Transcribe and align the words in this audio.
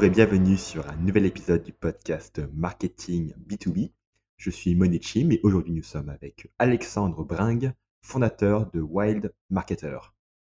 Bonjour 0.00 0.12
et 0.12 0.16
bienvenue 0.16 0.56
sur 0.56 0.88
un 0.88 0.96
nouvel 0.96 1.26
épisode 1.26 1.62
du 1.62 1.74
podcast 1.74 2.40
Marketing 2.54 3.34
B2B. 3.46 3.92
Je 4.38 4.48
suis 4.48 4.74
Monichim 4.74 5.28
et 5.30 5.40
aujourd'hui 5.42 5.74
nous 5.74 5.82
sommes 5.82 6.08
avec 6.08 6.50
Alexandre 6.58 7.22
Bringue, 7.22 7.74
fondateur 8.00 8.70
de 8.70 8.80
Wild 8.80 9.34
Marketer. 9.50 9.98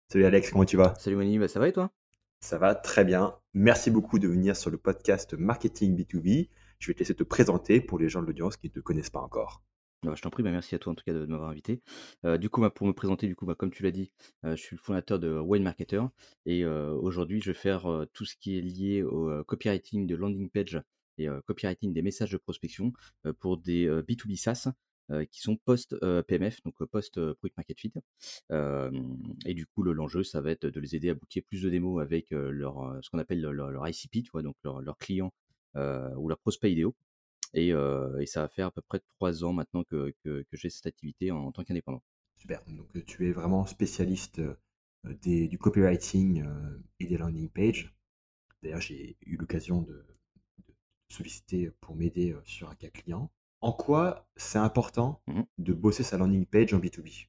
Salut 0.09 0.25
Alex, 0.25 0.51
comment 0.51 0.63
tu 0.63 0.77
vas? 0.77 0.93
Salut 0.99 1.15
Moni, 1.15 1.39
bah, 1.39 1.47
ça 1.47 1.59
va 1.59 1.69
et 1.69 1.71
toi? 1.71 1.89
Ça 2.39 2.59
va 2.59 2.75
très 2.75 3.03
bien. 3.03 3.33
Merci 3.55 3.89
beaucoup 3.89 4.19
de 4.19 4.27
venir 4.27 4.55
sur 4.55 4.69
le 4.69 4.77
podcast 4.77 5.33
Marketing 5.33 5.97
B2B. 5.97 6.49
Je 6.77 6.87
vais 6.87 6.93
te 6.93 6.99
laisser 6.99 7.15
te 7.15 7.23
présenter 7.23 7.81
pour 7.81 7.97
les 7.97 8.09
gens 8.09 8.21
de 8.21 8.27
l'audience 8.27 8.57
qui 8.57 8.67
ne 8.67 8.73
te 8.73 8.79
connaissent 8.79 9.09
pas 9.09 9.21
encore. 9.21 9.63
Bah, 10.03 10.13
je 10.15 10.21
t'en 10.21 10.29
prie, 10.29 10.43
bah, 10.43 10.51
merci 10.51 10.75
à 10.75 10.79
toi 10.79 10.91
en 10.91 10.95
tout 10.95 11.03
cas 11.03 11.13
de, 11.13 11.25
m'avoir 11.25 11.49
invité. 11.49 11.81
Euh, 12.23 12.37
du 12.37 12.49
coup, 12.49 12.61
bah, 12.61 12.69
pour 12.69 12.85
me 12.85 12.93
présenter, 12.93 13.27
du 13.27 13.35
coup, 13.35 13.47
comme 13.55 13.71
tu 13.71 13.81
l'as 13.81 13.91
dit, 13.91 14.11
euh, 14.45 14.55
je 14.55 14.61
suis 14.61 14.75
le 14.75 14.81
fondateur 14.81 15.17
de 15.17 15.39
Wine 15.39 15.63
Marketer 15.63 16.01
et 16.45 16.63
euh, 16.63 16.91
aujourd'hui, 16.93 17.41
je 17.41 17.51
vais 17.51 17.57
faire 17.57 17.87
tout 18.13 18.25
ce 18.25 18.35
qui 18.35 18.57
est 18.57 18.61
lié 18.61 19.01
au 19.01 19.43
copywriting 19.45 20.05
de 20.05 20.15
landing 20.15 20.49
page 20.49 20.79
et 21.17 21.27
copywriting 21.47 21.93
des 21.93 22.03
messages 22.03 22.31
de 22.31 22.37
prospection 22.37 22.93
pour 23.39 23.57
des 23.57 23.87
B2B 23.87 24.35
SaaS 24.37 24.71
qui 25.31 25.41
sont 25.41 25.55
post-PMF, 25.57 26.61
donc 26.63 26.75
post-Product 26.85 27.57
Market 27.57 27.79
Fit. 27.79 27.93
et 28.51 29.53
du 29.55 29.65
coup, 29.65 29.81
l'enjeu, 29.81 30.23
ça 30.23 30.41
va 30.41 30.51
être 30.51 30.67
de 30.67 30.79
les 30.79 30.95
aider 30.95 31.09
à 31.09 31.15
booker 31.15 31.41
plus 31.41 31.63
de 31.63 31.69
démos 31.69 32.01
avec 32.01 32.27
ce 32.29 33.09
qu'on 33.09 33.17
appelle 33.17 33.41
leur, 33.41 33.87
ICP, 33.87 34.31
donc 34.43 34.55
leur, 34.63 34.81
leur 34.81 34.97
client 34.99 35.33
ou 35.75 36.29
leur 36.29 36.37
prospect 36.37 36.71
idéaux. 36.71 36.95
Et, 37.53 37.71
ça 38.25 38.41
va 38.41 38.47
faire 38.49 38.67
à 38.67 38.71
peu 38.71 38.81
près 38.81 38.99
trois 38.99 39.43
ans 39.43 39.53
maintenant 39.53 39.83
que, 39.83 40.13
j'ai 40.51 40.69
cette 40.69 40.87
activité 40.87 41.31
en, 41.31 41.51
tant 41.51 41.63
qu'indépendant. 41.63 42.03
Super. 42.35 42.63
Donc 42.65 43.05
tu 43.05 43.27
es 43.27 43.31
vraiment 43.31 43.65
spécialiste 43.65 44.41
du 45.03 45.57
copywriting 45.57 46.45
et 46.99 47.07
des 47.07 47.17
landing 47.17 47.49
pages. 47.49 47.93
D'ailleurs, 48.63 48.81
j'ai 48.81 49.17
eu 49.25 49.37
l'occasion 49.37 49.81
de, 49.81 50.05
solliciter 51.09 51.71
pour 51.81 51.95
m'aider 51.95 52.35
sur 52.45 52.69
un 52.69 52.75
cas 52.75 52.89
client. 52.89 53.31
En 53.61 53.71
quoi 53.71 54.27
c'est 54.35 54.59
important 54.59 55.21
mmh 55.27 55.41
de 55.57 55.73
bosser 55.73 56.03
sa 56.03 56.17
landing 56.17 56.45
page 56.45 56.73
en 56.73 56.79
B2B 56.79 57.27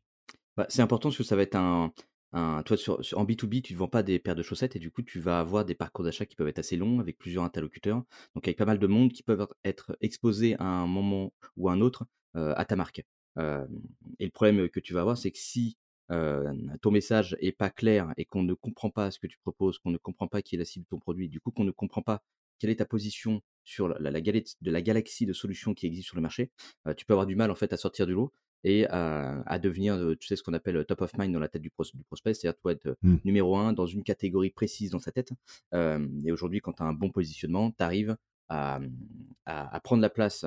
bah, 0.56 0.66
C'est 0.68 0.82
important 0.82 1.08
parce 1.08 1.18
que 1.18 1.24
ça 1.24 1.36
va 1.36 1.42
être 1.42 1.56
un, 1.56 1.92
toi, 2.32 2.76
sur, 2.76 3.00
en 3.14 3.24
B2B, 3.24 3.62
tu 3.62 3.74
ne 3.74 3.78
vends 3.78 3.88
pas 3.88 4.02
des 4.02 4.18
paires 4.18 4.34
de 4.34 4.42
chaussettes 4.42 4.76
et 4.76 4.78
du 4.78 4.90
coup, 4.90 5.02
tu 5.02 5.20
vas 5.20 5.40
avoir 5.40 5.64
des 5.64 5.74
parcours 5.74 6.04
d'achat 6.04 6.26
qui 6.26 6.36
peuvent 6.36 6.48
être 6.48 6.58
assez 6.58 6.76
longs 6.76 7.00
avec 7.00 7.18
plusieurs 7.18 7.44
interlocuteurs. 7.44 8.02
Donc, 8.34 8.46
avec 8.46 8.58
pas 8.58 8.64
mal 8.64 8.78
de 8.78 8.86
monde 8.86 9.12
qui 9.12 9.22
peuvent 9.22 9.46
être 9.64 9.96
exposés 10.00 10.56
à 10.58 10.64
un 10.64 10.86
moment 10.86 11.32
ou 11.56 11.68
à 11.68 11.72
un 11.72 11.80
autre 11.80 12.06
à 12.34 12.64
ta 12.64 12.76
marque. 12.76 13.02
et 13.38 14.24
le 14.24 14.30
problème 14.30 14.68
que 14.68 14.80
tu 14.80 14.92
vas 14.94 15.00
avoir, 15.00 15.18
c'est 15.18 15.30
que 15.30 15.38
si 15.38 15.76
ton 16.08 16.90
message 16.90 17.36
est 17.40 17.52
pas 17.52 17.70
clair 17.70 18.12
et 18.16 18.24
qu'on 18.24 18.42
ne 18.42 18.54
comprend 18.54 18.90
pas 18.90 19.10
ce 19.10 19.18
que 19.18 19.26
tu 19.26 19.38
proposes, 19.38 19.78
qu'on 19.78 19.90
ne 19.90 19.98
comprend 19.98 20.28
pas 20.28 20.42
qui 20.42 20.54
est 20.54 20.58
la 20.58 20.64
cible 20.64 20.84
de 20.84 20.88
ton 20.88 20.98
produit, 20.98 21.28
du 21.28 21.40
coup, 21.40 21.50
qu'on 21.50 21.64
ne 21.64 21.70
comprend 21.70 22.02
pas 22.02 22.22
quelle 22.58 22.70
est 22.70 22.76
ta 22.76 22.86
position 22.86 23.40
sur 23.64 23.88
la, 23.88 24.20
galette 24.20 24.54
de 24.60 24.70
la 24.70 24.82
galaxie 24.82 25.26
de 25.26 25.32
solutions 25.32 25.74
qui 25.74 25.86
existent 25.86 26.08
sur 26.08 26.16
le 26.16 26.22
marché, 26.22 26.50
tu 26.96 27.04
peux 27.04 27.12
avoir 27.12 27.26
du 27.26 27.36
mal 27.36 27.50
en 27.50 27.54
fait 27.54 27.72
à 27.72 27.76
sortir 27.76 28.06
du 28.06 28.12
lot 28.12 28.32
et 28.64 28.86
à, 28.88 29.58
devenir, 29.58 29.98
tu 30.18 30.26
sais, 30.26 30.36
ce 30.36 30.42
qu'on 30.42 30.54
appelle 30.54 30.84
top 30.86 31.02
of 31.02 31.16
mind 31.16 31.32
dans 31.32 31.40
la 31.40 31.48
tête 31.48 31.62
du, 31.62 31.70
prospect, 31.70 32.34
c'est-à-dire 32.34 32.58
toi 32.58 32.72
être 32.72 32.96
mmh. 33.02 33.16
numéro 33.24 33.56
un 33.56 33.72
dans 33.72 33.86
une 33.86 34.02
catégorie 34.02 34.50
précise 34.50 34.90
dans 34.90 34.98
sa 34.98 35.12
tête. 35.12 35.30
et 35.72 36.32
aujourd'hui, 36.32 36.60
quand 36.60 36.72
tu 36.72 36.82
as 36.82 36.86
un 36.86 36.92
bon 36.92 37.10
positionnement, 37.10 37.70
tu 37.70 37.82
arrives 37.82 38.16
à, 38.48 38.80
prendre 39.84 40.02
la 40.02 40.10
place 40.10 40.44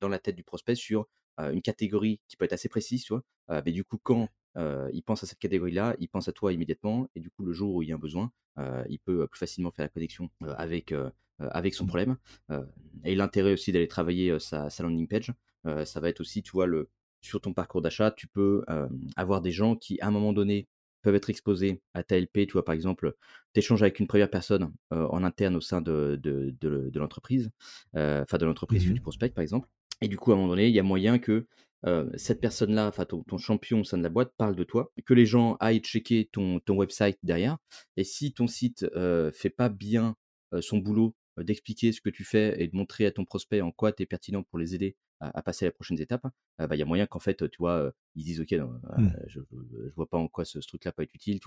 dans 0.00 0.08
la 0.08 0.18
tête 0.18 0.36
du 0.36 0.42
prospect 0.42 0.74
sur 0.74 1.06
une 1.38 1.62
catégorie 1.62 2.20
qui 2.28 2.36
peut 2.36 2.44
être 2.44 2.54
assez 2.54 2.68
précise, 2.68 3.04
tu 3.04 3.12
vois. 3.12 3.22
mais 3.64 3.72
du 3.72 3.84
coup, 3.84 3.98
quand 4.02 4.28
il 4.56 5.02
pense 5.04 5.22
à 5.22 5.26
cette 5.26 5.38
catégorie-là, 5.38 5.94
il 5.98 6.08
pense 6.08 6.28
à 6.28 6.32
toi 6.32 6.52
immédiatement, 6.52 7.08
et 7.14 7.20
du 7.20 7.30
coup, 7.30 7.44
le 7.44 7.52
jour 7.52 7.74
où 7.74 7.82
il 7.82 7.88
y 7.88 7.92
a 7.92 7.94
un 7.94 7.98
besoin, 7.98 8.32
il 8.88 8.98
peut 8.98 9.26
plus 9.28 9.38
facilement 9.38 9.70
faire 9.70 9.84
la 9.84 9.90
connexion 9.90 10.28
avec, 10.56 10.92
avec 11.38 11.74
son 11.74 11.84
mmh. 11.84 11.88
problème. 11.88 12.16
et 13.04 13.14
l'intérêt 13.14 13.52
aussi 13.52 13.70
d'aller 13.70 13.88
travailler 13.88 14.38
sa, 14.40 14.70
sa, 14.70 14.82
landing 14.82 15.06
page, 15.06 15.32
ça 15.84 16.00
va 16.00 16.08
être 16.08 16.20
aussi, 16.20 16.42
tu 16.42 16.52
vois, 16.52 16.66
le, 16.66 16.88
sur 17.26 17.40
ton 17.40 17.52
parcours 17.52 17.82
d'achat, 17.82 18.10
tu 18.10 18.26
peux 18.26 18.64
avoir 19.16 19.40
des 19.40 19.52
gens 19.52 19.76
qui, 19.76 20.00
à 20.00 20.08
un 20.08 20.10
moment 20.10 20.32
donné, 20.32 20.68
peuvent 21.02 21.14
être 21.14 21.30
exposés 21.30 21.80
à 21.94 22.02
ta 22.02 22.18
LP. 22.18 22.46
Tu 22.46 22.52
vois, 22.52 22.64
par 22.64 22.74
exemple, 22.74 23.14
tu 23.54 23.60
échanges 23.60 23.82
avec 23.82 24.00
une 24.00 24.06
première 24.06 24.30
personne 24.30 24.72
en 24.90 25.22
interne 25.22 25.56
au 25.56 25.60
sein 25.60 25.80
de, 25.80 26.18
de, 26.22 26.98
l'entreprise, 26.98 27.50
enfin 27.94 28.38
de 28.38 28.46
l'entreprise 28.46 28.88
mmh 28.88 28.94
du 28.94 29.00
prospect, 29.00 29.30
par 29.30 29.42
exemple. 29.42 29.68
Et 30.02 30.08
du 30.08 30.16
coup, 30.16 30.32
à 30.32 30.34
un 30.34 30.38
moment 30.38 30.48
donné, 30.48 30.68
il 30.68 30.74
y 30.74 30.80
a 30.80 30.82
moyen 30.82 31.18
que 31.18 31.46
cette 32.16 32.40
personne-là, 32.40 32.88
enfin 32.88 33.04
ton, 33.04 33.38
champion 33.38 33.80
au 33.80 33.84
sein 33.84 33.98
de 33.98 34.02
la 34.02 34.08
boîte, 34.08 34.32
parle 34.36 34.56
de 34.56 34.64
toi, 34.64 34.92
que 35.04 35.14
les 35.14 35.26
gens 35.26 35.56
aillent 35.60 35.80
checker 35.80 36.28
ton, 36.32 36.60
ton 36.60 36.76
website 36.76 37.18
derrière. 37.22 37.58
Et 37.96 38.04
si 38.04 38.32
ton 38.32 38.46
site 38.46 38.86
ne 38.94 39.30
fait 39.32 39.50
pas 39.50 39.68
bien 39.68 40.16
son 40.60 40.78
boulot 40.78 41.14
d'expliquer 41.38 41.92
ce 41.92 42.00
que 42.00 42.10
tu 42.10 42.24
fais 42.24 42.62
et 42.62 42.68
de 42.68 42.76
montrer 42.76 43.06
à 43.06 43.10
ton 43.10 43.24
prospect 43.24 43.60
en 43.60 43.72
quoi 43.72 43.92
tu 43.92 44.02
es 44.02 44.06
pertinent 44.06 44.42
pour 44.42 44.58
les 44.58 44.74
aider 44.74 44.96
à, 45.20 45.42
passer 45.42 45.64
à 45.64 45.68
la 45.68 45.72
prochaine 45.72 45.98
étape, 45.98 46.26
bah, 46.58 46.68
il 46.72 46.78
y 46.78 46.82
a 46.82 46.84
moyen 46.84 47.06
qu'en 47.06 47.18
fait, 47.18 47.48
tu 47.50 47.56
vois, 47.58 47.92
ils 48.14 48.24
disent 48.24 48.40
ok, 48.40 48.52
mmh. 48.52 49.12
je, 49.28 49.40
ne 49.40 49.90
vois 49.94 50.08
pas 50.08 50.18
en 50.18 50.28
quoi 50.28 50.44
ce, 50.44 50.58
truc-là 50.58 50.92
peut 50.92 51.02
être 51.02 51.14
utile, 51.14 51.40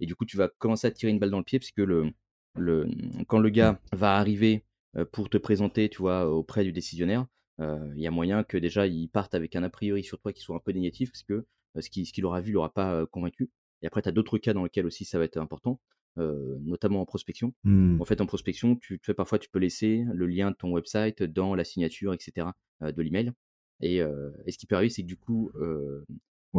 et 0.00 0.06
du 0.06 0.14
coup, 0.14 0.24
tu 0.24 0.36
vas 0.36 0.48
commencer 0.48 0.86
à 0.86 0.90
tirer 0.90 1.12
une 1.12 1.18
balle 1.18 1.30
dans 1.30 1.38
le 1.38 1.44
pied 1.44 1.58
parce 1.58 1.70
que 1.70 1.82
le, 1.82 2.10
le, 2.56 2.88
quand 3.28 3.38
le 3.38 3.50
gars 3.50 3.72
mmh. 3.72 3.96
va 3.96 4.16
arriver 4.16 4.64
pour 5.12 5.30
te 5.30 5.38
présenter, 5.38 5.88
tu 5.88 5.98
vois, 5.98 6.28
auprès 6.28 6.64
du 6.64 6.72
décisionnaire, 6.72 7.26
il 7.58 8.00
y 8.00 8.06
a 8.06 8.10
moyen 8.10 8.42
que 8.42 8.56
déjà 8.56 8.86
il 8.86 9.08
parte 9.08 9.34
avec 9.34 9.54
un 9.54 9.62
a 9.62 9.70
priori 9.70 10.02
sur 10.02 10.18
toi 10.18 10.32
qui 10.32 10.40
soit 10.40 10.56
un 10.56 10.60
peu 10.60 10.72
négatif 10.72 11.12
parce 11.12 11.22
que 11.22 11.46
ce 11.80 11.88
qu'il 11.88 12.24
aura 12.24 12.40
vu 12.40 12.52
l'aura 12.52 12.72
pas 12.72 13.06
convaincu. 13.06 13.50
Et 13.82 13.86
après, 13.86 14.02
tu 14.02 14.08
as 14.08 14.12
d'autres 14.12 14.38
cas 14.38 14.52
dans 14.52 14.64
lesquels 14.64 14.86
aussi 14.86 15.04
ça 15.04 15.18
va 15.18 15.24
être 15.24 15.36
important. 15.36 15.80
Notamment 16.16 17.00
en 17.00 17.06
prospection. 17.06 17.54
Mmh. 17.64 18.00
En 18.00 18.04
fait, 18.04 18.20
en 18.20 18.26
prospection, 18.26 18.76
tu, 18.76 18.98
tu 19.00 19.14
parfois 19.14 19.38
tu 19.38 19.48
peux 19.48 19.58
laisser 19.58 20.04
le 20.12 20.26
lien 20.26 20.50
de 20.50 20.56
ton 20.56 20.70
website 20.70 21.22
dans 21.22 21.54
la 21.54 21.64
signature, 21.64 22.12
etc. 22.14 22.48
de 22.80 23.02
l'email. 23.02 23.32
Et, 23.80 23.96
et, 23.96 24.52
ce 24.52 24.58
qui 24.58 24.66
peut 24.66 24.76
arriver, 24.76 24.90
c'est 24.90 25.02
que 25.02 25.06
du 25.06 25.16
coup, 25.16 25.50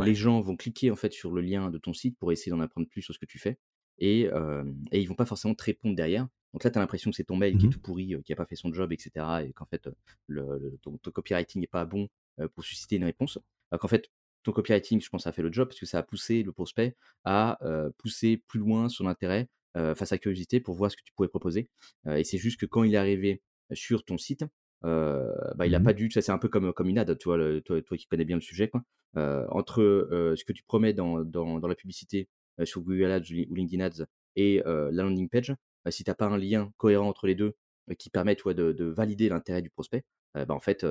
les 0.02 0.16
gens 0.16 0.42
vont 0.42 0.56
cliquer 0.56 0.92
en 0.92 0.96
fait 0.96 1.14
sur 1.14 1.32
le 1.32 1.42
lien 1.42 1.70
de 1.70 1.78
ton 1.78 1.94
site 1.94 2.18
pour 2.18 2.32
essayer 2.32 2.52
d'en 2.52 2.60
apprendre 2.60 2.88
plus 2.88 3.02
sur 3.02 3.14
ce 3.14 3.20
que 3.20 3.26
tu 3.26 3.40
fais. 3.40 3.58
Et, 4.00 4.30
et 4.92 5.02
ils 5.02 5.06
vont 5.06 5.16
pas 5.16 5.26
forcément 5.26 5.56
te 5.56 5.64
répondre 5.64 5.96
derrière. 5.96 6.28
Donc 6.54 6.64
là, 6.64 6.70
tu 6.70 6.78
as 6.78 6.82
l'impression 6.82 7.10
que 7.10 7.18
c'est 7.18 7.24
ton 7.24 7.36
mail 7.36 7.58
qui 7.58 7.66
est 7.66 7.68
mmh 7.68 7.72
tout 7.72 7.80
pourri, 7.80 8.16
qui 8.24 8.32
n'a 8.32 8.36
pas 8.36 8.46
fait 8.46 8.56
son 8.56 8.72
job, 8.72 8.92
etc. 8.92 9.12
Et 9.48 9.54
qu'en 9.54 9.66
fait, 9.66 9.90
le, 10.28 10.78
ton, 10.82 10.98
copywriting 10.98 11.62
n'est 11.62 11.68
pas 11.68 11.86
bon 11.86 12.10
pour 12.56 12.64
susciter 12.64 12.96
une 12.98 13.06
réponse. 13.06 13.40
Alors 13.72 13.80
qu'en 13.80 13.88
fait, 13.88 14.10
ton 14.44 14.52
copywriting, 14.52 15.02
je 15.02 15.10
pense, 15.10 15.28
a 15.28 15.32
fait 15.32 15.42
le 15.42 15.52
job 15.52 15.68
parce 15.68 15.80
que 15.80 15.86
ça 15.86 16.00
a 16.00 16.04
poussé 16.04 16.44
le 16.44 16.52
prospect 16.52 16.96
à 17.24 17.58
pousser 17.98 18.44
plus 18.48 18.60
loin 18.60 18.90
son 18.90 19.08
intérêt 19.08 19.50
face 19.96 20.12
à 20.12 20.18
curiosité 20.18 20.60
pour 20.60 20.76
voir 20.76 20.92
ce 20.92 20.98
que 20.98 21.04
tu 21.04 21.14
pouvais 21.14 21.30
proposer. 21.30 21.70
et 22.08 22.24
c'est 22.24 22.38
juste 22.38 22.60
que 22.60 22.66
quand 22.66 22.84
il 22.84 22.94
est 22.94 22.98
arrivé 22.98 23.42
sur 23.74 24.06
ton 24.06 24.18
site, 24.18 24.46
bah, 24.84 25.66
il 25.66 25.72
n'a 25.72 25.80
mmh 25.80 25.84
pas 25.84 25.94
dû, 25.94 26.12
ça 26.12 26.22
c'est 26.22 26.32
un 26.32 26.38
peu 26.38 26.50
comme, 26.50 26.74
comme 26.74 26.90
une 26.90 27.00
ad, 27.00 27.18
tu 27.18 27.26
vois, 27.30 27.38
toi, 27.62 27.82
toi, 27.82 27.98
qui 27.98 28.06
connais 28.08 28.26
bien 28.26 28.36
le 28.38 28.42
sujet, 28.42 28.70
quoi. 28.70 28.84
entre 29.16 29.82
ce 30.38 30.44
que 30.44 30.54
tu 30.54 30.64
promets 30.64 30.94
dans, 30.94 31.24
dans, 31.24 31.60
dans 31.60 31.68
la 31.68 31.76
publicité 31.76 32.28
sur 32.66 32.82
Google 32.82 33.12
Ads 33.12 33.32
ou 33.50 33.56
LinkedIn 33.56 33.84
Ads 33.84 34.06
et 34.36 34.62
la 34.66 35.04
landing 35.04 35.30
page, 35.30 35.56
bah, 35.86 35.92
si 35.92 36.04
tu 36.04 36.10
n'as 36.10 36.16
pas 36.16 36.28
un 36.28 36.38
lien 36.38 36.72
cohérent 36.78 37.08
entre 37.08 37.28
les 37.28 37.36
deux 37.36 37.56
qui 37.98 38.10
permet 38.10 38.36
toi, 38.36 38.54
de, 38.54 38.72
de 38.72 38.86
valider 38.86 39.30
l'intérêt 39.30 39.62
du 39.62 39.70
prospect, 39.70 40.04
bah, 40.36 40.46
en 40.50 40.60
fait, 40.60 40.86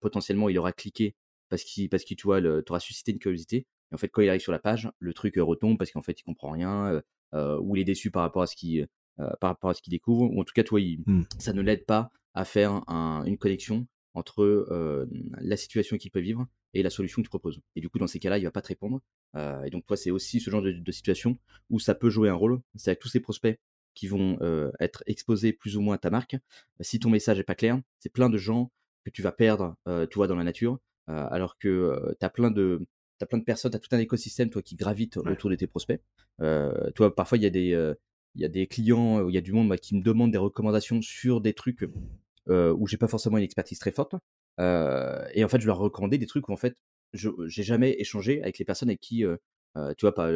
potentiellement, 0.00 0.48
il 0.48 0.58
aura 0.58 0.72
cliqué 0.72 1.14
parce 1.54 1.62
qu'il, 1.62 1.88
parce 1.88 2.04
tu 2.04 2.16
vois, 2.24 2.40
auras 2.68 2.80
suscité 2.80 3.12
une 3.12 3.20
curiosité. 3.20 3.58
Et 3.92 3.94
en 3.94 3.96
fait, 3.96 4.08
quand 4.08 4.22
il 4.22 4.28
arrive 4.28 4.40
sur 4.40 4.50
la 4.50 4.58
page, 4.58 4.90
le 4.98 5.14
truc 5.14 5.34
retombe 5.36 5.78
parce 5.78 5.92
qu'en 5.92 6.02
fait, 6.02 6.18
il 6.18 6.24
comprend 6.24 6.50
rien 6.50 7.00
ou 7.32 7.76
il 7.76 7.80
est 7.80 7.84
déçu 7.84 8.10
par 8.10 8.22
rapport 8.22 8.42
à 8.42 8.48
ce 8.48 8.56
qu'il, 8.56 8.88
par 9.16 9.50
rapport 9.50 9.70
à 9.70 9.74
ce 9.74 9.80
qu'il 9.80 9.92
découvre. 9.92 10.32
Ou 10.32 10.40
en 10.40 10.42
tout 10.42 10.52
cas, 10.52 10.64
toi, 10.64 10.80
mmh. 10.80 11.22
ça 11.38 11.52
ne 11.52 11.62
l'aide 11.62 11.86
pas 11.86 12.10
à 12.34 12.44
faire 12.44 12.82
une 13.24 13.38
connexion 13.38 13.86
entre 14.14 15.06
la 15.38 15.56
situation 15.56 15.96
qu'il 15.96 16.10
peut 16.10 16.18
vivre 16.18 16.44
et 16.72 16.82
la 16.82 16.90
solution 16.90 17.22
que 17.22 17.26
tu 17.26 17.30
proposes. 17.30 17.60
Et 17.76 17.80
du 17.80 17.88
coup, 17.88 18.00
dans 18.00 18.08
ces 18.08 18.18
cas-là, 18.18 18.38
il 18.38 18.42
va 18.42 18.50
pas 18.50 18.62
te 18.62 18.66
répondre. 18.66 19.00
et 19.36 19.70
donc, 19.70 19.86
toi, 19.86 19.96
c'est 19.96 20.10
aussi 20.10 20.40
ce 20.40 20.50
genre 20.50 20.62
de, 20.62 20.92
situation 20.92 21.38
où 21.70 21.78
ça 21.78 21.94
peut 21.94 22.10
jouer 22.10 22.30
un 22.30 22.34
rôle. 22.34 22.60
C'est 22.74 22.90
avec 22.90 22.98
tous 22.98 23.08
ces 23.08 23.20
prospects 23.20 23.60
qui 23.94 24.08
vont 24.08 24.40
être 24.80 25.04
exposés 25.06 25.52
plus 25.52 25.76
ou 25.76 25.82
moins 25.82 25.94
à 25.94 25.98
ta 25.98 26.10
marque. 26.10 26.36
Si 26.80 26.98
ton 26.98 27.10
message 27.10 27.38
n'est 27.38 27.44
pas 27.44 27.54
clair, 27.54 27.80
c'est 28.00 28.12
plein 28.12 28.28
de 28.28 28.38
gens 28.38 28.72
que 29.04 29.10
tu 29.10 29.22
vas 29.22 29.32
perdre, 29.32 29.76
tu 30.10 30.16
vois, 30.16 30.26
dans 30.26 30.36
la 30.36 30.44
nature, 30.44 30.80
alors 31.06 31.58
que 31.58 32.14
tu 32.18 32.26
as 32.26 32.30
plein 32.30 32.50
de 32.50 32.86
as 33.20 33.26
plein 33.26 33.38
de 33.38 33.44
personnes, 33.44 33.70
tu 33.70 33.76
as 33.76 33.80
tout 33.80 33.94
un 33.94 33.98
écosystème 33.98 34.50
toi 34.50 34.62
qui 34.62 34.76
gravite 34.76 35.16
autour 35.16 35.50
de 35.50 35.56
tes 35.56 35.66
prospects. 35.66 36.00
toi, 36.38 37.14
parfois 37.14 37.38
il 37.38 37.44
y 37.44 37.46
a 37.46 37.50
des 37.50 37.94
il 38.36 38.42
y 38.42 38.44
a 38.44 38.48
des 38.48 38.66
clients, 38.66 39.28
il 39.28 39.34
y 39.34 39.38
a 39.38 39.40
du 39.40 39.52
monde 39.52 39.68
bah, 39.68 39.78
qui 39.78 39.94
me 39.94 40.02
demandent 40.02 40.32
des 40.32 40.38
recommandations 40.38 41.00
sur 41.02 41.40
des 41.40 41.52
trucs 41.52 41.88
euh, 42.48 42.74
où 42.76 42.88
j'ai 42.88 42.96
pas 42.96 43.06
forcément 43.06 43.38
une 43.38 43.44
expertise 43.44 43.78
très 43.78 43.92
forte. 43.92 44.14
et 44.58 45.44
en 45.44 45.48
fait, 45.48 45.60
je 45.60 45.66
leur 45.66 45.78
recommandais 45.78 46.18
des 46.18 46.26
trucs 46.26 46.48
où 46.48 46.52
en 46.52 46.56
fait, 46.56 46.76
je 47.12 47.30
j'ai 47.46 47.62
jamais 47.62 47.94
échangé 47.98 48.42
avec 48.42 48.58
les 48.58 48.64
personnes 48.64 48.88
avec 48.88 49.00
qui, 49.00 49.24
tu 49.74 50.00
vois, 50.00 50.14
pas, 50.14 50.30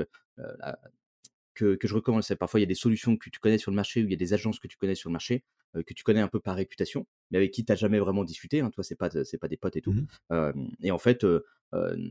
que, 1.59 1.75
que, 1.75 1.89
je 1.89 1.95
recommande. 1.95 2.23
Parfois, 2.39 2.61
il 2.61 2.63
y 2.63 2.67
a 2.67 2.69
des 2.69 2.75
solutions 2.75 3.17
que 3.17 3.31
tu 3.31 3.41
connais 3.41 3.59
sur 3.59 3.71
le 3.71 3.77
marché, 3.77 4.03
ou 4.03 4.07
il 4.07 4.11
y 4.11 4.15
a 4.15 4.17
des 4.17 4.35
agences 4.35 4.59
que 4.59 4.69
tu 4.69 4.77
connais 4.77 4.95
sur 4.95 5.09
le 5.09 5.13
marché, 5.13 5.45
que 5.75 5.95
tu 5.95 6.05
connais 6.05 6.21
un 6.21 6.29
peu 6.29 6.41
par 6.41 6.57
réputation, 6.57 7.07
mais 7.31 7.39
avec 7.39 7.51
qui 7.51 7.65
tu 7.65 7.73
n'as 7.73 7.77
jamais 7.77 7.99
vraiment 7.99 8.25
discuté. 8.25 8.61
Hein, 8.61 8.71
toi, 8.71 8.85
c'est 8.85 8.97
pas, 8.97 9.11
c'est 9.25 9.39
pas 9.39 9.49
des 9.49 9.57
potes 9.57 9.77
et 9.77 9.83
tout. 9.83 9.93
Mmh 10.31 10.53
et 10.83 10.91
en 10.91 10.99
fait, 10.99 11.27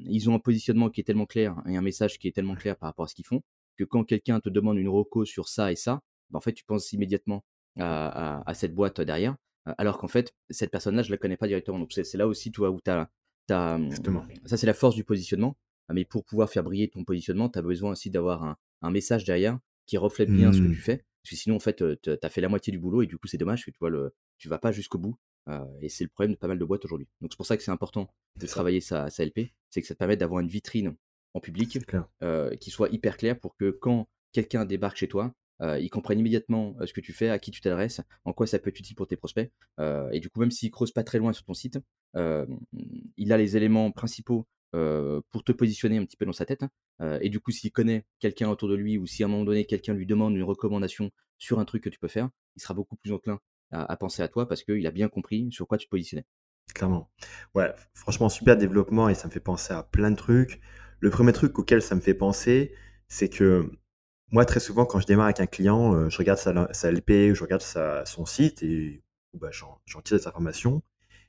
ils 0.05 0.29
ont 0.29 0.35
un 0.35 0.39
positionnement 0.39 0.89
qui 0.89 1.01
est 1.01 1.03
tellement 1.03 1.25
clair 1.25 1.55
et 1.67 1.77
un 1.77 1.81
message 1.81 2.19
qui 2.19 2.27
est 2.27 2.31
tellement 2.31 2.55
clair 2.55 2.75
par 2.77 2.89
rapport 2.89 3.05
à 3.05 3.07
ce 3.07 3.15
qu'ils 3.15 3.25
font 3.25 3.41
que 3.77 3.83
quand 3.83 4.03
quelqu'un 4.03 4.39
te 4.39 4.49
demande 4.49 4.77
une 4.77 4.89
reco 4.89 5.23
sur 5.23 5.47
ça 5.47 5.71
et 5.71 5.75
ça, 5.75 6.01
bah, 6.29 6.37
en 6.37 6.41
fait, 6.41 6.53
tu 6.53 6.65
penses 6.65 6.91
immédiatement 6.93 7.45
à 7.77 8.39
à 8.39 8.49
à 8.49 8.53
cette 8.53 8.73
boîte 8.73 8.99
derrière, 9.01 9.35
alors 9.77 9.97
qu'en 9.97 10.07
fait, 10.07 10.33
cette 10.49 10.71
personne-là, 10.71 11.03
je 11.03 11.11
la 11.11 11.17
connais 11.17 11.37
pas 11.37 11.47
directement. 11.47 11.79
Donc 11.79 11.93
c'est 11.93 12.17
là 12.17 12.27
aussi, 12.27 12.51
tu 12.51 12.59
vois, 12.59 12.71
où 12.71 12.81
tu 12.83 12.91
as 12.91 13.09
as, 13.49 13.77
mmh, 13.77 13.91
ça 14.45 14.57
c'est 14.57 14.67
la 14.67 14.73
force 14.73 14.95
du 14.95 15.03
positionnement, 15.03 15.57
mais 15.93 16.05
pour 16.05 16.25
pouvoir 16.25 16.49
faire 16.49 16.63
briller 16.63 16.89
ton 16.89 17.03
positionnement, 17.05 17.49
tu 17.49 17.59
as 17.59 17.61
besoin 17.61 17.91
aussi 17.91 18.09
d'avoir 18.09 18.43
un 18.43 18.57
un 18.81 18.91
message 18.91 19.23
derrière 19.23 19.59
qui 19.85 19.97
reflète 19.97 20.29
bien 20.29 20.51
ce 20.51 20.61
que 20.61 20.67
tu 20.67 20.71
Mmh. 20.71 20.75
fais. 20.75 20.97
Parce 21.23 21.31
que 21.31 21.35
sinon, 21.35 21.55
en 21.55 21.59
fait, 21.59 21.83
tu 22.01 22.09
as 22.21 22.29
fait 22.29 22.41
la 22.41 22.49
moitié 22.49 22.71
du 22.71 22.79
boulot 22.79 23.01
et 23.01 23.07
du 23.07 23.17
coup, 23.17 23.27
c'est 23.27 23.37
dommage 23.37 23.65
que 23.65 23.71
tu 23.71 23.77
vois 23.79 23.89
le 23.89 24.13
tu 24.37 24.47
vas 24.49 24.59
pas 24.59 24.71
jusqu'au 24.71 24.97
bout, 24.97 25.17
et 25.81 25.89
c'est 25.89 26.03
le 26.03 26.09
problème 26.09 26.33
de 26.33 26.37
pas 26.37 26.47
mal 26.47 26.59
de 26.59 26.65
boîtes 26.65 26.85
aujourd'hui. 26.85 27.07
Donc 27.21 27.31
c'est 27.33 27.37
pour 27.37 27.45
ça 27.45 27.57
que 27.57 27.63
c'est 27.63 27.71
important 27.71 28.07
de 28.39 28.45
ça. 28.45 28.51
travailler 28.51 28.81
sa 28.81 29.09
sa 29.09 29.23
LP, 29.25 29.51
c'est 29.69 29.81
que 29.81 29.87
ça 29.87 29.93
te 29.93 29.99
permet 29.99 30.15
d'avoir 30.15 30.41
une 30.41 30.47
vitrine 30.47 30.95
en 31.33 31.39
public, 31.39 31.79
qui 32.59 32.69
soit 32.71 32.89
hyper 32.89 33.17
claire 33.17 33.39
pour 33.39 33.55
que 33.55 33.71
quand 33.71 34.07
quelqu'un 34.31 34.65
débarque 34.65 34.97
chez 34.97 35.07
toi, 35.07 35.33
il 35.61 35.89
comprenne 35.89 36.19
immédiatement, 36.19 36.75
ce 36.85 36.93
que 36.93 37.01
tu 37.01 37.13
fais, 37.13 37.29
à 37.29 37.39
qui 37.39 37.51
tu 37.51 37.61
t'adresses, 37.61 38.01
en 38.25 38.31
quoi 38.33 38.45
ça 38.45 38.59
peut 38.59 38.69
être 38.69 38.79
utile 38.79 38.95
pour 38.95 39.07
tes 39.07 39.17
prospects, 39.17 39.51
et 40.11 40.19
du 40.19 40.29
coup, 40.29 40.39
même 40.39 40.51
s'il 40.51 40.71
creuse 40.71 40.91
pas 40.91 41.03
très 41.03 41.17
loin 41.17 41.33
sur 41.33 41.43
ton 41.45 41.53
site, 41.55 41.79
il 42.15 43.33
a 43.33 43.37
les 43.37 43.57
éléments 43.57 43.91
principaux, 43.91 44.47
pour 44.71 45.43
te 45.43 45.51
positionner 45.51 45.97
un 45.97 46.05
petit 46.05 46.17
peu 46.17 46.25
dans 46.25 46.33
sa 46.33 46.45
tête, 46.45 46.63
hein, 46.63 47.19
et 47.21 47.29
du 47.29 47.39
coup, 47.39 47.51
s'il 47.51 47.71
connaît 47.71 48.05
quelqu'un 48.19 48.49
autour 48.49 48.69
de 48.69 48.75
lui 48.75 48.97
ou 48.97 49.05
si 49.05 49.23
à 49.23 49.27
un 49.27 49.29
moment 49.29 49.43
donné, 49.45 49.65
quelqu'un 49.65 49.93
lui 49.93 50.05
demande 50.05 50.35
une 50.35 50.43
recommandation 50.43 51.11
sur 51.37 51.59
un 51.59 51.65
truc 51.65 51.83
que 51.83 51.89
tu 51.89 51.99
peux 51.99 52.07
faire, 52.07 52.29
il 52.55 52.61
sera 52.61 52.73
beaucoup 52.73 52.95
plus 52.95 53.11
enclin 53.11 53.39
à 53.71 53.95
penser 53.97 54.21
à 54.21 54.27
toi 54.27 54.47
parce 54.47 54.63
qu'il 54.63 54.85
a 54.87 54.91
bien 54.91 55.09
compris 55.09 55.51
sur 55.51 55.67
quoi 55.67 55.77
tu 55.77 55.85
te 55.85 55.91
positionnais. 55.91 56.25
Clairement. 56.73 57.09
Ouais, 57.55 57.73
franchement, 57.93 58.29
super 58.29 58.57
développement 58.57 59.09
et 59.09 59.13
ça 59.15 59.27
me 59.27 59.31
fait 59.31 59.39
penser 59.39 59.73
à 59.73 59.83
plein 59.83 60.11
de 60.11 60.15
trucs. 60.15 60.59
Le 60.99 61.09
premier 61.09 61.31
truc 61.31 61.57
auquel 61.59 61.81
ça 61.81 61.95
me 61.95 62.01
fait 62.01 62.13
penser, 62.13 62.73
c'est 63.07 63.29
que 63.29 63.71
moi, 64.31 64.43
très 64.45 64.59
souvent, 64.59 64.85
quand 64.85 64.99
je 64.99 65.05
démarre 65.05 65.25
avec 65.27 65.39
un 65.39 65.45
client, 65.45 66.09
je 66.09 66.17
regarde 66.17 66.39
sa 66.39 66.73
sa 66.73 66.91
LP, 66.91 67.33
je 67.33 67.41
regarde 67.41 67.61
son 68.05 68.25
site 68.25 68.63
et 68.63 69.03
bah, 69.33 69.49
j'en 69.51 70.01
tire 70.03 70.17
des 70.17 70.27
informations 70.27 70.81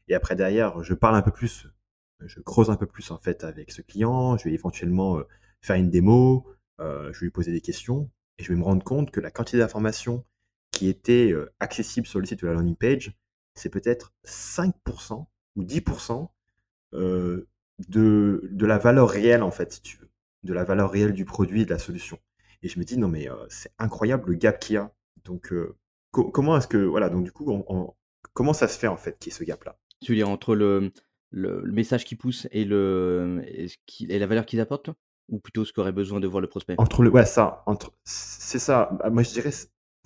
et 0.08 0.14
après 0.14 0.34
derrière, 0.34 0.82
je 0.82 0.94
parle 0.94 1.14
un 1.14 1.23
peu 1.23 1.31
plus, 1.31 1.67
je 2.25 2.41
creuse 2.41 2.70
un 2.70 2.76
peu 2.76 2.87
plus, 2.87 3.11
en 3.11 3.19
fait, 3.19 3.44
avec 3.44 3.70
ce 3.73 3.82
client. 3.82 4.37
Je 4.37 4.44
vais 4.44 4.53
éventuellement, 4.55 5.19
heu, 5.19 5.26
faire 5.62 5.76
une 5.76 5.91
démo, 5.91 6.47
heu, 6.81 7.11
je 7.12 7.20
vais 7.20 7.26
lui 7.26 7.31
poser 7.31 7.53
des 7.53 7.61
questions 7.61 8.11
et 8.38 8.44
je 8.44 8.53
vais 8.53 8.59
me 8.59 8.65
rendre 8.65 8.85
compte 8.85 9.11
que 9.11 9.20
la 9.20 9.31
quantité 9.31 9.59
d'informations 9.59 10.25
qui 10.73 10.88
étaient, 10.88 11.31
heu, 11.32 11.50
accessibles 11.61 12.06
sur 12.06 12.20
le 12.20 12.26
site 12.26 12.43
ou 12.43 12.47
la 12.47 12.55
landing 12.55 12.76
page, 12.76 13.12
c'est 13.55 13.70
peut-être 13.70 14.12
5% 14.25 15.31
ou 15.56 15.65
10 15.65 15.82
heu, 16.94 17.49
de 17.88 18.49
de 18.53 18.67
la 18.67 18.79
valeur 18.79 19.09
réelle, 19.11 19.43
en 19.43 19.50
fait, 19.50 19.73
si 19.73 19.82
tu 19.82 19.97
veux, 19.99 20.11
de 20.44 20.53
la 20.53 20.65
valeur 20.65 20.91
réelle 20.91 21.12
du 21.12 21.25
produit 21.25 21.62
et 21.62 21.65
de 21.65 21.70
la 21.70 21.79
solution 21.79 22.19
et 22.62 22.69
je 22.69 22.79
me 22.81 22.85
dis: 22.85 22.99
«Non 22.99 23.09
mais, 23.09 23.29
c'est 23.50 23.73
incroyable 23.79 24.31
le 24.31 24.35
gap 24.37 24.59
qu'il 24.59 24.75
y 24.75 24.76
a». 24.79 24.93
Donc, 25.25 25.53
comment 26.12 26.56
est-ce 26.56 26.67
que 26.69 26.79
voilà, 26.79 27.09
donc 27.11 27.25
du 27.25 27.32
coup, 27.32 27.47
on 27.50 27.94
comment 28.35 28.53
ça 28.53 28.69
se 28.69 28.79
fait, 28.79 28.88
en 28.88 28.97
fait, 28.97 29.19
qu'il 29.19 29.32
y 29.32 29.35
ait 29.35 29.38
ce 29.38 29.44
gap-là? 29.44 29.79
Tu 30.03 30.12
veux 30.12 30.17
dire 30.17 30.29
entre 30.29 30.55
le 30.55 30.93
le 31.31 31.61
le 31.63 31.73
message 31.73 32.05
qui 32.05 32.17
pousse 32.17 32.49
et 32.51 32.65
le 32.65 33.43
et 33.47 33.69
ce 33.69 33.77
qui 33.87 34.07
et 34.07 34.19
la 34.19 34.27
valeur 34.27 34.47
qu'ils 34.47 34.61
apportent? 34.61 34.91
Ou 35.31 35.39
plutôt 35.41 35.67
ce 35.67 35.75
qu'aurait 35.75 35.93
besoin 35.93 36.21
de 36.21 36.27
voir 36.27 36.41
le 36.41 36.49
prospect? 36.49 36.75
Entre 36.79 37.03
le 37.03 37.11
ouais, 37.11 37.27
ça, 37.27 37.63
entre 37.67 37.93
c'est 38.05 38.59
ça. 38.59 38.89
Bah, 38.99 39.11
moi, 39.11 39.23
je 39.23 39.31
dirais 39.31 39.51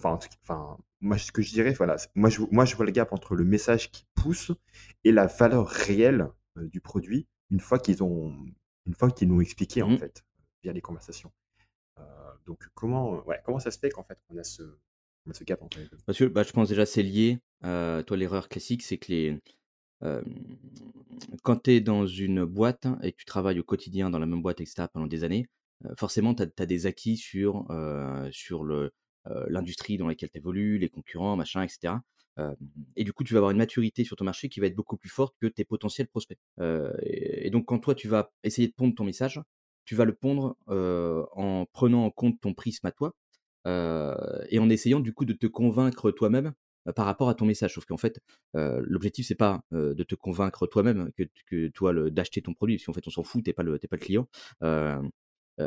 enfin, 0.01 0.19
enfin, 0.43 0.77
moi, 1.01 1.17
ce 1.17 1.31
que 1.31 1.43
je 1.43 1.51
dirais, 1.53 1.73
voilà, 1.75 1.95
moi, 2.17 2.29
je 2.29 2.41
moi, 2.51 2.65
je 2.65 2.75
vois 2.75 2.85
le 2.85 2.91
gap 2.91 3.13
entre 3.13 3.37
le 3.37 3.45
message 3.45 3.93
qui 3.93 4.05
pousse 4.17 4.51
et 5.05 5.13
la 5.13 5.27
valeur 5.29 5.69
réelle, 5.69 6.27
du 6.57 6.81
produit, 6.81 7.29
une 7.51 7.61
fois 7.61 7.79
qu'ils 7.79 8.03
ont 8.03 8.35
une 8.85 8.95
fois 8.95 9.13
qu'ils 9.13 9.29
l'ont 9.29 9.41
expliqué, 9.41 9.83
en 9.83 9.91
Mmh 9.91 9.99
fait, 9.99 10.25
via 10.65 10.73
les 10.73 10.81
conversations. 10.81 11.31
Donc 12.45 12.67
comment, 12.75 13.25
ouais, 13.25 13.41
comment 13.45 13.61
ça 13.61 13.71
se 13.71 13.79
fait 13.79 13.91
qu'en 13.91 14.03
fait, 14.03 14.19
on 14.29 14.37
a 14.39 14.43
ce 14.43 14.63
on 15.25 15.31
a 15.31 15.35
ce 15.35 15.45
gap 15.45 15.63
entre 15.63 15.79
les 15.79 15.85
2? 15.85 15.99
Parce 16.05 16.19
que, 16.19 16.25
bah, 16.25 16.43
je 16.43 16.51
pense 16.51 16.69
déjà 16.69 16.85
c'est 16.85 17.05
lié, 17.05 17.39
toi 17.63 18.17
l'erreur 18.17 18.49
classique, 18.49 18.83
c'est 18.83 18.99
que 18.99 19.13
les 19.13 19.41
quand 21.43 21.63
tu 21.65 21.71
es 21.73 21.81
dans 21.81 22.07
une 22.07 22.45
boîte 22.45 22.87
et 23.03 23.13
que 23.13 23.17
tu 23.17 23.25
travailles 23.25 23.61
au 23.61 23.65
quotidien 23.65 24.11
dans 24.11 24.19
la 24.19 24.27
même 24.27 24.43
boîte 24.43 24.61
et 24.61 24.67
cetera 24.67 24.89
pendant 24.89 25.07
des 25.07 25.25
années, 25.25 25.47
forcément 25.97 26.35
tu 26.35 26.43
as 26.43 26.67
des 26.67 26.87
acquis 26.87 27.17
sur, 27.17 27.67
l'industrie 29.49 29.99
dans 29.99 30.09
laquelle 30.09 30.31
tu 30.31 30.39
évolues, 30.39 30.79
les 30.79 30.89
concurrents, 30.89 31.37
machin 31.37 31.63
et 31.63 31.69
cetera. 31.69 32.03
Hem 32.39 32.57
et 32.97 33.05
du 33.05 33.13
coup, 33.13 33.25
tu 33.25 33.35
vas 33.35 33.39
avoir 33.39 33.51
une 33.51 33.59
maturité 33.59 34.05
sur 34.05 34.17
ton 34.17 34.25
marché 34.25 34.49
qui 34.49 34.59
va 34.61 34.67
être 34.67 34.75
beaucoup 34.75 34.97
plus 34.97 35.11
forte 35.11 35.35
que 35.41 35.47
tes 35.47 35.65
potentiels 35.65 36.09
prospects. 36.09 36.39
Et 37.03 37.47
et 37.47 37.51
donc 37.51 37.67
quand 37.67 37.79
toi 37.79 37.95
tu 37.95 38.09
vas 38.09 38.33
essayer 38.43 38.69
de 38.69 38.75
pondre 38.75 38.95
ton 38.95 39.05
message, 39.05 39.41
tu 39.85 39.95
vas 39.95 40.05
le 40.05 40.15
pondre, 40.15 40.57
en 40.67 41.67
prenant 41.73 42.05
en 42.05 42.11
compte 42.11 42.41
ton 42.41 42.55
prisme 42.55 42.87
à 42.87 42.93
toi, 42.93 43.15
et 43.67 44.59
en 44.59 44.69
essayant 44.71 45.01
du 45.01 45.13
coup 45.13 45.25
de 45.25 45.35
te 45.35 45.47
convaincre 45.47 46.11
toi-même, 46.11 46.53
par 46.97 47.07
rapport 47.07 47.29
à 47.29 47.35
ton 47.35 47.45
message. 47.47 47.75
Sauf 47.75 47.85
qu'en 47.85 47.97
fait, 47.97 48.19
l'objectif 48.55 49.27
c'est 49.27 49.35
pas, 49.35 49.63
de 49.73 50.03
te 50.03 50.15
convaincre 50.15 50.67
toi-même 50.67 51.11
que 51.47 51.69
toi 51.69 51.93
d'acheter 52.11 52.43
ton 52.43 52.55
produit, 52.55 52.77
parce 52.77 52.87
qu'en 52.87 52.93
fait 52.93 53.07
on 53.07 53.11
s'en 53.11 53.23
fout, 53.23 53.45
tu 53.45 53.51
es 53.51 53.53
pas 53.53 53.63
le 53.63 53.77
es 53.77 53.89
pas 53.89 53.97
le 53.97 54.05
client. 54.05 54.29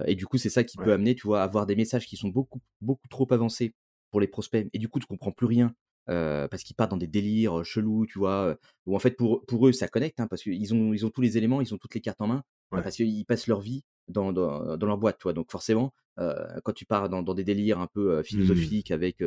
Et 0.07 0.15
du 0.15 0.25
coup, 0.25 0.37
c'est 0.37 0.49
ça 0.49 0.63
qui 0.63 0.77
peut 0.77 0.91
amener, 0.93 1.15
tu 1.15 1.27
vois, 1.27 1.41
à 1.41 1.43
avoir 1.43 1.65
des 1.65 1.75
messages 1.75 2.05
qui 2.05 2.17
sont 2.17 2.29
beaucoup, 2.29 2.59
beaucoup 2.81 3.07
trop 3.07 3.31
avancés 3.31 3.73
pour 4.11 4.19
les 4.19 4.27
prospects 4.27 4.67
et 4.73 4.79
du 4.79 4.87
coup 4.87 4.99
tu 4.99 5.07
comprends 5.07 5.31
plus 5.31 5.45
rien, 5.47 5.73
parce 6.07 6.63
qu'ils 6.63 6.75
partent 6.75 6.91
dans 6.91 6.97
des 6.97 7.07
délires, 7.07 7.63
chelous, 7.65 8.05
tu 8.05 8.19
vois? 8.19 8.57
Où 8.85 8.95
en 8.95 8.99
fait 8.99 9.11
pour 9.11 9.45
pour 9.45 9.67
eux 9.67 9.71
ça 9.73 9.87
connecte, 9.87 10.19
hein, 10.19 10.27
parce 10.27 10.43
qu'ils 10.43 10.73
ont 10.73 10.93
ils 10.93 11.05
ont 11.05 11.09
tous 11.09 11.21
les 11.21 11.37
éléments, 11.37 11.61
ils 11.61 11.73
ont 11.73 11.77
toutes 11.77 11.95
les 11.95 12.01
cartes 12.01 12.21
en 12.21 12.27
main, 12.27 12.43
Ouais. 12.71 12.81
parce 12.81 12.95
qu'ils 12.95 13.25
passent 13.25 13.47
leur 13.47 13.61
vie 13.61 13.83
dans 14.07 14.33
dans 14.33 14.75
dans 14.77 14.87
leur 14.87 14.97
boîte, 14.97 15.17
tu 15.19 15.23
vois? 15.23 15.33
Donc 15.33 15.51
forcément, 15.51 15.93
quand 16.17 16.73
tu 16.75 16.85
pars 16.85 17.09
dans 17.09 17.21
dans 17.23 17.33
des 17.33 17.43
délires 17.43 17.79
un 17.79 17.87
peu, 17.87 18.19
Mmh. 18.19 18.23
philosophiques 18.23 18.91
avec, 18.91 19.23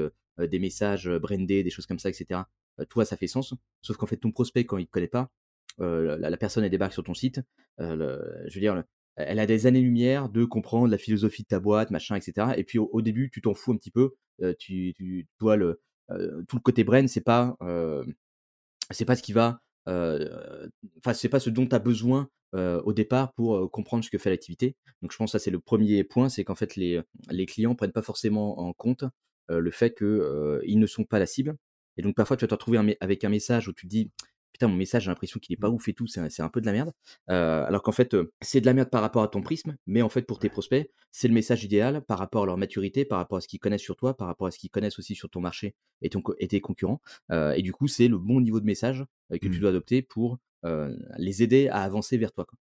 des 0.46 0.58
messages, 0.58 1.08
heu, 1.08 1.18
brandés, 1.18 1.64
des 1.64 1.70
choses 1.70 1.86
comme 1.86 1.98
ça 1.98 2.10
et 2.10 2.12
cetera, 2.12 2.48
heu, 2.80 2.86
toi 2.86 3.04
ça 3.04 3.16
fait 3.16 3.26
sens. 3.26 3.54
Sauf 3.82 3.96
qu'en 3.96 4.06
fait 4.06 4.18
ton 4.18 4.30
prospect 4.30 4.64
quand 4.64 4.78
il 4.78 4.86
te 4.86 4.92
connaît 4.92 5.08
pas, 5.08 5.30
la 5.78 6.36
personne 6.36 6.64
elle 6.64 6.70
débarque 6.70 6.92
sur 6.92 7.04
ton 7.04 7.14
site, 7.14 7.40
je 7.78 8.54
veux 8.54 8.60
dire, 8.60 8.74
le 8.74 8.84
elle 9.20 9.40
a 9.40 9.46
des 9.46 9.66
années-lumière 9.66 10.28
de 10.28 10.44
comprendre 10.44 10.86
la 10.86 10.96
philosophie 10.98 11.42
de 11.42 11.48
ta 11.48 11.58
boîte, 11.58 11.90
machin 11.90 12.14
et 12.14 12.20
cetera 12.20 12.56
et 12.56 12.62
puis 12.62 12.78
au 12.78 13.02
début 13.02 13.30
tu 13.30 13.40
t'en 13.40 13.52
fous 13.52 13.72
un 13.72 13.76
petit 13.76 13.90
peu, 13.90 14.14
tu 14.58 14.94
tu 14.96 15.26
le, 15.40 15.80
tout 16.48 16.56
le 16.56 16.60
côté 16.60 16.84
brand 16.84 17.08
c'est 17.08 17.20
pas, 17.20 17.56
pas 17.60 19.16
ce 19.16 19.22
qui 19.22 19.32
va, 19.32 19.60
enfin 19.86 21.14
c'est 21.14 21.28
pas 21.28 21.40
ce 21.40 21.50
dont 21.50 21.66
tu 21.66 21.74
as 21.74 21.80
besoin, 21.80 22.28
au 22.52 22.92
départ 22.92 23.32
pour, 23.34 23.70
comprendre 23.70 24.04
ce 24.04 24.10
que 24.10 24.18
fait 24.18 24.30
l'activité. 24.30 24.76
Donc 25.02 25.12
je 25.12 25.16
pense 25.16 25.32
ça 25.32 25.38
c'est 25.38 25.50
le 25.50 25.60
premier 25.60 26.04
point, 26.04 26.28
c'est 26.28 26.44
qu'en 26.44 26.54
fait 26.54 26.76
les, 26.76 27.00
les 27.30 27.46
clients 27.46 27.74
prennent 27.74 27.92
pas 27.92 28.02
forcément 28.02 28.60
en 28.60 28.72
compte, 28.72 29.04
le 29.48 29.70
fait 29.70 29.90
que, 29.94 30.60
ils 30.66 30.78
ne 30.78 30.86
sont 30.86 31.04
pas 31.04 31.18
la 31.18 31.26
cible 31.26 31.56
et 31.96 32.02
donc 32.02 32.14
parfois 32.14 32.36
tu 32.36 32.42
vas 32.44 32.48
te 32.48 32.54
retrouver 32.54 32.78
un 32.78 32.88
avec 33.00 33.24
un 33.24 33.28
message 33.28 33.68
où 33.68 33.72
tu 33.72 33.86
te 33.86 33.90
dis: 33.90 34.10
«Putain 34.52 34.68
mon 34.68 34.76
message 34.76 35.04
j'ai 35.04 35.10
l'impression 35.10 35.40
qu'il 35.40 35.52
est 35.54 35.56
pas 35.56 35.68
Mmh. 35.68 35.74
ouf 35.74 35.88
et 35.88 35.94
tout, 35.94 36.06
c'est 36.06 36.20
un 36.20 36.28
un 36.44 36.48
peu 36.48 36.60
de 36.60 36.66
la 36.66 36.72
merde». 36.72 36.92
Alors 37.26 37.82
qu'en 37.82 37.92
fait, 37.92 38.16
c'est 38.40 38.60
de 38.60 38.66
la 38.66 38.72
merde 38.74 38.88
par 38.90 39.02
rapport 39.02 39.22
à 39.22 39.28
ton 39.28 39.42
prisme, 39.42 39.76
mais 39.86 40.00
en 40.02 40.08
fait 40.08 40.22
pour 40.22 40.38
tes 40.38 40.48
prospects, 40.48 40.88
c'est 41.10 41.28
le 41.28 41.34
message 41.34 41.64
idéal 41.64 42.02
par 42.06 42.18
rapport 42.18 42.44
à 42.44 42.46
leur 42.46 42.56
maturité, 42.56 43.04
par 43.04 43.18
rapport 43.18 43.38
à 43.38 43.40
ce 43.40 43.48
qu'ils 43.48 43.60
connaissent 43.60 43.82
sur 43.82 43.96
toi, 43.96 44.16
par 44.16 44.26
rapport 44.28 44.46
à 44.46 44.50
ce 44.50 44.58
qu'ils 44.58 44.70
connaissent 44.70 44.98
aussi 44.98 45.14
sur 45.14 45.28
ton 45.28 45.40
marché 45.40 45.74
et 46.02 46.08
ton 46.08 46.22
et 46.38 46.48
tes 46.48 46.60
concurrents. 46.60 47.00
Et 47.32 47.62
du 47.62 47.72
coup, 47.72 47.88
c'est 47.88 48.08
le 48.08 48.18
bon 48.18 48.40
niveau 48.40 48.60
de 48.60 48.66
message, 48.66 49.04
que 49.30 49.36
tu 49.38 49.48
Mmh. 49.48 49.58
dois 49.60 49.70
adopter 49.70 50.02
pour, 50.02 50.38
les 51.18 51.42
aider 51.42 51.68
à 51.68 51.82
avancer 51.82 52.16
vers 52.18 52.32
toi, 52.32 52.44
quoi. 52.46 52.58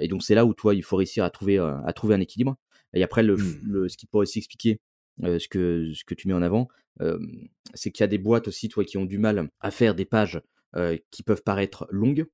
Et 0.00 0.08
donc 0.08 0.22
c'est 0.22 0.34
là 0.34 0.44
où 0.46 0.54
toi, 0.54 0.74
il 0.74 0.82
faut 0.82 0.96
réussir 0.96 1.22
à 1.24 1.30
trouver, 1.30 1.58
à 1.58 1.92
trouver 1.94 2.14
un 2.14 2.20
équilibre 2.20 2.56
et 2.94 3.02
après 3.02 3.22
le 3.22 3.36
Mmh. 3.36 3.60
le 3.64 3.88
ce 3.88 3.96
qui 3.96 4.06
pourrait 4.06 4.22
aussi 4.22 4.38
expliquer, 4.38 4.80
heu, 5.22 5.38
ce 5.38 5.48
que 5.48 5.92
ce 5.94 6.04
que 6.04 6.14
tu 6.14 6.28
mets 6.28 6.34
en 6.34 6.42
avant, 6.42 6.68
hem, 7.00 7.48
c'est 7.74 7.90
qu'il 7.90 8.02
y 8.02 8.04
a 8.04 8.08
des 8.08 8.18
boîtes 8.18 8.48
aussi, 8.48 8.68
tu 8.68 8.74
vois, 8.74 8.84
qui 8.84 8.98
ont 8.98 9.04
du 9.06 9.18
mal 9.18 9.48
à 9.60 9.70
faire 9.70 9.94
des 9.94 10.04
pages, 10.04 10.40
heu, 10.76 10.98
qui 11.10 11.22
peuvent 11.22 11.42
paraître 11.44 11.86
longues, 11.90 12.26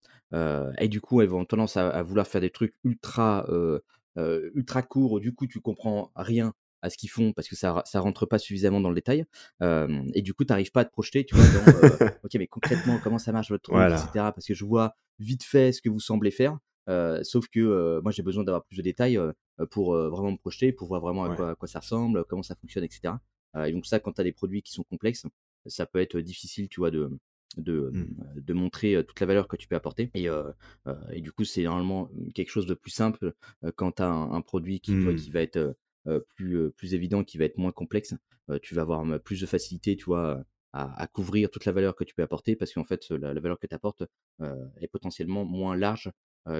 et 0.78 0.88
du 0.88 1.00
coup, 1.00 1.20
elles 1.20 1.28
vont 1.28 1.44
tendance 1.44 1.76
à 1.76 1.88
à 1.90 2.02
vouloir 2.02 2.26
faire 2.26 2.40
des 2.40 2.50
trucs 2.50 2.74
ultra, 2.84 3.46
ultra 4.16 4.82
courts. 4.82 5.20
Du 5.20 5.34
coup, 5.34 5.46
tu 5.46 5.60
comprends 5.60 6.12
rien 6.16 6.52
à 6.82 6.88
ce 6.88 6.96
qu'ils 6.96 7.10
font 7.10 7.32
parce 7.34 7.46
que 7.48 7.56
ça 7.56 7.82
ça 7.84 8.00
rentre 8.00 8.24
pas 8.26 8.38
suffisamment 8.38 8.80
dans 8.80 8.88
le 8.90 8.94
détail, 8.94 9.24
et 9.62 10.22
du 10.22 10.34
coup, 10.34 10.44
tu 10.44 10.52
arrives 10.52 10.70
pas 10.72 10.80
à 10.82 10.84
te 10.84 10.92
projeter, 10.92 11.24
tu 11.24 11.34
vois, 11.34 11.48
dans, 11.48 11.76
heu, 11.76 11.98
OK, 12.24 12.34
mais 12.36 12.46
concrètement, 12.46 12.98
comment 12.98 13.18
ça 13.18 13.32
marche 13.32 13.50
votre 13.50 13.62
truc 13.62 13.90
et 13.90 13.94
Voilà. 13.94 13.96
cetera? 13.96 14.32
Parce 14.32 14.46
que 14.46 14.54
je 14.54 14.64
vois 14.64 14.94
vite 15.18 15.42
fait 15.44 15.72
ce 15.72 15.82
que 15.82 15.88
vous 15.90 16.00
semblez 16.00 16.30
faire, 16.30 16.58
sauf 17.22 17.46
que, 17.48 18.00
moi, 18.02 18.12
j'ai 18.12 18.22
besoin 18.22 18.44
d'avoir 18.44 18.64
plus 18.64 18.76
de 18.76 18.82
détails, 18.82 19.18
pour, 19.66 19.94
heu, 19.94 20.08
vraiment 20.08 20.32
me 20.32 20.36
projeter, 20.38 20.72
pour 20.72 20.88
voir 20.88 21.00
vraiment 21.00 21.24
à 21.24 21.30
Ouais. 21.30 21.36
quoi 21.36 21.50
à 21.50 21.54
quoi 21.56 21.68
ça 21.68 21.80
ressemble, 21.80 22.24
comment 22.26 22.42
ça 22.42 22.54
fonctionne 22.56 22.84
et 22.84 22.90
cetera. 22.90 23.20
Heu 23.56 23.66
et 23.68 23.72
donc 23.72 23.86
ça, 23.86 24.00
quand 24.00 24.12
tu 24.14 24.20
as 24.20 24.24
des 24.24 24.32
produits 24.32 24.62
qui 24.62 24.72
sont 24.72 24.84
complexes, 24.84 25.26
ça 25.66 25.86
peut 25.86 26.00
être 26.00 26.18
difficile, 26.20 26.68
tu 26.68 26.80
vois, 26.80 26.90
de 26.90 27.10
de, 27.56 27.92
Mmh. 27.92 28.06
de 28.36 28.52
montrer, 28.54 29.04
toute 29.06 29.18
la 29.20 29.26
valeur 29.26 29.48
que 29.48 29.56
tu 29.56 29.66
peux 29.68 29.74
apporter 29.76 30.10
et 30.14 31.20
du 31.20 31.32
coup, 31.32 31.44
c'est 31.44 31.64
normalement, 31.64 32.08
quelque 32.34 32.50
chose 32.50 32.66
de 32.66 32.74
plus 32.74 32.90
simple, 32.92 33.34
quand 33.76 33.92
tu 33.92 34.02
as 34.02 34.08
un 34.08 34.32
un 34.32 34.40
produit 34.42 34.80
qui, 34.80 34.96
Mmh. 34.96 35.14
qui 35.16 35.30
va 35.32 35.40
être, 35.42 35.76
plus, 36.36 36.94
évident, 36.94 37.24
qui 37.24 37.38
va 37.38 37.44
être 37.46 37.58
moins 37.58 37.72
complexe. 37.72 38.14
Tu 38.62 38.74
vas 38.76 38.82
avoir, 38.82 39.04
plus 39.22 39.40
de 39.40 39.46
facilité, 39.46 39.96
tu 39.96 40.04
vois, 40.06 40.44
à 40.72 41.02
à 41.02 41.06
couvrir 41.08 41.50
toute 41.50 41.64
la 41.66 41.72
valeur 41.72 41.96
que 41.96 42.04
tu 42.04 42.14
peux 42.14 42.22
apporter 42.22 42.54
parce 42.56 42.72
qu'en 42.72 42.84
fait, 42.84 43.10
la 43.10 43.34
la 43.34 43.40
valeur 43.40 43.58
que 43.58 43.66
tu 43.66 43.74
apportes, 43.74 44.04
est 44.80 44.88
potentiellement 44.88 45.44
moins 45.44 45.76
large, 45.76 46.10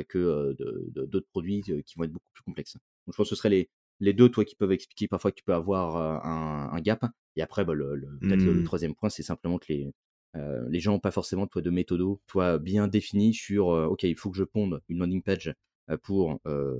que, 0.08 0.18
heu, 0.18 0.54
de 0.58 0.86
de 0.90 1.06
d'autres 1.06 1.28
produits, 1.28 1.62
heu, 1.70 1.82
qui 1.82 1.94
vont 1.96 2.04
être 2.04 2.12
beaucoup 2.12 2.30
plus 2.32 2.42
complexes. 2.42 2.74
Donc 2.74 3.14
je 3.14 3.16
pense 3.16 3.28
que 3.28 3.34
ce 3.34 3.36
serait 3.36 3.48
les 3.50 3.70
les 4.00 4.12
2, 4.14 4.30
toi, 4.30 4.44
qui 4.46 4.56
peuvent 4.56 4.72
expliquer 4.72 5.08
parfois 5.08 5.30
que 5.30 5.36
tu 5.36 5.44
peux 5.44 5.54
avoir, 5.54 5.96
un 6.26 6.70
un 6.72 6.80
gap 6.80 7.04
Et 7.36 7.42
après, 7.42 7.64
bah, 7.64 7.74
le, 7.74 7.94
le- 7.96 8.20
peut-être 8.26 8.44
le, 8.44 8.52
le 8.54 8.62
Mmh. 8.62 8.64
troisième 8.64 8.94
point, 8.94 9.10
c'est 9.10 9.22
simplement 9.22 9.58
que 9.58 9.66
les, 9.72 9.92
euh, 10.36 10.66
les 10.70 10.80
gens 10.80 10.92
n'ont 10.92 11.00
pas 11.00 11.10
forcément 11.10 11.46
toi, 11.46 11.60
de 11.62 11.70
méthodo 11.70 12.20
toi, 12.26 12.58
bien 12.58 12.88
défini 12.88 13.34
sur 13.34 13.70
euh, 13.72 13.86
OK, 13.86 14.04
il 14.04 14.16
faut 14.16 14.30
que 14.30 14.36
je 14.38 14.44
ponde 14.44 14.80
une 14.88 14.98
landing 14.98 15.22
page 15.22 15.52
euh, 15.90 15.96
pour 15.98 16.38
euh, 16.46 16.76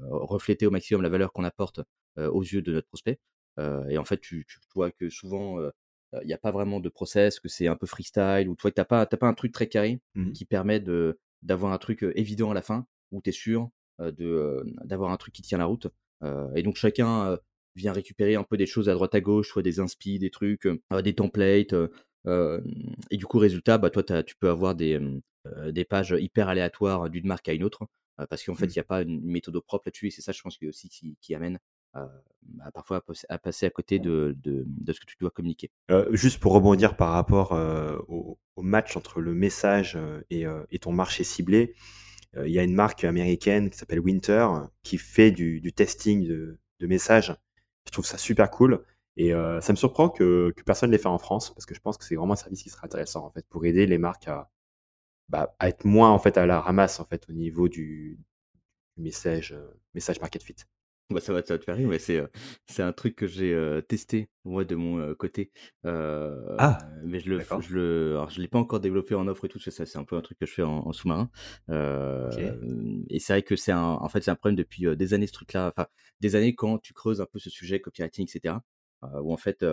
refléter 0.00 0.66
au 0.66 0.70
maximum 0.70 1.02
la 1.02 1.08
valeur 1.08 1.32
qu'on 1.32 1.44
apporte 1.44 1.80
euh, 2.18 2.30
aux 2.30 2.42
yeux 2.42 2.62
de 2.62 2.72
notre 2.72 2.88
prospect. 2.88 3.18
Euh, 3.58 3.86
et 3.88 3.98
en 3.98 4.04
fait, 4.04 4.18
tu, 4.20 4.44
tu 4.48 4.58
vois 4.74 4.90
que 4.90 5.08
souvent, 5.10 5.58
euh, 5.60 5.70
il 6.22 6.26
n'y 6.26 6.32
a 6.34 6.38
pas 6.38 6.50
vraiment 6.50 6.80
de 6.80 6.88
process, 6.88 7.40
que 7.40 7.48
c'est 7.48 7.66
un 7.68 7.76
peu 7.76 7.86
freestyle, 7.86 8.48
ou 8.48 8.54
que 8.54 8.68
tu 8.68 8.74
n'as 8.76 8.84
pas, 8.84 9.06
pas 9.06 9.26
un 9.28 9.34
truc 9.34 9.52
très 9.52 9.68
carré 9.68 10.00
Mhm. 10.14 10.34
qui 10.34 10.44
permet 10.44 10.80
de, 10.80 11.18
d'avoir 11.42 11.72
un 11.72 11.78
truc 11.78 12.04
évident 12.14 12.50
à 12.50 12.54
la 12.54 12.62
fin, 12.62 12.86
où 13.10 13.20
tu 13.22 13.30
es 13.30 13.32
sûr 13.32 13.70
de, 14.00 14.64
d'avoir 14.84 15.10
un 15.12 15.16
truc 15.16 15.34
qui 15.34 15.42
tient 15.42 15.58
la 15.58 15.66
route. 15.66 15.88
Et 16.54 16.62
donc 16.62 16.76
chacun 16.76 17.38
vient 17.74 17.92
récupérer 17.92 18.34
un 18.36 18.44
peu 18.44 18.56
des 18.56 18.66
choses 18.66 18.88
à 18.88 18.94
droite 18.94 19.14
à 19.14 19.20
gauche, 19.20 19.48
soit 19.48 19.62
des 19.62 19.80
inspi, 19.80 20.18
des 20.18 20.30
trucs, 20.30 20.66
euh, 20.66 21.02
des 21.02 21.14
templates. 21.14 21.74
et 23.10 23.16
du 23.16 23.26
coup, 23.26 23.38
résultat, 23.38 23.78
bah, 23.78 23.90
toi, 23.90 24.02
tu 24.22 24.36
peux 24.36 24.48
avoir 24.48 24.74
des, 24.74 24.98
des 25.68 25.84
pages 25.84 26.14
hyper 26.18 26.48
aléatoires 26.48 27.10
d'une 27.10 27.26
marque 27.26 27.48
à 27.48 27.52
une 27.52 27.64
autre, 27.64 27.86
parce 28.28 28.44
qu'en 28.44 28.54
fait, 28.54 28.66
il 28.66 28.68
Mhm. 28.68 28.72
n'y 28.76 28.80
a 28.80 28.84
pas 28.84 29.02
une 29.02 29.20
méthode 29.24 29.58
propre 29.60 29.84
là-dessus, 29.88 30.08
et 30.08 30.10
c'est 30.10 30.22
ça, 30.22 30.32
je 30.32 30.42
pense, 30.42 30.56
qui, 30.58 30.68
aussi, 30.68 30.88
qui, 30.88 31.16
qui 31.20 31.34
amène 31.34 31.58
bah, 31.94 32.70
parfois 32.72 33.02
à, 33.28 33.38
passer- 33.38 33.66
à 33.66 33.70
côté 33.70 33.98
de, 33.98 34.36
de, 34.42 34.64
de 34.66 34.92
ce 34.92 35.00
que 35.00 35.06
tu 35.06 35.16
dois 35.20 35.30
communiquer. 35.30 35.70
Euh, 35.90 36.08
juste 36.12 36.40
pour 36.40 36.52
rebondir 36.52 36.96
par 36.96 37.10
rapport 37.10 37.52
euh, 37.52 37.98
au, 38.08 38.38
match 38.58 38.96
entre 38.96 39.20
le 39.20 39.34
message 39.34 39.96
euh, 39.96 40.22
et, 40.30 40.46
euh, 40.46 40.62
et 40.70 40.78
ton 40.78 40.92
marché 40.92 41.24
ciblé, 41.24 41.74
euh, 42.36 42.46
il 42.46 42.52
y 42.52 42.58
a 42.58 42.62
une 42.62 42.74
marque 42.74 43.04
américaine 43.04 43.70
qui 43.70 43.78
s'appelle 43.78 44.00
Winter 44.00 44.46
euh, 44.50 44.60
qui 44.82 44.98
fait 44.98 45.30
du, 45.32 45.72
testing 45.72 46.26
de, 46.26 46.58
de 46.80 46.86
messages. 46.86 47.34
Je 47.86 47.90
trouve 47.90 48.06
ça 48.06 48.18
super 48.18 48.50
cool. 48.50 48.84
Et 49.16 49.34
euh, 49.34 49.60
ça 49.60 49.72
me 49.72 49.76
surprend 49.76 50.08
que, 50.08 50.52
que 50.56 50.62
personne 50.62 50.90
ne 50.90 50.92
l'ait 50.92 51.02
fait 51.02 51.08
en 51.08 51.18
France 51.18 51.52
parce 51.54 51.66
que 51.66 51.74
je 51.74 51.80
pense 51.80 51.98
que 51.98 52.04
c'est 52.04 52.14
vraiment 52.14 52.32
un 52.34 52.36
service 52.36 52.62
qui 52.62 52.70
serait 52.70 52.86
intéressant 52.86 53.26
en 53.26 53.30
fait 53.30 53.46
pour 53.48 53.64
aider 53.66 53.86
les 53.86 53.98
marques 53.98 54.28
à, 54.28 54.50
bah, 55.28 55.54
à 55.58 55.68
être 55.68 55.84
moins 55.84 56.10
en 56.10 56.18
fait 56.18 56.38
à 56.38 56.46
la 56.46 56.60
ramasse 56.60 57.00
en 57.00 57.04
fait 57.04 57.28
au 57.28 57.32
niveau 57.32 57.68
du, 57.68 58.18
message, 58.96 59.52
euh, 59.52 59.80
message 59.94 60.20
market 60.20 60.42
fit. 60.42 60.56
Bah, 61.10 61.20
ça 61.20 61.32
va, 61.32 61.42
ça 61.42 61.54
va 61.54 61.58
te 61.58 61.64
faire 61.64 61.76
rire, 61.76 61.88
mais 61.88 61.98
c'est 61.98 62.18
euh, 62.18 62.26
c'est 62.66 62.82
un 62.82 62.92
truc 62.92 63.16
que 63.16 63.26
j'ai 63.26 63.52
euh, 63.52 63.80
testé 63.82 64.30
moi 64.44 64.64
de 64.64 64.74
mon 64.74 64.98
euh, 64.98 65.14
côté. 65.14 65.52
Ah, 65.84 66.78
mais 67.04 67.20
je 67.20 67.30
le, 67.30 67.38
d'accord. 67.38 67.60
je 67.60 67.74
le, 67.74 68.10
alors 68.12 68.30
je 68.30 68.40
l'ai 68.40 68.48
pas 68.48 68.58
encore 68.58 68.80
développé 68.80 69.14
en 69.14 69.28
offre 69.28 69.44
et 69.44 69.48
tout, 69.48 69.58
parce 69.58 69.66
que 69.66 69.70
ça 69.70 69.86
c'est 69.86 69.98
un 69.98 70.04
peu 70.04 70.16
un 70.16 70.22
truc 70.22 70.38
que 70.38 70.46
je 70.46 70.52
fais 70.52 70.62
en, 70.62 70.86
en 70.86 70.92
sous-marin. 70.92 71.30
Et 71.68 73.18
c'est 73.18 73.32
vrai 73.32 73.42
que 73.42 73.56
c'est 73.56 73.72
un, 73.72 73.82
en 73.82 74.08
fait 74.08 74.22
c'est 74.22 74.30
un 74.30 74.36
problème 74.36 74.56
depuis 74.56 74.84
des 74.96 75.14
années 75.14 75.26
ce 75.26 75.32
truc-là, 75.32 75.72
enfin 75.76 75.86
des 76.20 76.36
années 76.36 76.54
quand 76.54 76.78
tu 76.78 76.94
creuses 76.94 77.20
un 77.20 77.26
peu 77.26 77.38
ce 77.38 77.50
sujet 77.50 77.80
copywriting, 77.80 78.26
etc. 78.26 78.56
où 79.02 79.32
en 79.32 79.36
fait 79.36 79.64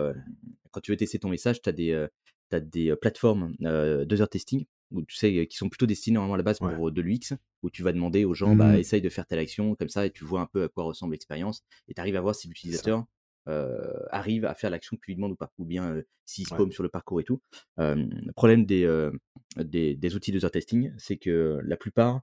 quand 0.70 0.80
tu 0.80 0.90
veux 0.90 0.96
tester 0.96 1.18
ton 1.18 1.30
message, 1.30 1.62
tu 1.62 1.68
as 1.68 1.72
des, 1.72 2.06
t'as 2.50 2.60
des 2.60 2.94
plateformes 2.96 3.54
deux 3.60 4.20
heures 4.20 4.28
testing 4.28 4.66
où 4.92 5.02
tu 5.02 5.16
sais 5.16 5.46
qui 5.46 5.56
sont 5.56 5.68
plutôt 5.68 5.86
destinées 5.86 6.14
normalement 6.14 6.34
à 6.34 6.38
la 6.38 6.42
base 6.42 6.58
pour 6.58 6.88
euh, 6.88 6.90
de 6.90 7.00
l'UX 7.00 7.36
où 7.62 7.70
tu 7.70 7.82
vas 7.82 7.92
demander 7.92 8.24
aux 8.24 8.34
gens, 8.34 8.56
bah, 8.56 8.74
Mhm. 8.74 8.80
essaye 8.80 9.02
de 9.02 9.08
faire 9.08 9.26
telle 9.26 9.38
action, 9.38 9.74
comme 9.74 9.88
ça, 9.90 10.06
et 10.06 10.10
tu 10.10 10.24
vois 10.24 10.40
un 10.40 10.46
peu 10.46 10.64
à 10.64 10.68
quoi 10.68 10.84
ressemble 10.84 11.12
l'expérience, 11.12 11.62
et 11.88 11.94
tu 11.94 12.00
arrives 12.00 12.16
à 12.16 12.20
voir 12.22 12.34
si 12.34 12.48
l'utilisateur 12.48 13.04
euh, 13.48 13.92
arrive 14.10 14.44
à 14.44 14.54
faire 14.54 14.70
l'action 14.70 14.96
que 14.96 15.02
tu 15.02 15.10
lui 15.10 15.16
demandes 15.16 15.32
ou 15.32 15.36
pas, 15.36 15.52
ou 15.58 15.64
bien 15.64 15.92
euh, 15.92 16.02
s'il 16.26 16.46
se 16.46 16.52
Ouais. 16.52 16.58
paume 16.58 16.72
sur 16.72 16.82
le 16.82 16.88
parcours 16.88 17.20
et 17.20 17.24
tout. 17.24 17.40
Le 17.76 18.32
problème 18.32 18.64
des, 18.64 18.84
euh, 18.84 19.10
des, 19.56 19.94
des 19.94 20.16
outils 20.16 20.32
de 20.32 20.48
testing, 20.48 20.92
c'est 20.98 21.16
que 21.16 21.60
la 21.64 21.76
plupart 21.76 22.20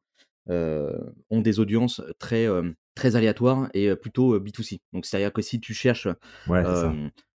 ont 0.49 1.41
des 1.41 1.59
audiences 1.59 2.01
très, 2.19 2.47
très 2.95 3.15
aléatoires 3.15 3.69
et 3.73 3.93
plutôt 3.95 4.33
euh, 4.35 4.39
B2C. 4.39 4.79
Donc, 4.93 5.05
c'est-à-dire 5.05 5.33
que 5.33 5.41
si 5.41 5.59
tu 5.59 5.73
cherches, 5.73 6.07
Ouais, 6.47 6.63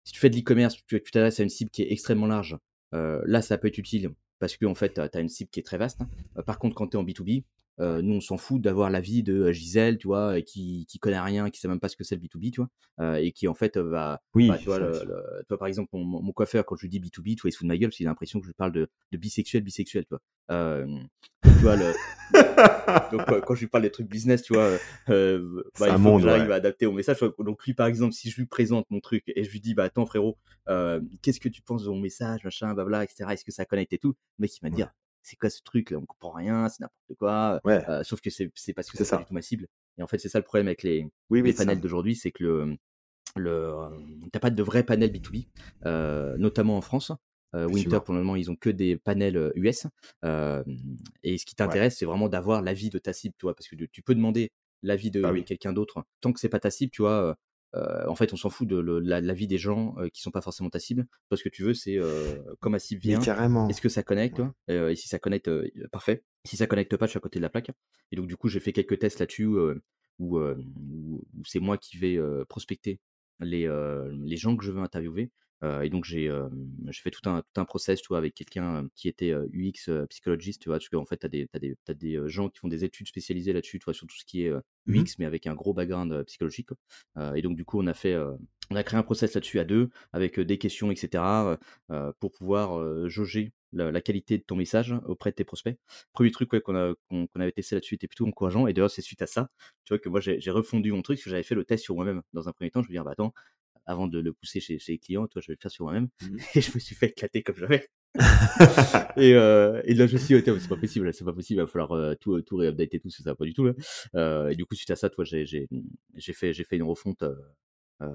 si 0.04 0.14
tu 0.14 0.20
fais 0.20 0.30
de 0.30 0.36
l'e-commerce, 0.36 0.76
tu 0.86 1.02
tu 1.02 1.12
t'adresses 1.12 1.40
à 1.40 1.44
une 1.44 1.50
cible 1.50 1.72
qui 1.72 1.82
est 1.84 1.92
extrêmement 1.92 2.28
large, 2.28 2.58
euh, 2.94 3.22
là, 3.26 3.42
ça 3.42 3.58
peut 3.58 3.68
être 3.68 3.78
utile 3.78 4.12
parce 4.40 4.58
que 4.58 4.66
en 4.66 4.76
fait, 4.76 4.94
tu 4.94 5.18
as 5.18 5.20
une 5.20 5.30
cible 5.30 5.50
qui 5.50 5.60
est 5.60 5.64
très 5.64 5.78
vaste. 5.78 6.02
Euh, 6.38 6.44
par 6.44 6.60
contre, 6.60 6.76
quand 6.76 6.88
tu 6.88 6.98
es 6.98 7.00
en 7.00 7.04
B2B, 7.04 7.44
euh, 7.80 8.02
nous, 8.02 8.16
on 8.16 8.22
s'en 8.22 8.38
fout 8.38 8.62
d'avoir 8.62 8.90
l'avis 8.90 9.24
de 9.24 9.34
euh, 9.34 9.52
Gisèle, 9.52 9.98
tu 9.98 10.08
vois, 10.08 10.38
et 10.38 10.44
qui, 10.44 10.86
qui 10.90 11.00
connaît 11.00 11.20
rien, 11.20 11.50
qui 11.50 11.60
sait 11.60 11.68
même 11.68 11.80
pas 11.80 11.90
ce 11.90 11.96
que 11.96 12.04
c'est 12.04 12.16
le 12.16 12.22
B2B, 12.22 12.52
tu 12.52 12.62
vois, 12.62 12.70
euh, 13.00 13.16
et 13.16 13.32
qui 13.32 13.48
en 13.48 13.54
fait 13.54 13.78
euh, 13.78 13.84
va, 13.84 14.22
Oui, 14.34 14.48
bah, 14.48 14.58
tu 14.58 14.66
vois, 14.66 14.80
le- 14.80 15.04
le- 15.06 15.44
toi, 15.48 15.58
par 15.58 15.68
exemple, 15.68 15.90
mon, 15.94 16.04
mon 16.06 16.32
coiffeur, 16.32 16.66
quand 16.66 16.76
je 16.76 16.82
lui 16.82 16.90
dis 16.90 17.00
B2B, 17.00 17.36
tu 17.36 17.42
vois, 17.42 17.50
il 17.50 17.52
se 17.52 17.58
fout 17.58 17.66
de 17.66 17.70
ma 17.70 17.78
gueule 17.78 17.90
parce 17.90 17.98
qu'il 17.98 18.08
a 18.08 18.10
l'impression 18.10 18.40
que 18.40 18.46
je 18.46 18.50
lui 18.50 18.56
parle 18.56 18.72
de, 18.72 18.88
de 19.12 19.18
bisexuel, 19.18 19.64
bisexuel, 19.64 20.06
tu 20.06 20.10
vois. 20.10 20.22
Euh, 20.52 20.86
donc, 20.88 21.54
tu 21.54 21.62
vois, 21.62 21.76
le, 21.76 21.94
donc 23.12 23.22
euh, 23.32 23.42
quand 23.46 23.56
je 23.56 23.62
lui 23.62 23.68
parle 23.68 23.84
des 23.84 23.92
trucs 23.92 24.08
business, 24.08 24.44
tu 24.44 24.54
vois, 24.54 24.80
euh, 25.10 25.64
bah, 25.80 25.90
il 25.90 25.94
faut 25.94 26.00
monde, 26.00 26.22
que 26.22 26.28
j'arrive 26.28 26.46
ouais. 26.48 26.54
à 26.54 26.56
adapter 26.56 26.86
au 26.86 26.92
message. 26.92 27.20
Donc 27.40 27.64
lui, 27.66 27.74
par 27.74 27.88
exemple, 27.88 28.14
si 28.14 28.30
je 28.30 28.36
lui 28.38 28.46
présente 28.46 28.86
mon 28.90 29.00
truc 29.00 29.24
et 29.28 29.44
je 29.44 29.52
lui 29.52 29.60
dis, 29.60 29.74
bah 29.74 29.84
attends 29.86 30.06
frérot, 30.06 30.38
euh, 30.70 31.00
qu'est-ce 31.22 31.40
que 31.40 31.50
tu 31.50 31.62
penses 31.62 31.84
de 31.84 31.90
mon 31.90 32.00
message, 32.00 32.44
machin, 32.44 32.74
blabla, 32.74 33.04
etc. 33.04 33.34
Est-ce 33.34 33.46
que 33.46 33.52
ça 33.52 33.66
connecte 33.66 33.94
et 33.94 33.98
tout 33.98 34.16
Le 34.40 34.44
mec, 34.44 34.52
il 34.56 34.62
va 34.62 34.70
Ouais. 34.70 34.76
dire, 34.76 34.92
c'est 35.28 35.36
quoi 35.38 35.50
ce 35.50 35.62
truc 35.64 35.92
là? 35.92 35.98
On 36.00 36.06
comprend 36.06 36.32
rien, 36.32 36.70
c'est 36.70 36.82
n'importe 36.82 37.18
quoi. 37.20 37.62
Ouais, 37.64 37.86
Euh, 37.90 38.04
sauf 38.04 38.22
que 38.22 38.30
c'est 38.30 38.52
c'est 38.56 38.74
parce 38.74 38.90
que 38.90 38.98
c'est 38.98 39.10
pas 39.10 39.18
du 39.18 39.26
tout 39.26 39.34
ma 39.34 39.42
cible. 39.42 39.68
Et 39.98 40.04
en 40.04 40.08
fait, 40.08 40.18
c'est 40.20 40.30
ça 40.30 40.40
le 40.40 40.46
problème 40.46 40.68
avec 40.68 40.84
les, 40.84 41.08
Oui, 41.30 41.42
les 41.44 41.54
panels 41.54 41.80
d'aujourd'hui, 41.82 42.16
c'est 42.16 42.32
que 42.32 42.44
le, 42.44 42.78
le, 43.36 43.74
t'as 44.32 44.40
pas 44.40 44.50
de 44.50 44.64
vrai 44.64 44.84
panel 44.84 45.12
B2B, 45.12 45.48
euh, 45.86 46.38
notamment 46.38 46.78
en 46.78 46.82
France. 46.82 47.12
Euh, 47.56 47.66
Winter, 47.66 48.00
pour 48.04 48.14
le 48.14 48.20
moment, 48.22 48.36
ils 48.36 48.52
ont 48.52 48.56
que 48.56 48.70
des 48.70 48.98
panels 48.98 49.52
US. 49.56 49.88
et 51.24 51.38
ce 51.38 51.46
qui 51.46 51.56
Ouais. 51.56 51.56
t'intéresse, 51.56 51.98
c'est 51.98 52.06
vraiment 52.06 52.30
d'avoir 52.30 52.62
l'avis 52.62 52.90
de 52.90 53.00
ta 53.00 53.14
cible, 53.14 53.36
tu 53.38 53.46
vois, 53.46 53.56
parce 53.56 53.68
que 53.68 53.76
tu 53.76 54.02
peux 54.02 54.16
demander 54.16 54.52
l'avis 54.84 55.12
de, 55.12 55.22
Bah 55.22 55.30
de 55.30 55.34
oui. 55.34 55.44
quelqu'un 55.44 55.74
d'autre. 55.74 56.04
Tant 56.22 56.34
que 56.34 56.40
c'est 56.40 56.50
pas 56.50 56.60
ta 56.60 56.72
cible, 56.72 56.92
tu 56.92 57.02
vois, 57.02 57.36
en 58.08 58.16
fait, 58.16 58.34
on 58.34 58.36
s'en 58.38 58.50
fout 58.50 58.68
de 58.68 58.78
le- 58.78 59.00
la- 59.00 59.22
l'avis 59.22 59.48
des 59.48 59.58
gens 59.58 59.96
qui 60.14 60.22
sont 60.22 60.32
pas 60.32 60.42
forcément 60.42 60.70
ta 60.70 60.80
cible. 60.80 61.08
Toi, 61.30 61.38
ce 61.38 61.44
que 61.44 61.50
tu 61.50 61.64
veux, 61.64 61.74
c'est 61.74 61.98
quand 62.60 62.70
ma 62.70 62.80
cible 62.80 63.02
vient, 63.02 63.20
est-ce 63.70 63.82
que 63.82 63.90
ça 63.90 64.04
connecte 64.04 64.40
Ouais. 64.68 64.92
Et 64.92 64.96
si 64.96 65.08
ça 65.08 65.20
connecte, 65.20 65.50
parfait. 65.92 66.24
Si 66.46 66.56
ça 66.58 66.68
connecte 66.68 66.96
pas, 66.98 67.06
je 67.06 67.12
suis 67.12 67.18
à 67.18 67.22
côté 67.22 67.40
de 67.40 67.44
la 67.44 67.50
plaque. 67.50 67.72
Et 68.12 68.16
donc, 68.16 68.28
du 68.28 68.38
coup, 68.38 68.48
j'ai 68.48 68.60
fait 68.60 68.74
quelques 68.74 69.00
tests 69.00 69.20
là-dessus 69.20 69.46
où, 69.46 69.60
où- 70.20 70.40
où 70.40 71.22
c'est 71.46 71.60
moi 71.60 71.78
qui 71.78 71.98
vais 71.98 72.18
prospecter 72.50 73.00
les, 73.40 73.68
les 74.26 74.38
gens 74.38 74.56
que 74.58 74.64
je 74.64 74.72
veux 74.72 74.82
interviewer. 74.82 75.32
Euh, 75.64 75.82
et 75.82 75.90
donc, 75.90 76.06
j'ai 76.06 76.28
euh, 76.30 76.50
fait 76.92 77.12
tout 77.12 77.28
un, 77.30 77.42
tout 77.42 77.62
un 77.62 77.66
process 77.66 78.02
tu 78.02 78.08
vois, 78.10 78.18
avec 78.20 78.34
quelqu'un 78.36 78.88
qui 78.96 79.08
était 79.08 79.34
UX 79.54 79.90
psychologiste, 80.10 80.62
tu 80.62 80.70
vois, 80.70 80.78
parce 80.78 80.90
qu'en 80.90 81.06
fait, 81.06 81.18
tu 81.18 81.26
as 81.26 81.30
des, 81.30 81.48
des, 81.60 81.76
t'as 81.86 81.94
des 81.94 82.20
gens 82.28 82.50
qui 82.50 82.60
font 82.60 82.68
des 82.68 82.84
études 82.84 83.08
spécialisées 83.08 83.54
là-dessus, 83.54 83.80
tu 83.80 83.86
vois, 83.86 83.94
sur 83.94 84.08
tout 84.08 84.16
ce 84.18 84.26
qui 84.26 84.44
est 84.46 84.52
Mhm. 84.86 85.08
UX, 85.08 85.16
mais 85.20 85.26
avec 85.26 85.48
un 85.48 85.56
gros 85.56 85.74
background 85.74 86.24
psychologique. 86.26 86.70
et 87.36 87.42
donc, 87.42 87.56
du 87.58 87.66
coup, 87.66 87.82
on 87.82 87.88
a 87.88 87.94
fait, 87.94 88.16
on 88.70 88.76
a 88.76 88.84
créé 88.84 89.00
un 89.00 89.04
process 89.04 89.34
là-dessus 89.34 89.60
à 89.60 89.64
deux, 89.64 89.90
avec 90.14 90.40
des 90.40 90.58
questions, 90.58 90.92
etc., 90.92 91.58
euh, 91.92 92.12
pour 92.20 92.32
pouvoir 92.32 92.78
euh, 92.80 93.08
jauger 93.08 93.54
la, 93.72 93.92
la 93.92 94.02
qualité 94.02 94.38
de 94.38 94.44
ton 94.44 94.56
message 94.56 94.94
auprès 95.06 95.32
de 95.32 95.36
tes 95.36 95.44
prospects. 95.46 95.78
Premier 96.14 96.32
truc 96.32 96.52
ouais, 96.54 96.62
qu'on 96.62 96.96
qu'on 97.10 97.28
qu'on 97.28 97.40
avait 97.40 97.52
testé 97.52 97.76
là-dessus 97.76 97.96
était 97.96 98.08
plutôt 98.08 98.28
encourageant. 98.28 98.68
Et 98.68 98.74
d'ailleurs, 98.74 98.92
c'est 98.92 99.02
suite 99.02 99.22
à 99.22 99.28
ça, 99.28 99.50
tu 99.86 99.94
vois, 99.94 100.00
que 100.00 100.10
moi, 100.10 100.20
j'ai 100.20 100.40
j'ai 100.42 100.52
refondu 100.52 100.92
mon 100.92 101.02
truc, 101.02 101.18
parce 101.18 101.24
que 101.26 101.30
j'avais 101.30 101.44
fait 101.44 101.56
le 101.56 101.64
test 101.66 101.84
sur 101.84 101.96
moi-même. 101.96 102.22
Dans 102.34 102.48
un 102.50 102.54
premier 102.54 102.72
temps, 102.72 102.82
je 102.84 102.88
me 102.90 102.94
dis, 102.94 102.98
ah, 102.98 103.04
bah 103.04 103.12
attends, 103.12 103.34
avant 103.88 104.08
de 104.08 104.20
le 104.20 104.34
pousser 104.34 104.60
chez, 104.60 104.78
chez 104.80 104.92
les 104.94 105.00
clients, 105.00 105.26
toi, 105.28 105.42
je 105.42 105.48
vais 105.48 105.56
le 105.56 105.62
faire 105.62 105.72
sur 105.72 105.86
moi-même. 105.86 106.10
Mhm. 106.22 106.38
Et 106.56 106.62
je 106.62 106.72
me 106.76 106.80
suis 106.80 106.96
fait 106.96 107.08
éclater 107.08 107.42
comme 107.44 107.56
jamais. 107.56 107.88
Et, 109.18 109.34
euh, 109.34 109.82
et 109.86 109.94
là, 109.94 110.08
je 110.08 110.14
me 110.14 110.18
suis 110.20 110.40
dit, 110.42 110.50
oh, 110.52 110.58
c'est 110.60 110.68
pas 110.70 110.76
possible, 110.78 111.14
c'est 111.14 111.24
pas 111.26 111.34
possible, 111.34 111.60
il 111.60 111.64
va 111.64 111.68
falloir 111.68 111.92
euh, 111.94 112.16
tout, 112.16 112.40
tout 112.42 112.58
réupdater, 112.58 113.00
tout, 113.00 113.10
ça 113.10 113.24
va 113.26 113.36
pas 113.36 113.46
du 113.46 113.54
tout. 113.54 113.66
Là. 113.66 113.74
Euh, 114.16 114.50
et 114.50 114.56
du 114.56 114.66
coup, 114.66 114.76
suite 114.76 114.90
à 114.92 114.96
ça, 114.96 115.10
toi, 115.10 115.24
j'ai 115.24 115.46
j'ai- 115.46 115.68
j'ai 116.16 116.34
fait, 116.34 116.54
j'ai 116.54 116.64
fait 116.64 116.78
une 116.78 116.84
refonte 116.84 117.24
euh, 117.24 117.36
euh, 118.02 118.12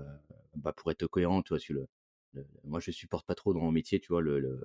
bah, 0.56 0.72
pour 0.76 0.90
être 0.90 1.06
cohérent, 1.06 1.42
tu 1.42 1.50
vois, 1.50 1.58
sur 1.58 1.74
le, 1.74 1.86
le- 2.34 2.46
moi, 2.64 2.80
je 2.80 2.90
supporte 2.90 3.26
pas 3.26 3.34
trop 3.34 3.52
dans 3.54 3.60
mon 3.60 3.72
métier, 3.72 4.00
tu 4.00 4.08
vois, 4.08 4.22
le, 4.22 4.40
le, 4.40 4.60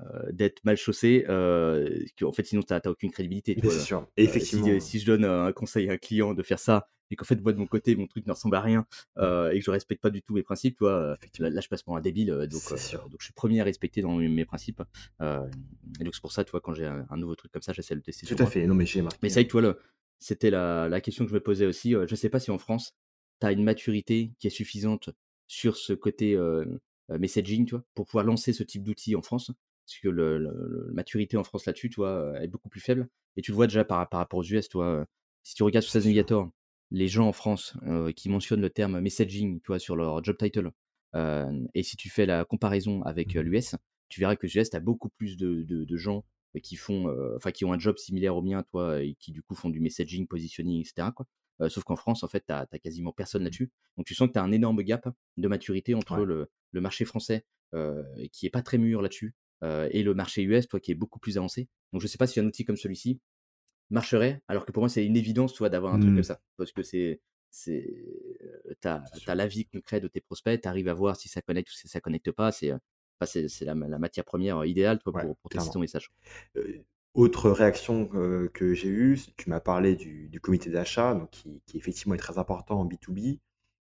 euh, 0.00 0.32
d'être 0.32 0.62
mal 0.64 0.76
chaussé, 0.76 1.24
euh, 1.28 2.04
que, 2.16 2.24
en 2.24 2.32
fait, 2.32 2.44
sinon, 2.44 2.62
t'as 2.62 2.80
t'as 2.80 2.90
aucune 2.90 3.10
crédibilité, 3.10 3.54
tu 3.54 3.66
vois. 3.66 3.78
sûr. 3.78 3.98
Euh, 4.00 4.04
Effectivement. 4.16 4.66
si, 4.80 4.80
si 4.80 4.98
je 5.00 5.06
donne 5.06 5.24
euh, 5.24 5.44
un 5.46 5.52
conseil 5.52 5.88
à 5.88 5.92
un 5.92 5.96
client 5.98 6.34
de 6.34 6.42
faire 6.42 6.58
ça, 6.58 6.88
et 7.12 7.16
qu'en 7.16 7.24
fait, 7.24 7.36
moi, 7.40 7.52
de 7.52 7.58
mon 7.58 7.66
côté, 7.66 7.94
mon 7.94 8.06
truc 8.06 8.26
ne 8.26 8.32
ressemble 8.32 8.56
à 8.56 8.60
rien, 8.60 8.86
euh, 9.18 9.50
et 9.50 9.58
que 9.58 9.64
je 9.64 9.70
respecte 9.70 10.02
pas 10.02 10.10
du 10.10 10.22
tout 10.22 10.34
mes 10.34 10.42
principes, 10.42 10.76
tu 10.78 10.84
vois, 10.84 10.92
euh, 10.94 11.16
là, 11.38 11.60
je 11.60 11.68
passe 11.68 11.82
pour 11.82 11.96
un 11.96 12.00
débile, 12.00 12.30
euh, 12.30 12.46
donc, 12.46 12.62
donc 13.10 13.20
je 13.20 13.24
suis 13.24 13.34
premier 13.34 13.60
à 13.60 13.64
respecter 13.64 14.00
dans 14.02 14.16
mes, 14.16 14.28
mes 14.28 14.44
principes. 14.44 14.82
Et 16.00 16.04
donc, 16.04 16.14
c'est 16.14 16.20
pour 16.20 16.32
ça, 16.32 16.44
tu 16.44 16.50
vois, 16.50 16.60
quand 16.60 16.74
j'ai 16.74 16.86
un, 16.86 17.06
un 17.10 17.16
nouveau 17.16 17.34
truc 17.36 17.52
comme 17.52 17.62
ça, 17.62 17.72
j'essaie 17.72 17.94
de 17.94 17.98
le 17.98 18.02
tester 18.02 18.26
Tout 18.26 18.34
à 18.38 18.42
moi. 18.42 18.50
fait. 18.50 18.66
Non, 18.66 18.74
mais 18.74 18.86
j'ai 18.86 19.02
marqué. 19.02 19.18
Mais 19.22 19.28
c'est 19.28 19.34
vrai 19.40 19.44
que, 19.44 19.48
tu 19.50 19.52
vois, 19.52 19.62
le- 19.62 19.78
c'était 20.18 20.50
la, 20.50 20.88
la 20.88 21.00
question 21.00 21.24
que 21.24 21.30
je 21.30 21.34
me 21.34 21.40
posais 21.40 21.66
aussi. 21.66 21.92
je 22.08 22.14
sais 22.14 22.28
pas 22.30 22.40
si 22.40 22.50
en 22.50 22.58
France, 22.58 22.94
tu 23.40 23.46
as 23.46 23.52
une 23.52 23.62
maturité 23.64 24.32
qui 24.38 24.46
est 24.46 24.50
suffisante 24.50 25.10
sur 25.48 25.76
ce 25.76 25.92
côté 25.92 26.34
euh, 26.34 26.64
messaging, 27.10 27.66
tu 27.66 27.74
vois, 27.74 27.84
pour 27.94 28.06
pouvoir 28.06 28.24
lancer 28.24 28.52
ce 28.52 28.62
type 28.62 28.82
d'outil 28.84 29.16
en 29.16 29.22
France. 29.22 29.50
Parce 29.84 29.98
que 29.98 30.08
le, 30.08 30.38
le- 30.38 30.50
le- 30.54 30.86
la 30.88 30.92
maturité 30.94 31.36
en 31.36 31.44
France 31.44 31.66
là-dessus, 31.66 31.90
tu 31.90 31.96
vois, 31.96 32.40
est 32.40 32.46
beaucoup 32.48 32.68
plus 32.68 32.80
faible. 32.80 33.08
Et 33.36 33.42
tu 33.42 33.50
le 33.50 33.56
vois 33.56 33.66
déjà 33.66 33.84
par, 33.84 34.08
par 34.08 34.18
rapport 34.20 34.38
aux 34.38 34.44
US, 34.44 34.68
euh, 34.76 35.04
Si 35.42 35.54
tu 35.54 35.62
regardes 35.64 35.82
sur 35.82 35.92
Sales. 35.92 36.02
Navigator, 36.02 36.48
les 36.92 37.08
gens 37.08 37.26
en 37.28 37.32
France 37.32 37.74
euh, 37.86 38.12
qui 38.12 38.28
mentionnent 38.28 38.60
le 38.60 38.70
terme 38.70 39.00
messaging, 39.00 39.60
tu 39.60 39.68
vois, 39.68 39.78
sur 39.78 39.96
leur 39.96 40.22
job 40.22 40.36
title, 40.38 40.70
euh, 41.14 41.66
et 41.74 41.82
si 41.82 41.96
tu 41.96 42.08
fais 42.10 42.26
la 42.26 42.44
comparaison 42.44 43.02
avec 43.02 43.34
Mhm. 43.34 43.42
l'US, 43.42 43.74
tu 44.08 44.20
verras 44.20 44.36
que 44.36 44.46
aux 44.46 44.50
US, 44.50 44.70
tu 44.70 44.76
as 44.76 44.80
beaucoup 44.80 45.08
plus 45.10 45.36
de, 45.36 45.62
de- 45.62 45.84
de 45.84 45.96
gens 45.96 46.24
qui 46.62 46.76
font, 46.76 47.08
enfin, 47.36 47.50
qui 47.50 47.64
ont 47.64 47.72
un 47.72 47.78
job 47.78 47.96
similaire 47.96 48.36
au 48.36 48.42
mien, 48.42 48.62
toi, 48.70 49.02
et 49.02 49.14
qui 49.14 49.32
du 49.32 49.42
coup 49.42 49.54
font 49.54 49.70
du 49.70 49.80
messaging, 49.80 50.26
positioning, 50.26 50.80
etc. 50.82 51.10
Quoi. 51.12 51.26
Sauf 51.70 51.84
qu'en 51.84 51.96
France, 51.96 52.22
en 52.24 52.28
fait, 52.28 52.44
tu 52.46 52.52
as 52.52 52.66
quasiment 52.82 53.12
personne 53.12 53.40
Mmh. 53.42 53.44
là-dessus. 53.44 53.70
Donc 53.96 54.06
tu 54.06 54.14
sens 54.14 54.28
que 54.28 54.34
tu 54.34 54.38
as 54.38 54.42
un 54.42 54.52
énorme 54.52 54.82
gap 54.82 55.08
de 55.38 55.48
maturité 55.48 55.94
entre 55.94 56.18
Ouais. 56.18 56.24
le 56.24 56.50
le 56.72 56.80
marché 56.82 57.04
français, 57.06 57.46
qui 58.32 58.46
est 58.46 58.50
pas 58.50 58.62
très 58.62 58.78
mûr 58.78 59.00
là-dessus, 59.02 59.34
et 59.62 60.02
le 60.02 60.14
marché 60.14 60.42
US, 60.42 60.68
toi, 60.68 60.80
qui 60.80 60.90
est 60.92 60.94
beaucoup 60.94 61.18
plus 61.20 61.38
avancé. 61.38 61.68
Donc 61.92 62.02
je 62.02 62.06
sais 62.06 62.18
pas 62.18 62.26
si 62.26 62.40
un 62.40 62.46
outil 62.46 62.64
comme 62.64 62.76
celui-ci 62.76 63.20
marcherait, 63.92 64.42
alors 64.48 64.64
que 64.66 64.72
pour 64.72 64.82
moi, 64.82 64.88
c'est 64.88 65.04
une 65.06 65.16
évidence, 65.16 65.52
tu 65.54 65.58
vois, 65.60 65.68
d'avoir 65.70 65.94
un 65.94 65.98
truc 65.98 66.14
comme 66.14 66.22
Mmh. 66.22 66.24
ça. 66.24 66.40
Parce 66.56 66.72
que 66.72 66.82
c'est 66.82 67.20
c'est, 67.50 67.86
tu 68.80 68.88
as 68.88 69.34
l'avis 69.34 69.66
concret 69.66 70.00
de 70.00 70.08
tes 70.08 70.20
prospects, 70.20 70.60
tu 70.60 70.68
arrives 70.68 70.88
à 70.88 70.94
voir 70.94 71.16
si 71.16 71.28
ça 71.28 71.42
connecte 71.42 71.70
ou 71.70 71.74
si 71.74 71.88
ça 71.88 72.00
connecte 72.00 72.30
pas. 72.32 72.50
C'est, 72.52 72.72
enfin, 73.20 73.40
la 73.62 73.74
la 73.74 73.98
matière 73.98 74.24
première 74.24 74.64
idéale, 74.64 74.98
toi, 75.00 75.14
Ouais, 75.14 75.26
pour 75.26 75.36
pour 75.38 75.50
tester 75.50 75.70
ton 75.70 75.80
message. 75.80 76.10
Autre 77.14 77.50
réaction, 77.50 78.06
que 78.52 78.74
j'ai 78.74 78.88
eue, 78.88 79.18
tu 79.36 79.48
m'as 79.50 79.60
parlé 79.60 79.96
du 79.96 80.28
du 80.28 80.40
comité 80.40 80.70
d'achat, 80.70 81.14
donc 81.14 81.30
qui 81.30 81.62
qui 81.66 81.76
effectivement 81.78 82.14
est 82.14 82.18
très 82.18 82.38
important 82.38 82.80
en 82.80 82.84
B2B. 82.86 83.40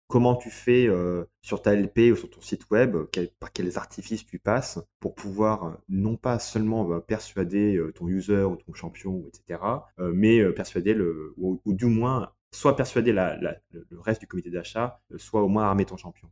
Comment 0.08 0.36
tu 0.36 0.50
fais, 0.50 0.86
heu, 0.86 1.26
sur 1.42 1.62
ta 1.62 1.74
LP 1.74 2.12
ou 2.12 2.16
sur 2.16 2.30
ton 2.30 2.40
site 2.40 2.70
web, 2.70 2.96
quels 3.10 3.28
par 3.40 3.52
quels 3.52 3.76
artifices 3.76 4.24
tu 4.24 4.38
passes 4.38 4.78
pour 5.00 5.14
pouvoir, 5.16 5.66
heu, 5.66 5.72
non 5.88 6.16
pas 6.16 6.38
seulement, 6.38 6.84
bah, 6.84 7.00
persuader, 7.06 7.80
ton 7.96 8.06
user 8.06 8.42
ou 8.44 8.54
ton 8.56 8.72
champion 8.72 9.24
et 9.26 9.30
cetera, 9.36 9.88
heu, 9.98 10.12
mais 10.12 10.44
persuader 10.52 10.94
le 10.94 11.34
ou 11.38 11.60
du 11.66 11.86
moins, 11.86 12.30
soit 12.52 12.76
persuader 12.76 13.12
le 13.12 14.00
reste 14.00 14.20
du 14.20 14.28
comité 14.28 14.50
d'achat, 14.50 15.00
soit 15.16 15.42
au 15.42 15.48
moins 15.48 15.64
armer 15.64 15.84
ton 15.86 15.96
champion? 15.96 16.30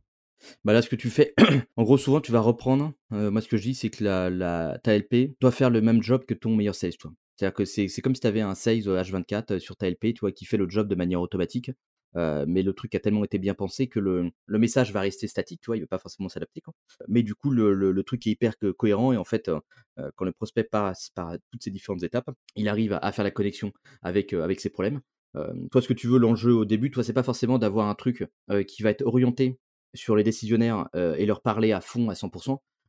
Bah, 0.63 0.73
là, 0.73 0.81
ce 0.81 0.89
que 0.89 0.95
tu 0.95 1.09
fais, 1.09 1.33
en 1.77 1.83
gros, 1.83 1.97
souvent, 1.97 2.21
tu 2.21 2.31
vas 2.31 2.39
reprendre, 2.39 2.93
moi, 3.09 3.41
ce 3.41 3.47
que 3.47 3.57
je 3.57 3.63
dis, 3.63 3.75
c'est 3.75 3.89
que 3.89 4.03
la 4.03 4.79
ta 4.83 4.95
LP 4.95 5.35
doit 5.41 5.51
faire 5.51 5.69
le 5.69 5.81
même 5.81 6.01
job 6.03 6.25
que 6.25 6.33
ton 6.33 6.55
meilleur 6.55 6.75
sales, 6.75 6.97
tu 6.97 7.07
vois? 7.07 7.15
C'est-à-dire 7.37 7.53
que 7.53 7.65
c'est 7.65 7.87
comme 8.01 8.15
si 8.15 8.21
tu 8.21 8.27
avais 8.27 8.41
un 8.41 8.55
sales, 8.55 8.87
heu, 8.87 8.97
H24, 8.97 9.51
heu, 9.51 9.59
sur 9.59 9.75
ta 9.75 9.87
LP, 9.87 10.13
tu 10.13 10.21
vois, 10.21 10.31
qui 10.31 10.45
fait 10.45 10.57
le 10.57 10.69
job 10.69 10.87
de 10.87 10.95
manière 10.95 11.21
automatique, 11.21 11.71
heu, 12.17 12.45
mais 12.47 12.61
le 12.63 12.73
truc 12.73 12.95
a 12.95 12.99
tellement 12.99 13.23
été 13.25 13.37
bien 13.39 13.53
pensé 13.53 13.87
que 13.87 13.99
le 13.99 14.31
le 14.45 14.59
message 14.59 14.91
va 14.93 15.01
rester 15.01 15.27
statique, 15.27 15.61
tu 15.61 15.67
vois? 15.67 15.77
Il 15.77 15.81
va 15.81 15.87
pas 15.87 15.99
forcément 15.99 16.29
s'adapter. 16.29 16.61
Mais 17.07 17.23
du 17.23 17.35
coup, 17.35 17.51
le 17.51 17.73
le 17.73 18.03
truc 18.03 18.25
est 18.27 18.31
hyper 18.31 18.57
co 18.57 18.73
cohérent 18.73 19.11
et 19.13 19.17
en 19.17 19.23
fait, 19.25 19.49
heu 19.49 19.59
heu, 19.99 20.11
quand 20.15 20.25
le 20.25 20.31
prospect 20.31 20.63
passe 20.63 21.09
par 21.15 21.33
toutes 21.51 21.63
ces 21.63 21.71
différentes 21.71 22.03
étapes, 22.03 22.29
il 22.55 22.67
arrive 22.69 22.97
à 23.01 23.11
faire 23.11 23.23
la 23.23 23.31
connexion 23.31 23.71
avec, 24.01 24.33
avec 24.33 24.59
ses 24.59 24.69
problèmes. 24.69 25.01
Toi, 25.71 25.81
ce 25.81 25.87
que 25.89 25.93
tu 25.93 26.07
veux, 26.07 26.17
l'enjeu 26.17 26.53
au 26.53 26.63
début, 26.65 26.91
toi, 26.91 27.03
c'est 27.03 27.11
pas 27.13 27.23
forcément 27.23 27.57
d'avoir 27.59 27.87
un 27.89 27.95
truc, 27.95 28.25
qui 28.67 28.83
va 28.83 28.89
être 28.91 29.01
orienté 29.05 29.59
sur 29.93 30.15
les 30.15 30.23
décisionnaires, 30.23 30.87
et 30.95 31.25
leur 31.25 31.41
parler 31.41 31.71
à 31.73 31.81
fond 31.81 32.09
à 32.09 32.15
100 32.15 32.31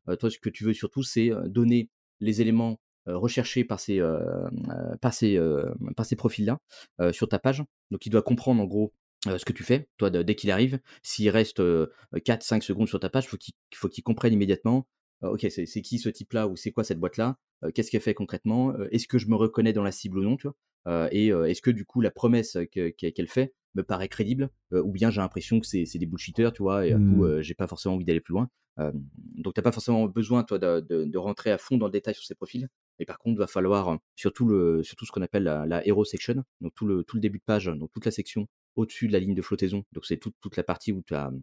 Heu, 0.09 0.17
toi, 0.17 0.31
ce 0.31 0.39
que 0.39 0.49
tu 0.51 0.65
veux 0.65 0.73
surtout, 0.75 1.03
c'est, 1.03 1.31
donner 1.47 1.91
les 2.21 2.41
éléments, 2.41 2.79
heu, 3.09 3.17
recherchés 3.17 3.65
par 3.65 3.81
ces, 3.81 4.01
par 5.01 5.15
ces, 5.15 5.39
par 5.97 6.07
ces 6.07 6.17
profils-là, 6.17 6.59
sur 7.13 7.29
ta 7.29 7.39
page. 7.39 7.63
Donc 7.91 8.07
il 8.07 8.11
doit 8.11 8.23
comprendre 8.23 8.63
en 8.63 8.67
gros, 8.67 8.93
ce 9.39 9.45
que 9.45 9.53
tu 9.53 9.65
fais, 9.65 9.89
toi, 9.99 10.11
de 10.11 10.23
dès 10.23 10.35
qu'il 10.35 10.51
arrive. 10.51 10.79
S'il 11.03 11.29
reste, 11.31 11.61
heu, 11.61 11.93
4-5 12.25 12.63
secondes 12.63 12.89
sur 12.89 13.01
ta 13.01 13.09
page, 13.11 13.27
faut 13.29 13.37
qu'il 13.37 13.55
faut 13.75 13.89
qu'il 13.89 14.05
comprenne 14.05 14.33
immédiatement, 14.33 14.87
«OK, 15.23 15.47
c'est 15.51 15.83
qui 15.83 15.99
ce 15.99 16.09
type-là 16.09 16.47
ou 16.49 16.57
c'est 16.57 16.73
quoi 16.73 16.85
cette 16.85 16.99
boîte-là? 17.01 17.39
Qu'est-ce 17.75 17.91
qu'elle 17.91 18.01
fait 18.03 18.15
concrètement? 18.15 18.75
Est-ce 18.91 19.09
que 19.09 19.19
je 19.19 19.29
me 19.29 19.35
reconnais 19.37 19.73
dans 19.73 19.83
la 19.83 19.93
cible 19.93 20.19
ou 20.19 20.23
non?» 20.23 20.37
tu 20.37 20.47
vois? 20.49 21.09
Et 21.13 21.29
est-ce 21.29 21.63
que 21.63 21.71
du 21.71 21.85
coup 21.85 22.01
la 22.01 22.11
promesse 22.11 22.57
que 22.73 22.91
qu'elle 22.91 23.29
fait 23.29 23.55
me 23.75 23.83
paraît 23.83 24.09
crédible? 24.09 24.51
Ou 24.73 24.93
bien 24.93 25.11
j'ai 25.11 25.21
l'impression 25.21 25.59
que 25.61 25.67
c'est 25.67 25.99
des 25.99 26.07
bullshitters, 26.07 26.51
tu 26.55 26.63
vois? 26.63 26.87
Et 26.87 26.93
du 26.95 27.01
coup, 27.01 27.27
Mmh. 27.27 27.41
j'ai 27.43 27.55
pas 27.55 27.67
forcément 27.67 27.95
envie 27.95 28.05
d'aller 28.05 28.21
plus 28.21 28.33
loin. 28.35 28.49
Donc 29.15 29.55
tu 29.55 29.61
as 29.61 29.63
pas 29.63 29.73
forcément 29.73 30.05
besoin, 30.07 30.45
toi, 30.45 30.59
de 30.59 30.81
de 30.81 31.05
de 31.05 31.19
rentrer 31.19 31.51
à 31.51 31.59
fond 31.59 31.79
dans 31.79 31.87
le 31.87 31.93
détail 31.93 32.15
sur 32.15 32.25
ces 32.25 32.35
profils. 32.35 32.69
Mais 32.99 33.07
par 33.07 33.19
contre, 33.19 33.39
va 33.39 33.47
falloir, 33.47 33.99
surtout 34.17 34.47
le 34.47 34.83
surtout 34.83 35.07
ce 35.07 35.13
qu'on 35.13 35.23
appelle 35.23 35.45
la 35.45 35.65
la 35.67 35.87
hero 35.87 36.05
section, 36.05 36.45
donc 36.61 36.75
tout 36.75 36.87
le 36.87 37.05
tout 37.05 37.17
le 37.17 37.21
début 37.23 37.39
de 37.39 37.45
page, 37.45 37.67
donc 37.67 37.91
toute 37.93 38.05
la 38.05 38.11
section 38.11 38.47
au-dessus 38.77 39.09
de 39.09 39.13
la 39.13 39.19
ligne 39.21 39.35
de 39.35 39.43
flottaison. 39.43 39.85
Donc 39.93 40.07
c'est 40.07 40.19
toute 40.19 40.35
toute 40.41 40.57
la 40.57 40.63
partie 40.65 40.93
où 40.93 41.03
tu 41.03 41.15
as, 41.15 41.31
mmh, 41.31 41.43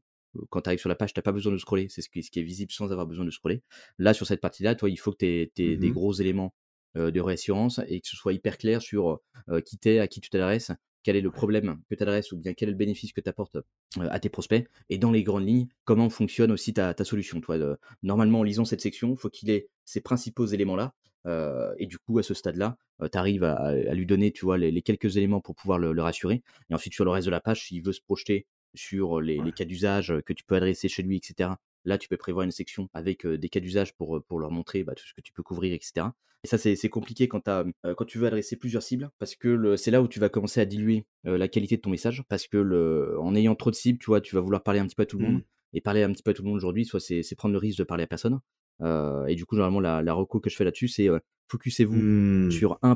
quand 0.49 0.61
tu 0.61 0.69
arrives 0.69 0.79
sur 0.79 0.89
la 0.89 0.95
page, 0.95 1.13
tu 1.13 1.19
as 1.19 1.23
pas 1.23 1.31
besoin 1.31 1.51
de 1.53 1.57
scroller, 1.57 1.87
c'est 1.89 2.01
ce 2.01 2.09
qui 2.09 2.23
ce 2.23 2.31
qui 2.31 2.39
est 2.39 2.43
visible 2.43 2.71
sans 2.71 2.91
avoir 2.91 3.07
besoin 3.07 3.25
de 3.25 3.31
scroller. 3.31 3.61
Là, 3.99 4.13
sur 4.13 4.25
cette 4.27 4.41
partie-là, 4.41 4.75
toi, 4.75 4.89
il 4.89 4.97
faut 4.99 5.11
que 5.11 5.17
tu 5.19 5.25
aies 5.25 5.51
des 5.77 5.77
Mmh 5.77 5.91
gros 5.91 6.13
éléments, 6.13 6.53
heu, 6.97 7.11
de 7.11 7.19
réassurance 7.21 7.79
et 7.87 8.01
que 8.01 8.07
ce 8.07 8.15
soit 8.15 8.33
hyper 8.33 8.57
clair 8.57 8.81
sur, 8.81 9.19
heu, 9.49 9.61
qui 9.61 9.77
tu 9.77 9.97
à 9.99 10.07
qui 10.07 10.21
tu 10.21 10.29
t'adresses, 10.29 10.71
quel 11.03 11.15
est 11.15 11.21
le 11.21 11.31
problème 11.31 11.81
que 11.89 11.95
tu 11.95 12.03
adresses 12.03 12.31
ou 12.31 12.37
bien 12.37 12.53
quel 12.53 12.69
est 12.69 12.71
le 12.71 12.77
bénéfice 12.77 13.13
que 13.13 13.21
tu 13.21 13.29
apportes, 13.29 13.57
à 13.99 14.19
tes 14.19 14.29
prospects 14.29 14.67
et 14.89 14.97
dans 14.97 15.11
les 15.11 15.23
grandes 15.23 15.45
lignes, 15.47 15.67
comment 15.85 16.09
fonctionne 16.09 16.51
aussi 16.51 16.73
ta 16.73 16.93
ta 16.93 17.03
solution. 17.03 17.41
Heu, 17.49 17.77
normalement, 18.03 18.39
en 18.39 18.43
lisant 18.43 18.65
cette 18.65 18.81
section, 18.81 19.15
faut 19.15 19.29
qu'il 19.29 19.49
ait 19.49 19.69
ces 19.85 20.01
principaux 20.01 20.45
éléments-là, 20.45 20.93
et 21.25 21.85
du 21.87 21.97
coup, 21.97 22.19
à 22.19 22.23
ce 22.23 22.33
stade-là, 22.33 22.77
tu 23.11 23.17
arrives 23.17 23.43
à 23.43 23.55
à 23.67 23.93
lui 23.93 24.05
donner, 24.05 24.31
tu 24.31 24.45
vois, 24.45 24.57
les 24.57 24.71
les 24.71 24.81
quelques 24.81 25.17
éléments 25.17 25.41
pour 25.41 25.55
pouvoir 25.55 25.79
le 25.79 25.93
le 25.93 26.01
rassurer 26.01 26.41
et 26.69 26.73
ensuite 26.73 26.93
sur 26.93 27.05
le 27.05 27.11
reste 27.11 27.25
de 27.25 27.31
la 27.31 27.41
page, 27.41 27.65
s'il 27.65 27.83
veut 27.83 27.93
se 27.93 28.01
projeter 28.01 28.47
sur 28.75 29.21
les 29.21 29.39
Ouais. 29.39 29.45
les 29.45 29.51
cas 29.53 29.65
d'usage, 29.65 30.13
que 30.25 30.33
tu 30.33 30.43
peux 30.43 30.55
adresser 30.55 30.89
chez 30.89 31.03
lui 31.03 31.17
et 31.17 31.21
cetera, 31.23 31.59
là, 31.85 31.97
tu 31.97 32.07
peux 32.09 32.17
prévoir 32.17 32.43
une 32.43 32.51
section 32.51 32.89
avec, 32.93 33.25
des 33.27 33.49
cas 33.49 33.59
d'usage 33.59 33.93
pour, 33.95 34.19
leur 34.39 34.51
montrer, 34.51 34.83
bah, 34.83 34.93
tout 34.95 35.05
ce 35.05 35.13
que 35.13 35.21
tu 35.21 35.31
peux 35.33 35.43
couvrir 35.43 35.73
et 35.73 35.79
cetera 35.81 36.15
et 36.45 36.49
ça, 36.49 36.57
c'est 36.57 36.89
compliqué 36.89 37.29
quand 37.29 37.39
tu 37.45 37.49
as, 37.49 37.63
quand 37.95 38.03
tu 38.03 38.17
veux 38.17 38.27
adresser 38.27 38.57
plusieurs 38.57 38.83
cibles 38.83 39.09
parce 39.17 39.35
que 39.35 39.77
c'est 39.77 39.91
là 39.91 40.01
où 40.01 40.09
tu 40.09 40.19
vas 40.19 40.27
commencer 40.27 40.59
à 40.59 40.65
diluer, 40.65 41.05
la 41.23 41.47
qualité 41.47 41.77
de 41.77 41.81
ton 41.81 41.89
message 41.89 42.23
parce 42.27 42.47
que 42.47 42.57
le 42.57 43.17
en 43.19 43.33
ayant 43.33 43.55
trop 43.55 43.71
de 43.71 43.75
cibles, 43.75 43.97
tu 43.99 44.07
vois, 44.07 44.19
tu 44.19 44.35
vas 44.35 44.41
vouloir 44.41 44.61
parler 44.61 44.81
un 44.81 44.85
petit 44.85 44.95
peu 44.95 45.03
à 45.03 45.05
tout 45.05 45.17
le 45.17 45.23
monde 45.25 45.37
Mmh. 45.37 45.43
et 45.73 45.81
parler 45.81 46.03
un 46.03 46.11
petit 46.11 46.21
peu 46.21 46.31
à 46.31 46.33
tout 46.33 46.43
le 46.43 46.49
monde 46.49 46.57
aujourd'hui, 46.57 46.83
soit 46.85 46.99
c'est 46.99 47.35
prendre 47.35 47.53
le 47.53 47.59
risque 47.59 47.79
de 47.79 47.83
parler 47.85 48.03
à 48.03 48.07
personne, 48.07 48.39
heu 48.81 49.25
et 49.27 49.35
du 49.35 49.45
coup, 49.45 49.55
généralement, 49.55 49.79
la 49.79 50.01
la 50.01 50.13
reco 50.13 50.39
que 50.39 50.49
je 50.49 50.55
fais 50.55 50.63
là-dessus, 50.65 50.87
c'est, 50.87 51.07
heu, 51.09 51.19
focussez-vous 51.49 52.07
Mmh. 52.43 52.49
sur 52.49 52.77
un 52.81 52.95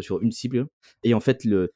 vois, 0.00 0.02
sur 0.02 0.20
une 0.22 0.32
cible 0.32 0.66
et 1.02 1.14
en 1.14 1.20
fait, 1.20 1.44
le 1.44 1.72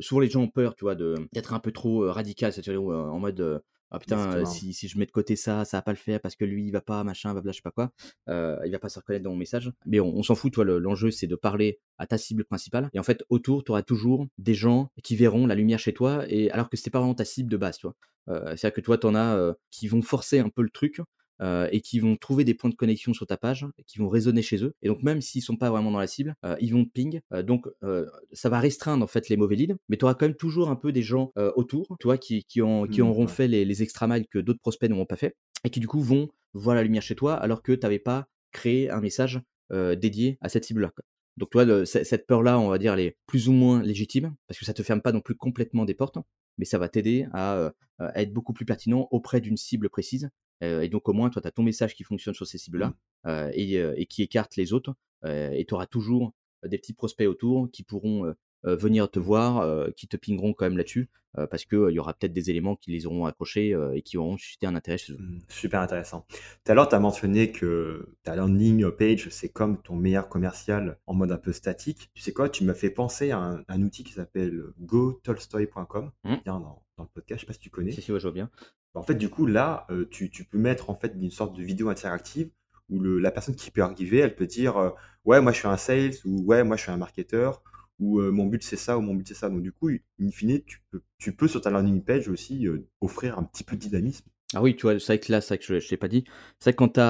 souvent 0.00 0.20
les 0.20 0.30
gens 0.30 0.42
ont 0.42 0.48
peur, 0.48 0.74
tu 0.76 0.84
vois, 0.84 0.94
d'être 0.94 1.52
un 1.54 1.60
peu 1.60 1.72
trop, 1.72 2.04
heu, 2.04 2.10
radical, 2.10 2.52
c'est-à-dire, 2.52 2.80
heu, 2.80 2.94
en 2.96 3.18
mode, 3.18 3.62
«Ah 3.92 4.00
putain, 4.00 4.44
si 4.44 4.72
si 4.74 4.88
je 4.88 4.98
mets 4.98 5.06
de 5.06 5.12
côté 5.12 5.36
ça, 5.36 5.64
ça 5.64 5.76
va 5.78 5.82
pas 5.82 5.92
le 5.92 5.96
faire 5.96 6.20
parce 6.20 6.34
que 6.36 6.44
lui, 6.44 6.64
il 6.66 6.72
va 6.72 6.80
pas, 6.80 7.04
machin, 7.04 7.32
blabla, 7.32 7.52
je 7.52 7.56
sais 7.58 7.62
pas 7.62 7.70
quoi, 7.70 7.92
il 8.28 8.70
va 8.72 8.78
pas 8.80 8.88
se 8.88 8.98
reconnaître 8.98 9.24
dans 9.24 9.30
mon 9.30 9.36
message». 9.36 9.70
Mais 9.86 10.00
on 10.00 10.08
on 10.16 10.22
s'en 10.22 10.34
fout, 10.34 10.56
le 10.58 10.78
l'enjeu, 10.78 11.10
c'est 11.10 11.26
de 11.28 11.36
parler 11.36 11.78
à 11.98 12.06
ta 12.06 12.18
cible 12.18 12.44
principale 12.44 12.90
et 12.94 12.98
en 12.98 13.02
fait, 13.04 13.24
autour, 13.28 13.64
tu 13.64 13.70
auras 13.72 13.82
toujours 13.82 14.26
des 14.38 14.54
gens 14.54 14.90
qui 15.04 15.16
verront 15.16 15.46
la 15.46 15.54
lumière 15.54 15.78
chez 15.78 15.94
toi 15.94 16.24
et 16.28 16.50
alors 16.50 16.68
que 16.70 16.76
c'était 16.76 16.90
pas 16.90 16.98
vraiment 17.00 17.14
ta 17.14 17.24
cible 17.24 17.50
de 17.50 17.56
base, 17.56 17.78
tu 17.78 17.86
vois? 17.86 17.94
C'est-à-dire 18.28 18.72
que 18.72 18.80
toi, 18.80 18.98
tu 18.98 19.06
en 19.06 19.14
as, 19.14 19.54
qui 19.70 19.86
vont 19.88 20.02
forcer 20.02 20.40
un 20.40 20.48
peu 20.48 20.62
le 20.62 20.70
truc, 20.70 21.00
heu 21.42 21.68
et 21.72 21.80
qui 21.80 21.98
vont 21.98 22.16
trouver 22.16 22.44
des 22.44 22.54
points 22.54 22.70
de 22.70 22.74
connexion 22.74 23.12
sur 23.14 23.26
ta 23.26 23.36
page, 23.36 23.66
qui 23.86 23.98
vont 23.98 24.08
résonner 24.08 24.42
chez 24.42 24.62
eux 24.64 24.74
et 24.82 24.88
donc 24.88 25.02
même 25.02 25.20
s'ils 25.20 25.42
sont 25.42 25.56
pas 25.56 25.70
vraiment 25.70 25.90
dans 25.90 25.98
la 25.98 26.06
cible, 26.06 26.34
heu, 26.44 26.56
ils 26.60 26.72
vont 26.72 26.84
te 26.84 26.90
ping, 26.90 27.20
heu, 27.32 27.42
donc 27.42 27.66
ça 28.32 28.48
va 28.48 28.60
restreindre 28.60 29.04
en 29.04 29.06
fait 29.06 29.28
les 29.28 29.36
mauvais 29.36 29.56
leads, 29.56 29.76
mais 29.88 29.96
tu 29.96 30.04
auras 30.04 30.14
quand 30.14 30.26
même 30.26 30.36
toujours 30.36 30.70
un 30.70 30.76
peu 30.76 30.92
des 30.92 31.02
gens, 31.02 31.32
autour, 31.56 31.96
tu 32.00 32.06
vois, 32.06 32.18
qui 32.18 32.44
qui 32.44 32.62
ont 32.62 32.86
qui 32.86 33.00
Mmh, 33.00 33.04
auront 33.04 33.26
ouais. 33.26 33.32
fait 33.32 33.48
les 33.48 33.64
les 33.64 33.82
extra 33.82 34.06
miles 34.06 34.26
que 34.28 34.38
d'autres 34.38 34.60
prospects 34.60 34.88
n'auront 34.88 35.06
pas 35.06 35.16
fait 35.16 35.36
et 35.64 35.70
qui 35.70 35.80
du 35.80 35.86
coup 35.88 36.00
vont 36.00 36.28
voir 36.54 36.74
la 36.76 36.82
lumière 36.82 37.02
chez 37.02 37.14
toi 37.14 37.34
alors 37.34 37.62
que 37.62 37.72
tu 37.72 37.86
avais 37.86 37.98
pas 37.98 38.28
créé 38.52 38.90
un 38.90 39.00
message, 39.00 39.40
dédié 39.70 40.38
à 40.40 40.48
cette 40.48 40.64
cible-là. 40.64 40.92
Donc 41.36 41.50
toi, 41.50 41.64
le 41.64 41.84
cette 41.84 42.26
peur-là, 42.26 42.58
on 42.58 42.68
va 42.68 42.78
dire, 42.78 42.94
elle 42.94 43.00
est 43.00 43.16
plus 43.26 43.48
ou 43.48 43.52
moins 43.52 43.82
légitime 43.82 44.34
parce 44.46 44.58
que 44.58 44.64
ça 44.64 44.72
te 44.72 44.82
ferme 44.82 45.02
pas 45.02 45.12
non 45.12 45.20
plus 45.20 45.34
complètement 45.34 45.84
des 45.84 45.94
portes, 45.94 46.18
mais 46.58 46.64
ça 46.64 46.78
va 46.78 46.88
t'aider 46.88 47.26
à, 47.32 47.72
être 48.14 48.32
beaucoup 48.32 48.52
plus 48.52 48.64
pertinent 48.64 49.08
auprès 49.10 49.40
d'une 49.40 49.56
cible 49.56 49.90
précise 49.90 50.30
et 50.60 50.88
donc 50.88 51.08
au 51.08 51.12
moins 51.12 51.30
toi, 51.30 51.42
tu 51.42 51.48
as 51.48 51.50
ton 51.52 51.62
message 51.62 51.94
qui 51.94 52.02
fonctionne 52.04 52.34
sur 52.34 52.46
ces 52.46 52.56
Mmh. 52.56 52.60
cibles-là, 52.60 52.94
heu 53.26 53.50
et 53.54 54.06
qui 54.06 54.22
écarte 54.22 54.56
les 54.56 54.72
autres, 54.72 54.94
et 55.24 55.64
tu 55.66 55.74
auras 55.74 55.86
toujours 55.86 56.32
des 56.64 56.78
petits 56.78 56.94
prospects 56.94 57.26
autour 57.28 57.70
qui 57.70 57.82
pourront, 57.82 58.34
venir 58.64 59.10
te 59.10 59.18
Mmh. 59.18 59.22
voir, 59.22 59.88
qui 59.94 60.08
te 60.08 60.16
pingeront 60.16 60.52
quand 60.52 60.64
même 60.66 60.76
là-dessus, 60.78 61.08
parce 61.50 61.66
qu'il 61.66 61.90
y 61.90 61.98
aura 61.98 62.14
peut-être 62.14 62.32
des 62.32 62.48
éléments 62.50 62.74
qui 62.76 62.90
les 62.90 63.06
auront 63.06 63.26
accrochés, 63.26 63.76
et 63.94 64.02
qui 64.02 64.16
auront 64.16 64.36
suscité 64.38 64.66
un 64.66 64.74
intérêt 64.74 64.96
chez 64.98 65.12
eux. 65.12 65.18
Mmh, 65.20 65.38
super 65.48 65.80
intéressant. 65.82 66.26
Tout 66.64 66.72
à 66.72 66.74
l'heure, 66.74 66.88
tu 66.88 66.94
as 66.94 66.98
mentionné 66.98 67.52
que 67.52 68.08
ta 68.24 68.34
landing 68.34 68.90
page, 68.90 69.28
c'est 69.28 69.50
comme 69.50 69.80
ton 69.82 69.94
meilleur 69.94 70.28
commercial 70.28 70.98
en 71.06 71.14
mode 71.14 71.30
un 71.30 71.36
peu 71.38 71.52
statique. 71.52 72.10
Tu 72.14 72.22
sais 72.22 72.32
quoi? 72.32 72.48
Tu 72.48 72.64
m'as 72.64 72.74
fait 72.74 72.90
penser 72.90 73.30
à 73.30 73.38
un 73.38 73.62
un 73.68 73.82
outil 73.82 74.02
qui 74.02 74.14
s'appelle 74.14 74.64
gotolstoy.com. 74.80 76.10
Mmh. 76.24 76.34
Dans 76.46 76.60
dans 76.96 77.02
le 77.02 77.08
podcast, 77.12 77.40
je 77.40 77.42
sais 77.42 77.46
pas 77.46 77.52
si 77.52 77.58
tu 77.60 77.68
connais? 77.70 77.92
Si, 77.92 78.00
si, 78.00 78.10
ouais, 78.10 78.18
je 78.18 78.24
vois 78.24 78.32
bien. 78.32 78.50
En 78.96 79.02
fait, 79.02 79.14
du 79.14 79.28
coup, 79.28 79.46
là, 79.46 79.86
heu, 79.90 80.08
tu 80.10 80.28
peux 80.44 80.58
mettre, 80.58 80.90
en 80.90 80.94
fait, 80.94 81.12
une 81.20 81.30
sorte 81.30 81.56
de 81.56 81.62
vidéo 81.62 81.88
interactive 81.88 82.50
où 82.88 83.00
la 83.00 83.30
personne 83.30 83.54
qui 83.56 83.70
peut 83.70 83.82
arriver, 83.82 84.18
elle 84.18 84.34
peut 84.36 84.46
dire, 84.46 84.78
heu: 84.78 84.92
«Ouais, 85.24 85.40
moi, 85.40 85.52
je 85.52 85.58
suis 85.58 85.68
un 85.68 85.76
sales» 85.76 86.14
ou 86.24 86.42
«Ouais, 86.44 86.64
moi, 86.64 86.76
je 86.76 86.82
suis 86.82 86.90
un 86.92 86.96
marketeur» 86.96 87.62
ou 87.98 88.20
heu: 88.20 88.30
«Mon 88.30 88.46
but, 88.46 88.62
c'est 88.62 88.76
ça» 88.76 88.96
ou 88.96 89.00
«Mon 89.00 89.14
but, 89.14 89.26
c'est 89.28 89.34
ça». 89.34 89.48
Donc 89.50 89.62
du 89.62 89.72
coup, 89.72 89.90
in 89.90 90.30
fine, 90.30 90.60
tu 91.18 91.32
peux 91.32 91.48
sur 91.48 91.60
ta 91.60 91.70
landing 91.70 92.02
page 92.02 92.28
aussi, 92.28 92.66
offrir 93.00 93.38
un 93.38 93.42
petit 93.44 93.64
peu 93.64 93.76
de 93.76 93.80
dynamisme. 93.80 94.26
Ah 94.54 94.62
oui, 94.62 94.76
tu 94.76 94.82
vois, 94.82 94.98
c'est 95.00 95.06
vrai 95.06 95.18
que 95.18 95.32
là, 95.32 95.40
c'est 95.40 95.48
vrai 95.48 95.58
que 95.58 95.64
je 95.64 95.80
je 95.80 95.88
t'ai 95.88 95.96
pas 95.96 96.08
dit. 96.08 96.24
C'est 96.60 96.70
vrai 96.70 96.72
que 96.74 96.78
quand 96.78 96.92
tu 96.94 97.00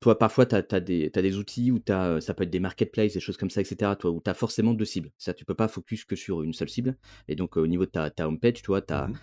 toi, 0.00 0.18
parfois, 0.18 0.46
tu 0.46 0.54
as 0.56 0.80
des 0.80 1.10
t'as 1.10 1.22
des 1.22 1.36
outils 1.38 1.70
où 1.70 1.78
as, 1.88 2.20
ça 2.20 2.34
peut 2.34 2.42
être 2.44 2.50
des 2.50 2.60
marketplaces, 2.60 3.12
des 3.14 3.20
choses 3.20 3.36
comme 3.36 3.50
ça 3.50 3.60
et 3.60 3.64
cetera, 3.64 3.94
toi, 3.96 4.10
où 4.10 4.20
tu 4.22 4.28
as 4.30 4.34
forcément 4.34 4.74
2 4.74 4.84
cibles. 4.84 5.12
C'est-à-dire 5.18 5.38
tu 5.38 5.44
peux 5.44 5.54
pas 5.54 5.68
focus 5.68 6.04
que 6.04 6.16
sur 6.16 6.42
une 6.42 6.52
seule 6.54 6.68
cible 6.70 6.96
et 7.28 7.36
donc, 7.36 7.56
au 7.56 7.66
niveau 7.66 7.84
de 7.86 7.90
ta 7.90 8.10
ta 8.10 8.26
home 8.28 8.40
page, 8.40 8.62
tu 8.62 8.66
vois, 8.66 8.82
tu 8.82 8.92
Mmh 8.92 9.10
mh. 9.10 9.20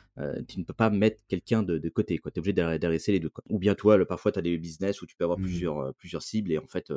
tu 0.47 0.59
ne 0.59 0.63
peux 0.65 0.73
pas 0.73 0.89
mettre 0.89 1.21
quelqu'un 1.27 1.63
de 1.63 1.77
de 1.77 1.89
côté. 1.89 2.17
Tu 2.23 2.29
es 2.29 2.39
obligé 2.39 2.53
d'a 2.53 2.77
d'adresser 2.77 3.11
les 3.11 3.19
2, 3.19 3.29
quoi. 3.29 3.43
Ou 3.49 3.59
bien, 3.59 3.75
toi, 3.75 3.97
le 3.97 4.05
parfois, 4.05 4.31
tu 4.31 4.39
as 4.39 4.41
des 4.41 4.57
business 4.57 5.01
où 5.01 5.05
tu 5.05 5.15
peux 5.17 5.23
avoir 5.25 5.39
Mmh. 5.39 5.41
plusieurs, 5.41 5.93
cibles 6.21 6.51
et 6.51 6.57
en 6.57 6.67
fait, 6.67 6.91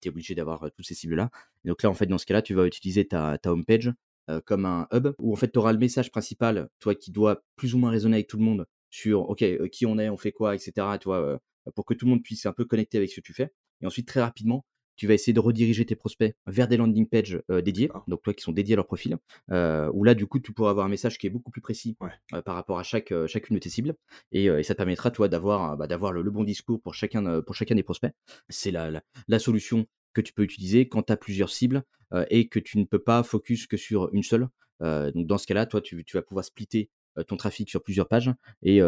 tu 0.00 0.08
es 0.08 0.08
obligé 0.10 0.34
d'avoir, 0.34 0.70
toutes 0.74 0.86
ces 0.86 0.94
cibles-là 0.94 1.30
et 1.64 1.68
donc 1.68 1.82
là, 1.82 1.90
en 1.90 1.94
fait, 1.94 2.06
dans 2.06 2.18
ce 2.18 2.26
cas-là, 2.26 2.42
tu 2.42 2.54
vas 2.54 2.66
utiliser 2.66 3.06
ta 3.06 3.36
ta 3.38 3.52
home 3.52 3.64
page, 3.66 3.92
heu, 4.30 4.40
comme 4.40 4.64
un 4.66 4.86
hub 4.92 5.08
où 5.18 5.32
en 5.32 5.36
fait 5.36 5.50
tu 5.52 5.58
auras 5.58 5.72
le 5.72 5.78
message 5.78 6.10
principal, 6.10 6.68
toi 6.80 6.94
qui 6.94 7.10
doit 7.12 7.42
plus 7.56 7.74
ou 7.74 7.78
moins 7.78 7.90
résonner 7.90 8.16
avec 8.16 8.28
tout 8.28 8.38
le 8.38 8.44
monde 8.44 8.66
sur 8.90 9.28
OK, 9.30 9.44
qui 9.70 9.86
on 9.86 9.98
est, 9.98 10.08
on 10.10 10.16
fait 10.16 10.32
quoi 10.32 10.54
et 10.54 10.58
cetera, 10.58 10.98
tu 10.98 11.04
vois? 11.08 11.20
Heu, 11.34 11.38
pour 11.74 11.84
que 11.84 11.94
tout 11.94 12.06
le 12.06 12.10
monde 12.10 12.22
puisse 12.22 12.46
un 12.46 12.52
peu 12.52 12.64
connecter 12.64 12.98
avec 12.98 13.10
ce 13.10 13.16
que 13.16 13.20
tu 13.20 13.32
fais 13.34 13.52
et 13.82 13.86
ensuite 13.86 14.06
très 14.08 14.20
rapidement, 14.20 14.64
tu 14.96 15.06
vas 15.06 15.14
essayer 15.14 15.32
de 15.32 15.40
rediriger 15.40 15.86
tes 15.86 15.96
prospects 15.96 16.34
vers 16.46 16.68
des 16.68 16.76
landing 16.76 17.06
pages, 17.08 17.40
heu, 17.50 17.62
dédiées, 17.62 17.90
donc 18.06 18.22
toi 18.22 18.34
qui 18.34 18.42
sont 18.42 18.52
dédiés 18.52 18.74
à 18.74 18.76
leur 18.76 18.86
profil, 18.86 19.16
heu, 19.50 19.90
où 19.94 20.04
là 20.04 20.14
du 20.14 20.26
coup 20.26 20.40
tu 20.40 20.52
pourras 20.52 20.70
avoir 20.70 20.84
un 20.86 20.90
message 20.90 21.16
qui 21.18 21.26
est 21.26 21.30
beaucoup 21.30 21.50
plus 21.50 21.62
précis, 21.62 21.96
Ouais. 22.00 22.10
par 22.44 22.54
rapport 22.54 22.78
à 22.78 22.82
chaque, 22.82 23.12
chacune 23.26 23.56
de 23.56 23.60
tes 23.60 23.70
cibles 23.70 23.94
et 24.32 24.48
ça 24.62 24.74
te 24.74 24.78
permettra, 24.78 25.10
toi, 25.10 25.28
d'avoir, 25.28 25.76
bah, 25.76 25.86
le 26.12 26.22
le 26.22 26.30
bon 26.30 26.44
discours 26.44 26.80
pour 26.80 26.94
chacun 26.94 27.40
pour 27.42 27.54
chacun 27.54 27.74
des 27.74 27.82
prospects. 27.82 28.12
C'est 28.48 28.70
la 28.70 28.90
la 28.90 29.02
la 29.28 29.38
solution 29.38 29.86
que 30.12 30.20
tu 30.20 30.32
peux 30.32 30.42
utiliser 30.42 30.88
quand 30.88 31.04
tu 31.04 31.12
as 31.12 31.16
plusieurs 31.16 31.50
cibles, 31.50 31.82
et 32.30 32.48
que 32.48 32.58
tu 32.58 32.78
ne 32.78 32.84
peux 32.84 32.98
pas 32.98 33.22
focus 33.22 33.66
que 33.66 33.76
sur 33.76 34.12
une 34.12 34.22
seule. 34.22 34.48
Donc 34.80 35.26
dans 35.26 35.38
ce 35.38 35.46
cas-là, 35.46 35.66
toi, 35.66 35.80
tu 35.80 36.04
tu 36.04 36.16
vas 36.16 36.22
pouvoir 36.22 36.44
splitter, 36.44 36.90
ton 37.24 37.36
trafic 37.36 37.68
sur 37.70 37.82
plusieurs 37.82 38.08
pages 38.08 38.30
et 38.62 38.80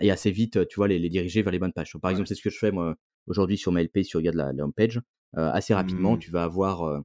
et 0.00 0.10
assez 0.10 0.30
vite, 0.30 0.56
heu, 0.58 0.66
tu 0.66 0.76
vois, 0.76 0.88
les 0.88 0.98
les 0.98 1.08
diriger 1.10 1.42
vers 1.42 1.52
les 1.52 1.58
bonnes 1.58 1.72
pages. 1.72 1.92
Donc 1.92 2.02
par 2.02 2.10
exemple, 2.10 2.28
c'est 2.28 2.34
ce 2.34 2.42
que 2.42 2.50
je 2.50 2.58
fais 2.58 2.70
moi, 2.72 2.96
aujourd'hui 3.26 3.56
sur 3.58 3.72
ma 3.72 3.82
LP, 3.82 4.02
si 4.04 4.10
tu 4.10 4.16
regardes 4.16 4.36
la 4.36 4.52
la 4.52 4.64
home 4.64 4.72
page. 4.72 4.98
Heu, 5.36 5.40
assez 5.40 5.74
rapidement, 5.74 6.16
Mmh. 6.16 6.18
tu 6.18 6.30
vas 6.30 6.44
avoir, 6.44 6.84
heu 6.88 7.02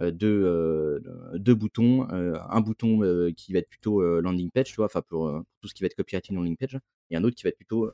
heu, 0.00 0.10
2, 0.12 0.42
heu, 0.44 1.02
2 1.36 1.54
boutons, 1.54 2.06
un 2.10 2.60
bouton, 2.60 3.00
qui 3.36 3.52
va 3.52 3.58
être 3.60 3.68
plutôt, 3.68 4.02
landing 4.20 4.50
page, 4.50 4.68
tu 4.70 4.76
vois? 4.76 4.86
Enfin 4.86 5.02
pour, 5.02 5.30
tout 5.60 5.68
ce 5.68 5.74
qui 5.74 5.82
va 5.82 5.86
être 5.86 5.94
copywriting 5.96 6.36
landing 6.36 6.56
page 6.56 6.78
et 7.10 7.16
un 7.16 7.22
autre 7.24 7.36
qui 7.36 7.44
va 7.44 7.50
être 7.50 7.56
plutôt, 7.56 7.90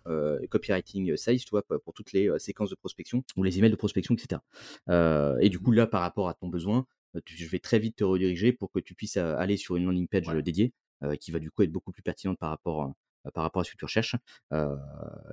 copywriting 0.50 1.16
sales, 1.16 1.38
tu 1.38 1.50
vois? 1.50 1.62
Pour 1.62 1.92
toutes 1.94 2.12
les, 2.12 2.30
séquences 2.38 2.70
de 2.70 2.76
prospection 2.76 3.22
ou 3.36 3.42
les 3.42 3.58
emails 3.58 3.70
de 3.70 3.76
prospection 3.76 4.14
et 4.14 4.18
cetera. 4.20 4.42
Heu 4.88 5.36
et 5.40 5.48
du 5.50 5.58
coup 5.58 5.72
là, 5.72 5.86
par 5.86 6.00
rapport 6.02 6.28
à 6.28 6.34
ton 6.34 6.48
besoin, 6.48 6.86
tu 7.26 7.36
je 7.36 7.46
vais 7.48 7.58
très 7.58 7.78
vite 7.78 7.96
te 7.96 8.04
rediriger 8.04 8.52
pour 8.52 8.70
que 8.72 8.78
tu 8.80 8.94
puisses, 8.94 9.16
aller 9.16 9.56
sur 9.56 9.76
une 9.76 9.84
landing 9.86 10.08
page, 10.08 10.26
Ouais. 10.28 10.42
dédiée, 10.42 10.72
qui 11.20 11.30
va 11.30 11.38
du 11.38 11.50
coup 11.50 11.62
être 11.62 11.72
beaucoup 11.72 11.92
plus 11.92 12.02
pertinente 12.02 12.38
par 12.38 12.50
rapport, 12.50 12.84
heu, 13.26 13.30
par 13.32 13.42
rapport 13.44 13.60
à 13.60 13.64
ce 13.64 13.72
que 13.72 13.76
tu 13.76 13.84
recherches. 13.84 14.16
Heu 14.52 14.76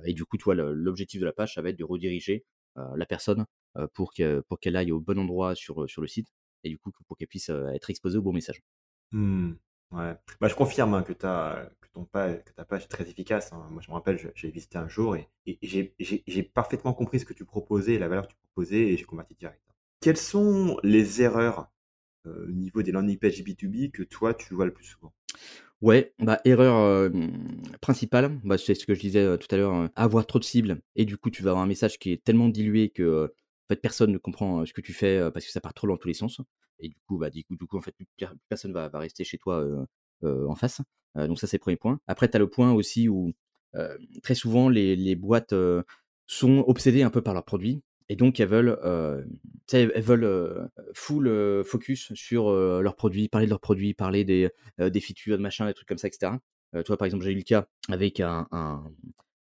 et 0.04 0.14
du 0.14 0.24
coup, 0.24 0.36
le 0.52 0.72
l'objectif 0.72 1.20
de 1.20 1.26
la 1.26 1.32
page, 1.32 1.54
ça 1.54 1.62
va 1.62 1.70
être 1.70 1.78
de 1.78 1.84
rediriger, 1.84 2.44
la 2.76 3.06
personne, 3.06 3.44
pour 3.94 4.12
que 4.14 4.40
pour 4.48 4.60
qu'elle 4.60 4.76
aille 4.76 4.92
au 4.92 5.00
bon 5.00 5.18
endroit 5.18 5.54
sur, 5.54 5.88
sur 5.88 6.00
le 6.02 6.08
site 6.08 6.28
et 6.64 6.68
du 6.68 6.78
coup, 6.78 6.90
pour 7.06 7.16
qu'elle 7.16 7.28
puisse, 7.28 7.50
être 7.50 7.90
exposée 7.90 8.18
au 8.18 8.22
bon 8.22 8.32
message. 8.32 8.60
Mmh. 9.12 9.52
Ouais. 9.90 10.14
Bah, 10.40 10.48
je 10.48 10.54
confirme, 10.54 10.94
hein, 10.94 11.02
que 11.02 11.14
ta 11.14 11.70
que 11.80 11.88
ton 11.92 12.04
pa 12.04 12.34
que 12.34 12.52
ta 12.52 12.64
page 12.64 12.84
est 12.84 12.88
très 12.88 13.08
efficace, 13.08 13.52
hein. 13.52 13.66
Moi, 13.70 13.80
je 13.82 13.88
me 13.90 13.94
rappelle, 13.94 14.18
j'ai 14.34 14.50
visité 14.50 14.76
un 14.76 14.88
jour 14.88 15.16
et 15.16 15.28
j'ai 15.46 16.42
parfaitement 16.42 16.92
compris 16.92 17.20
ce 17.20 17.24
que 17.24 17.32
tu 17.32 17.44
proposais 17.44 17.98
la 17.98 18.08
valeur 18.08 18.28
que 18.28 18.32
tu 18.32 18.38
proposais 18.52 18.80
et 18.80 18.96
j'ai 18.96 19.04
converti 19.04 19.34
direct. 19.34 19.62
Quelles 20.00 20.18
sont 20.18 20.78
les 20.82 21.22
erreurs, 21.22 21.70
au 22.48 22.50
niveau 22.52 22.82
des 22.82 22.92
landing 22.92 23.18
pages 23.18 23.42
B2B 23.42 23.90
que 23.90 24.02
toi, 24.02 24.34
tu 24.34 24.54
vois 24.54 24.66
le 24.66 24.72
plus 24.72 24.84
souvent? 24.84 25.12
Ouais, 25.80 26.12
bah, 26.18 26.40
erreur, 26.44 27.08
principale, 27.80 28.40
bah, 28.42 28.58
c'est 28.58 28.74
ce 28.74 28.84
que 28.84 28.94
je 28.94 29.00
disais, 29.00 29.38
tout 29.38 29.46
à 29.52 29.56
l'heure, 29.56 29.74
heu, 29.74 29.88
avoir 29.94 30.26
trop 30.26 30.40
de 30.40 30.44
cibles 30.44 30.80
et 30.96 31.04
du 31.04 31.16
coup, 31.16 31.30
tu 31.30 31.42
vas 31.44 31.50
avoir 31.50 31.62
un 31.64 31.68
message 31.68 31.98
qui 32.00 32.10
est 32.12 32.24
tellement 32.24 32.48
dilué 32.48 32.88
que, 32.90 33.26
en 33.26 33.74
fait, 33.74 33.80
personne 33.80 34.10
ne 34.10 34.18
comprend, 34.18 34.66
ce 34.66 34.72
que 34.72 34.80
tu 34.80 34.92
fais, 34.92 35.30
parce 35.32 35.46
que 35.46 35.52
ça 35.52 35.60
part 35.60 35.74
trop 35.74 35.86
dans 35.86 35.96
tous 35.96 36.08
les 36.08 36.14
sens 36.14 36.40
et 36.80 36.88
du 36.88 36.96
coup, 37.06 37.18
bah, 37.18 37.30
du 37.30 37.44
coup 37.44 37.56
du 37.56 37.64
coup, 37.66 37.76
en 37.78 37.80
fait, 37.80 37.94
personne 38.48 38.72
va 38.72 38.88
va 38.88 38.98
rester 38.98 39.22
chez 39.24 39.38
toi, 39.38 39.64
en 40.24 40.54
face. 40.56 40.80
Donc 41.14 41.38
ça, 41.38 41.46
c'est 41.46 41.58
le 41.58 41.62
1 41.62 41.76
point. 41.76 42.00
Après, 42.08 42.28
tu 42.28 42.36
as 42.36 42.40
le 42.40 42.48
point 42.50 42.72
aussi 42.72 43.08
où, 43.08 43.32
très 44.22 44.34
souvent 44.34 44.68
les 44.68 44.96
les 44.96 45.14
boîtes, 45.16 45.54
sont 46.26 46.64
obsédées 46.66 47.02
un 47.02 47.10
peu 47.10 47.22
par 47.22 47.34
leurs 47.34 47.44
produits 47.44 47.82
et 48.08 48.16
donc 48.16 48.40
elles 48.40 48.48
veulent, 48.48 48.78
sais, 49.66 49.88
elles 49.94 50.02
veulent, 50.02 50.24
heu, 50.24 50.68
full, 50.94 51.26
heu, 51.28 51.62
focus 51.64 52.12
sur, 52.14 52.50
heu, 52.50 52.80
leurs 52.82 52.96
produits, 52.96 53.28
parler 53.28 53.46
de 53.46 53.50
leurs 53.50 53.60
produits, 53.60 53.94
parler 53.94 54.24
des, 54.24 54.50
heu, 54.80 54.90
des 54.90 55.00
features, 55.00 55.36
de 55.38 55.42
machin, 55.42 55.66
des 55.66 55.74
trucs 55.74 55.88
comme 55.88 55.98
ça 55.98 56.08
et 56.08 56.12
cetera. 56.12 56.40
Heu, 56.74 56.82
tu 56.82 56.88
vois, 56.88 56.96
par 56.98 57.06
exemple, 57.06 57.24
j'ai 57.24 57.32
eu 57.32 57.36
le 57.36 57.42
cas 57.42 57.66
avec 57.88 58.20
un 58.20 58.46
un 58.52 58.84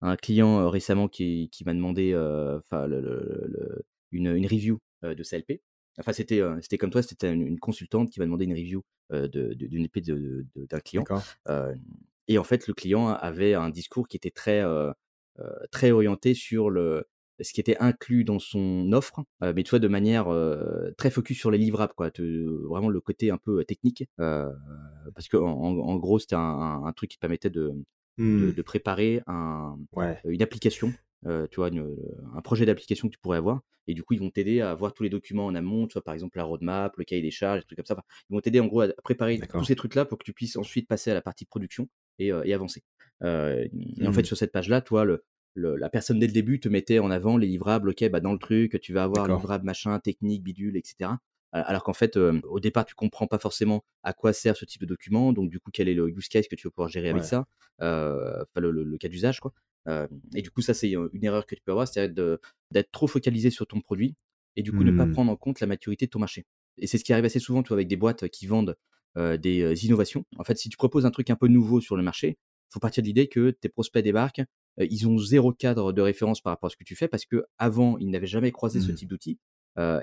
un 0.03 0.17
client, 0.17 0.69
récemment 0.71 1.09
qui 1.09 1.49
qui 1.53 1.65
m'a 1.65 1.75
demandé, 1.75 2.13
le 2.13 2.63
le 2.73 3.47
le 3.49 3.85
une, 4.13 4.27
une 4.37 4.47
review, 4.47 4.79
de 5.03 5.23
sa 5.23 5.37
LP. 5.39 5.63
Enfin, 5.99 6.13
c'était, 6.13 6.41
c'était 6.63 6.79
comme 6.79 6.91
toi, 6.91 7.03
c'était 7.03 7.33
une 7.33 7.43
une 7.47 7.59
consultante 7.61 8.11
qui 8.11 8.19
m'a 8.21 8.27
demandé 8.27 8.45
une 8.47 8.55
review, 8.55 8.83
d'une 9.11 9.85
LP 9.85 10.01
d'un 10.57 10.81
client. 10.81 11.09
Et 12.29 12.39
en 12.39 12.45
fait, 12.45 12.67
le 12.69 12.75
client 12.75 13.09
avait 13.09 13.55
un 13.55 13.71
discours 13.71 14.09
qui 14.09 14.17
était 14.17 14.31
très, 14.31 14.63
très 15.71 15.91
orienté 15.91 16.35
sur 16.35 16.71
le 16.71 17.07
ce 17.41 17.53
qui 17.53 17.61
était 17.61 17.77
inclus 17.79 18.25
dans 18.25 18.39
son 18.39 18.93
offre, 18.93 19.25
mais 19.41 19.63
tu 19.63 19.71
vois, 19.71 19.79
de 19.79 19.89
manière, 19.89 20.27
très 20.97 21.11
focus 21.11 21.39
sur 21.39 21.51
les 21.51 21.59
livrables, 21.59 21.95
quoi. 21.95 22.11
Te 22.11 22.23
vraiment 22.69 22.89
le 22.91 23.01
côté 23.01 23.31
un 23.31 23.39
peu, 23.39 23.65
technique, 23.65 24.05
parce 24.17 25.29
qu'en 25.31 25.41
en 25.53 25.79
en 25.79 25.97
gros, 25.97 26.19
c'était 26.19 26.35
un 26.37 26.41
un 26.41 26.85
un 26.85 26.93
truc 26.93 27.11
qui 27.11 27.19
permettait 27.19 27.51
de 27.51 27.73
Mmh. 28.19 28.53
de 28.53 28.63
préparer 28.63 29.23
un 29.27 29.79
Ouais. 29.97 30.21
une 30.25 30.43
application, 30.43 30.93
tu 31.25 31.57
vois, 31.57 31.69
une, 31.69 31.97
un 32.35 32.43
projet 32.43 32.67
d'application 32.67 33.09
que 33.09 33.15
tu 33.15 33.19
pourrais 33.19 33.39
avoir 33.39 33.63
et 33.89 33.95
du 33.95 34.03
coup, 34.05 34.13
ils 34.15 34.21
vont 34.21 34.31
t'aider 34.31 34.61
à 34.61 34.71
avoir 34.71 34.93
tous 34.95 35.03
les 35.03 35.09
documents 35.11 35.47
en 35.47 35.55
amont, 35.57 35.87
tu 35.89 35.95
vois, 35.95 36.03
par 36.05 36.15
exemple, 36.15 36.37
la 36.39 36.45
roadmap, 36.45 36.97
le 36.99 37.05
cahier 37.05 37.23
des 37.23 37.33
charges, 37.33 37.61
des 37.63 37.67
trucs 37.67 37.79
comme 37.79 37.87
ça. 37.87 37.95
Enfin, 37.95 38.05
ils 38.31 38.35
vont 38.35 38.41
t'aider 38.41 38.61
en 38.61 38.67
gros 38.67 38.83
à 38.83 38.89
préparer 39.03 39.41
tous 39.57 39.65
ces 39.65 39.75
trucs-là 39.75 40.05
pour 40.05 40.19
que 40.19 40.25
tu 40.25 40.33
puisses 40.33 40.57
ensuite 40.57 40.87
passer 40.87 41.11
à 41.11 41.15
la 41.15 41.23
partie 41.23 41.47
production 41.47 41.89
et 42.19 42.31
avancer. 42.31 42.83
Et 43.25 44.07
en 44.07 44.13
fait, 44.13 44.23
Mmh. 44.23 44.25
sur 44.25 44.37
cette 44.37 44.53
page-là, 44.53 44.83
toi, 44.83 45.05
le 45.05 45.25
le 45.55 45.77
la 45.77 45.89
personne 45.89 46.19
dès 46.19 46.27
le 46.27 46.33
début 46.33 46.61
te 46.61 46.69
mettait 46.69 46.99
en 46.99 47.11
avant 47.11 47.37
les 47.37 47.47
livrables. 47.47 47.91
OK, 47.91 48.09
bah, 48.09 48.21
dans 48.21 48.33
le 48.33 48.39
truc, 48.39 48.81
tu 48.81 48.93
vas 48.93 49.05
avoir 49.05 49.29
livrable 49.29 49.65
machin, 49.65 49.99
technique, 49.99 50.43
bidule 50.43 50.77
et 50.77 50.83
cetera. 50.85 51.19
A 51.53 51.61
alors 51.61 51.85
qu'en 51.85 51.93
fait, 51.93 52.17
au 52.17 52.61
départ, 52.61 52.87
tu 52.87 52.95
comprends 52.95 53.27
pas 53.27 53.39
forcément 53.39 53.85
à 54.03 54.15
quoi 54.15 54.33
sert 54.33 54.57
ce 54.57 54.65
type 54.65 54.81
de 54.81 54.87
document, 54.87 55.33
donc 55.35 55.51
du 55.51 55.61
coup, 55.61 55.71
quel 55.71 55.89
est 55.89 55.95
le 55.95 56.09
use 56.09 56.29
case 56.29 56.49
que 56.49 56.57
tu 56.57 56.67
vas 56.67 56.71
pouvoir 56.71 56.89
gérer 56.89 57.11
avec 57.11 57.25
ça, 57.25 57.47
enfin 57.79 58.61
le 58.61 58.71
le 58.71 58.85
le 58.85 58.99
cas 58.99 59.09
d'usage, 59.09 59.41
quoi. 59.41 59.53
Et 60.35 60.41
du 60.43 60.51
coup, 60.51 60.63
ça, 60.63 60.73
c'est, 60.73 60.91
une 60.91 61.25
erreur 61.25 61.47
que 61.47 61.55
tu 61.55 61.61
peux 61.63 61.73
avoir, 61.73 61.87
c'est 61.87 62.09
de 62.09 62.41
d'être 62.71 62.91
trop 62.91 63.07
focalisé 63.07 63.51
sur 63.51 63.67
ton 63.67 63.81
produit 63.81 64.17
et 64.57 64.63
du 64.63 64.73
coup, 64.73 64.85
ne 64.85 64.93
pas 64.93 65.07
Mmh. 65.07 65.13
prendre 65.13 65.33
en 65.33 65.37
compte 65.37 65.61
la 65.61 65.67
maturité 65.67 66.07
de 66.07 66.11
ton 66.11 66.19
marché 66.19 66.47
et 66.79 66.87
c'est 66.87 66.99
ce 66.99 67.05
qui 67.05 67.13
arrive 67.13 67.25
assez 67.25 67.39
souvent, 67.39 67.63
tu 67.63 67.69
vois, 67.69 67.77
avec 67.77 67.89
des 67.89 67.97
boîtes 67.97 68.29
qui 68.29 68.47
vendent, 68.47 68.77
des, 69.17 69.87
innovations. 69.87 70.25
En 70.39 70.45
fait, 70.45 70.57
si 70.57 70.69
tu 70.69 70.77
proposes 70.77 71.07
un 71.07 71.11
truc 71.11 71.31
un 71.31 71.37
peu 71.37 71.49
nouveau 71.49 71.81
sur 71.81 71.97
le 71.97 72.03
marché, 72.03 72.39
faut 72.71 72.81
partir 72.81 73.03
de 73.03 73.09
l'idée 73.09 73.29
que 73.29 73.51
tes 73.51 73.69
prospects 73.69 74.03
débarquent, 74.03 74.43
ils 74.79 75.07
ont 75.09 75.19
zéro 75.19 75.53
cadre 75.53 75.93
de 75.93 76.01
référence 76.03 76.41
par 76.41 76.53
rapport 76.53 76.69
à 76.69 76.71
ce 76.71 76.77
que 76.77 76.85
tu 76.85 76.97
fais 76.97 77.09
parce 77.09 77.25
qu'avant, 77.27 77.99
ils 77.99 78.11
n'avaient 78.11 78.27
jamais 78.27 78.53
croisé 78.53 78.81
ce 78.81 78.93
Mmh. 78.93 78.95
type 78.95 79.09
d'outil, 79.11 79.39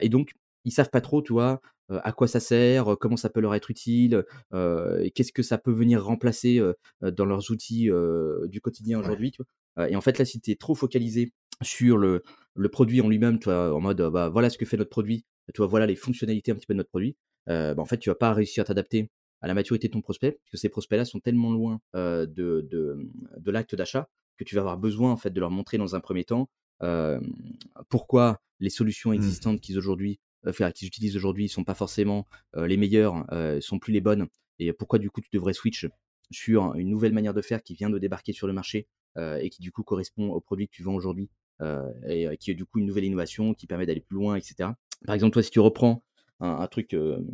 et 0.02 0.10
donc 0.10 0.32
ils 0.66 0.72
savent 0.72 0.90
pas 0.90 1.02
trop, 1.02 1.22
tu 1.22 1.34
vois, 1.34 1.62
à 1.90 2.12
quoi 2.12 2.28
ça 2.28 2.40
sert, 2.40 2.98
comment 3.00 3.18
ça 3.18 3.30
peut 3.30 3.40
leur 3.40 3.56
être 3.56 3.72
utile, 3.72 4.24
qu'est-ce 4.52 5.32
que 5.32 5.44
ça 5.44 5.58
peut 5.58 5.72
venir 5.72 6.04
remplacer, 6.04 6.62
dans 7.02 7.26
leurs 7.26 7.52
outils, 7.52 7.90
du 8.48 8.62
quotidien 8.62 9.00
aujourd'hui, 9.00 9.34
et 9.90 9.96
en 9.96 10.02
fait, 10.02 10.18
là, 10.20 10.26
si 10.26 10.42
tu 10.42 10.52
es 10.52 10.56
trop 10.56 10.76
focalisé 10.76 11.32
sur 11.62 11.98
le 11.98 12.24
le 12.56 12.70
produit 12.70 13.00
en 13.02 13.08
lui-même, 13.10 13.40
en 13.48 13.80
mode, 13.80 14.02
bah, 14.12 14.28
voilà 14.30 14.50
ce 14.50 14.58
que 14.58 14.66
fait 14.66 14.76
notre 14.78 14.90
produit, 14.90 15.26
tu 15.54 15.58
vois, 15.60 15.68
voilà 15.68 15.86
les 15.86 15.96
fonctionnalités 15.96 16.52
un 16.52 16.56
petit 16.56 16.66
peu 16.68 16.74
de 16.74 16.80
notre 16.80 16.90
produit, 16.90 17.16
bah, 17.48 17.74
en 17.78 17.86
fait, 17.86 17.98
tu 17.98 18.10
vas 18.10 18.16
pas 18.16 18.34
réussir 18.34 18.62
à 18.62 18.66
t'adapter 18.66 19.10
à 19.42 19.48
la 19.48 19.54
maturité 19.54 19.88
de 19.88 19.94
ton 19.94 20.02
prospect, 20.02 20.34
parce 20.34 20.52
que 20.52 20.58
ces 20.58 20.68
prospects-là 20.70 21.06
sont 21.06 21.20
tellement 21.22 21.52
loin, 21.52 21.80
heu, 21.96 22.28
de 22.28 22.68
de, 22.70 22.98
de 23.38 23.52
l'acte 23.52 23.74
d'achat 23.76 24.10
que 24.40 24.44
tu 24.44 24.56
vas 24.56 24.62
avoir 24.62 24.78
besoin, 24.80 25.12
en 25.12 25.18
fait, 25.18 25.30
de 25.30 25.40
leur 25.40 25.52
montrer 25.52 25.78
dans 25.78 25.96
un 25.96 26.00
premier 26.00 26.24
temps, 26.24 26.50
pourquoi 27.90 28.42
les 28.60 28.72
solutions 28.72 29.12
Mmh. 29.12 29.16
existantes 29.16 29.62
qu'ils 29.62 29.78
aujourd'hui 29.78 30.20
enfin, 30.48 30.72
qu'ils 30.72 30.88
utilisent 30.88 31.18
aujourd'hui 31.18 31.50
sont 31.50 31.66
pas 31.66 31.74
forcément, 31.74 32.26
les 32.56 32.78
meilleures, 32.78 33.26
sont 33.62 33.78
plus 33.78 33.92
les 33.94 34.02
bonnes 34.02 34.28
et 34.58 34.72
pourquoi 34.74 34.98
du 34.98 35.10
coup 35.10 35.22
tu 35.22 35.30
devrais 35.34 35.54
switch 35.54 35.88
sur 36.32 36.76
une 36.76 36.90
nouvelle 36.90 37.14
manière 37.14 37.34
de 37.34 37.42
faire 37.42 37.62
qui 37.64 37.74
vient 37.74 37.90
de 37.90 37.98
débarquer 37.98 38.34
sur 38.34 38.48
le 38.48 38.54
marché, 38.54 38.88
et 39.18 39.50
qui 39.50 39.62
du 39.62 39.72
coup 39.72 39.84
correspond 39.84 40.30
au 40.30 40.40
produit 40.40 40.68
que 40.68 40.74
tu 40.74 40.84
vends 40.84 40.94
aujourd'hui, 40.94 41.30
et 42.08 42.28
qui 42.40 42.52
est 42.52 42.56
du 42.56 42.66
coup 42.66 42.80
une 42.80 42.86
nouvelle 42.86 43.04
innovation 43.04 43.54
qui 43.54 43.68
permet 43.68 43.86
d'aller 43.86 44.02
plus 44.02 44.16
loin 44.16 44.36
et 44.36 44.42
cetera. 44.42 44.78
Par 45.06 45.16
exemple, 45.16 45.34
toi, 45.34 45.44
si 45.44 45.52
tu 45.52 45.60
reprends 45.60 46.04
un 46.40 46.52
un 46.52 46.68
truc, 46.68 46.94
heu, 46.94 47.26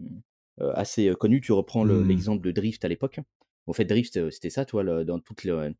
assez, 0.59 1.13
connu, 1.19 1.41
tu 1.41 1.51
reprends 1.51 1.83
le 1.83 2.03
Mmh. 2.03 2.07
l'exemple 2.07 2.43
de 2.43 2.51
Drift 2.51 2.85
à 2.85 2.87
l'époque. 2.87 3.19
En 3.67 3.73
fait, 3.73 3.85
Drift, 3.85 4.31
c'était 4.31 4.49
ça, 4.49 4.65
le 4.73 5.03
dans 5.03 5.19
toutes 5.19 5.43
le 5.43 5.75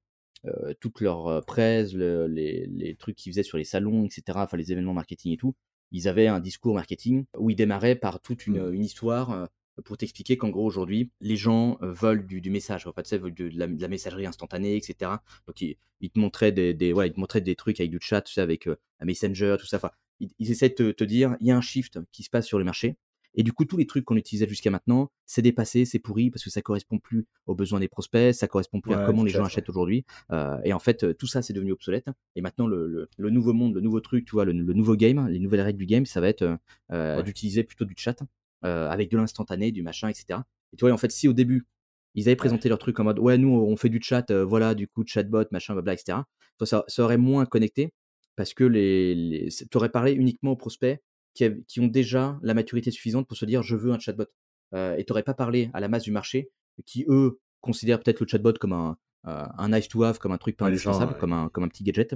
heu, 0.48 0.76
toutes 0.80 1.02
leurs, 1.02 1.28
heu, 1.30 1.42
presse, 1.42 1.94
le 1.94 2.28
les 2.28 2.68
les 2.68 2.96
trucs 2.96 3.16
qu'ils 3.16 3.32
faisaient 3.34 3.44
sur 3.44 3.58
les 3.58 3.64
salons 3.66 4.06
et 4.06 4.10
cetera, 4.12 4.44
enfin 4.44 4.58
les 4.58 4.72
événements 4.72 4.94
marketing 4.94 5.34
et 5.34 5.38
tout. 5.38 5.56
Ils 5.92 6.08
avaient 6.08 6.28
un 6.28 6.40
discours 6.40 6.74
marketing 6.76 7.26
où 7.38 7.50
ils 7.50 7.56
démarraient 7.56 7.96
par 7.96 8.20
toute 8.22 8.48
une, 8.48 8.58
Mmh. 8.58 8.66
une 8.74 8.84
histoire, 8.84 9.32
heu, 9.34 9.48
pour 9.84 9.98
t'expliquer 9.98 10.38
qu'en 10.38 10.50
gros 10.50 10.66
aujourd'hui, 10.66 11.12
les 11.22 11.36
gens, 11.38 11.78
veulent 11.82 12.26
du 12.26 12.42
du 12.42 12.50
message, 12.50 12.88
en 12.88 12.94
fait, 12.94 13.04
tu 13.04 13.10
sais, 13.10 13.18
veulent 13.18 13.34
de 13.36 13.50
de 13.50 13.60
la 13.60 13.68
de 13.68 13.82
la 13.82 13.88
messagerie 13.88 14.26
instantanée 14.26 14.76
et 14.78 14.82
cetera. 14.82 15.24
Donc 15.48 15.62
ils 15.62 15.78
ils 16.02 16.10
te 16.12 16.20
montraient 16.20 16.52
des 16.52 16.74
des 16.74 16.94
ouais, 16.94 17.08
ils 17.08 17.14
te 17.14 17.20
montraient 17.20 17.42
des 17.42 17.56
trucs 17.56 17.80
avec 17.80 17.92
du 17.92 18.00
chat, 18.02 18.22
tu 18.22 18.34
sais, 18.34 18.42
avec, 18.42 18.68
un 18.68 19.06
Messenger, 19.06 19.58
tout 19.60 19.66
ça. 19.68 19.78
Enfin, 19.78 19.92
ils 20.20 20.32
ils 20.40 20.52
essaient 20.52 20.70
de 20.70 20.76
te 20.76 20.92
te 20.92 21.04
dire: 21.04 21.36
«Il 21.42 21.48
y 21.48 21.52
a 21.52 21.58
un 21.58 21.62
shift 21.62 22.00
qui 22.12 22.24
se 22.24 22.30
passe 22.30 22.46
sur 22.48 22.60
le 22.60 22.66
marché 22.66 22.98
et 23.36 23.44
du 23.44 23.54
coup, 23.54 23.66
tous 23.66 23.78
les 23.78 23.86
trucs 23.88 24.06
qu'on 24.06 24.18
utilisait 24.18 24.48
jusqu'à 24.48 24.72
maintenant, 24.72 25.12
c'est 25.26 25.42
dépassé, 25.42 25.86
c'est 25.86 26.00
pourri 26.00 26.30
parce 26.32 26.44
que 26.44 26.50
ça 26.50 26.62
correspond 26.62 27.00
plus 27.00 27.26
aux 27.48 27.56
besoins 27.56 27.80
des 27.80 27.88
prospects, 27.90 28.34
ça 28.34 28.48
correspond 28.48 28.82
plus 28.82 28.94
à 28.94 28.98
comment 29.00 29.24
les 29.24 29.34
gens 29.34 29.46
achètent 29.46 29.70
aujourd'hui». 29.70 30.06
Heu 30.32 30.58
et 30.66 30.74
en 30.74 30.80
fait, 30.80 31.04
heu, 31.04 31.14
tout 31.14 31.28
ça, 31.28 31.42
c'est 31.42 31.54
devenu 31.54 31.72
obsolète 31.74 32.08
et 32.36 32.42
maintenant 32.42 32.68
le 32.68 32.88
le 32.88 33.10
le 33.18 33.30
nouveau 33.30 33.54
monde, 33.54 33.76
le 33.76 33.82
nouveau 33.82 34.00
truc, 34.02 34.26
tu 34.26 34.32
vois, 34.34 34.46
le 34.46 34.54
le 34.54 34.74
nouveau 34.74 34.96
game, 34.96 35.28
les 35.30 35.40
nouvelles 35.40 35.62
règles 35.62 35.80
du 35.80 35.86
game, 35.86 36.06
ça 36.06 36.22
va 36.22 36.28
être, 36.30 36.58
Ouais. 37.14 37.26
d'utiliser 37.26 37.64
plutôt 37.64 37.86
du 37.86 37.94
chat, 37.98 38.18
avec 38.62 39.10
de 39.12 39.18
l'instantané, 39.18 39.72
du 39.72 39.84
machin 39.84 40.10
et 40.10 40.14
cetera 40.14 40.46
Et 40.74 40.78
tu 40.78 40.86
vois, 40.86 40.94
en 40.94 40.98
fait, 40.98 41.12
si 41.12 41.28
au 41.28 41.34
début, 41.34 41.66
ils 42.16 42.28
avaient 42.30 42.36
Ouais. 42.40 42.56
présenté 42.56 42.70
leur 42.70 42.80
truc 42.80 43.00
en 43.00 43.04
mode 43.06 43.20
ouais, 43.20 43.38
nous, 43.38 43.50
on 43.50 43.76
fait 43.78 43.90
du 43.90 44.00
chat, 44.02 44.32
voilà, 44.34 44.74
du 44.76 44.88
coup, 44.88 45.04
chatbot, 45.06 45.46
machin, 45.52 45.74
blabla, 45.74 45.94
et 45.94 45.98
cetera. 45.98 46.26
Toi, 46.58 46.68
ça 46.68 46.84
ça 46.88 47.04
aurait 47.04 47.18
moins 47.18 47.46
connecté 47.46 47.92
parce 48.38 48.54
que 48.54 48.64
les 48.66 49.16
les 49.16 49.50
c 49.52 49.66
tu 49.70 49.78
aurais 49.78 49.90
parlé 49.92 50.14
uniquement 50.14 50.52
aux 50.52 50.56
prospects 50.58 51.00
qui 51.36 51.80
ont 51.80 51.88
déjà 51.88 52.40
la 52.42 52.54
maturité 52.54 52.90
suffisante 52.92 53.28
pour 53.28 53.38
se 53.38 53.46
dire: 53.46 53.62
«Je 53.64 53.76
veux 53.76 53.92
un 53.92 54.00
chatbot». 54.00 54.26
Heu, 54.74 54.96
et 54.98 55.06
tu 55.06 55.12
aurais 55.14 55.24
pas 55.24 55.36
parlé 55.36 55.70
à 55.74 55.80
la 55.80 55.88
masse 55.88 56.04
du 56.04 56.12
marché 56.12 56.50
qui, 56.86 57.06
eux, 57.08 57.40
considèrent 57.62 58.00
peut-être 58.02 58.20
le 58.22 58.28
chatbot 58.28 58.54
comme 58.54 58.74
un, 58.74 58.98
heu, 59.28 59.32
un 59.58 59.70
nice 59.70 59.88
to 59.88 60.04
have, 60.04 60.18
comme 60.18 60.32
un 60.32 60.38
truc 60.38 60.58
pas 60.58 60.66
Ouais, 60.66 60.72
indispensable, 60.72 61.18
comme 61.20 61.34
un 61.34 61.50
comme 61.50 61.64
un 61.64 61.68
petit 61.68 61.84
gadget. 61.84 62.16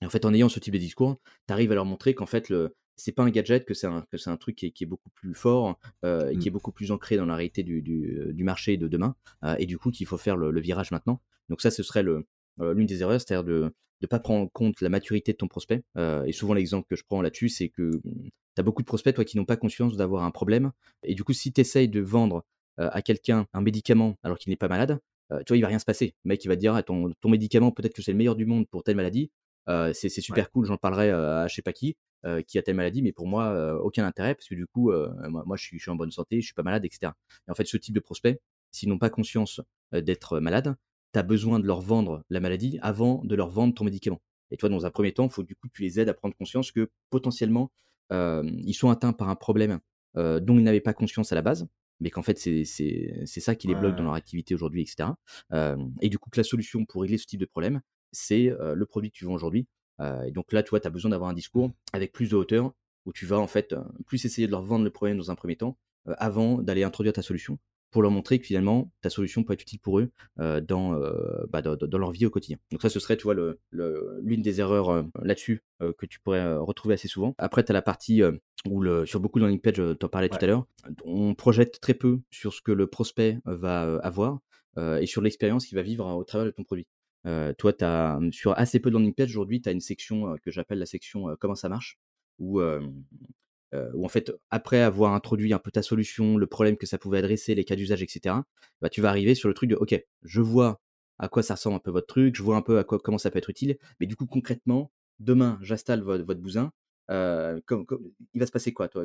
Et 0.00 0.06
en 0.06 0.10
fait, 0.10 0.24
en 0.24 0.32
ayant 0.34 0.48
ce 0.48 0.60
type 0.60 0.74
de 0.74 0.78
discours, 0.78 1.20
tu 1.46 1.52
arrives 1.52 1.72
à 1.72 1.74
leur 1.74 1.84
montrer 1.84 2.14
qu'en 2.14 2.26
fait, 2.26 2.48
le 2.48 2.74
c'est 2.96 3.12
pas 3.12 3.22
un 3.22 3.30
gadget, 3.30 3.64
que 3.64 3.74
c'est 3.74 3.86
un 3.86 4.02
que 4.10 4.18
c'est 4.18 4.30
un 4.30 4.36
truc 4.36 4.56
qui 4.56 4.66
est 4.66 4.70
qui 4.70 4.84
est 4.84 4.86
beaucoup 4.86 5.10
plus 5.10 5.34
fort, 5.34 5.78
et 6.04 6.36
qui 6.38 6.48
est 6.48 6.50
mmh, 6.50 6.52
beaucoup 6.52 6.72
plus 6.72 6.90
ancré 6.92 7.16
dans 7.16 7.26
la 7.26 7.36
réalité 7.36 7.62
du 7.62 7.82
du, 7.82 8.32
du 8.32 8.44
marché 8.44 8.76
de 8.76 8.88
demain, 8.88 9.16
et 9.58 9.66
du 9.66 9.78
coup 9.78 9.90
qu'il 9.90 10.06
faut 10.06 10.18
faire 10.18 10.36
le 10.36 10.50
le 10.50 10.60
virage 10.60 10.90
maintenant. 10.90 11.20
Donc 11.48 11.60
ça, 11.62 11.70
ce 11.70 11.82
serait 11.82 12.02
le, 12.02 12.26
l'une 12.60 12.86
des 12.86 13.02
erreurs, 13.02 13.20
c'est-à-dire 13.20 13.44
de 13.44 13.74
de 14.02 14.06
pas 14.08 14.18
prendre 14.20 14.42
en 14.44 14.48
compte 14.48 14.80
la 14.82 14.88
maturité 14.90 15.32
de 15.32 15.36
ton 15.38 15.48
prospect, 15.48 15.82
heu, 15.96 16.24
et 16.26 16.32
souvent 16.32 16.54
l'exemple 16.54 16.86
que 16.90 16.96
je 16.96 17.04
prends 17.04 17.22
là-dessus, 17.22 17.48
c'est 17.48 17.68
que, 17.70 17.82
mmh, 18.04 18.28
tu 18.54 18.60
as 18.60 18.62
beaucoup 18.62 18.82
de 18.82 18.86
prospects, 18.86 19.14
toi, 19.14 19.24
qui 19.24 19.36
n'ont 19.38 19.46
pas 19.46 19.56
conscience 19.56 19.96
d'avoir 19.96 20.24
un 20.24 20.30
problème 20.30 20.72
et 21.04 21.14
du 21.14 21.24
coup, 21.24 21.32
si 21.32 21.52
tu 21.52 21.60
essayes 21.62 21.88
de 21.88 22.00
vendre, 22.00 22.44
heu, 22.80 22.88
à 22.92 23.00
quelqu'un 23.02 23.46
un 23.54 23.60
médicament 23.62 24.16
alors 24.22 24.38
qu'il 24.38 24.50
n'est 24.50 24.56
pas 24.56 24.68
malade, 24.68 24.98
heu, 25.32 25.38
tu 25.46 25.52
vois, 25.52 25.56
il 25.56 25.62
va 25.62 25.68
rien 25.68 25.78
se 25.78 25.84
passer. 25.86 26.14
Le 26.24 26.28
mec, 26.30 26.44
il 26.44 26.48
va 26.48 26.56
te 26.56 26.60
dire: 26.60 26.74
«Ah 26.74 26.82
ton 26.82 27.12
ton 27.20 27.28
médicament, 27.30 27.70
peut-être 27.70 27.94
que 27.94 28.02
c'est 28.02 28.12
le 28.12 28.18
meilleur 28.18 28.36
du 28.36 28.44
monde 28.46 28.66
pour 28.68 28.82
telle 28.84 28.96
maladie, 28.96 29.30
c'est 29.68 30.04
ouais, 30.04 30.08
super 30.10 30.50
cool, 30.50 30.66
j'en 30.66 30.76
parlerai, 30.76 31.10
à 31.10 31.46
je 31.48 31.54
sais 31.54 31.62
pas 31.62 31.72
qui, 31.72 31.96
qui 32.46 32.58
a 32.58 32.62
telle 32.62 32.74
maladie, 32.76 33.02
mais 33.02 33.12
pour 33.12 33.26
moi, 33.28 33.76
aucun 33.82 34.04
intérêt 34.04 34.34
parce 34.34 34.48
que 34.48 34.54
du 34.56 34.66
coup, 34.66 34.90
moi 35.28 35.44
moi 35.46 35.56
je 35.56 35.62
suis 35.64 35.78
je 35.78 35.82
suis 35.84 35.90
en 35.90 35.96
bonne 35.96 36.10
santé, 36.10 36.40
je 36.40 36.46
suis 36.46 36.54
pas 36.54 36.64
malade 36.64 36.84
et 36.84 36.90
cetera. 36.90 37.14
Et 37.48 37.50
en 37.50 37.54
fait, 37.54 37.66
ce 37.66 37.76
type 37.76 37.94
de 37.94 38.00
prospects, 38.00 38.38
s'ils 38.72 38.88
n'ont 38.88 38.98
pas 38.98 39.10
conscience, 39.10 39.60
d'être 39.92 40.40
malades, 40.40 40.74
tu 41.12 41.18
as 41.18 41.22
besoin 41.22 41.60
de 41.60 41.66
leur 41.66 41.80
vendre 41.80 42.24
la 42.30 42.40
maladie 42.40 42.78
avant 42.82 43.22
de 43.24 43.34
leur 43.34 43.48
vendre 43.48 43.74
ton 43.74 43.84
médicament. 43.84 44.20
Et 44.50 44.56
toi, 44.56 44.68
dans 44.68 44.84
un 44.84 44.90
premier 44.90 45.12
temps, 45.12 45.26
il 45.26 45.30
faut 45.30 45.42
du 45.42 45.56
coup 45.56 45.68
que 45.68 45.72
tu 45.74 45.82
les 45.82 45.98
aides 45.98 46.08
à 46.08 46.14
prendre 46.14 46.34
conscience 46.36 46.72
que 46.72 46.90
potentiellement, 47.10 47.70
ils 48.10 48.74
sont 48.74 48.90
atteints 48.90 49.12
par 49.12 49.28
un 49.28 49.36
problème, 49.36 49.80
dont 50.14 50.58
ils 50.58 50.62
n'avaient 50.62 50.80
pas 50.80 50.92
conscience 50.92 51.32
à 51.32 51.34
la 51.34 51.42
base, 51.42 51.66
mais 52.00 52.10
qu'en 52.10 52.22
fait 52.22 52.38
c'est 52.38 53.24
ça 53.24 53.54
qui 53.54 53.68
les 53.68 53.74
bloque 53.74 53.96
dans 53.96 54.04
leur 54.04 54.14
activité 54.14 54.54
aujourd'hui 54.54 54.82
et 54.82 54.86
cetera. 54.86 55.16
Hem, 55.50 55.94
et 56.00 56.10
du 56.10 56.18
coup 56.18 56.28
que 56.28 56.38
la 56.38 56.44
solution 56.44 56.84
pour 56.84 57.02
régler 57.02 57.16
ce 57.16 57.26
type 57.26 57.40
de 57.40 57.46
problème, 57.46 57.80
c'est, 58.10 58.52
le 58.60 58.84
produit 58.84 59.10
que 59.10 59.16
tu 59.16 59.24
vends 59.24 59.34
aujourd'hui. 59.34 59.66
Et 60.26 60.30
donc 60.32 60.52
là, 60.52 60.62
tu 60.62 60.70
vois, 60.70 60.80
tu 60.80 60.86
as 60.86 60.90
besoin 60.90 61.10
d'avoir 61.10 61.30
un 61.30 61.34
discours 61.34 61.68
mmh, 61.68 61.74
avec 61.94 62.12
plus 62.12 62.30
de 62.30 62.36
hauteur, 62.36 62.74
où 63.06 63.12
tu 63.12 63.24
vas 63.24 63.38
en 63.38 63.46
fait, 63.46 63.74
plus 64.06 64.24
essayer 64.24 64.46
de 64.46 64.52
leur 64.52 64.62
vendre 64.62 64.84
le 64.84 64.90
problème 64.90 65.16
dans 65.16 65.30
un 65.30 65.34
premier 65.34 65.56
temps, 65.56 65.78
avant 66.18 66.60
d'aller 66.60 66.82
introduire 66.82 67.14
ta 67.14 67.22
solution, 67.22 67.58
pour 67.92 68.02
leur 68.02 68.10
montrer 68.10 68.40
que 68.40 68.46
finalement 68.46 68.90
ta 69.02 69.10
solution 69.10 69.44
peut 69.44 69.52
être 69.52 69.62
utile 69.62 69.78
pour 69.78 70.00
eux, 70.00 70.10
heu, 70.40 70.60
dans, 70.60 70.94
heu, 70.94 71.46
bah, 71.50 71.62
dans 71.62 71.76
dans 71.76 71.98
leur 71.98 72.10
vie 72.10 72.26
au 72.26 72.30
quotidien. 72.30 72.56
Donc 72.72 72.82
ça, 72.82 72.88
ce 72.88 72.98
serait, 72.98 73.16
tu 73.16 73.24
vois, 73.24 73.34
le 73.34 73.60
le 73.70 74.18
l'une 74.22 74.42
des 74.42 74.60
erreurs, 74.60 74.90
heu, 74.90 75.04
là-dessus, 75.22 75.62
que 75.80 76.06
tu 76.06 76.18
pourrais, 76.20 76.56
retrouver 76.56 76.94
assez 76.94 77.08
souvent. 77.08 77.34
Après, 77.38 77.64
tu 77.64 77.70
as 77.70 77.74
la 77.74 77.82
partie, 77.82 78.22
où 78.68 78.80
le 78.80 79.06
sur 79.06 79.20
beaucoup 79.20 79.38
de 79.38 79.44
landing 79.44 79.60
page, 79.60 79.74
tu 79.74 80.04
en 80.04 80.08
parlais 80.08 80.28
tout 80.28 80.38
à 80.40 80.46
l'heure, 80.46 80.66
on 81.04 81.34
projette 81.34 81.80
très 81.80 81.94
peu 81.94 82.20
sur 82.30 82.52
ce 82.52 82.60
que 82.62 82.72
le 82.72 82.86
prospect 82.86 83.38
va, 83.44 83.96
avoir, 83.98 84.38
et 84.78 85.06
sur 85.06 85.20
l'expérience 85.22 85.66
qu'il 85.66 85.76
va 85.76 85.82
vivre 85.82 86.06
au 86.06 86.24
travers 86.24 86.46
de 86.46 86.50
ton 86.50 86.64
produit. 86.64 86.86
Toi, 87.24 87.72
as, 87.82 88.18
sur 88.30 88.56
assez 88.56 88.80
peu 88.80 88.90
de 88.90 88.94
landing 88.94 89.14
page 89.14 89.30
aujourd'hui, 89.30 89.60
tu 89.60 89.68
as 89.68 89.72
une 89.72 89.80
section, 89.80 90.36
que 90.44 90.50
j'appelle 90.50 90.78
la 90.78 90.86
section, 90.86 91.26
comment 91.40 91.56
ça 91.56 91.68
marche? 91.68 91.98
Où, 92.38 92.60
heu, 93.74 93.90
où 93.94 94.04
en 94.04 94.08
fait, 94.08 94.32
après 94.50 94.80
avoir 94.80 95.14
introduit 95.14 95.52
un 95.54 95.58
peu 95.58 95.70
ta 95.70 95.82
solution, 95.82 96.36
le 96.36 96.46
problème 96.46 96.76
que 96.76 96.86
ça 96.86 96.98
pouvait 96.98 97.18
adresser, 97.18 97.54
les 97.54 97.64
cas 97.64 97.76
d'usage 97.76 98.02
et 98.02 98.08
cetera, 98.08 98.44
bah, 98.80 98.88
tu 98.90 99.00
vas 99.00 99.08
arriver 99.10 99.34
sur 99.34 99.48
le 99.48 99.54
truc 99.54 99.70
de: 99.70 99.76
«OK, 99.76 99.94
je 100.22 100.40
vois 100.40 100.80
à 101.18 101.28
quoi 101.28 101.42
ça 101.42 101.54
ressemble 101.54 101.76
un 101.76 101.78
peu 101.80 101.90
votre 101.90 102.06
truc, 102.08 102.36
je 102.36 102.42
vois 102.42 102.56
un 102.56 102.62
peu 102.62 102.78
à 102.78 102.84
quoi 102.84 102.98
comment 102.98 103.18
ça 103.18 103.30
peut 103.30 103.38
être 103.38 103.50
utile, 103.50 103.78
mais 104.00 104.06
du 104.06 104.16
coup 104.16 104.26
concrètement, 104.26 104.90
demain 105.20 105.58
j'installe 105.62 106.02
votre 106.02 106.24
votre 106.24 106.40
bousin, 106.40 106.72
com 107.08 107.86
il 108.34 108.40
va 108.40 108.46
se 108.46 108.52
passer 108.52 108.72
quoi 108.72 108.88
toi? 108.88 109.04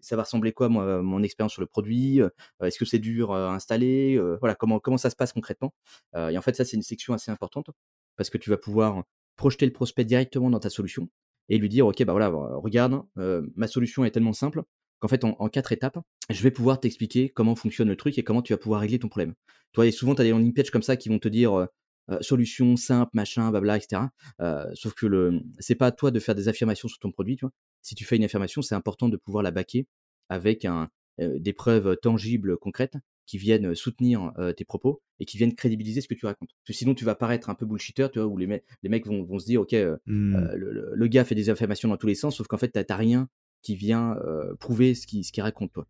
Ça 0.00 0.16
va 0.16 0.22
ressembler 0.24 0.52
quoi 0.52 0.68
mon 0.68 1.22
expérience 1.22 1.52
sur 1.52 1.60
le 1.62 1.66
produit? 1.66 2.20
Heu, 2.20 2.30
est-ce 2.62 2.78
que 2.78 2.84
c'est 2.84 2.98
dur, 2.98 3.32
à 3.34 3.54
installer? 3.54 4.16
Heu, 4.16 4.36
voilà, 4.40 4.54
comment 4.54 4.80
ça 4.98 5.10
se 5.10 5.16
passe 5.16 5.32
concrètement?» 5.32 5.74
Et 6.16 6.38
en 6.38 6.42
fait, 6.42 6.54
ça, 6.56 6.64
c'est 6.64 6.76
une 6.76 6.82
section 6.82 7.14
assez 7.14 7.30
importante 7.30 7.70
parce 8.16 8.30
que 8.30 8.38
tu 8.38 8.50
vas 8.50 8.58
pouvoir 8.58 9.04
projeter 9.36 9.66
le 9.66 9.72
prospect 9.72 10.04
directement 10.04 10.50
dans 10.50 10.60
ta 10.60 10.70
solution 10.70 11.08
et 11.48 11.58
lui 11.58 11.68
dire: 11.68 11.86
«OK, 11.86 12.02
bah, 12.04 12.12
voilà, 12.12 12.28
regarde, 12.28 13.02
ma 13.16 13.66
solution 13.66 14.04
est 14.04 14.10
tellement 14.10 14.32
simple 14.32 14.62
qu'en 15.00 15.08
fait, 15.08 15.24
en 15.24 15.48
4 15.48 15.72
étapes, 15.72 15.98
je 16.30 16.42
vais 16.42 16.50
pouvoir 16.50 16.80
t'expliquer 16.80 17.28
comment 17.28 17.56
fonctionne 17.56 17.88
le 17.88 17.96
truc 17.96 18.18
et 18.18 18.22
comment 18.22 18.42
tu 18.42 18.52
vas 18.52 18.58
pouvoir 18.58 18.80
régler 18.80 18.98
ton 18.98 19.08
problème». 19.08 19.34
Tu? 19.72 19.82
Et 19.82 19.90
souvent, 19.90 20.14
tu 20.14 20.20
as 20.20 20.24
des 20.24 20.30
landing 20.30 20.54
pages 20.54 20.70
comme 20.70 20.82
ça 20.82 20.96
qui 20.96 21.08
vont 21.08 21.18
te 21.18 21.28
dire, 21.28 21.66
«Solution 22.20 22.76
simple, 22.76 23.10
machin, 23.14 23.50
blabla» 23.50 23.76
et 23.76 23.80
cetera. 23.80 24.10
Heu, 24.40 24.64
sauf 24.74 24.92
que 24.94 25.06
le 25.06 25.40
c'est 25.60 25.76
pas 25.76 25.86
à 25.86 25.92
toi 25.92 26.10
de 26.10 26.20
faire 26.20 26.34
des 26.34 26.48
affirmations 26.48 26.88
sur 26.88 26.98
ton 26.98 27.10
produit, 27.12 27.36
tu? 27.36 27.46
Si 27.80 27.94
tu 27.94 28.04
fais 28.04 28.16
une 28.16 28.24
affirmation, 28.24 28.60
c'est 28.62 28.74
important 28.74 29.08
de 29.08 29.16
pouvoir 29.16 29.42
la 29.42 29.50
backer 29.50 29.86
avec 30.28 30.66
des 31.18 31.52
preuves 31.52 31.96
tangibles, 32.02 32.56
concrètes 32.58 32.96
qui 33.26 33.38
viennent 33.38 33.74
soutenir, 33.74 34.32
tes 34.56 34.64
propos 34.64 35.00
et 35.20 35.24
qui 35.24 35.36
viennent 35.36 35.54
crédibiliser 35.54 36.00
ce 36.00 36.08
que 36.08 36.14
tu 36.14 36.26
racontes. 36.26 36.50
Parce 36.50 36.66
que 36.66 36.72
sinon 36.72 36.94
tu 36.94 37.04
vas 37.04 37.14
paraître 37.14 37.50
un 37.50 37.54
peu 37.54 37.66
bullshitter, 37.66 38.08
tu 38.12 38.18
vois? 38.18 38.28
Où 38.28 38.36
les 38.36 38.46
mecs 38.46 38.64
les 38.82 38.88
mecs 38.88 39.06
vont 39.06 39.22
vont 39.22 39.38
se 39.38 39.46
dire: 39.46 39.60
«OK, 39.60 39.72
mmh, 40.06 40.54
le 40.54 41.06
gars 41.06 41.24
fait 41.24 41.34
des 41.34 41.50
affirmations 41.50 41.88
dans 41.88 41.96
tous 41.96 42.06
les 42.06 42.14
sens», 42.14 42.36
sauf 42.36 42.46
qu'en 42.46 42.58
fait 42.58 42.72
tu 42.72 42.92
as 42.92 42.96
rien 42.96 43.28
qui 43.62 43.76
vient, 43.76 44.16
prouver 44.58 44.94
ce 44.94 45.06
qu'il 45.06 45.24
ce 45.24 45.40
raconte, 45.40 45.72
toi. 45.72 45.86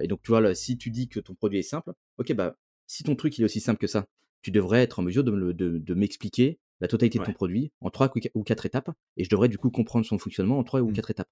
Et 0.00 0.06
donc 0.06 0.22
tu 0.22 0.30
vois, 0.30 0.40
là, 0.40 0.54
si 0.54 0.78
tu 0.78 0.90
dis 0.90 1.08
que 1.08 1.20
ton 1.20 1.34
produit 1.34 1.58
est 1.58 1.62
simple, 1.62 1.92
OK, 2.18 2.32
bah, 2.32 2.56
si 2.86 3.02
ton 3.02 3.16
truc 3.16 3.36
il 3.38 3.42
est 3.42 3.44
aussi 3.44 3.60
simple 3.60 3.80
que 3.80 3.86
ça, 3.86 4.06
tu 4.42 4.50
devrais 4.50 4.82
être 4.82 5.00
en 5.00 5.02
mesure 5.02 5.24
de 5.24 5.30
me 5.30 5.36
le 5.36 5.54
de 5.54 5.78
de 5.78 5.94
m'expliquer 5.94 6.58
la 6.80 6.88
totalité 6.88 7.18
de 7.18 7.24
ton 7.24 7.32
produit 7.32 7.72
en 7.80 7.90
3 7.90 8.12
ou 8.34 8.42
4 8.42 8.66
étapes 8.66 8.90
et 9.16 9.24
je 9.24 9.28
devrais 9.30 9.48
du 9.48 9.56
coup 9.56 9.70
comprendre 9.70 10.04
son 10.04 10.18
fonctionnement 10.18 10.58
en 10.58 10.64
3 10.64 10.80
ou 10.80 10.90
mmh, 10.90 10.94
4 10.94 11.10
étapes. 11.10 11.30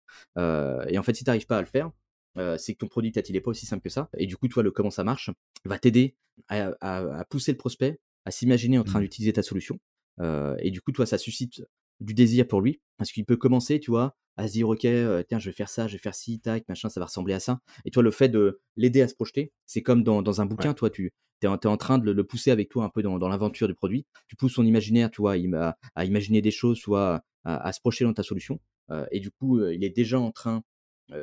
Et 0.88 0.98
en 0.98 1.02
fait, 1.02 1.14
si 1.14 1.24
tu 1.24 1.30
arrives 1.30 1.46
pas 1.46 1.58
à 1.58 1.60
le 1.60 1.66
faire, 1.66 1.90
heu, 2.38 2.56
c'est 2.58 2.74
que 2.74 2.78
ton 2.78 2.88
produit 2.88 3.10
peut-être 3.12 3.30
il 3.30 3.36
est 3.36 3.40
pas 3.40 3.50
aussi 3.50 3.66
simple 3.66 3.82
que 3.82 3.88
ça 3.90 4.08
et 4.16 4.26
du 4.26 4.36
coup, 4.36 4.48
toi, 4.48 4.62
le 4.62 4.70
comment 4.70 4.90
ça 4.90 5.04
marche 5.04 5.30
va 5.64 5.78
t'aider 5.78 6.16
à 6.48 6.72
à 6.80 7.20
à 7.20 7.24
pousser 7.24 7.52
le 7.52 7.58
prospect 7.58 8.00
à 8.26 8.30
s'imaginer 8.30 8.78
en 8.78 8.84
train 8.84 9.00
mmh, 9.00 9.02
d'utiliser 9.02 9.32
ta 9.32 9.42
solution. 9.42 9.78
Heu 10.20 10.56
et 10.60 10.70
du 10.70 10.80
coup, 10.80 10.92
toi, 10.92 11.06
ça 11.06 11.18
suscite 11.18 11.62
du 12.00 12.14
désir 12.14 12.46
pour 12.46 12.60
lui 12.60 12.80
parce 12.98 13.12
qu'il 13.12 13.24
peut 13.24 13.36
commencer, 13.36 13.80
tu 13.80 13.90
vois, 13.90 14.16
à 14.36 14.46
se 14.48 14.52
dire: 14.52 14.68
«OK, 14.68 14.84
heu, 14.84 15.24
tiens, 15.28 15.38
je 15.38 15.50
vais 15.50 15.54
faire 15.56 15.68
ça, 15.68 15.86
je 15.88 15.94
vais 15.94 15.98
faire 15.98 16.14
ci, 16.14 16.40
tac, 16.40 16.64
machin, 16.68 16.88
ça 16.88 17.00
va 17.00 17.06
ressembler 17.06 17.34
à 17.34 17.40
ça» 17.40 17.60
et 17.84 17.90
toi, 17.90 18.02
le 18.02 18.10
fait 18.10 18.28
de 18.28 18.60
l'aider 18.76 19.02
à 19.02 19.08
se 19.08 19.14
projeter, 19.14 19.52
c'est 19.66 19.82
comme 19.82 20.02
dans 20.04 20.22
dans 20.22 20.40
un 20.40 20.46
ouais, 20.58 20.66
bouquin, 20.66 20.74
toi, 20.74 20.90
tu 20.90 21.12
es 21.42 21.46
en 21.46 21.56
es 21.58 21.66
en 21.66 21.76
train 21.76 21.98
de 21.98 22.04
le 22.04 22.12
le 22.12 22.24
pousser 22.24 22.50
avec 22.50 22.68
toi 22.70 22.84
un 22.84 22.90
peu 22.90 23.02
dans 23.02 23.18
dans 23.18 23.28
l'aventure 23.28 23.68
du 23.68 23.74
produit. 23.74 24.06
Tu 24.28 24.36
pousses 24.36 24.52
son 24.54 24.66
imaginaire, 24.66 25.10
tu 25.10 25.22
vois, 25.22 25.34
à 25.34 25.76
à 25.94 26.04
imaginer 26.04 26.42
des 26.42 26.50
choses, 26.50 26.78
soit 26.78 27.22
à 27.44 27.66
à 27.68 27.72
se 27.72 27.80
projeter 27.80 28.04
dans 28.04 28.12
ta 28.14 28.22
solution, 28.22 28.60
heu 28.90 29.06
et 29.12 29.20
du 29.20 29.30
coup, 29.30 29.58
heu, 29.60 29.74
il 29.74 29.84
est 29.84 29.90
déjà 29.90 30.18
en 30.20 30.30
train, 30.32 30.62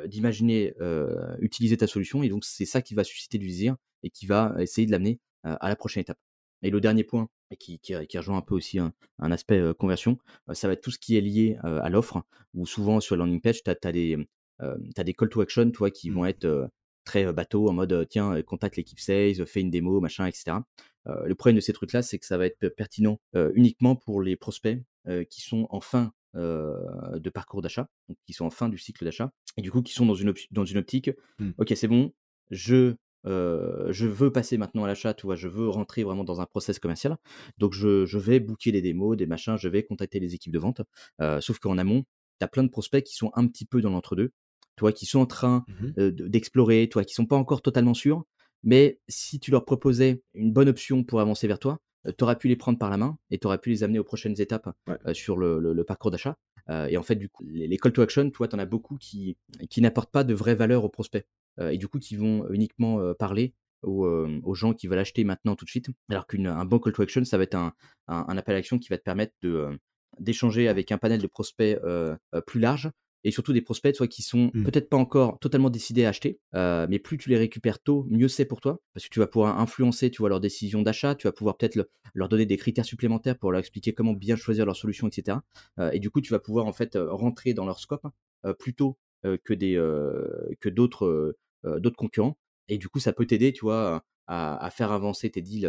d'imaginer, 0.06 0.74
heu, 0.80 1.16
utiliser 1.40 1.76
ta 1.76 1.86
solution 1.86 2.22
et 2.22 2.28
donc 2.28 2.44
c'est 2.44 2.66
ça 2.66 2.82
qui 2.82 2.94
va 2.94 3.04
susciter 3.04 3.38
du 3.38 3.46
désir 3.46 3.76
et 4.02 4.10
qui 4.10 4.26
va 4.26 4.54
essayer 4.60 4.86
de 4.86 4.92
l'amener, 4.92 5.20
heu, 5.46 5.56
à 5.60 5.68
la 5.68 5.76
prochaine 5.76 6.00
étape. 6.02 6.18
Et 6.62 6.70
le 6.70 6.80
dernier 6.80 7.04
point 7.04 7.28
et 7.50 7.56
qui 7.56 7.78
qui 7.78 7.94
qui 8.06 8.18
rejoint 8.18 8.38
un 8.38 8.42
peu 8.42 8.54
aussi 8.54 8.78
un 8.78 8.92
un 9.18 9.32
aspect, 9.32 9.62
conversion, 9.78 10.18
ça 10.52 10.66
va 10.68 10.74
être 10.74 10.82
tout 10.82 10.90
ce 10.90 10.98
qui 10.98 11.16
est 11.16 11.20
lié, 11.20 11.56
à 11.62 11.88
l'offre, 11.88 12.22
où 12.54 12.66
souvent 12.66 13.00
sur 13.00 13.16
la 13.16 13.24
landing 13.24 13.40
page, 13.40 13.62
tu 13.62 13.70
as 13.70 13.92
des, 13.92 14.16
call 15.16 15.28
to 15.28 15.40
action, 15.40 15.70
tu 15.70 15.78
vois, 15.78 15.90
qui 15.90 16.10
vont 16.10 16.22
mmh, 16.24 16.28
être, 16.28 16.70
très, 17.04 17.32
bateau 17.32 17.68
en 17.68 17.72
mode, 17.72 18.06
tiens, 18.10 18.42
contacte 18.42 18.76
l'équipe 18.76 19.00
sales, 19.00 19.46
fais 19.46 19.60
une 19.60 19.70
démo, 19.70 20.00
machin 20.00 20.26
et 20.26 20.32
cetera. 20.32 20.64
Heu, 21.08 21.14
le 21.26 21.34
problème 21.34 21.56
de 21.56 21.60
ces 21.60 21.72
trucs-là, 21.72 22.02
c'est 22.02 22.18
que 22.18 22.26
ça 22.26 22.36
va 22.36 22.46
être 22.46 22.58
pe 22.58 22.68
pertinent, 22.68 23.18
uniquement 23.54 23.96
pour 23.96 24.20
les 24.22 24.36
prospects, 24.36 24.78
qui 25.30 25.40
sont 25.40 25.66
en 25.70 25.80
fin, 25.80 26.12
de 26.34 27.30
parcours 27.30 27.62
d'achat, 27.62 27.88
qui 28.26 28.32
sont 28.32 28.44
en 28.46 28.50
fin 28.50 28.68
du 28.68 28.78
cycle 28.78 29.04
d'achat 29.04 29.32
et 29.56 29.62
du 29.62 29.70
coup 29.70 29.82
qui 29.82 29.92
sont 29.92 30.06
dans 30.06 30.14
une 30.14 30.32
dans 30.50 30.64
une 30.64 30.78
optique: 30.78 31.10
mmh, 31.38 31.50
«OK, 31.58 31.72
c'est 31.74 31.88
bon, 31.88 32.12
je, 32.50 32.94
je 33.24 34.06
veux 34.06 34.30
passer 34.32 34.58
maintenant 34.58 34.84
à 34.84 34.86
l'achat», 34.86 35.14
tu 35.14 35.26
vois? 35.26 35.36
Je 35.36 35.48
veux 35.48 35.68
rentrer 35.68 36.04
vraiment 36.04 36.24
dans 36.24 36.40
un 36.40 36.46
process 36.46 36.78
commercial, 36.78 37.16
donc 37.58 37.72
je 37.72 38.04
je 38.06 38.18
vais 38.18 38.40
booker 38.40 38.72
des 38.72 38.82
démos, 38.82 39.16
des 39.16 39.26
machins, 39.26 39.56
je 39.56 39.68
vais 39.68 39.82
contacter 39.82 40.20
les 40.20 40.34
équipes 40.34 40.52
de 40.52 40.58
vente, 40.58 40.82
sauf 41.40 41.58
qu'en 41.58 41.78
amont, 41.78 42.04
tu 42.40 42.44
as 42.44 42.48
plein 42.48 42.62
de 42.64 42.68
prospects 42.70 43.02
qui 43.04 43.14
sont 43.14 43.30
un 43.34 43.46
petit 43.48 43.64
peu 43.64 43.80
dans 43.80 43.90
l'entre-deux, 43.90 44.30
toi, 44.76 44.92
qui 44.92 45.06
sont 45.06 45.20
en 45.20 45.26
train, 45.26 45.64
mmh 45.68 46.10
d'explorer, 46.10 46.88
toi, 46.88 47.04
qui 47.04 47.14
sont 47.14 47.26
pas 47.26 47.36
encore 47.36 47.62
totalement 47.62 47.94
sûrs, 47.94 48.24
mais 48.62 49.00
si 49.08 49.40
tu 49.40 49.50
leur 49.50 49.64
proposais 49.64 50.22
une 50.34 50.52
bonne 50.52 50.68
option 50.68 51.04
pour 51.04 51.20
avancer 51.20 51.46
vers 51.48 51.58
toi, 51.58 51.78
tu 52.16 52.24
aurais 52.24 52.36
pu 52.36 52.48
les 52.48 52.56
prendre 52.56 52.78
par 52.78 52.90
la 52.90 52.96
main 52.96 53.18
et 53.30 53.38
tu 53.38 53.46
aurais 53.46 53.58
pu 53.58 53.70
les 53.70 53.82
amener 53.82 53.98
aux 53.98 54.04
prochaines 54.04 54.40
étapes, 54.40 54.70
ouais, 54.86 54.98
heu, 55.06 55.14
sur 55.14 55.36
le 55.36 55.58
le 55.58 55.72
le 55.72 55.84
parcours 55.84 56.10
d'achat, 56.10 56.36
heu 56.70 56.86
et 56.88 56.96
en 56.96 57.02
fait, 57.02 57.16
du 57.16 57.28
coup, 57.28 57.44
les 57.46 57.66
les 57.66 57.76
call 57.76 57.92
to 57.92 58.02
action, 58.02 58.30
tu 58.30 58.36
vois, 58.38 58.48
tu 58.48 58.56
en 58.56 58.58
as 58.58 58.66
beaucoup 58.66 58.96
qui 58.96 59.36
qui 59.70 59.80
n'apportent 59.80 60.12
pas 60.12 60.24
de 60.24 60.34
vraie 60.34 60.54
valeur 60.54 60.84
aux 60.84 60.88
prospects, 60.88 61.26
heu 61.60 61.72
et 61.72 61.78
du 61.78 61.88
coup, 61.88 61.98
qui 61.98 62.16
vont 62.16 62.48
uniquement, 62.50 63.14
parler 63.14 63.54
aux, 63.82 64.54
gens 64.54 64.74
qui 64.74 64.88
veulent 64.88 64.98
acheter 64.98 65.24
maintenant 65.24 65.54
tout 65.54 65.64
de 65.64 65.70
suite. 65.70 65.88
Alors 66.10 66.26
qu'un 66.26 66.64
bon 66.64 66.78
call 66.78 66.92
to 66.92 67.02
action, 67.02 67.24
ça 67.24 67.36
va 67.38 67.44
être 67.44 67.54
un 67.54 67.72
un 68.08 68.24
un 68.28 68.36
appel 68.36 68.54
à 68.54 68.58
action 68.58 68.78
qui 68.78 68.88
va 68.88 68.98
te 68.98 69.04
permettre 69.04 69.34
de, 69.42 69.68
d'échanger 70.18 70.68
avec 70.68 70.92
un 70.92 70.98
panel 70.98 71.20
de 71.20 71.26
prospects, 71.26 71.78
plus 72.46 72.60
large, 72.60 72.90
et 73.24 73.30
surtout 73.30 73.52
des 73.52 73.60
prospects, 73.60 73.94
soit 73.94 74.08
qui 74.08 74.22
sont 74.22 74.50
Mmh. 74.54 74.64
peut-être 74.64 74.88
pas 74.88 74.96
encore 74.96 75.38
totalement 75.40 75.70
décidés 75.70 76.04
à 76.04 76.10
acheter, 76.10 76.38
euh, 76.54 76.86
mais 76.88 76.98
plus 76.98 77.18
tu 77.18 77.28
les 77.28 77.36
récupères 77.36 77.80
tôt, 77.80 78.06
mieux 78.10 78.28
c'est 78.28 78.44
pour 78.44 78.60
toi, 78.60 78.80
parce 78.94 79.04
que 79.06 79.12
tu 79.12 79.18
vas 79.18 79.26
pouvoir 79.26 79.58
influencer, 79.58 80.10
tu 80.10 80.18
vois, 80.22 80.28
leur 80.28 80.40
décision 80.40 80.82
d'achat, 80.82 81.14
tu 81.14 81.26
vas 81.26 81.32
pouvoir 81.32 81.56
peut-être 81.56 81.74
le- 81.74 81.90
leur 82.14 82.28
donner 82.28 82.46
des 82.46 82.56
critères 82.56 82.84
supplémentaires 82.84 83.36
pour 83.38 83.52
leur 83.52 83.58
expliquer 83.60 83.92
comment 83.92 84.12
bien 84.12 84.36
choisir 84.36 84.66
leur 84.66 84.76
solution, 84.76 85.08
etc. 85.08 85.38
Euh, 85.78 85.90
et 85.92 85.98
du 85.98 86.10
coup, 86.10 86.20
tu 86.20 86.30
vas 86.32 86.38
pouvoir 86.38 86.66
en 86.66 86.72
fait 86.72 86.96
euh, 86.96 87.12
rentrer 87.12 87.54
dans 87.54 87.66
leur 87.66 87.80
scope 87.80 88.06
plus 88.60 88.72
tôt 88.74 88.96
que 89.24 89.52
des 89.52 89.74
que 90.60 90.68
d'autres 90.68 91.36
d'autres 91.64 91.96
concurrents. 91.96 92.38
Et 92.68 92.78
du 92.78 92.88
coup, 92.88 93.00
ça 93.00 93.12
peut 93.12 93.26
t'aider, 93.26 93.52
tu 93.52 93.62
vois, 93.62 94.04
à, 94.28 94.64
à 94.64 94.70
faire 94.70 94.92
avancer 94.92 95.28
tes 95.28 95.42
deals 95.42 95.68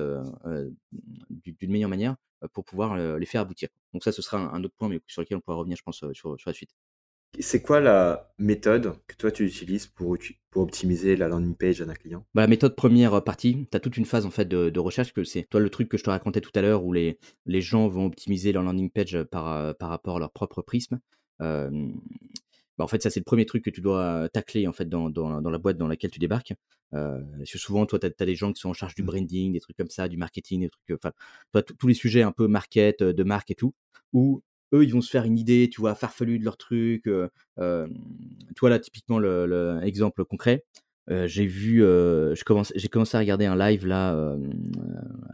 d'une 0.91 1.71
meilleure 1.71 1.89
manière 1.89 2.15
pour 2.53 2.63
pouvoir 2.63 2.95
les 3.17 3.25
faire 3.25 3.41
aboutir. 3.41 3.69
Donc 3.93 4.03
ça, 4.03 4.11
ce 4.11 4.21
sera 4.21 4.37
un, 4.37 4.63
autre 4.63 4.75
point, 4.77 4.87
mais 4.87 5.01
sur 5.07 5.21
lequel 5.23 5.37
on 5.37 5.41
pourra 5.41 5.57
revenir, 5.57 5.77
je 5.77 5.83
pense, 5.83 5.97
sur, 5.97 6.13
sur 6.13 6.37
la 6.45 6.53
suite. 6.53 6.69
C'est 7.37 7.61
quoi 7.61 7.79
la 7.79 8.33
méthode 8.39 8.95
que 9.07 9.15
toi 9.15 9.31
tu 9.31 9.45
utilises 9.45 9.85
pour, 9.85 10.17
pour 10.49 10.63
optimiser 10.63 11.15
la 11.15 11.27
landing 11.27 11.55
page 11.55 11.79
d'un 11.79 11.93
client? 11.93 12.25
Bah, 12.33 12.41
la 12.41 12.47
méthode 12.47 12.75
première 12.75 13.13
euh, 13.13 13.21
partie, 13.21 13.67
tu 13.71 13.77
as 13.77 13.79
toute 13.79 13.97
une 13.97 14.05
phase 14.05 14.25
en 14.25 14.31
fait 14.31 14.45
de, 14.45 14.69
de 14.69 14.79
recherche 14.79 15.13
que 15.13 15.23
c'est 15.23 15.43
toi 15.43 15.59
le 15.59 15.69
truc 15.69 15.89
que 15.89 15.97
je 15.97 16.03
te 16.03 16.09
racontais 16.09 16.41
tout 16.41 16.51
à 16.55 16.61
l'heure 16.61 16.83
où 16.83 16.91
les, 16.91 17.19
les 17.45 17.61
gens 17.61 17.87
vont 17.87 18.07
optimiser 18.07 18.51
leur 18.51 18.63
landing 18.63 18.89
page 18.89 19.15
euh, 19.15 19.25
par, 19.25 19.53
euh, 19.53 19.73
par 19.73 19.89
rapport 19.89 20.17
à 20.17 20.19
leur 20.19 20.31
propre 20.31 20.61
prisme. 20.63 20.99
Euh, 21.41 21.69
bah, 22.77 22.83
en 22.83 22.87
fait, 22.87 23.03
ça 23.03 23.09
c'est 23.09 23.19
le 23.19 23.25
premier 23.25 23.45
truc 23.45 23.63
que 23.63 23.69
tu 23.69 23.81
dois 23.81 24.27
tacler 24.33 24.67
en 24.67 24.73
fait 24.73 24.89
dans, 24.89 25.09
dans, 25.09 25.41
dans 25.41 25.49
la 25.51 25.57
boîte 25.59 25.77
dans 25.77 25.87
laquelle 25.87 26.11
tu 26.11 26.19
débarques. 26.19 26.53
Euh, 26.93 27.21
parce 27.37 27.51
que 27.51 27.57
souvent, 27.59 27.85
toi, 27.85 27.99
tu 27.99 28.07
as, 28.07 28.25
des 28.25 28.35
gens 28.35 28.51
qui 28.51 28.59
sont 28.59 28.69
en 28.69 28.73
charge 28.73 28.95
du 28.95 29.03
Mmh. 29.03 29.05
branding, 29.05 29.53
des 29.53 29.59
trucs 29.59 29.77
comme 29.77 29.89
ça, 29.89 30.07
du 30.07 30.17
marketing, 30.17 30.61
des 30.61 30.69
trucs, 30.69 30.91
enfin, 30.91 31.13
toi, 31.51 31.61
tous 31.61 31.87
les 31.87 31.93
sujets 31.93 32.23
un 32.23 32.31
peu 32.31 32.47
market, 32.47 33.03
de 33.03 33.23
marque 33.23 33.51
et 33.51 33.55
tout, 33.55 33.73
où 34.13 34.41
eux, 34.73 34.83
ils 34.83 34.93
vont 34.93 35.01
se 35.01 35.09
faire 35.09 35.25
une 35.25 35.37
idée, 35.37 35.69
tu 35.71 35.81
vois, 35.81 35.95
farfelu 35.95 36.39
de 36.39 36.45
leur 36.45 36.57
truc. 36.57 37.07
Euh, 37.07 37.87
toi, 38.55 38.69
là, 38.69 38.79
typiquement, 38.79 39.19
le, 39.19 39.45
le 39.45 39.79
exemple 39.83 40.25
concret, 40.25 40.63
euh, 41.09 41.27
j'ai 41.27 41.45
vu, 41.45 41.83
euh, 41.83 42.35
j'ai 42.35 42.87
commencé 42.89 43.17
à 43.17 43.19
regarder 43.19 43.45
un 43.45 43.57
live 43.57 43.85
là 43.87 44.35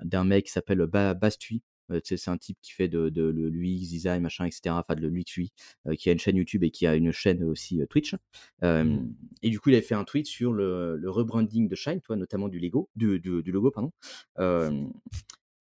d'un 0.03 0.23
mec 0.23 0.45
qui 0.45 0.51
s'appelle 0.51 0.85
ba 0.85 1.13
Bastui. 1.13 1.61
C'est 2.03 2.29
un 2.29 2.37
type 2.37 2.57
qui 2.63 2.71
fait 2.71 2.87
de, 2.87 3.09
de, 3.09 3.21
le 3.21 3.47
l'UX 3.47 3.87
design, 3.89 4.23
machin, 4.23 4.45
etc. 4.45 4.71
Enfin, 4.71 4.95
de 4.99 5.07
l'UX 5.07 5.37
UI, 5.37 5.51
qui 5.99 6.09
a 6.09 6.13
une 6.13 6.17
chaîne 6.19 6.35
YouTube 6.35 6.63
et 6.63 6.71
qui 6.71 6.87
a 6.87 6.95
une 6.95 7.11
chaîne 7.11 7.43
aussi 7.43 7.79
Twitch. 7.91 8.15
Mmh. 8.63 9.09
et 9.43 9.51
du 9.51 9.59
coup, 9.59 9.69
il 9.69 9.75
avait 9.75 9.85
fait 9.85 9.93
un 9.93 10.03
tweet 10.03 10.25
sur 10.25 10.51
le, 10.51 10.97
le 10.97 11.09
rebranding 11.11 11.67
de 11.67 11.75
Shine, 11.75 12.01
toi, 12.01 12.15
notamment 12.15 12.47
du 12.47 12.57
Lego, 12.57 12.89
du, 12.95 13.19
du, 13.19 13.43
du 13.43 13.51
logo, 13.51 13.69
pardon. 13.69 13.91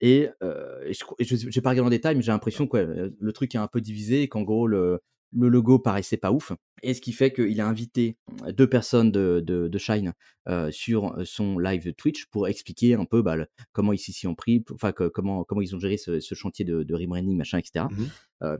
Euh, 0.04 0.84
et, 0.86 0.92
et 1.18 1.24
je 1.24 1.46
n'ai 1.46 1.62
pas 1.62 1.70
regardé 1.70 1.86
en 1.86 1.90
détail, 1.90 2.16
mais 2.16 2.22
j'ai 2.22 2.32
l'impression 2.32 2.66
que 2.66 2.76
ouais, 2.76 3.10
le 3.18 3.32
truc 3.32 3.54
est 3.54 3.58
un 3.58 3.66
peu 3.68 3.80
divisé 3.80 4.22
et 4.22 4.28
qu'en 4.28 4.42
gros, 4.42 4.66
le, 4.66 5.00
le 5.36 5.48
logo 5.48 5.78
paraissait 5.78 6.16
pas 6.16 6.30
ouf. 6.32 6.52
Et 6.82 6.94
ce 6.94 7.00
qui 7.00 7.12
fait 7.12 7.32
qu'il 7.32 7.60
a 7.60 7.66
invité 7.66 8.16
deux 8.52 8.68
personnes 8.68 9.10
de, 9.10 9.42
de, 9.44 9.68
de 9.68 9.78
Shine 9.78 10.12
euh, 10.48 10.70
sur 10.70 11.16
son 11.24 11.58
live 11.58 11.84
de 11.86 11.90
Twitch 11.90 12.26
pour 12.26 12.46
expliquer 12.48 12.94
un 12.94 13.04
peu 13.04 13.22
bah, 13.22 13.36
le- 13.36 13.46
comment 13.72 13.92
ils 13.92 13.98
s'y 13.98 14.26
ont 14.26 14.34
pris, 14.34 14.64
enfin 14.72 14.92
que- 14.92 15.08
comment, 15.08 15.44
comment 15.44 15.62
ils 15.62 15.74
ont 15.74 15.78
géré 15.80 15.96
ce, 15.96 16.20
ce 16.20 16.34
chantier 16.34 16.64
de, 16.64 16.82
de 16.82 16.94
rebranding, 16.94 17.36
machin, 17.36 17.58
etc. 17.58 17.86
Mhm. 17.90 18.08
Euh, 18.42 18.58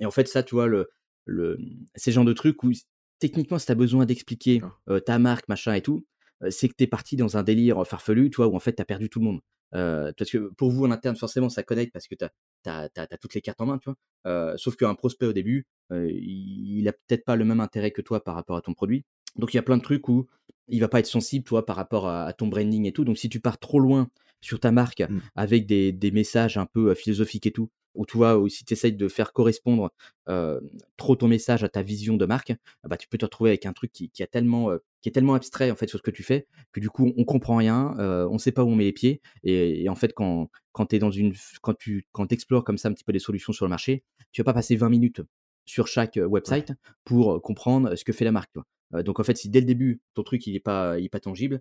et 0.00 0.06
en 0.06 0.10
fait, 0.10 0.26
ça, 0.28 0.42
tu 0.42 0.54
vois, 0.54 0.66
le, 0.66 0.88
le, 1.26 1.58
ces 1.94 2.12
genres 2.12 2.24
de 2.24 2.32
trucs 2.32 2.62
où 2.64 2.70
techniquement, 3.18 3.58
si 3.58 3.66
tu 3.66 3.72
as 3.72 3.76
besoin 3.76 4.04
d'expliquer 4.06 4.62
euh, 4.88 5.00
ta 5.00 5.18
marque, 5.18 5.48
machin 5.48 5.74
et 5.74 5.82
tout, 5.82 6.04
c'est 6.50 6.68
que 6.68 6.74
tu 6.76 6.84
es 6.84 6.86
parti 6.86 7.16
dans 7.16 7.36
un 7.36 7.42
délire 7.42 7.86
farfelu, 7.86 8.30
tu 8.30 8.36
vois, 8.36 8.48
où 8.48 8.56
en 8.56 8.60
fait, 8.60 8.74
tu 8.74 8.82
as 8.82 8.84
perdu 8.84 9.08
tout 9.08 9.20
le 9.20 9.24
monde. 9.26 9.40
Euh, 9.74 10.12
parce 10.16 10.30
que 10.30 10.50
pour 10.56 10.70
vous, 10.70 10.84
en 10.84 10.90
interne, 10.90 11.16
forcément, 11.16 11.48
ça 11.48 11.62
connecte 11.62 11.92
parce 11.92 12.06
que 12.06 12.14
tu 12.14 12.24
as, 12.70 13.18
toutes 13.20 13.34
les 13.34 13.40
cartes 13.40 13.60
en 13.60 13.66
main, 13.66 13.78
tu 13.78 13.88
vois. 13.88 13.96
Euh, 14.26 14.56
sauf 14.56 14.76
qu'un 14.76 14.94
prospect 14.94 15.26
au 15.26 15.32
début, 15.32 15.66
euh, 15.92 16.08
il, 16.10 16.78
il 16.78 16.88
a 16.88 16.92
peut-être 16.92 17.24
pas 17.24 17.36
le 17.36 17.44
même 17.44 17.60
intérêt 17.60 17.90
que 17.90 18.02
toi 18.02 18.22
par 18.22 18.34
rapport 18.34 18.56
à 18.56 18.60
ton 18.62 18.74
produit. 18.74 19.04
Donc, 19.36 19.52
il 19.52 19.56
y 19.56 19.60
a 19.60 19.62
plein 19.62 19.76
de 19.76 19.82
trucs 19.82 20.08
où 20.08 20.26
il 20.68 20.80
va 20.80 20.88
pas 20.88 21.00
être 21.00 21.06
sensible, 21.06 21.44
toi, 21.44 21.66
par 21.66 21.76
rapport 21.76 22.08
à, 22.08 22.24
à 22.24 22.32
ton 22.32 22.48
branding 22.48 22.86
et 22.86 22.92
tout. 22.92 23.04
Donc, 23.04 23.18
si 23.18 23.28
tu 23.28 23.40
pars 23.40 23.58
trop 23.58 23.80
loin 23.80 24.08
sur 24.40 24.60
ta 24.60 24.70
marque 24.70 25.00
Mm. 25.00 25.18
avec 25.34 25.66
des, 25.66 25.92
des 25.92 26.10
messages 26.10 26.56
un 26.56 26.66
peu 26.66 26.94
philosophiques 26.94 27.46
et 27.46 27.52
tout, 27.52 27.70
ou 27.96 28.06
tu 28.06 28.16
vois, 28.16 28.38
ou 28.38 28.48
si 28.48 28.64
tu 28.64 28.72
essayes 28.72 28.92
de 28.92 29.08
faire 29.08 29.32
correspondre 29.32 29.90
euh, 30.28 30.60
trop 30.96 31.16
ton 31.16 31.28
message 31.28 31.64
à 31.64 31.68
ta 31.68 31.82
vision 31.82 32.16
de 32.16 32.26
marque, 32.26 32.52
ah 32.82 32.88
bah, 32.88 32.96
tu 32.96 33.08
peux 33.08 33.18
te 33.18 33.24
retrouver 33.24 33.50
avec 33.50 33.66
un 33.66 33.72
truc 33.72 33.92
qui, 33.92 34.10
qui 34.10 34.22
a 34.22 34.26
tellement, 34.26 34.70
euh, 34.70 34.78
qui 35.02 35.08
est 35.08 35.12
tellement 35.12 35.34
abstrait 35.34 35.70
en 35.70 35.76
fait 35.76 35.88
sur 35.88 35.98
ce 35.98 36.02
que 36.02 36.10
tu 36.10 36.22
fais 36.22 36.46
que 36.72 36.80
du 36.80 36.90
coup 36.90 37.12
on 37.16 37.24
comprend 37.24 37.56
rien, 37.56 37.94
euh, 37.98 38.28
on 38.30 38.38
sait 38.38 38.52
pas 38.52 38.64
où 38.64 38.68
on 38.68 38.76
met 38.76 38.84
les 38.84 38.92
pieds 38.92 39.20
et, 39.44 39.84
et 39.84 39.88
en 39.88 39.94
fait 39.94 40.12
quand, 40.14 40.50
quand 40.72 40.86
tu 40.86 40.98
dans 40.98 41.10
une 41.10 41.34
quand 41.62 41.74
tu 41.74 42.06
quand 42.12 42.32
explores 42.32 42.64
comme 42.64 42.78
ça 42.78 42.88
un 42.88 42.92
petit 42.92 43.04
peu 43.04 43.12
des 43.12 43.18
solutions 43.18 43.52
sur 43.52 43.64
le 43.64 43.70
marché, 43.70 44.04
tu 44.32 44.40
vas 44.42 44.44
pas 44.44 44.54
passer 44.54 44.76
20 44.76 44.88
minutes 44.88 45.22
sur 45.64 45.86
chaque 45.88 46.18
website 46.22 46.72
pour 47.04 47.40
comprendre 47.42 47.94
ce 47.96 48.04
que 48.04 48.12
fait 48.12 48.24
la 48.24 48.32
marque. 48.32 48.52
tu 48.52 48.58
vois. 48.58 48.66
Donc 48.92 49.18
en 49.20 49.24
fait, 49.24 49.36
si 49.36 49.48
dès 49.50 49.60
le 49.60 49.66
début 49.66 50.00
ton 50.14 50.22
truc 50.22 50.46
il 50.46 50.54
est 50.54 50.60
pas, 50.60 50.98
il 50.98 51.04
est 51.04 51.08
pas 51.08 51.20
tangible, 51.20 51.60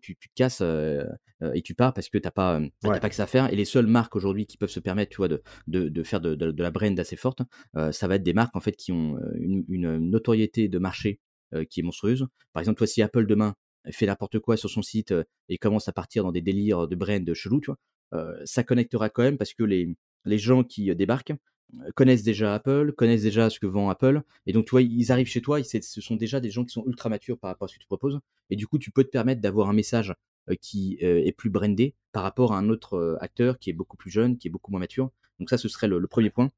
tu, 0.00 0.16
tu 0.16 0.28
te 0.28 0.34
casses 0.34 0.62
et 0.62 1.62
tu 1.62 1.74
pars 1.74 1.92
parce 1.94 2.08
que 2.08 2.18
t'as 2.18 2.30
pas, 2.30 2.60
Ouais. 2.84 3.00
pas 3.00 3.08
que 3.08 3.14
ça 3.14 3.24
à 3.24 3.26
faire. 3.26 3.52
Et 3.52 3.56
les 3.56 3.64
seules 3.64 3.86
marques 3.86 4.16
aujourd'hui 4.16 4.46
qui 4.46 4.56
peuvent 4.56 4.70
se 4.70 4.80
permettre, 4.80 5.10
tu 5.10 5.18
vois, 5.18 5.28
de, 5.28 5.42
de, 5.66 5.88
de 5.88 6.02
faire 6.02 6.20
de, 6.20 6.34
de- 6.34 6.50
de 6.50 6.62
la 6.62 6.70
brand 6.70 6.98
assez 6.98 7.16
forte, 7.16 7.42
ça 7.92 8.08
va 8.08 8.14
être 8.16 8.22
des 8.22 8.32
marques 8.34 8.56
en 8.56 8.60
fait 8.60 8.72
qui 8.76 8.92
ont 8.92 9.18
une, 9.34 9.64
une 9.68 9.98
notoriété 9.98 10.68
de 10.68 10.78
marché 10.78 11.20
qui 11.70 11.80
est 11.80 11.82
monstrueuse. 11.82 12.26
Par 12.52 12.60
exemple, 12.60 12.78
toi, 12.78 12.86
si 12.86 13.02
Apple 13.02 13.26
demain 13.26 13.54
fait 13.90 14.06
n'importe 14.06 14.38
quoi 14.38 14.56
sur 14.56 14.68
son 14.70 14.82
site 14.82 15.14
et 15.48 15.58
commence 15.58 15.88
à 15.88 15.92
partir 15.92 16.22
dans 16.24 16.32
des 16.32 16.42
délires 16.42 16.88
de 16.88 16.96
brand 16.96 17.32
chelou, 17.34 17.60
tu 17.60 17.66
vois, 17.66 17.78
euh, 18.14 18.40
ça 18.44 18.64
connectera 18.64 19.08
quand 19.10 19.22
même 19.22 19.38
parce 19.38 19.52
que 19.54 19.62
les, 19.64 19.94
les 20.24 20.38
gens 20.38 20.64
qui 20.64 20.94
débarquent 20.96 21.34
connaissent 21.94 22.22
déjà 22.22 22.54
Apple, 22.54 22.92
connaissent 22.92 23.22
déjà 23.22 23.50
ce 23.50 23.60
que 23.60 23.66
vend 23.66 23.90
Apple, 23.90 24.22
et 24.46 24.52
donc 24.52 24.66
tu 24.66 24.70
vois, 24.70 24.82
ils 24.82 25.12
arrivent 25.12 25.26
chez 25.26 25.42
toi, 25.42 25.62
ce 25.62 26.00
sont 26.00 26.16
déjà 26.16 26.40
des 26.40 26.50
gens 26.50 26.64
qui 26.64 26.72
sont 26.72 26.84
ultra 26.86 27.08
matures 27.08 27.38
par 27.38 27.50
rapport 27.50 27.66
à 27.66 27.68
ce 27.68 27.74
que 27.74 27.80
tu 27.80 27.86
proposes, 27.86 28.20
et 28.50 28.56
du 28.56 28.66
coup, 28.66 28.78
tu 28.78 28.90
peux 28.90 29.04
te 29.04 29.10
permettre 29.10 29.40
d'avoir 29.40 29.68
un 29.68 29.74
message 29.74 30.14
euh, 30.50 30.54
qui 30.60 30.98
euh, 31.02 31.22
est 31.24 31.32
plus 31.32 31.50
brandé 31.50 31.94
par 32.12 32.22
rapport 32.22 32.52
à 32.52 32.58
un 32.58 32.68
autre 32.68 32.94
euh, 32.94 33.16
acteur 33.20 33.58
qui 33.58 33.70
est 33.70 33.74
beaucoup 33.74 33.96
plus 33.96 34.10
jeune, 34.10 34.38
qui 34.38 34.48
est 34.48 34.50
beaucoup 34.50 34.70
moins 34.70 34.80
mature. 34.80 35.10
Donc 35.38 35.50
ça, 35.50 35.58
ce 35.58 35.68
serait 35.68 35.88
le, 35.88 36.06
premier 36.06 36.30
point, 36.30 36.50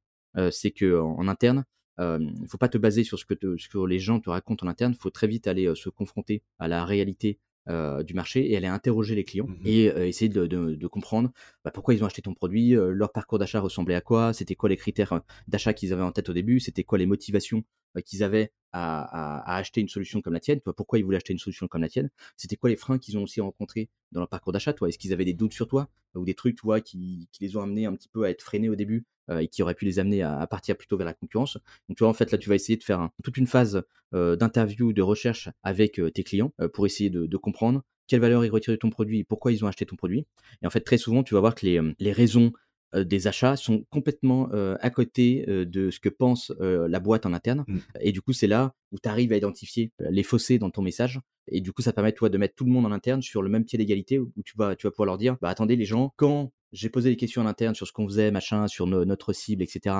c'est 0.50 0.70
que 0.70 0.98
en, 0.98 1.28
interne, 1.28 1.64
il 1.98 2.40
ne 2.40 2.46
faut 2.46 2.56
pas 2.56 2.70
te 2.70 2.78
baser 2.78 3.04
sur 3.04 3.18
ce 3.18 3.26
que 3.26 3.34
te- 3.34 3.58
sur 3.58 3.86
les 3.86 3.98
gens 3.98 4.20
te 4.20 4.30
racontent 4.30 4.66
en 4.66 4.70
interne, 4.70 4.94
il 4.96 5.00
faut 5.00 5.10
très 5.10 5.26
vite 5.26 5.46
aller 5.46 5.70
se 5.74 5.90
confronter 5.90 6.42
à 6.58 6.66
la 6.66 6.86
réalité 6.86 7.38
euh, 7.68 8.02
du 8.02 8.14
marché 8.14 8.50
et 8.50 8.56
aller 8.56 8.66
interroger 8.66 9.14
les 9.14 9.24
clients 9.24 9.46
Mhm. 9.46 9.60
et 9.64 9.90
euh, 9.90 10.06
essayer 10.06 10.28
de, 10.28 10.46
de- 10.46 10.74
de 10.74 10.86
comprendre 10.86 11.30
bah, 11.64 11.70
pourquoi 11.70 11.94
ils 11.94 12.02
ont 12.02 12.06
acheté 12.06 12.22
ton 12.22 12.34
produit, 12.34 12.74
euh, 12.74 12.90
leur 12.92 13.12
parcours 13.12 13.38
d'achat 13.38 13.60
ressemblait 13.60 13.94
à 13.94 14.00
quoi, 14.00 14.32
c'était 14.32 14.54
quoi 14.54 14.68
les 14.68 14.76
critères 14.76 15.20
d'achat 15.48 15.74
qu'ils 15.74 15.92
avaient 15.92 16.02
en 16.02 16.12
tête 16.12 16.28
au 16.28 16.32
début, 16.32 16.58
c'était 16.60 16.84
quoi 16.84 16.98
les 16.98 17.06
motivations 17.06 17.62
qu'ils 18.06 18.22
avaient 18.22 18.52
à, 18.72 19.02
à- 19.02 19.54
à 19.54 19.56
acheter 19.56 19.80
une 19.80 19.88
solution 19.88 20.20
comme 20.22 20.32
la 20.32 20.40
tienne, 20.40 20.60
toi, 20.60 20.72
pourquoi 20.74 20.98
ils 20.98 21.04
voulaient 21.04 21.16
acheter 21.16 21.32
une 21.32 21.38
solution 21.40 21.66
comme 21.68 21.82
la 21.82 21.88
tienne, 21.88 22.08
c'était 22.36 22.56
quoi 22.56 22.70
les 22.70 22.76
freins 22.76 22.98
qu'ils 22.98 23.18
ont 23.18 23.24
aussi 23.24 23.40
rencontrés 23.40 23.88
dans 24.12 24.20
leur 24.20 24.28
parcours 24.28 24.52
d'achat, 24.52 24.72
toi, 24.72 24.88
est-ce 24.88 24.98
qu'ils 24.98 25.12
avaient 25.12 25.24
des 25.24 25.34
doutes 25.34 25.52
sur 25.52 25.66
toi 25.66 25.88
ou 26.14 26.24
des 26.24 26.34
trucs, 26.34 26.56
toi, 26.56 26.80
qui, 26.80 27.28
qui 27.32 27.44
les 27.44 27.56
ont 27.56 27.62
amenés 27.62 27.86
un 27.86 27.94
petit 27.94 28.08
peu 28.08 28.24
à 28.24 28.30
être 28.30 28.42
freinés 28.42 28.68
au 28.68 28.76
début 28.76 29.04
et 29.38 29.48
qui 29.48 29.62
auraient 29.62 29.74
pu 29.74 29.84
les 29.84 29.98
amener 29.98 30.22
à, 30.22 30.38
à 30.40 30.46
partir 30.46 30.76
plutôt 30.76 30.96
vers 30.96 31.06
la 31.06 31.14
concurrence. 31.14 31.58
Donc, 31.88 31.96
tu 31.96 32.02
vois, 32.04 32.08
en 32.08 32.14
fait, 32.14 32.32
là, 32.32 32.38
tu 32.38 32.48
vas 32.48 32.54
essayer 32.56 32.76
de 32.76 32.82
faire 32.82 33.00
un- 33.00 33.10
toute 33.22 33.36
une 33.36 33.46
phase 33.46 33.82
euh, 34.14 34.34
d'interview, 34.34 34.92
de 34.92 35.02
recherche 35.02 35.48
avec 35.62 36.00
euh, 36.00 36.10
tes 36.10 36.24
clients 36.24 36.52
euh, 36.60 36.68
pour 36.68 36.86
essayer 36.86 37.10
de, 37.10 37.26
de 37.26 37.36
comprendre 37.36 37.82
quelle 38.08 38.20
valeur 38.20 38.44
ils 38.44 38.50
retirent 38.50 38.72
de 38.74 38.78
ton 38.78 38.90
produit 38.90 39.20
et 39.20 39.24
pourquoi 39.24 39.52
ils 39.52 39.64
ont 39.64 39.68
acheté 39.68 39.86
ton 39.86 39.94
produit. 39.94 40.26
Et 40.62 40.66
en 40.66 40.70
fait, 40.70 40.80
très 40.80 40.98
souvent, 40.98 41.22
tu 41.22 41.34
vas 41.34 41.40
voir 41.40 41.54
que 41.54 41.64
les, 41.64 41.78
euh, 41.78 41.92
les 42.00 42.10
raisons 42.10 42.52
euh, 42.96 43.04
des 43.04 43.28
achats 43.28 43.54
sont 43.54 43.84
complètement 43.88 44.48
euh, 44.52 44.76
à 44.80 44.90
côté 44.90 45.44
euh, 45.48 45.64
de 45.64 45.90
ce 45.90 46.00
que 46.00 46.08
pense 46.08 46.52
euh, 46.60 46.88
la 46.88 46.98
boîte 46.98 47.24
en 47.24 47.32
interne. 47.32 47.64
Mm. 47.68 47.78
Et 48.00 48.10
du 48.10 48.20
coup, 48.20 48.32
c'est 48.32 48.48
là 48.48 48.74
où 48.90 48.98
tu 49.00 49.08
arrives 49.08 49.32
à 49.32 49.36
identifier 49.36 49.92
euh, 50.00 50.08
les 50.10 50.24
fossés 50.24 50.58
dans 50.58 50.70
ton 50.70 50.82
message. 50.82 51.20
Et 51.46 51.60
du 51.60 51.72
coup, 51.72 51.82
ça 51.82 51.92
permet 51.92 52.12
toi 52.12 52.28
de 52.28 52.36
mettre 52.36 52.56
tout 52.56 52.64
le 52.64 52.72
monde 52.72 52.86
en 52.86 52.90
interne 52.92 53.22
sur 53.22 53.42
le 53.42 53.48
même 53.48 53.64
pied 53.64 53.78
d'égalité 53.78 54.18
où 54.18 54.32
tu 54.44 54.54
vas, 54.56 54.74
tu 54.74 54.88
vas 54.88 54.90
pouvoir 54.90 55.06
leur 55.06 55.18
dire, 55.18 55.36
bah 55.40 55.48
attendez 55.48 55.76
les 55.76 55.84
gens, 55.84 56.12
quand 56.16 56.52
j'ai 56.72 56.88
posé 56.88 57.10
des 57.10 57.16
questions 57.16 57.42
en 57.42 57.46
interne 57.46 57.74
sur 57.74 57.86
ce 57.86 57.92
qu'on 57.92 58.06
faisait, 58.06 58.30
machin, 58.30 58.66
sur 58.68 58.86
no- 58.86 59.04
notre 59.04 59.32
cible, 59.32 59.62
etc., 59.62 59.96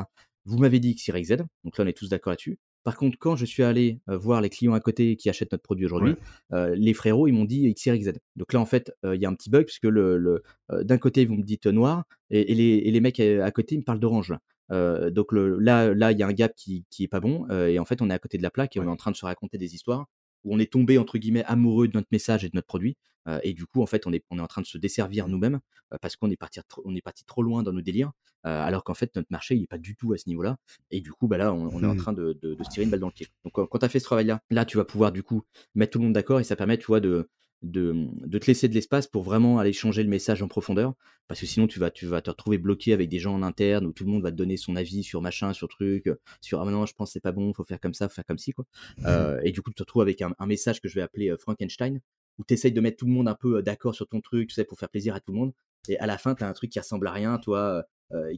vous 0.47 0.59
m'avez 0.59 0.81
dit 0.81 0.95
que 0.95 1.03
c'est 1.03 1.23
Z. 1.23 1.37
Donc 1.65 1.77
là, 1.77 1.85
on 1.85 1.87
est 1.87 1.93
tous 1.97 2.09
d'accord 2.09 2.31
là-dessus. 2.31 2.59
Par 2.83 2.97
contre, 2.97 3.19
quand 3.19 3.37
je 3.37 3.45
suis 3.45 3.63
allé 3.63 4.01
euh, 4.09 4.17
voir 4.17 4.41
les 4.41 4.49
clients 4.49 4.73
à 4.73 4.81
côté 4.81 5.17
qui 5.17 5.29
achètent 5.29 5.53
notre 5.53 5.63
produit 5.63 5.85
aujourd'hui, 5.85 6.13
Ouais. 6.13 6.57
euh, 6.57 6.75
les 6.75 6.95
frérots, 6.95 7.29
ils 7.29 7.33
m'ont 7.33 7.45
dit 7.45 7.71
XYZ. 7.75 8.13
Donc 8.37 8.55
là, 8.55 8.61
en 8.61 8.65
fait, 8.65 8.91
euh, 9.05 9.15
il 9.15 9.21
y 9.21 9.27
a 9.27 9.29
un 9.29 9.35
petit 9.35 9.51
bug, 9.51 9.67
puisque 9.67 9.85
le, 9.85 10.17
le, 10.17 10.43
d'un 10.83 10.97
côté, 10.97 11.27
vous 11.27 11.35
me 11.37 11.43
dites 11.43 11.67
noir, 11.67 12.05
et, 12.31 12.53
et 12.53 12.55
les, 12.55 12.77
et 12.79 12.91
les 12.91 13.01
mecs 13.01 13.21
à 13.21 13.51
côté, 13.51 13.75
ils 13.75 13.79
me 13.79 13.85
parlent 13.85 14.01
d'orange. 14.01 14.33
donc 14.71 15.33
le, 15.33 15.59
là, 15.59 15.93
là, 15.93 16.13
il 16.13 16.19
y 16.19 16.23
a 16.23 16.27
un 16.27 16.33
gap 16.33 16.55
qui, 16.57 16.85
qui 16.91 17.05
est 17.05 17.09
pas 17.09 17.21
bon, 17.21 17.47
et 17.51 17.79
en 17.79 17.85
fait, 17.85 18.01
on 18.01 18.09
est 18.09 18.15
à 18.15 18.19
côté 18.19 18.39
de 18.39 18.43
la 18.43 18.51
plaque 18.51 18.77
et 18.77 18.81
on 18.81 18.85
est 18.85 18.89
en 18.89 18.97
train 18.97 19.11
de 19.11 19.17
se 19.17 19.27
raconter 19.27 19.59
des 19.59 19.75
histoires 19.75 20.07
où 20.45 20.55
on 20.55 20.59
est 20.59 20.71
tombé 20.73 20.99
entre 20.99 21.19
guillemets 21.19 21.45
amoureux 21.45 21.89
de 21.89 21.97
notre 21.97 22.09
message 22.13 22.45
et 22.45 22.49
de 22.49 22.55
notre 22.57 22.67
produit, 22.67 22.97
euh, 23.29 23.39
et 23.43 23.53
du 23.53 23.67
coup, 23.67 23.83
en 23.83 23.87
fait, 23.87 24.07
on 24.07 24.13
est, 24.13 24.25
on 24.31 24.39
est 24.39 24.43
en 24.43 24.47
train 24.47 24.63
de 24.63 24.67
se 24.67 24.79
desservir 24.79 25.29
nous-mêmes 25.29 25.61
euh, 25.93 25.99
parce 26.01 26.17
qu'on 26.17 26.31
est 26.31 26.37
parti, 26.37 26.59
tr- 26.61 26.81
on 26.85 26.95
est 26.97 27.03
parti 27.03 27.25
trop 27.27 27.43
loin 27.43 27.63
dans 27.63 27.73
nos 27.73 27.83
délires, 27.83 28.13
euh, 28.47 28.63
alors 28.63 28.83
qu'en 28.83 28.95
fait, 28.95 29.15
notre 29.17 29.29
marché, 29.31 29.55
il 29.57 29.63
est 29.65 29.67
pas 29.67 29.77
du 29.79 29.95
tout 29.97 30.13
à 30.15 30.17
ce 30.19 30.27
niveau-là. 30.29 30.57
Et 30.91 31.01
du 31.03 31.13
coup, 31.13 31.29
bah 31.29 31.37
là, 31.37 31.53
on, 31.53 31.67
on 31.67 31.83
est 31.83 31.87
en 31.87 31.91
Mhm. 31.93 31.97
train 31.99 32.13
de, 32.15 32.39
de- 32.41 32.55
de 32.55 32.65
se 32.65 32.71
tirer 32.71 32.85
une 32.85 32.91
balle 32.91 33.01
dans 33.01 33.09
le 33.09 33.13
pied. 33.13 33.27
Donc, 33.45 33.53
quand 33.53 33.67
quand 33.67 33.79
tu 33.79 33.85
as 33.85 33.89
fait 33.91 33.99
ce 33.99 34.05
travail-là, 34.07 34.41
là, 34.51 34.65
tu 34.65 34.79
vas 34.79 34.85
pouvoir 34.87 35.13
du 35.13 35.23
coup 35.23 35.43
mettre 35.75 35.93
tout 35.93 35.99
le 35.99 36.05
monde 36.05 36.15
d'accord 36.15 36.41
et 36.41 36.45
ça 36.45 36.57
permet, 36.57 36.79
tu 36.79 36.87
vois, 36.87 37.01
de, 37.01 37.29
de, 37.63 37.93
mmh, 37.93 38.27
de 38.27 38.39
te 38.39 38.47
laisser 38.47 38.69
de 38.69 38.75
l'espace 38.75 39.07
pour 39.07 39.23
vraiment 39.23 39.59
aller 39.59 39.73
changer 39.73 40.03
le 40.03 40.09
message 40.09 40.43
en 40.43 40.49
profondeur. 40.49 40.95
Parce 41.29 41.41
que 41.41 41.47
sinon, 41.47 41.69
tu 41.69 41.79
vas, 41.79 41.91
tu 41.91 42.07
vas 42.07 42.21
te 42.21 42.31
retrouver 42.31 42.59
bloqué 42.59 42.93
avec 42.93 43.09
des 43.09 43.21
gens 43.21 43.35
en 43.35 43.43
interne 43.43 43.87
où 43.87 43.93
tout 43.93 44.05
le 44.05 44.11
monde 44.11 44.23
va 44.23 44.33
te 44.33 44.37
donner 44.37 44.57
son 44.57 44.75
avis 44.75 45.05
sur 45.05 45.23
machin, 45.23 45.53
sur 45.53 45.69
truc, 45.69 46.09
euh, 46.09 46.17
sur 46.41 46.61
ah 46.61 46.69
non, 46.69 46.87
je 46.87 46.95
pense 46.95 47.11
que 47.11 47.13
c'est 47.13 47.21
pas 47.21 47.33
bon, 47.33 47.53
faut 47.53 47.65
faire 47.65 47.79
comme 47.79 47.95
ça, 47.95 48.09
faut 48.09 48.15
faire 48.17 48.25
comme 48.25 48.39
ci, 48.39 48.53
quoi. 48.53 48.65
Euh, 49.07 49.41
et 49.45 49.53
du 49.53 49.63
coup, 49.63 49.71
tu 49.71 49.77
te 49.77 49.83
retrouves 49.83 50.03
avec 50.03 50.21
un, 50.23 50.35
un 50.39 50.47
message 50.47 50.81
que 50.81 50.89
je 50.89 50.95
vais 50.95 51.01
appeler 51.03 51.31
euh, 51.31 51.37
Frankenstein, 51.37 52.01
où 52.39 52.45
tu 52.45 52.55
essayes 52.55 52.73
de 52.73 52.81
mettre 52.81 52.99
tout 52.99 53.07
le 53.07 53.13
monde 53.13 53.29
un 53.29 53.35
peu 53.35 53.63
d'accord 53.63 53.95
sur 53.95 54.07
ton 54.09 54.21
truc, 54.21 54.49
tu 54.49 54.55
sais, 54.55 54.65
pour 54.65 54.79
faire 54.79 54.89
plaisir 54.89 55.15
à 55.15 55.21
tout 55.21 55.33
le 55.33 55.39
monde. 55.39 55.53
Et 55.89 55.99
à 55.99 56.07
la 56.07 56.19
fin, 56.19 56.35
tu 56.35 56.45
as 56.45 56.49
un 56.49 56.53
truc 56.53 56.71
qui 56.71 56.79
ressemble 56.79 57.07
à 57.07 57.13
rien, 57.13 57.39
toi, 57.39 57.85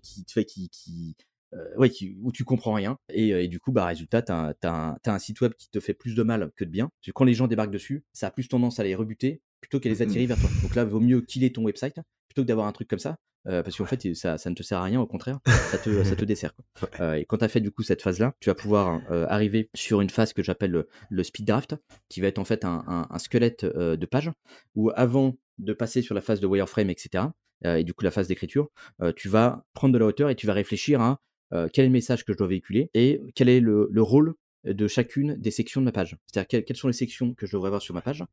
qui 0.02 0.24
te 0.24 0.32
fait 0.32 0.44
qui, 0.44 0.68
qui, 0.68 1.16
euh, 1.54 1.76
ouais, 1.76 1.90
où 2.22 2.32
tu 2.32 2.44
comprends 2.44 2.74
rien. 2.74 2.98
Et, 3.08 3.32
euh, 3.32 3.42
et 3.42 3.48
du 3.48 3.60
coup, 3.60 3.72
bah, 3.72 3.86
résultat, 3.86 4.22
tu 4.22 4.32
as, 4.32 4.54
as, 4.62 4.96
un 5.04 5.18
site 5.18 5.40
web 5.40 5.52
qui 5.54 5.70
te 5.70 5.80
fait 5.80 5.94
plus 5.94 6.14
de 6.14 6.22
mal 6.22 6.50
que 6.56 6.64
de 6.64 6.70
bien. 6.70 6.88
Parce 6.88 7.06
que 7.06 7.12
quand 7.12 7.24
les 7.24 7.34
gens 7.34 7.46
débarquent 7.46 7.72
dessus, 7.72 8.04
ça 8.12 8.28
a 8.28 8.30
plus 8.30 8.48
tendance 8.48 8.78
à 8.80 8.84
les 8.84 8.94
rebuter 8.94 9.42
plutôt 9.60 9.78
qu'à 9.80 9.88
les 9.88 9.96
mmh 9.96 10.02
attirer 10.02 10.26
vers 10.26 10.40
toi. 10.40 10.50
Donc 10.62 10.74
là, 10.74 10.84
vaut 10.84 11.00
mieux 11.00 11.20
killer 11.20 11.52
ton 11.52 11.62
website 11.62 11.96
plutôt 12.28 12.42
que 12.42 12.48
d'avoir 12.48 12.66
un 12.66 12.72
truc 12.72 12.88
comme 12.88 12.98
ça. 12.98 13.16
Euh, 13.48 13.62
parce 13.62 13.76
qu'en 13.76 13.86
fait, 13.86 14.14
ça, 14.14 14.38
ça, 14.38 14.50
ne 14.50 14.54
te 14.54 14.62
sert 14.62 14.78
à 14.78 14.84
rien, 14.84 15.00
au 15.00 15.06
contraire, 15.06 15.40
ça 15.46 15.78
te, 15.78 16.04
ça 16.04 16.14
te 16.14 16.24
dessert. 16.24 16.54
Quoi. 16.54 16.88
Euh, 17.00 17.14
et 17.14 17.24
quand 17.24 17.38
tu 17.38 17.44
as 17.44 17.48
fait 17.48 17.60
du 17.60 17.72
coup 17.72 17.82
cette 17.82 18.02
phase-là, 18.02 18.34
tu 18.40 18.48
vas 18.48 18.54
pouvoir 18.54 19.00
euh, 19.10 19.26
arriver 19.28 19.68
sur 19.74 20.00
une 20.00 20.10
phase 20.10 20.32
que 20.32 20.42
j'appelle 20.42 20.70
le, 20.70 20.88
le, 21.10 21.24
speed 21.24 21.46
draft, 21.46 21.74
qui 22.08 22.20
va 22.20 22.28
être 22.28 22.38
en 22.38 22.44
fait 22.44 22.64
un, 22.64 22.84
un, 22.86 23.06
un 23.10 23.18
squelette 23.18 23.64
de 23.64 24.06
page, 24.06 24.30
où 24.74 24.90
avant 24.94 25.36
de 25.58 25.72
passer 25.72 26.02
sur 26.02 26.14
la 26.14 26.20
phase 26.20 26.40
de 26.40 26.46
wireframe, 26.46 26.90
etc., 26.90 27.24
et 27.64 27.84
du 27.84 27.94
coup 27.94 28.02
la 28.02 28.10
phase 28.10 28.26
d'écriture, 28.26 28.70
tu 29.14 29.28
vas 29.28 29.64
prendre 29.72 29.94
de 29.94 29.98
la 29.98 30.06
hauteur 30.06 30.30
et 30.30 30.34
tu 30.34 30.48
vas 30.48 30.52
réfléchir 30.52 31.00
à 31.00 31.20
euh, 31.52 31.68
quel 31.72 31.84
est 31.84 31.88
le 31.88 31.92
message 31.92 32.24
que 32.24 32.32
je 32.32 32.38
dois 32.38 32.46
véhiculer 32.46 32.90
et 32.94 33.20
quel 33.34 33.48
est 33.48 33.60
le, 33.60 33.88
rôle 33.96 34.34
de 34.64 34.86
chacune 34.86 35.36
des 35.36 35.50
sections 35.50 35.80
de 35.80 35.86
ma 35.86 35.92
page. 35.92 36.16
C'est-à-dire 36.26 36.64
quelles, 36.64 36.76
sont 36.76 36.86
les 36.86 36.94
sections 36.94 37.34
que 37.34 37.46
je 37.46 37.52
devrais 37.52 37.68
avoir 37.68 37.82
sur 37.82 37.94
ma 37.94 38.02
page 38.02 38.24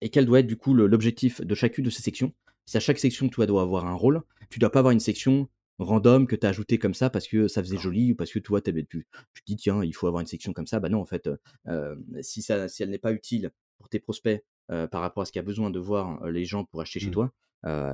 et 0.00 0.10
quel 0.10 0.26
doit 0.26 0.40
être 0.40 0.46
du 0.46 0.56
coup 0.56 0.74
l'objectif 0.74 1.40
de 1.40 1.54
chacune 1.54 1.84
de 1.84 1.90
ces 1.90 2.02
sections. 2.02 2.32
C'est 2.66 2.78
à 2.78 2.80
chaque 2.80 2.98
section, 2.98 3.28
tu 3.28 3.44
dois 3.46 3.62
avoir 3.62 3.86
un 3.86 3.94
rôle. 3.94 4.22
Tu 4.50 4.58
dois 4.58 4.70
pas 4.70 4.80
avoir 4.80 4.92
une 4.92 5.00
section 5.00 5.48
random 5.78 6.26
que 6.26 6.36
tu 6.36 6.46
as 6.46 6.50
ajouté 6.50 6.78
comme 6.78 6.94
ça 6.94 7.10
parce 7.10 7.28
que 7.28 7.48
ça 7.48 7.62
faisait 7.62 7.78
joli 7.78 8.12
ou 8.12 8.16
parce 8.16 8.32
que 8.32 8.38
toi, 8.38 8.60
tu, 8.60 8.72
tu 8.88 9.04
te 9.04 9.46
dis, 9.46 9.56
tiens, 9.56 9.82
il 9.84 9.94
faut 9.94 10.06
avoir 10.06 10.20
une 10.20 10.26
section 10.26 10.52
comme 10.52 10.66
ça. 10.66 10.80
Bah 10.80 10.88
non, 10.88 11.00
en 11.00 11.06
fait, 11.06 11.30
euh, 11.68 11.96
si, 12.20 12.42
ça, 12.42 12.68
si 12.68 12.82
elle 12.82 12.90
n'est 12.90 12.98
pas 12.98 13.12
utile 13.12 13.50
pour 13.78 13.88
tes 13.88 14.00
prospects 14.00 14.42
euh, 14.70 14.86
par 14.86 15.00
rapport 15.00 15.22
à 15.22 15.26
ce 15.26 15.32
qu'il 15.32 15.38
y 15.38 15.44
a 15.44 15.46
besoin 15.46 15.70
de 15.70 15.78
voir 15.78 16.26
les 16.28 16.44
gens 16.44 16.64
pour 16.64 16.80
acheter 16.80 17.00
chez 17.00 17.08
mmh. 17.08 17.12
toi, 17.12 17.32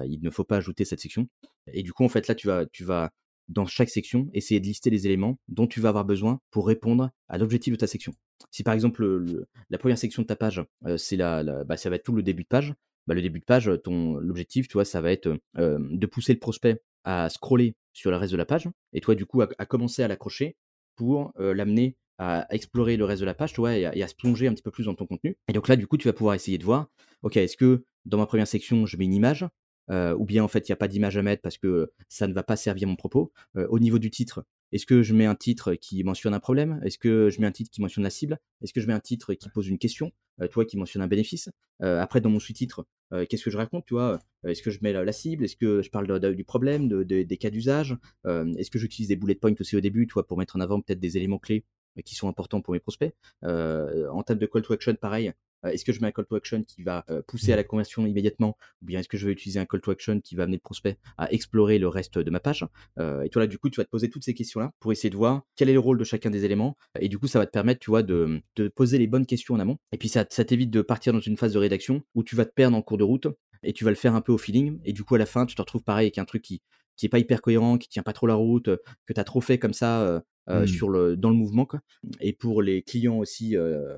il 0.07 0.21
ne 0.23 0.31
faut 0.31 0.45
pas 0.45 0.57
ajouter 0.57 0.85
cette 0.85 1.01
section. 1.01 1.29
Et 1.73 1.83
du 1.83 1.93
coup, 1.93 2.05
en 2.05 2.09
fait, 2.09 2.27
là, 2.29 2.35
tu 2.35 2.47
vas, 2.47 2.67
tu 2.67 2.85
vas 2.85 3.11
dans 3.49 3.67
chaque 3.67 3.91
section, 3.91 4.29
essayer 4.33 4.61
de 4.61 4.67
lister 4.67 4.91
les 4.91 5.07
éléments 5.07 5.39
dont 5.49 5.67
tu 5.67 5.81
vas 5.81 5.91
avoir 5.91 6.05
besoin 6.05 6.41
pour 6.51 6.67
répondre 6.67 7.11
à 7.29 7.39
l'objectif 7.39 7.73
de 7.73 7.79
ta 7.79 7.87
section. 7.87 8.13
Si 8.51 8.63
par 8.63 8.75
exemple 8.75 9.47
la 9.71 9.79
première 9.79 9.99
section 9.99 10.23
de 10.23 10.27
ta 10.27 10.37
page, 10.37 10.63
euh, 10.87 10.97
c'est 10.97 11.17
la, 11.17 11.65
bah, 11.65 11.77
ça 11.77 11.91
va 11.91 11.97
être 11.97 12.05
tout 12.05 12.15
le 12.15 12.23
début 12.23 12.43
de 12.43 12.49
page, 12.49 12.75
bah, 13.07 13.15
le 13.15 13.23
début 13.23 13.41
de 13.41 13.45
page, 13.45 13.71
ton 13.83 14.17
l'objectif, 14.17 14.69
tu 14.69 14.75
vois, 14.75 14.85
ça 14.85 15.01
va 15.01 15.13
être 15.13 15.37
euh, 15.59 15.79
de 15.81 16.07
pousser 16.07 16.33
le 16.33 16.39
prospect 16.39 16.83
à 17.05 17.29
scroller 17.29 17.75
sur 17.93 18.11
le 18.11 18.17
reste 18.17 18.33
de 18.33 18.39
la 18.39 18.47
page, 18.47 18.69
et 18.93 19.01
toi 19.01 19.15
du 19.15 19.27
coup 19.27 19.43
à, 19.43 19.67
commencer 19.67 20.03
à 20.03 20.09
l'accrocher 20.09 20.57
pour 20.97 21.33
euh, 21.41 21.53
l'amener 21.55 21.97
à 22.19 22.47
explorer 22.51 22.97
le 22.97 23.05
reste 23.05 23.21
de 23.21 23.27
la 23.27 23.35
page, 23.35 23.53
tu 23.53 23.67
et 23.67 23.85
à, 23.85 24.09
se 24.09 24.15
plonger 24.15 24.47
un 24.47 24.55
petit 24.55 24.63
peu 24.63 24.71
plus 24.71 24.85
dans 24.85 24.95
ton 24.95 25.07
contenu. 25.07 25.37
Et 25.49 25.53
donc 25.53 25.67
là, 25.67 25.75
du 25.75 25.89
coup, 25.89 25.97
tu 25.97 26.07
vas 26.07 26.13
pouvoir 26.13 26.35
essayer 26.35 26.59
de 26.59 26.65
voir, 26.65 26.89
ok, 27.23 27.37
est-ce 27.37 27.57
que 27.57 27.85
dans 28.05 28.19
ma 28.19 28.27
première 28.27 28.47
section, 28.47 28.87
je 28.87 28.97
mets 28.97 29.07
une 29.07 29.15
image 29.15 29.45
euh, 29.91 30.15
ou 30.15 30.25
bien 30.25 30.45
en 30.45 30.49
fait 30.49 30.69
il 30.69 30.73
n'y 30.73 30.75
a 30.75 30.77
pas 30.77 30.89
d'image 30.89 31.17
à 31.17 31.23
mettre 31.23 31.43
parce 31.43 31.59
que 31.59 31.91
ça 32.09 32.27
ne 32.27 32.33
va 32.33 32.43
pas 32.43 32.57
servir 32.57 32.89
mon 32.89 32.97
propos. 32.97 33.33
Euh, 33.57 33.67
au 33.69 33.79
niveau 33.79 33.99
du 33.99 34.11
titre, 34.11 34.45
est-ce 34.73 34.87
que 34.87 35.03
je 35.03 35.15
mets 35.15 35.27
un 35.27 35.35
titre 35.35 35.75
qui 35.75 36.03
mentionne 36.05 36.35
un 36.35 36.41
problème? 36.41 36.81
Est-ce 36.85 36.99
que 36.99 37.31
je 37.31 37.41
mets 37.41 37.47
un 37.47 37.53
titre 37.53 37.71
qui 37.71 37.81
mentionne 37.81 38.05
la 38.05 38.11
cible? 38.11 38.39
Est-ce 38.63 38.73
que 38.73 38.81
je 38.81 38.87
mets 38.87 38.93
un 38.93 39.01
titre 39.01 39.35
qui 39.35 39.49
pose 39.51 39.69
une 39.69 39.79
question? 39.79 40.13
Euh, 40.41 40.49
Toi 40.49 40.65
qui 40.65 40.77
mentionne 40.77 41.03
un 41.03 41.09
bénéfice? 41.09 41.51
Après 41.81 42.21
dans 42.21 42.31
mon 42.31 42.39
sous-titre, 42.39 42.87
qu'est-ce 43.29 43.43
que 43.43 43.51
je 43.51 43.57
raconte 43.57 43.85
Tu 43.87 43.95
vois? 43.95 44.21
Est-ce 44.47 44.63
que 44.63 44.71
je 44.71 44.79
mets 44.83 44.93
la, 44.93 45.13
cible? 45.13 45.43
Est-ce 45.43 45.57
que 45.57 45.83
je 45.83 45.91
parle 45.91 46.21
du 46.33 46.45
problème, 46.45 46.87
des 47.05 47.37
cas 47.39 47.51
d'usage? 47.51 47.97
Est-ce 48.25 48.71
que 48.71 48.79
j'utilise 48.79 49.09
des 49.09 49.17
bullet 49.17 49.35
points 49.35 49.53
aussi 49.59 49.77
au 49.77 49.81
début, 49.81 50.07
toi, 50.07 50.25
pour 50.25 50.39
mettre 50.39 50.55
en 50.55 50.61
avant 50.61 50.81
peut-être 50.81 51.01
des 51.01 51.17
éléments 51.17 51.41
clés 51.41 51.65
qui 52.05 52.15
sont 52.15 52.29
importants 52.29 52.61
pour 52.61 52.73
mes 52.73 52.79
prospects? 52.79 53.13
en 53.43 54.23
termes 54.23 54.39
de 54.39 54.47
call 54.47 54.63
to 54.63 54.73
action, 54.75 54.95
pareil, 54.95 55.33
est-ce 55.71 55.85
que 55.85 55.93
je 55.93 56.01
mets 56.01 56.09
un 56.09 56.13
call 56.13 56.27
to 56.27 56.37
action 56.37 56.63
qui 56.63 56.83
va 56.83 57.05
euh, 57.11 57.23
pousser 57.27 57.53
à 57.53 57.57
la 57.57 57.65
conversion 57.65 58.07
immédiatement 58.07 58.57
ou 58.83 58.87
bien 58.87 59.01
est-ce 59.01 59.09
que 59.09 59.17
je 59.17 59.27
vais 59.27 59.33
utiliser 59.33 59.61
un 59.61 59.67
call 59.67 59.81
to 59.81 59.91
action 59.91 60.21
qui 60.21 60.35
va 60.35 60.45
amener 60.45 60.57
le 60.57 60.63
prospect 60.63 60.99
à 61.19 61.33
explorer 61.33 61.79
le 61.79 61.89
reste 61.89 62.19
de 62.19 62.31
ma 62.31 62.41
page? 62.41 62.67
Euh, 62.99 63.23
Et 63.23 63.29
toi 63.29 63.43
là, 63.43 63.47
du 63.47 63.59
coup, 63.59 63.71
tu 63.71 63.81
vas 63.81 63.85
te 63.85 63.91
poser 63.91 64.11
toutes 64.11 64.25
ces 64.25 64.35
questions-là 64.35 64.73
pour 64.81 64.93
essayer 64.93 65.11
de 65.11 65.17
voir 65.17 65.43
quel 65.57 65.69
est 65.69 65.73
le 65.75 65.79
rôle 65.79 65.99
de 65.99 66.05
chacun 66.05 66.31
des 66.31 66.45
éléments. 66.45 66.77
Et 66.99 67.09
du 67.09 67.19
coup, 67.19 67.27
ça 67.27 67.39
va 67.39 67.47
te 67.47 67.53
permettre, 67.53 67.81
tu 67.81 67.91
vois, 67.91 68.03
de, 68.03 68.41
de 68.57 68.69
poser 68.69 68.99
les 68.99 69.07
bonnes 69.07 69.27
questions 69.27 69.55
en 69.55 69.61
amont. 69.61 69.79
Et 69.93 69.99
puis 69.99 70.09
ça, 70.09 70.25
ça 70.31 70.45
t'évite 70.45 70.71
de 70.71 70.83
partir 70.83 71.13
dans 71.13 71.21
une 71.21 71.37
phase 71.37 71.53
de 71.53 71.59
rédaction 71.59 72.03
où 72.15 72.23
tu 72.25 72.37
vas 72.37 72.45
te 72.45 72.53
perdre 72.53 72.77
en 72.77 72.83
cours 72.83 72.99
de 72.99 73.05
route 73.05 73.27
et 73.63 73.73
tu 73.73 73.85
vas 73.85 73.91
le 73.91 73.97
faire 73.97 74.15
un 74.15 74.21
peu 74.21 74.33
au 74.33 74.39
feeling. 74.39 74.81
Et 74.85 74.93
du 74.93 75.05
coup, 75.05 75.15
à 75.15 75.19
la 75.19 75.27
fin, 75.27 75.47
tu 75.47 75.55
te 75.55 75.63
retrouves 75.63 75.85
pareil 75.85 76.07
avec 76.07 76.19
un 76.19 76.25
truc 76.25 76.43
qui, 76.43 76.61
qui 76.97 77.07
est 77.07 77.09
pas 77.09 77.19
hyper 77.19 77.41
cohérent, 77.43 77.79
qui 77.79 77.89
tient 77.89 78.03
pas 78.03 78.13
trop 78.13 78.27
la 78.27 78.35
route, 78.35 78.69
que 79.07 79.13
tu 79.13 79.21
as 79.21 79.25
trop 79.25 79.41
fait 79.41 79.59
comme 79.59 79.73
ça 79.73 80.03
euh, 80.03 80.21
mmh. 80.49 80.67
sur 80.67 80.89
le, 80.89 81.17
dans 81.17 81.31
le 81.31 81.37
mouvement. 81.37 81.67
Quoi. 81.67 81.81
Et 82.21 82.33
pour 82.33 82.63
les 82.63 82.83
clients 82.83 83.19
aussi, 83.19 83.57
euh, 83.57 83.97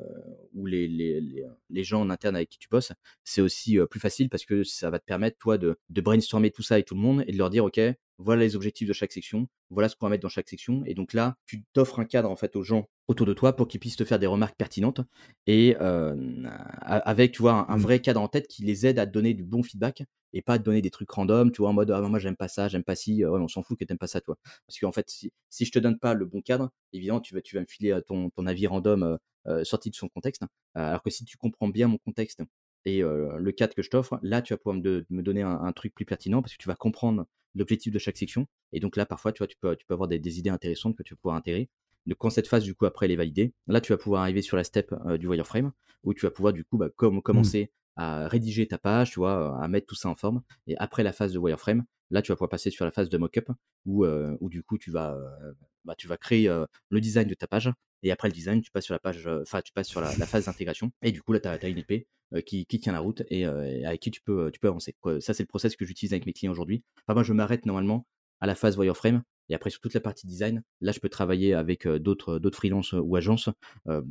ou 0.54 0.66
les, 0.66 0.88
les, 0.88 1.22
les, 1.70 1.84
gens 1.84 2.00
en 2.00 2.10
interne 2.10 2.36
avec 2.36 2.48
qui 2.48 2.58
tu 2.58 2.68
bosses, 2.68 2.92
c'est 3.24 3.40
aussi 3.40 3.78
plus 3.90 4.00
facile 4.00 4.28
parce 4.28 4.44
que 4.44 4.64
ça 4.64 4.90
va 4.90 4.98
te 4.98 5.04
permettre, 5.04 5.38
toi, 5.38 5.58
de, 5.58 5.76
de 5.90 6.00
brainstormer 6.00 6.50
tout 6.50 6.62
ça 6.62 6.74
avec 6.74 6.86
tout 6.86 6.94
le 6.94 7.00
monde 7.00 7.24
et 7.26 7.32
de 7.32 7.38
leur 7.38 7.50
dire, 7.50 7.64
OK, 7.64 7.80
voilà 8.18 8.42
les 8.42 8.56
objectifs 8.56 8.88
de 8.88 8.92
chaque 8.92 9.12
section, 9.12 9.48
voilà 9.70 9.88
ce 9.88 9.96
qu'on 9.96 10.06
va 10.06 10.10
mettre 10.10 10.22
dans 10.22 10.28
chaque 10.28 10.48
section. 10.48 10.82
Et 10.86 10.94
donc 10.94 11.12
là, 11.12 11.36
tu 11.46 11.64
t'offres 11.72 11.98
un 11.98 12.04
cadre 12.04 12.30
en 12.30 12.36
fait 12.36 12.56
aux 12.56 12.62
gens 12.62 12.88
autour 13.08 13.26
de 13.26 13.34
toi 13.34 13.54
pour 13.56 13.68
qu'ils 13.68 13.80
puissent 13.80 13.96
te 13.96 14.04
faire 14.04 14.18
des 14.18 14.26
remarques 14.26 14.56
pertinentes 14.56 15.00
et 15.46 15.76
avec 15.76 17.32
tu 17.32 17.42
vois 17.42 17.70
un, 17.70 17.76
mmh. 17.76 17.80
vrai 17.80 18.00
cadre 18.00 18.20
en 18.20 18.28
tête 18.28 18.46
qui 18.46 18.64
les 18.64 18.86
aide 18.86 18.98
à 18.98 19.06
te 19.06 19.12
donner 19.12 19.34
du 19.34 19.42
bon 19.42 19.62
feedback 19.62 20.04
et 20.34 20.42
pas 20.42 20.58
te 20.58 20.64
donner 20.64 20.82
des 20.82 20.90
trucs 20.90 21.10
random, 21.10 21.50
tu 21.50 21.62
vois, 21.62 21.70
en 21.70 21.72
mode 21.72 21.90
ah, 21.90 22.00
moi 22.02 22.18
j'aime 22.18 22.36
pas 22.36 22.48
ça, 22.48 22.68
j'aime 22.68 22.84
pas 22.84 22.94
si, 22.94 23.24
on 23.24 23.48
s'en 23.48 23.62
fout 23.62 23.78
que 23.78 23.84
t'aimes 23.84 23.98
pas 23.98 24.06
ça 24.06 24.20
toi. 24.20 24.36
Parce 24.66 24.78
qu'en 24.78 24.92
fait, 24.92 25.08
si, 25.08 25.32
si 25.48 25.64
je 25.64 25.72
te 25.72 25.78
donne 25.78 25.98
pas 25.98 26.12
le 26.14 26.26
bon 26.26 26.42
cadre, 26.42 26.70
évidemment 26.92 27.20
tu 27.20 27.34
vas, 27.34 27.40
tu 27.40 27.56
vas 27.56 27.62
me 27.62 27.66
filer 27.66 27.98
ton, 28.06 28.28
ton 28.30 28.46
avis 28.46 28.66
random 28.66 29.18
sorti 29.62 29.90
de 29.90 29.94
son 29.94 30.08
contexte. 30.08 30.42
alors 30.74 31.02
que 31.02 31.10
si 31.10 31.24
tu 31.24 31.38
comprends 31.38 31.68
bien 31.68 31.88
mon 31.88 31.98
contexte 31.98 32.42
et 32.84 33.00
le 33.00 33.52
cadre 33.52 33.74
que 33.74 33.82
je 33.82 33.88
t'offre, 33.90 34.18
là 34.22 34.42
tu 34.42 34.52
vas 34.52 34.58
pouvoir 34.58 34.76
me, 34.76 35.06
me 35.08 35.22
donner 35.22 35.42
un, 35.42 35.60
un, 35.60 35.72
truc 35.72 35.94
plus 35.94 36.04
pertinent 36.04 36.42
parce 36.42 36.52
que 36.52 36.58
tu 36.58 36.68
vas 36.68 36.76
comprendre 36.76 37.26
l'objectif 37.54 37.92
de 37.92 37.98
chaque 37.98 38.16
section. 38.16 38.46
Et 38.72 38.80
donc 38.80 38.96
là, 38.96 39.06
parfois, 39.06 39.32
tu 39.32 39.38
vois, 39.38 39.46
tu 39.46 39.56
peux, 39.60 39.76
tu 39.76 39.86
peux 39.86 39.94
avoir 39.94 40.08
des, 40.08 40.38
idées 40.38 40.50
intéressantes 40.50 40.96
que 40.96 41.02
tu 41.02 41.14
vas 41.14 41.18
pouvoir 41.18 41.36
intégrer. 41.36 41.68
Donc 42.06 42.18
quand 42.18 42.30
cette 42.30 42.48
phase, 42.48 42.64
du 42.64 42.74
coup, 42.74 42.86
après, 42.86 43.06
elle 43.06 43.12
est 43.12 43.16
validée, 43.16 43.52
là, 43.66 43.80
tu 43.80 43.92
vas 43.92 43.98
pouvoir 43.98 44.22
arriver 44.22 44.42
sur 44.42 44.56
la 44.56 44.64
step 44.64 44.94
euh, 45.06 45.16
du 45.16 45.26
wireframe, 45.26 45.72
où 46.02 46.12
tu 46.12 46.26
vas 46.26 46.30
pouvoir, 46.30 46.52
du 46.52 46.64
coup, 46.64 46.76
bah, 46.76 46.88
mmh. 46.88 47.20
commencer 47.22 47.70
à 47.96 48.28
rédiger 48.28 48.66
ta 48.66 48.78
page, 48.78 49.12
tu 49.12 49.20
vois, 49.20 49.60
à 49.62 49.68
mettre 49.68 49.86
tout 49.86 49.94
ça 49.94 50.08
en 50.08 50.14
forme. 50.14 50.42
Et 50.66 50.76
après 50.78 51.02
la 51.02 51.12
phase 51.12 51.32
de 51.32 51.38
wireframe, 51.38 51.84
là, 52.10 52.22
tu 52.22 52.32
vas 52.32 52.36
pouvoir 52.36 52.50
passer 52.50 52.70
sur 52.70 52.84
la 52.84 52.90
phase 52.90 53.08
de 53.08 53.18
mockup, 53.18 53.50
où, 53.86 54.04
euh, 54.04 54.36
où 54.40 54.48
du 54.48 54.62
coup, 54.62 54.78
tu 54.78 54.90
vas, 54.90 55.14
euh, 55.14 55.52
bah, 55.84 55.94
tu 55.96 56.08
vas 56.08 56.16
créer 56.16 56.48
le 56.90 57.00
design 57.00 57.28
de 57.28 57.34
ta 57.34 57.46
page. 57.46 57.70
Et 58.02 58.10
après 58.10 58.28
le 58.28 58.34
design, 58.34 58.60
tu 58.60 58.70
passes 58.70 58.84
sur 58.84 58.94
la 58.94 58.98
page, 58.98 59.26
enfin, 59.26 59.62
tu 59.62 59.72
passes 59.72 59.88
sur 59.88 60.00
la, 60.00 60.10
phase 60.10 60.46
d'intégration. 60.46 60.90
Et 61.02 61.12
du 61.12 61.22
coup, 61.22 61.32
là, 61.32 61.40
tu 61.40 61.48
as, 61.48 61.68
une 61.68 61.78
épée 61.78 62.06
qui, 62.44 62.66
qui, 62.66 62.78
tient 62.78 62.92
la 62.92 63.00
route 63.00 63.22
et, 63.28 63.46
avec 63.46 64.00
qui 64.00 64.10
tu 64.10 64.20
peux, 64.20 64.50
tu 64.50 64.60
peux 64.60 64.68
avancer. 64.68 64.94
Ça, 65.20 65.32
c'est 65.32 65.42
le 65.42 65.48
process 65.48 65.76
que 65.76 65.86
j'utilise 65.86 66.12
avec 66.12 66.26
mes 66.26 66.32
clients 66.32 66.52
aujourd'hui. 66.52 66.84
Enfin, 67.06 67.14
moi, 67.14 67.22
je 67.22 67.32
m'arrête 67.32 67.64
normalement 67.64 68.06
à 68.40 68.46
la 68.46 68.54
phase 68.54 68.76
wireframe. 68.76 69.22
Et 69.48 69.54
après, 69.54 69.70
sur 69.70 69.80
toute 69.80 69.94
la 69.94 70.00
partie 70.00 70.26
design, 70.26 70.62
là, 70.80 70.92
je 70.92 71.00
peux 71.00 71.08
travailler 71.08 71.54
avec 71.54 71.86
d'autres 71.86 72.38
d'autres 72.38 72.56
freelances 72.56 72.94
ou 72.94 73.16
agences 73.16 73.50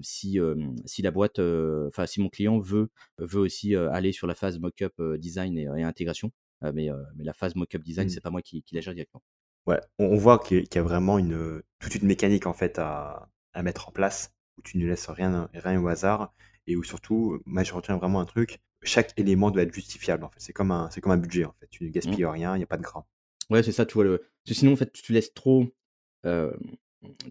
si, 0.01 0.39
si 0.85 1.01
la 1.01 1.11
boîte, 1.11 1.39
enfin, 1.39 2.05
si 2.05 2.21
mon 2.21 2.29
client 2.29 2.59
veut, 2.59 2.89
veut 3.17 3.39
aussi 3.39 3.75
aller 3.75 4.11
sur 4.11 4.27
la 4.27 4.35
phase 4.35 4.59
mockup 4.59 5.01
design 5.17 5.57
et, 5.57 5.83
intégration. 5.83 6.31
mais, 6.61 6.89
mais 7.15 7.23
la 7.23 7.33
phase 7.33 7.55
mockup 7.55 7.79
design, 7.79 8.09
ce 8.09 8.13
mmh. 8.13 8.15
c'est 8.15 8.21
pas 8.21 8.29
moi 8.29 8.41
qui, 8.41 8.63
qui 8.63 8.75
la 8.75 8.81
gère 8.81 8.93
directement. 8.93 9.23
Ouais, 9.65 9.79
on, 9.97 10.17
voit 10.17 10.39
qu'il 10.39 10.65
y 10.75 10.77
a 10.77 10.83
vraiment 10.83 11.17
une, 11.17 11.61
toute 11.79 11.95
une 11.95 12.05
mécanique 12.05 12.47
en 12.47 12.53
fait 12.53 12.79
à, 12.79 13.29
à 13.53 13.63
mettre 13.63 13.87
en 13.87 13.91
place 13.91 14.33
où 14.57 14.61
tu 14.61 14.77
ne 14.77 14.85
laisses 14.85 15.09
rien, 15.09 15.49
rien 15.53 15.81
au 15.81 15.87
hasard 15.87 16.33
et 16.67 16.75
où 16.75 16.83
surtout, 16.83 17.41
moi 17.45 17.63
je 17.63 17.73
retiens 17.73 17.97
vraiment 17.97 18.19
un 18.19 18.25
truc, 18.25 18.61
chaque 18.83 19.17
élément 19.17 19.51
doit 19.51 19.63
être 19.63 19.73
justifiable 19.73 20.23
en 20.23 20.29
fait. 20.29 20.39
C'est 20.39 20.53
comme 20.53 20.71
un, 20.71 20.89
c'est 20.91 21.01
comme 21.01 21.11
un 21.11 21.17
budget 21.17 21.45
en 21.45 21.53
fait. 21.59 21.67
Tu 21.69 21.83
ne 21.83 21.89
mmh. 21.89 21.91
gaspilles 21.91 22.25
rien, 22.25 22.55
il 22.55 22.59
n'y 22.59 22.63
a 22.63 22.67
pas 22.67 22.77
de 22.77 22.83
gras. 22.83 23.05
Ouais, 23.49 23.63
c'est 23.63 23.71
ça, 23.71 23.85
tu 23.85 23.93
vois. 23.95 24.03
Le... 24.03 24.23
sinon, 24.45 24.73
en 24.73 24.75
fait, 24.75 24.91
tu 24.91 25.13
laisses 25.13 25.33
trop. 25.33 25.65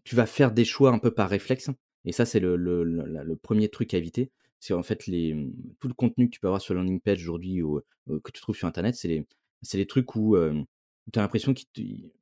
tu 0.04 0.16
vas 0.16 0.26
faire 0.26 0.52
des 0.52 0.64
choix 0.64 0.90
un 0.90 0.98
peu 0.98 1.10
par 1.12 1.28
réflexe. 1.28 1.70
Et 2.04 2.12
ça, 2.12 2.24
c'est 2.24 2.40
le, 2.40 2.56
le, 2.56 2.84
le, 2.84 3.36
premier 3.36 3.68
truc 3.68 3.94
à 3.94 3.98
éviter. 3.98 4.30
C'est 4.60 4.74
en 4.74 4.82
fait 4.82 5.06
les, 5.06 5.34
mmh, 5.34 5.52
tout 5.80 5.88
le 5.88 5.94
contenu 5.94 6.26
que 6.26 6.34
tu 6.34 6.40
peux 6.40 6.48
avoir 6.48 6.60
sur 6.60 6.74
landing 6.74 7.00
page 7.00 7.22
aujourd'hui 7.22 7.62
ou 7.62 7.80
que 8.06 8.30
tu 8.32 8.40
trouves 8.40 8.56
sur 8.56 8.68
Internet, 8.68 8.94
c'est 8.94 9.08
les, 9.08 9.26
les 9.74 9.86
trucs 9.86 10.14
où 10.16 10.36
tu 11.12 11.18
as 11.18 11.22
l'impression 11.22 11.54
que 11.54 11.62
tu 11.74 12.12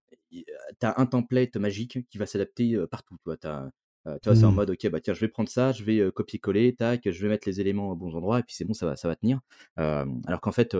as 0.82 1.00
un 1.00 1.06
template 1.06 1.56
magique 1.56 2.06
qui 2.08 2.18
va 2.18 2.26
s'adapter 2.26 2.78
partout. 2.90 3.16
Tu 3.16 3.24
vois, 3.24 3.36
tu 3.36 3.48
vois 3.48 4.36
c'est 4.36 4.44
en 4.44 4.52
mmh. 4.52 4.54
mode, 4.54 4.70
ok, 4.70 4.88
bah 4.90 5.00
tiens, 5.00 5.14
je 5.14 5.20
vais 5.20 5.28
prendre 5.28 5.48
ça, 5.48 5.72
je 5.72 5.84
vais 5.84 6.10
copier-coller, 6.12 6.74
tac, 6.74 7.10
je 7.10 7.22
vais 7.22 7.28
mettre 7.28 7.48
les 7.48 7.60
éléments 7.60 7.90
aux 7.90 7.96
bons 7.96 8.14
endroits, 8.14 8.40
et 8.40 8.42
puis 8.42 8.54
c'est 8.54 8.64
bon, 8.64 8.74
ça 8.74 8.86
va, 8.86 8.96
ça 8.96 9.08
va 9.08 9.16
tenir. 9.16 9.40
alors 9.76 10.40
qu'en 10.40 10.52
fait, 10.52 10.76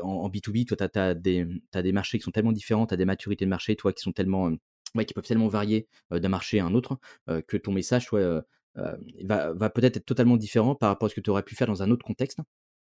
en, 0.00 0.28
B2B, 0.28 0.64
toi, 0.66 0.88
tu 0.88 0.98
as, 0.98 1.14
des, 1.14 1.46
des 1.74 1.92
marchés 1.92 2.18
qui 2.18 2.24
sont 2.24 2.30
tellement 2.30 2.52
différents, 2.52 2.86
tu 2.86 2.94
as 2.94 2.96
des 2.96 3.04
maturités 3.04 3.44
de 3.44 3.50
marché, 3.50 3.76
toi, 3.76 3.92
qui 3.92 4.02
sont 4.02 4.12
tellement. 4.12 4.50
qui 5.06 5.14
peuvent 5.14 5.26
tellement 5.26 5.48
varier 5.48 5.86
d'un 6.10 6.28
marché 6.28 6.60
à 6.60 6.66
un 6.66 6.74
autre, 6.74 6.98
que 7.46 7.56
ton 7.56 7.72
message, 7.72 8.08
va 8.74 9.52
va 9.52 9.70
peut-être 9.70 9.96
être 9.98 10.06
totalement 10.06 10.36
différent 10.36 10.74
par 10.74 10.88
rapport 10.90 11.06
à 11.06 11.10
ce 11.10 11.14
que 11.14 11.20
tu 11.20 11.30
aurais 11.30 11.42
pu 11.42 11.54
faire 11.54 11.66
dans 11.66 11.82
un 11.82 11.90
autre 11.90 12.04
contexte. 12.04 12.38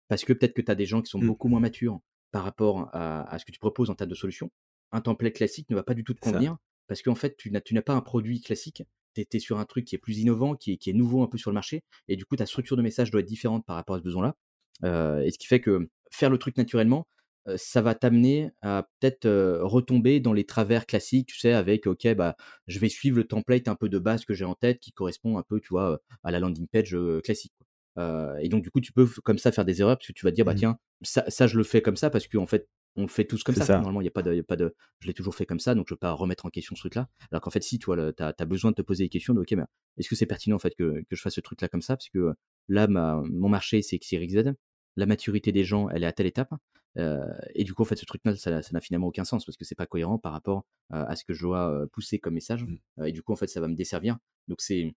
Parce 0.08 0.26
que 0.26 0.34
peut-être 0.34 0.54
que 0.54 0.62
tu 0.62 0.72
as 0.72 0.76
des 0.76 0.86
gens 0.86 1.02
qui 1.02 1.10
sont 1.10 1.20
Mmh. 1.20 1.28
beaucoup 1.28 1.48
moins 1.48 1.60
matures 1.60 2.00
par 2.32 2.44
rapport 2.44 2.90
à 2.94 3.24
à 3.34 3.40
ce 3.40 3.46
que 3.46 3.52
tu 3.52 3.60
proposes 3.60 3.90
en 3.90 3.96
termes 3.96 4.10
de 4.10 4.16
solutions. 4.16 4.52
Un 4.92 5.02
template 5.02 5.34
classique 5.34 5.70
ne 5.70 5.76
va 5.76 5.84
pas 5.84 5.94
du 5.94 6.04
tout 6.04 6.14
te 6.14 6.20
ça. 6.24 6.32
convenir 6.32 6.58
parce 6.88 7.02
qu'en 7.02 7.16
fait, 7.16 7.38
tu 7.38 7.52
n'as 7.52 7.62
tu 7.62 7.74
n'as 7.74 7.82
pas 7.82 7.94
un 7.94 8.02
produit 8.02 8.42
classique. 8.42 8.84
Tu 9.16 9.26
es 9.32 9.40
sur 9.40 9.60
un 9.60 9.66
truc 9.66 9.86
qui 9.86 9.96
est 9.96 9.98
plus 10.00 10.20
innovant, 10.20 10.56
qui 10.56 10.74
est 10.74 10.78
qui 10.78 10.90
est 10.90 10.94
nouveau 10.94 11.24
un 11.24 11.28
peu 11.28 11.38
sur 11.38 11.50
le 11.52 11.56
marché 11.56 11.84
et 12.08 12.16
du 12.18 12.26
coup, 12.26 12.36
ta 12.36 12.46
structure 12.46 12.76
de 12.78 12.82
message 12.82 13.12
doit 13.12 13.22
être 13.22 13.28
différente 13.28 13.66
par 13.66 13.76
rapport 13.78 13.96
à 13.96 14.00
ce 14.00 14.04
besoin-là. 14.04 14.36
Heu 14.84 15.22
et 15.26 15.32
ce 15.32 15.38
qui 15.40 15.48
fait 15.48 15.62
que 15.62 15.90
faire 16.12 16.30
le 16.30 16.38
truc 16.38 16.58
naturellement, 16.58 17.08
heu, 17.48 17.56
ça 17.58 17.82
va 17.82 17.96
t'amener 17.96 18.52
à 18.62 18.88
peut-être, 19.00 19.26
heu, 19.26 19.60
retomber 19.64 20.20
dans 20.20 20.34
les 20.34 20.46
travers 20.46 20.86
classiques, 20.86 21.28
tu 21.30 21.40
sais, 21.40 21.54
avec 21.54 21.88
OK, 21.88 22.08
bah, 22.16 22.36
je 22.68 22.80
vais 22.80 22.90
suivre 22.90 23.18
le 23.18 23.26
template 23.28 23.68
un 23.68 23.76
peu 23.76 23.90
de 23.90 24.00
base 24.00 24.26
que 24.26 24.34
j'ai 24.34 24.46
en 24.46 24.56
tête 24.56 24.80
qui 24.80 24.92
correspond 24.92 25.38
un 25.38 25.44
peu, 25.44 25.60
tu 25.60 25.70
vois, 25.70 26.02
à 26.24 26.32
la 26.32 26.40
landing 26.40 26.68
page, 26.68 26.96
classique, 27.24 27.54
et 28.42 28.50
donc 28.50 28.64
du 28.64 28.72
coup, 28.72 28.82
tu 28.82 28.94
peux 28.94 29.08
comme 29.24 29.38
ça 29.38 29.52
faire 29.52 29.66
des 29.66 29.82
erreurs 29.82 29.98
parce 29.98 30.08
que 30.08 30.14
tu 30.14 30.26
vas 30.26 30.32
te 30.32 30.36
dire: 30.36 30.46
«Bah, 30.46 30.54
Mmh. 30.54 30.56
tiens, 30.56 30.78
ça 31.02 31.26
ça 31.30 31.48
je 31.48 31.58
le 31.58 31.64
fais 31.64 31.82
comme 31.82 31.98
ça 31.98 32.10
parce 32.10 32.28
qu'en 32.28 32.46
fait, 32.48 32.68
on 32.96 33.04
le 33.04 33.08
fait 33.08 33.26
tous 33.26 33.44
comme 33.44 33.56
ça. 33.56 33.62
ça. 33.62 33.76
Normalement, 33.76 34.02
il 34.02 34.06
y 34.06 34.08
a 34.08 34.12
pas 34.12 34.22
de 34.24 34.34
il 34.34 34.38
y 34.38 34.40
a 34.40 34.44
pas 34.44 34.56
de 34.56 34.76
je 35.00 35.08
l'ai 35.08 35.14
toujours 35.14 35.36
fait 35.36 35.46
comme 35.46 35.60
ça, 35.60 35.76
donc 35.76 35.88
je 35.88 35.94
veux 35.94 35.98
pas 35.98 36.12
remettre 36.14 36.46
en 36.46 36.50
question 36.50 36.76
ce 36.76 36.82
truc-là». 36.82 37.10
Alors 37.32 37.42
qu'en 37.42 37.50
fait, 37.52 37.64
si, 37.64 37.80
tu 37.80 37.86
vois, 37.86 38.14
tu 38.14 38.24
as 38.24 38.46
besoin 38.46 38.72
de 38.72 38.76
te 38.76 38.82
poser 38.82 39.04
des 39.06 39.10
questions 39.10 39.34
de: 39.34 39.42
«OK, 39.42 39.54
bah, 39.56 39.68
est-ce 39.98 40.10
que 40.10 40.16
c'est 40.16 40.26
pertinent 40.26 40.56
en 40.56 40.60
fait 40.60 40.74
que 40.76 41.02
que 41.10 41.16
je 41.16 41.22
fasse 41.22 41.36
ce 41.36 41.42
truc-là 41.42 41.68
comme 41.70 41.82
ça? 41.82 41.96
Parce 41.98 42.10
que, 42.10 42.34
là, 42.68 42.88
ma 42.88 43.22
mon 43.30 43.50
marché, 43.50 43.82
c'est 43.82 43.98
X, 43.98 44.12
Y, 44.14 44.32
Z. 44.32 44.54
La 44.98 45.06
maturité 45.06 45.52
des 45.52 45.64
gens, 45.64 45.90
elle 45.90 46.04
est 46.04 46.08
à 46.08 46.12
telle 46.12 46.28
étape, 46.28 46.54
et 46.98 47.64
du 47.64 47.74
coup, 47.74 47.82
en 47.84 47.86
fait, 47.86 47.96
ce 47.96 48.06
truc-là, 48.06 48.36
ça 48.36 48.52
n'a 48.52 48.62
ça 48.62 48.72
n'a 48.74 48.82
finalement 48.82 49.08
aucun 49.08 49.24
sens 49.24 49.46
parce 49.46 49.58
que 49.58 49.64
c'est 49.66 49.76
pas 49.76 49.86
cohérent 49.86 50.18
par 50.18 50.34
rapport, 50.34 50.66
à 50.90 51.16
ce 51.16 51.24
que 51.26 51.34
je 51.34 51.42
dois, 51.42 51.86
pousser 51.94 52.20
comme 52.20 52.34
message, 52.36 52.66
Mmh. 52.66 53.06
et 53.06 53.12
du 53.14 53.22
coup, 53.24 53.32
en 53.34 53.36
fait, 53.38 53.48
ça 53.48 53.62
va 53.62 53.68
me 53.68 53.76
desservir. 53.76 54.18
Donc 54.48 54.62
c'est 54.62 54.94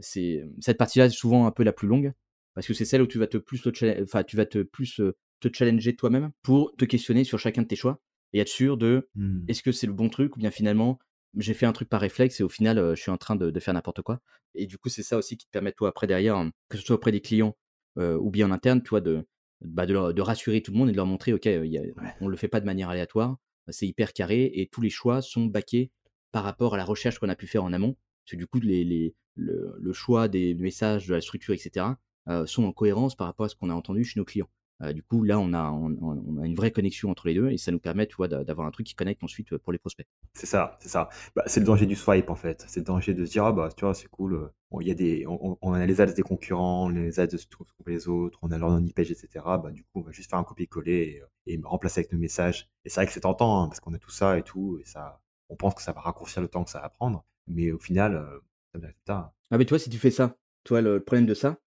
c'est 0.00 0.44
cette 0.60 0.78
partie-là 0.78 1.06
est 1.06 1.10
souvent 1.10 1.46
un 1.46 1.50
peu 1.50 1.64
la 1.64 1.72
plus 1.72 1.88
longue 1.88 2.12
parce 2.54 2.66
que 2.66 2.74
c'est 2.74 2.84
celle 2.84 3.02
où 3.02 3.06
tu 3.06 3.18
vas 3.18 3.26
te 3.26 3.38
plus 3.38 3.62
te 3.62 4.02
enfin, 4.02 4.22
tu 4.24 4.36
vas 4.36 4.46
te 4.46 4.62
plus, 4.62 5.00
te 5.40 5.48
challenger 5.52 5.96
toi-même 5.96 6.30
pour 6.42 6.74
te 6.76 6.84
questionner 6.84 7.24
sur 7.24 7.38
chacun 7.38 7.62
de 7.62 7.68
tes 7.68 7.76
choix 7.76 8.00
et 8.32 8.40
être 8.40 8.48
sûr 8.48 8.76
de: 8.76 9.08
Mmh. 9.14 9.44
«Est-ce 9.48 9.62
que 9.62 9.72
c'est 9.72 9.86
le 9.86 9.92
bon 9.94 10.08
truc 10.10 10.36
ou 10.36 10.38
bien 10.40 10.50
finalement, 10.50 10.98
j'ai 11.36 11.54
fait 11.54 11.66
un 11.66 11.72
truc 11.72 11.88
par 11.88 12.00
réflexe 12.00 12.40
et 12.40 12.42
au 12.44 12.48
final, 12.48 12.94
je 12.96 13.00
suis 13.00 13.10
en 13.10 13.16
train 13.18 13.36
de 13.36 13.50
de 13.50 13.60
faire 13.60 13.74
n'importe 13.74 14.02
quoi?» 14.02 14.20
et 14.54 14.66
du 14.66 14.76
coup, 14.78 14.88
c'est 14.90 15.02
ça 15.02 15.16
aussi 15.18 15.36
qui 15.38 15.46
te 15.46 15.50
permet 15.52 15.72
toi 15.72 15.88
après 15.90 16.06
derrière, 16.06 16.36
que 16.68 16.76
ce 16.78 16.84
soit 16.84 16.96
auprès 16.96 17.12
des 17.12 17.20
clients, 17.22 17.56
ou 17.96 18.30
bien 18.30 18.48
en 18.48 18.52
interne, 18.52 18.82
tu 18.82 18.90
vois, 18.90 19.00
de 19.00 19.26
bah, 19.62 19.86
de 19.86 19.92
leur 19.94 20.14
de 20.14 20.22
rassurer 20.22 20.62
tout 20.62 20.72
le 20.72 20.78
monde 20.78 20.88
et 20.88 20.92
de 20.92 20.96
leur 20.96 21.06
montrer: 21.06 21.32
«OK, 21.32 21.46
heu, 21.46 21.66
il 21.66 21.72
y 21.72 21.78
a 21.78 21.82
Ouais. 21.96 22.14
on 22.20 22.28
le 22.28 22.36
fait 22.36 22.48
pas 22.48 22.60
de 22.60 22.66
manière 22.66 22.88
aléatoire, 22.90 23.38
c'est 23.68 23.86
hyper 23.86 24.12
carré 24.12 24.50
et 24.54 24.66
tous 24.68 24.80
les 24.80 24.90
choix 24.90 25.22
sont 25.22 25.46
backés 25.46 25.90
par 26.32 26.44
rapport 26.44 26.74
à 26.74 26.76
la 26.78 26.84
recherche 26.84 27.18
qu'on 27.18 27.28
a 27.28 27.36
pu 27.36 27.46
faire 27.46 27.64
en 27.64 27.72
amont». 27.72 27.96
Parce 28.24 28.32
que 28.32 28.36
du 28.36 28.46
coup, 28.46 28.60
les 28.60 28.84
les 28.84 29.14
le 29.34 29.76
le 29.80 29.92
choix 29.92 30.28
des 30.28 30.54
messages, 30.54 31.06
de 31.08 31.14
la 31.14 31.20
structure 31.20 31.54
et 31.54 31.58
cetera, 31.58 31.98
heu, 32.28 32.46
sont 32.46 32.64
en 32.64 32.72
cohérence 32.72 33.16
par 33.16 33.26
rapport 33.26 33.46
à 33.46 33.48
ce 33.50 33.56
qu'on 33.56 33.70
a 33.70 33.74
entendu 33.74 34.04
chez 34.04 34.18
nos 34.20 34.24
clients. 34.26 34.48
Heu, 34.82 34.92
du 34.94 35.02
coup, 35.02 35.24
là, 35.24 35.38
on 35.40 35.52
a 35.52 35.70
on 35.70 35.90
on 36.00 36.24
on 36.26 36.42
a 36.42 36.46
une 36.46 36.54
vraie 36.54 36.70
connexion 36.70 37.10
entre 37.10 37.26
les 37.28 37.34
2 37.34 37.50
et 37.50 37.58
ça 37.58 37.72
nous 37.72 37.80
permet, 37.80 38.06
tu 38.06 38.16
vois, 38.16 38.28
d'avoir 38.28 38.66
un 38.66 38.70
truc 38.70 38.86
qui 38.86 38.94
connecte 38.94 39.22
ensuite, 39.24 39.52
heu, 39.52 39.58
pour 39.58 39.72
les 39.72 39.78
prospects. 39.78 40.06
C'est 40.34 40.46
ça, 40.46 40.78
c'est 40.80 40.88
ça. 40.88 41.08
Bah, 41.34 41.42
c'est 41.46 41.60
le 41.60 41.66
danger 41.66 41.86
du 41.86 41.96
swipe 41.96 42.30
en 42.30 42.34
fait. 42.36 42.64
C'est 42.68 42.80
le 42.80 42.84
danger 42.86 43.12
de 43.14 43.24
se 43.24 43.30
dire: 43.32 43.44
«Ah 43.44 43.52
bah, 43.52 43.70
tu 43.76 43.84
vois, 43.84 43.94
c'est 43.94 44.08
cool, 44.08 44.50
bon, 44.70 44.80
il 44.80 44.88
y 44.88 44.90
a 44.90 44.94
des 44.94 45.26
on 45.26 45.52
on 45.52 45.58
on 45.62 45.72
a 45.72 45.84
les 45.86 46.00
ads 46.00 46.06
des 46.12 46.22
concurrents, 46.22 46.88
les 46.88 47.18
ads 47.20 47.26
de 47.26 47.36
ce 47.36 47.46
que 47.46 47.56
font 47.56 47.64
les 47.86 48.08
autres, 48.08 48.38
on 48.42 48.50
a 48.52 48.58
leur 48.58 48.68
landing 48.70 48.92
page 48.92 49.10
et 49.10 49.14
cetera. 49.14 49.58
Bah, 49.58 49.70
du 49.72 49.82
coup, 49.84 50.00
on 50.00 50.02
va 50.02 50.12
juste 50.12 50.30
faire 50.30 50.38
un 50.38 50.44
copier-coller 50.44 51.22
et 51.46 51.52
et 51.54 51.60
remplacer 51.64 52.00
avec 52.00 52.12
nos 52.12 52.18
messages» 52.18 52.68
et 52.84 52.88
c'est 52.90 53.00
vrai 53.00 53.06
que 53.06 53.12
c'est 53.12 53.20
tentant, 53.20 53.62
hein, 53.62 53.68
parce 53.68 53.80
qu'on 53.80 53.94
a 53.94 53.98
tout 53.98 54.10
ça 54.10 54.38
et 54.38 54.42
tout 54.42 54.78
et 54.80 54.84
ça 54.84 55.20
on 55.50 55.56
pense 55.56 55.74
que 55.74 55.82
ça 55.82 55.92
va 55.92 56.00
raccourcir 56.02 56.42
le 56.42 56.48
temps 56.48 56.62
que 56.64 56.70
ça 56.70 56.80
va 56.80 56.90
prendre, 56.90 57.24
mais 57.46 57.72
au 57.72 57.78
final, 57.78 58.14
heu, 58.16 58.42
ça 58.74 58.78
des 58.80 58.86
résultats. 58.88 59.34
Ah, 59.50 59.56
mais 59.58 59.64
tu 59.64 59.70
vois, 59.70 59.78
si 59.78 59.88
tu 59.90 59.98
fais 59.98 60.10
ça, 60.10 60.36
le 60.70 60.80
le 60.82 61.00
problème 61.02 61.24
de 61.26 61.32
ça, 61.34 61.58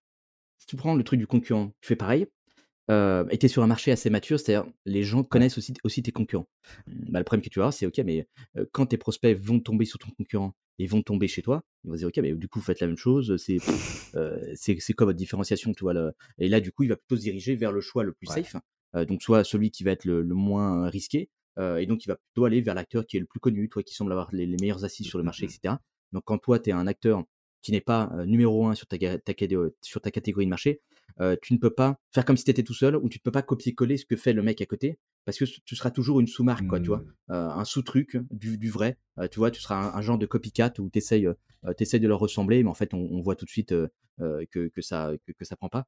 si 0.58 0.66
tu 0.66 0.76
prends 0.76 0.94
le 0.94 1.04
truc 1.04 1.18
du 1.20 1.26
concurrent, 1.26 1.68
tu 1.80 1.88
fais 1.88 1.96
pareil, 1.96 2.26
Heu 2.90 3.26
et 3.30 3.38
tu 3.38 3.46
es 3.46 3.48
sur 3.50 3.62
un 3.62 3.68
marché 3.68 3.92
assez 3.92 4.10
mature, 4.10 4.40
c'est-à-dire 4.40 4.70
les 4.86 5.04
gens 5.04 5.24
connaissent 5.24 5.58
aussi 5.58 5.74
aussi 5.84 6.02
tes 6.02 6.12
concurrents. 6.12 6.48
Mmh, 6.86 7.12
bah, 7.12 7.20
le 7.20 7.24
problème 7.24 7.42
que 7.44 7.50
tu 7.50 7.58
vas 7.60 7.64
avoir, 7.66 7.74
c'est 7.74 7.86
OK, 7.86 7.98
mais 8.04 8.26
heu, 8.58 8.68
quand 8.72 8.86
tes 8.86 8.98
prospects 8.98 9.36
vont 9.38 9.60
tomber 9.60 9.84
sur 9.86 9.98
ton 9.98 10.10
concurrent 10.10 10.54
et 10.78 10.86
vont 10.86 11.02
tomber 11.02 11.28
chez 11.28 11.42
toi, 11.42 11.62
ils 11.84 11.88
vont 11.90 11.94
se 11.94 11.98
dire: 12.00 12.08
«OK, 12.08 12.18
mais 12.18 12.32
du 12.34 12.48
coup, 12.48 12.60
vous 12.60 12.64
faites 12.66 12.80
la 12.80 12.86
même 12.88 12.96
chose, 12.98 13.36
c'est 13.38 13.64
heu, 14.16 14.52
c'est 14.56 14.76
quoi 14.94 15.06
votre 15.06 15.18
différenciation?» 15.18 15.72
tu 15.74 15.84
vois? 15.84 15.94
Le 15.94 16.12
et 16.38 16.48
là, 16.48 16.60
du 16.60 16.72
coup, 16.72 16.84
il 16.84 16.88
va 16.90 16.96
plutôt 16.96 17.16
se 17.16 17.22
diriger 17.22 17.56
vers 17.56 17.72
le 17.72 17.80
choix 17.82 18.04
le 18.04 18.12
plus 18.14 18.26
Ouais. 18.26 18.40
safe, 18.42 18.56
heu, 18.96 19.06
donc 19.06 19.22
soit 19.22 19.44
celui 19.44 19.70
qui 19.70 19.84
va 19.84 19.92
être 19.92 20.04
le 20.06 20.22
le 20.22 20.34
moins 20.34 20.88
risqué, 20.90 21.30
et 21.78 21.86
donc 21.86 22.04
il 22.06 22.08
va 22.08 22.16
plutôt 22.16 22.46
aller 22.46 22.62
vers 22.62 22.74
l'acteur 22.74 23.06
qui 23.06 23.16
est 23.18 23.20
le 23.20 23.26
plus 23.26 23.40
connu, 23.40 23.68
toi 23.68 23.82
qui 23.82 23.94
semble 23.94 24.12
avoir 24.12 24.30
les 24.34 24.46
les 24.46 24.58
meilleures 24.58 24.84
assises 24.84 25.06
Mmh, 25.06 25.08
sur 25.08 25.18
le 25.18 25.24
mmh 25.24 25.24
marché 25.24 25.46
et 25.46 25.48
mh. 25.48 25.50
cetera. 25.50 25.80
Donc 26.12 26.24
quand 26.26 26.38
toi, 26.38 26.58
tu 26.58 26.70
es 26.70 26.72
un 26.72 26.86
acteur 26.86 27.24
qui 27.62 27.72
n'est 27.72 27.80
pas, 27.82 28.10
numéro 28.26 28.66
1 28.66 28.74
sur 28.74 28.86
ta 28.86 28.96
ta 28.98 29.34
sur 29.82 30.00
ta 30.00 30.10
catégorie 30.10 30.46
de 30.46 30.50
marché, 30.50 30.80
Heu, 31.20 31.36
tu 31.42 31.52
ne 31.54 31.58
peux 31.58 31.70
pas 31.70 31.96
faire 32.14 32.24
comme 32.24 32.36
si 32.36 32.44
tu 32.44 32.50
étais 32.50 32.62
tout 32.62 32.74
seul 32.74 32.96
ou 32.96 33.08
tu 33.08 33.18
ne 33.18 33.22
peux 33.22 33.30
pas 33.30 33.42
copier-coller 33.42 33.96
ce 33.98 34.06
que 34.06 34.16
fait 34.16 34.32
le 34.32 34.42
mec 34.42 34.60
à 34.62 34.66
côté 34.66 34.98
parce 35.26 35.38
que 35.38 35.44
tu 35.64 35.76
seras 35.76 35.90
toujours 35.90 36.18
une 36.20 36.26
sous-marque 36.26 36.66
quoi, 36.66 36.80
tu 36.80 36.88
vois? 36.88 37.04
Mmh. 37.28 37.32
Heu, 37.32 37.34
un 37.34 37.64
sous-truc 37.64 38.18
du 38.30 38.56
du 38.58 38.70
vrai, 38.70 38.96
heu, 39.18 39.28
tu 39.28 39.38
vois? 39.38 39.50
Tu 39.50 39.60
seras 39.60 39.76
un 39.76 39.94
un 39.98 40.02
genre 40.02 40.18
de 40.18 40.26
copycat 40.26 40.72
où 40.78 40.88
tu 40.90 40.98
essayes, 40.98 41.24
de 41.26 42.08
leur 42.08 42.18
ressembler 42.20 42.62
mais 42.62 42.70
en 42.70 42.74
fait 42.74 42.94
on 42.94 43.00
on 43.12 43.20
voit 43.20 43.36
tout 43.36 43.44
de 43.44 43.50
suite, 43.50 43.74
que 44.18 44.68
que 44.68 44.80
ça 44.82 45.12
que 45.26 45.32
que 45.32 45.44
ça 45.44 45.56
prend 45.56 45.68
pas. 45.68 45.86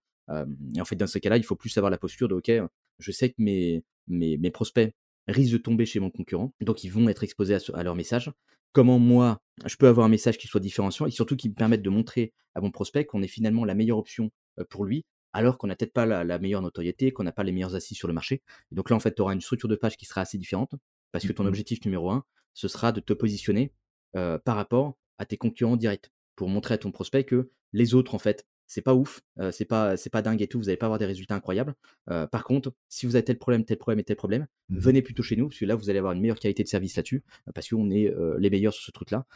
Et 0.77 0.81
en 0.81 0.85
fait 0.85 0.97
dans 0.97 1.07
ces 1.07 1.21
cas-là, 1.21 1.37
il 1.39 1.45
faut 1.45 1.57
plus 1.57 1.77
avoir 1.79 1.91
la 1.91 1.99
posture 1.99 2.29
de: 2.29 2.35
«OK, 2.35 2.51
je 2.99 3.13
sais 3.13 3.31
que 3.31 3.37
mes 3.39 3.85
mes 4.09 4.37
mes 4.39 4.51
prospects 4.51 4.95
risquent 5.29 5.53
de 5.53 5.59
tomber 5.59 5.87
chez 5.87 6.01
mon 6.01 6.11
concurrent, 6.11 6.53
donc 6.61 6.85
ils 6.85 6.91
vont 6.91 7.09
être 7.09 7.23
exposés 7.25 7.55
à 7.55 7.59
ce 7.61 7.73
à 7.73 7.83
leur 7.83 7.95
message. 7.95 8.31
Comment 8.73 8.99
moi, 8.99 9.41
je 9.67 9.77
peux 9.77 9.87
avoir 9.89 10.07
un 10.07 10.09
message 10.11 10.39
qui 10.39 10.47
soit 10.49 10.61
différenciant 10.61 11.07
et 11.07 11.11
surtout 11.11 11.37
qui 11.37 11.49
me 11.51 11.55
permette 11.55 11.83
de 11.83 11.91
montrer 11.91 12.33
à 12.55 12.61
mon 12.61 12.71
prospect 12.71 13.05
qu'on 13.07 13.23
est 13.23 13.29
finalement 13.29 13.65
la 13.65 13.75
meilleure 13.75 13.99
option, 13.99 14.31
pour 14.71 14.85
lui 14.85 15.05
alors 15.33 15.59
qu'on 15.59 15.67
n'a 15.67 15.77
peut-être 15.77 15.93
pas 15.93 16.07
la 16.07 16.25
la 16.25 16.39
meilleure 16.39 16.63
notoriété, 16.63 17.13
qu'on 17.13 17.25
n'a 17.25 17.33
pas 17.33 17.45
les 17.45 17.53
meilleures 17.53 17.75
assises 17.75 17.97
sur 17.99 18.09
le 18.09 18.15
marché. 18.15 18.43
Et 18.71 18.75
donc 18.75 18.91
là, 18.91 18.97
en 18.97 19.01
fait, 19.01 19.15
tu 19.15 19.23
auras 19.23 19.35
une 19.35 19.41
structure 19.41 19.69
de 19.69 19.77
page 19.77 19.97
qui 19.97 20.05
sera 20.07 20.23
assez 20.23 20.39
différente, 20.39 20.75
parce 21.13 21.25
que 21.27 21.33
Mmh 21.33 21.35
ton 21.35 21.47
mh. 21.47 21.47
objectif 21.47 21.85
numéro 21.85 22.11
un, 22.11 22.25
ce 22.55 22.69
sera 22.69 22.93
de 22.93 23.01
te 23.01 23.13
positionner, 23.13 23.73
heu, 24.17 24.39
par 24.45 24.57
rapport 24.57 24.97
à 25.19 25.27
tes 25.27 25.37
concurrents 25.37 25.77
directs. 25.77 26.11
Pour 26.37 26.49
montrer 26.49 26.75
à 26.75 26.79
ton 26.79 26.91
prospect 26.93 27.25
que 27.25 27.51
les 27.73 27.95
autres, 27.95 28.15
en 28.15 28.19
fait, 28.19 28.47
c'est 28.67 28.81
pas 28.83 28.95
ouf, 28.95 29.21
heu, 29.41 29.53
c'est 29.53 29.65
pas 29.67 29.97
c'est 29.97 30.11
pas 30.11 30.23
dingue 30.23 30.41
et 30.43 30.49
tout, 30.49 30.59
vous 30.59 30.69
allez 30.69 30.77
pas 30.79 30.87
avoir 30.87 30.99
des 30.99 31.07
résultats 31.07 31.35
incroyables. 31.35 31.75
Heu, 32.11 32.27
par 32.31 32.45
contre, 32.45 32.73
si 32.89 33.07
vous 33.07 33.17
avez 33.17 33.25
tel 33.25 33.39
problème, 33.39 33.65
tel 33.65 33.79
problème 33.79 33.99
et 34.01 34.05
tel 34.05 34.17
problème, 34.17 34.47
Mmh 34.69 34.87
venez 34.87 35.03
plutôt 35.03 35.23
chez 35.23 35.37
nous, 35.37 35.49
parce 35.49 35.59
que 35.59 35.65
là, 35.67 35.75
vous 35.77 35.91
allez 35.91 35.99
avoir 35.99 36.13
une 36.15 36.21
meilleure 36.21 36.39
qualité 36.39 36.63
de 36.63 36.69
service 36.69 36.97
là-dessus, 36.97 37.23
parce 37.55 37.69
qu'on 37.69 37.91
est, 37.91 38.09
heu, 38.09 38.37
les 38.39 38.51
meilleurs 38.51 38.73
sur 38.75 38.85
ce 38.85 38.91
truc-là, 38.93 39.27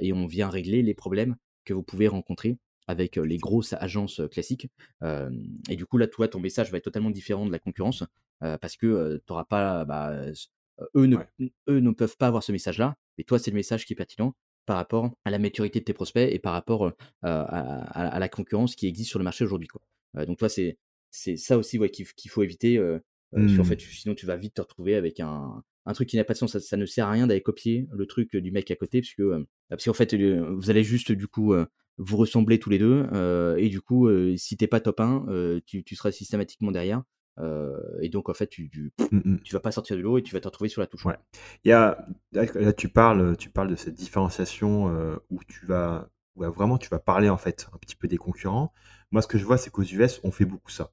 et 0.00 0.12
on 0.12 0.26
vient 0.26 0.48
régler 0.50 0.82
les 0.82 0.94
problèmes 0.94 1.36
que 1.64 1.72
vous 1.74 1.82
pouvez 1.82 2.08
rencontrer 2.08 2.58
avec, 2.86 3.16
les 3.16 3.38
grosses 3.38 3.72
agences, 3.74 4.20
classiques. 4.30 4.68
Et 5.68 5.76
du 5.76 5.86
coup, 5.86 5.98
là, 5.98 6.06
toi, 6.08 6.28
ton 6.28 6.40
message 6.40 6.70
va 6.70 6.78
être 6.78 6.84
totalement 6.84 7.10
différent 7.10 7.46
de 7.46 7.52
la 7.52 7.58
concurrence, 7.58 8.04
parce 8.40 8.76
que, 8.76 8.86
heu, 8.86 9.22
tu 9.26 9.32
auras 9.32 9.44
pas, 9.44 9.84
bah, 9.84 10.12
eux 10.96 11.06
ne 11.06 11.16
Ouais. 11.16 11.32
eux 11.68 11.80
ne 11.80 11.90
peuvent 11.92 12.16
pas 12.16 12.26
avoir 12.28 12.42
ce 12.42 12.52
message-là, 12.52 12.96
mais 13.18 13.24
toi, 13.24 13.38
c'est 13.38 13.50
le 13.50 13.56
message 13.56 13.86
qui 13.86 13.92
est 13.92 13.96
pertinent 13.96 14.34
par 14.66 14.76
rapport 14.76 15.10
à 15.24 15.30
la 15.30 15.38
maturité 15.38 15.80
de 15.80 15.84
tes 15.84 15.92
prospects 15.92 16.28
et 16.32 16.38
par 16.38 16.52
rapport, 16.52 16.92
à 17.22 17.42
à 17.42 18.06
à 18.08 18.18
la 18.18 18.28
concurrence 18.28 18.76
qui 18.76 18.86
existe 18.88 19.10
sur 19.10 19.18
le 19.18 19.24
marché 19.24 19.44
aujourd'hui, 19.44 19.68
donc 20.26 20.38
toi, 20.38 20.48
c'est 20.48 20.78
c'est 21.10 21.36
ça 21.36 21.58
aussi, 21.58 21.78
ouais, 21.78 21.90
qu'il 21.90 22.06
faut 22.30 22.42
éviter, 22.42 22.78
parce 23.32 23.54
qu'en 23.56 23.64
Mmh. 23.64 23.64
fait, 23.64 23.80
sinon 23.80 24.14
tu 24.14 24.26
vas 24.26 24.36
vite 24.36 24.54
te 24.54 24.60
retrouver 24.62 24.94
avec 24.96 25.20
un 25.20 25.62
un 25.86 25.92
truc 25.94 26.08
qui 26.08 26.16
n'a 26.16 26.24
pas 26.24 26.32
de 26.34 26.38
sens. 26.38 26.52
Ça 26.52 26.60
ça 26.60 26.76
ne 26.76 26.86
sert 26.86 27.06
à 27.08 27.10
rien 27.12 27.26
d'aller 27.26 27.42
copier 27.42 27.88
le 27.92 28.06
truc, 28.06 28.36
du 28.36 28.50
mec 28.52 28.70
à 28.70 28.76
côté 28.76 29.00
puisque, 29.00 29.22
parce 29.68 29.84
qu'en 29.84 29.92
fait, 29.94 30.14
vous 30.14 30.70
allez 30.70 30.84
juste, 30.84 31.12
du 31.12 31.28
coup, 31.28 31.54
vous 31.98 32.16
ressemblez 32.16 32.58
tous 32.58 32.70
les 32.70 32.78
2 32.78 33.06
heu 33.12 33.56
et 33.58 33.68
du 33.68 33.80
coup, 33.80 34.08
heu, 34.08 34.36
si 34.36 34.56
tu 34.56 34.64
es 34.64 34.68
pas 34.68 34.80
top 34.80 35.00
1, 35.00 35.24
heu, 35.28 35.62
tu 35.66 35.84
tu 35.84 35.96
seras 35.96 36.12
systématiquement 36.12 36.70
derrière, 36.72 37.02
et 38.02 38.08
donc 38.10 38.28
en 38.28 38.34
fait, 38.34 38.48
tu 38.48 38.70
tu 38.70 38.92
Mmh 39.10 39.20
mh. 39.24 39.42
tu 39.44 39.54
vas 39.54 39.60
pas 39.60 39.72
sortir 39.72 39.96
de 39.96 40.02
l'eau 40.02 40.18
et 40.18 40.22
tu 40.22 40.34
vas 40.34 40.40
te 40.40 40.48
retrouver 40.48 40.68
sur 40.70 40.80
la 40.82 40.86
touche, 40.88 41.04
Ouais. 41.06 41.16
Il 41.64 41.68
y 41.68 41.72
a 41.72 42.06
là 42.32 42.72
tu 42.72 42.88
parles, 42.88 43.36
tu 43.36 43.50
parles 43.50 43.68
de 43.68 43.76
cette 43.76 43.94
différenciation, 43.94 44.86
où 45.30 45.44
tu 45.44 45.66
vas 45.66 46.08
où 46.36 46.44
vraiment 46.44 46.78
tu 46.78 46.88
vas 46.88 46.98
parler 46.98 47.28
en 47.28 47.36
fait 47.38 47.68
un 47.72 47.78
petit 47.78 47.96
peu 47.96 48.08
des 48.08 48.16
concurrents. 48.16 48.72
Moi 49.10 49.22
ce 49.22 49.28
que 49.28 49.38
je 49.38 49.44
vois 49.44 49.58
c'est 49.58 49.70
qu'aux 49.70 49.82
US 49.82 50.20
on 50.24 50.30
fait 50.32 50.44
beaucoup 50.44 50.70
ça. 50.70 50.92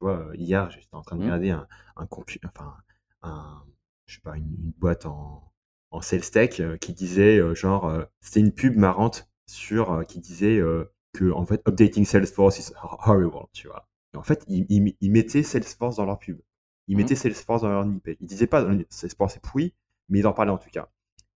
Tu 0.00 0.06
vois, 0.06 0.18
heu, 0.32 0.36
hier 0.36 0.70
j'étais 0.70 0.88
en 0.94 1.02
train 1.02 1.16
de 1.16 1.20
Mmh. 1.20 1.24
regarder 1.24 1.50
un 1.50 1.66
un 1.96 2.08
enfin 2.46 2.76
un 3.22 3.64
je 4.06 4.16
sais 4.16 4.22
pas 4.22 4.36
une 4.38 4.54
une 4.64 4.72
boîte 4.78 5.06
en 5.06 5.52
en 5.92 6.00
sales 6.02 6.22
tech, 6.30 6.60
qui 6.80 6.92
disait, 6.94 7.40
genre, 7.56 7.92
c'était 8.20 8.40
une 8.40 8.52
pub 8.54 8.76
marrante 8.76 9.28
sur, 9.46 9.92
heu, 9.92 10.04
qui 10.04 10.20
disait, 10.20 10.58
heu, 10.58 10.90
qu'en 11.18 11.44
fait 11.46 11.62
updating 11.68 12.04
Salesforce 12.04 12.58
is 12.58 12.72
ho 12.82 12.88
horrible, 13.06 13.46
tu 13.52 13.68
vois? 13.68 13.88
Et 14.14 14.16
en 14.16 14.22
fait 14.22 14.44
ils 14.48 14.66
ils 14.68 14.96
ils 15.00 15.10
mettaient 15.12 15.42
Salesforce 15.42 15.96
dans 15.96 16.06
leur 16.06 16.18
pub. 16.18 16.40
Ils 16.88 16.94
Mmh. 16.94 16.98
mettaient 16.98 17.14
Salesforce 17.16 17.62
dans 17.62 17.68
leur 17.70 17.84
page. 18.02 18.16
Ils 18.20 18.26
disaient 18.26 18.46
pas, 18.46 18.62
heu, 18.64 18.84
Salesforce 18.90 19.36
est 19.36 19.40
pourri, 19.40 19.74
mais 20.08 20.20
ils 20.20 20.26
en 20.26 20.32
parlaient 20.32 20.52
en 20.52 20.58
tout 20.58 20.70
cas. 20.70 20.88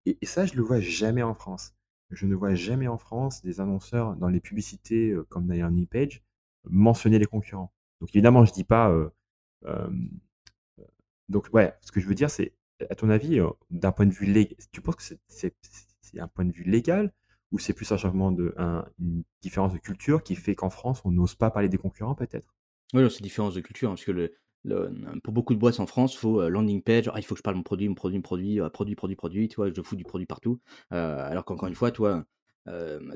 Et 0.07 0.19
et 0.23 0.27
ça, 0.27 0.47
je 0.47 0.55
le 0.55 0.63
vois 0.63 0.81
jamais 0.81 1.23
en 1.23 1.35
France. 1.35 1.75
Je 2.11 2.27
ne 2.27 2.35
vois 2.35 2.55
jamais 2.55 2.89
en 2.89 2.99
France 2.99 3.43
des 3.43 3.61
annonceurs 3.61 4.17
dans 4.17 4.29
les 4.29 4.41
publicités, 4.41 5.11
heu, 5.13 5.25
comme 5.25 5.53
landing 5.53 5.87
page, 5.87 6.23
mentionner 6.65 7.19
les 7.19 7.27
concurrents. 7.27 7.73
Donc 8.01 8.11
évidemment, 8.15 8.45
je 8.45 8.53
dis 8.53 8.65
pas, 8.65 8.91
donc 11.29 11.49
ouais, 11.53 11.75
ce 11.83 11.93
que 11.93 12.01
je 12.01 12.07
veux 12.07 12.15
dire, 12.15 12.31
c'est, 12.31 12.55
à 12.91 12.95
ton 12.95 13.11
avis, 13.11 13.41
d'un 13.71 13.93
point 13.93 14.07
de 14.07 14.13
vue 14.13 14.27
lég 14.27 14.57
tu 14.73 14.81
penses 14.81 14.97
que 14.97 15.03
c'est 15.29 15.55
un 16.19 16.29
point 16.29 16.45
de 16.45 16.53
vue 16.53 16.65
légal 16.65 17.13
Ou 17.53 17.59
c'est 17.59 17.73
plus 17.75 17.91
un 17.93 17.97
changement 17.97 18.33
de 18.33 18.55
un 18.59 18.87
une 18.99 19.25
différence 19.43 19.73
de 19.75 19.79
culture 19.79 20.23
qui 20.23 20.37
fait 20.37 20.55
qu'en 20.55 20.71
France, 20.71 21.03
on 21.05 21.11
n'ose 21.11 21.35
pas 21.35 21.51
parler 21.51 21.69
des 21.69 21.79
concurrents 21.79 22.15
peut-être? 22.15 22.55
Oui, 22.95 23.03
c'est 23.11 23.23
différence 23.23 23.55
de 23.55 23.61
culture, 23.61 23.89
hein, 23.91 23.93
parce 23.95 24.05
que 24.05 24.13
le 24.13 24.35
le 24.65 24.91
pour 25.23 25.33
beaucoup 25.33 25.55
de 25.55 25.59
boîtes 25.59 25.79
en 25.79 25.87
France, 25.87 26.17
faut, 26.17 26.41
heu, 26.43 26.49
landing 26.49 26.83
page, 26.83 27.09
ah 27.15 27.19
il 27.19 27.23
faut 27.25 27.35
que 27.35 27.39
je 27.39 27.43
parle 27.43 27.55
de 27.55 27.59
mon 27.59 27.63
produit, 27.63 27.89
mon 27.89 27.95
produit, 27.95 28.19
mon 28.19 28.23
produit, 28.23 28.61
heu, 28.61 28.69
produit, 28.71 28.95
produit, 28.97 29.15
produit, 29.17 29.49
tu 29.49 29.57
vois? 29.57 29.71
Je 29.73 29.83
fous 29.83 29.95
du 29.97 30.05
produit 30.05 30.27
partout. 30.27 30.61
Heu, 30.93 30.97
alors 30.97 31.45
qu'encore 31.45 31.69
une 31.69 31.75
fois, 31.75 31.91
toi, 31.93 32.25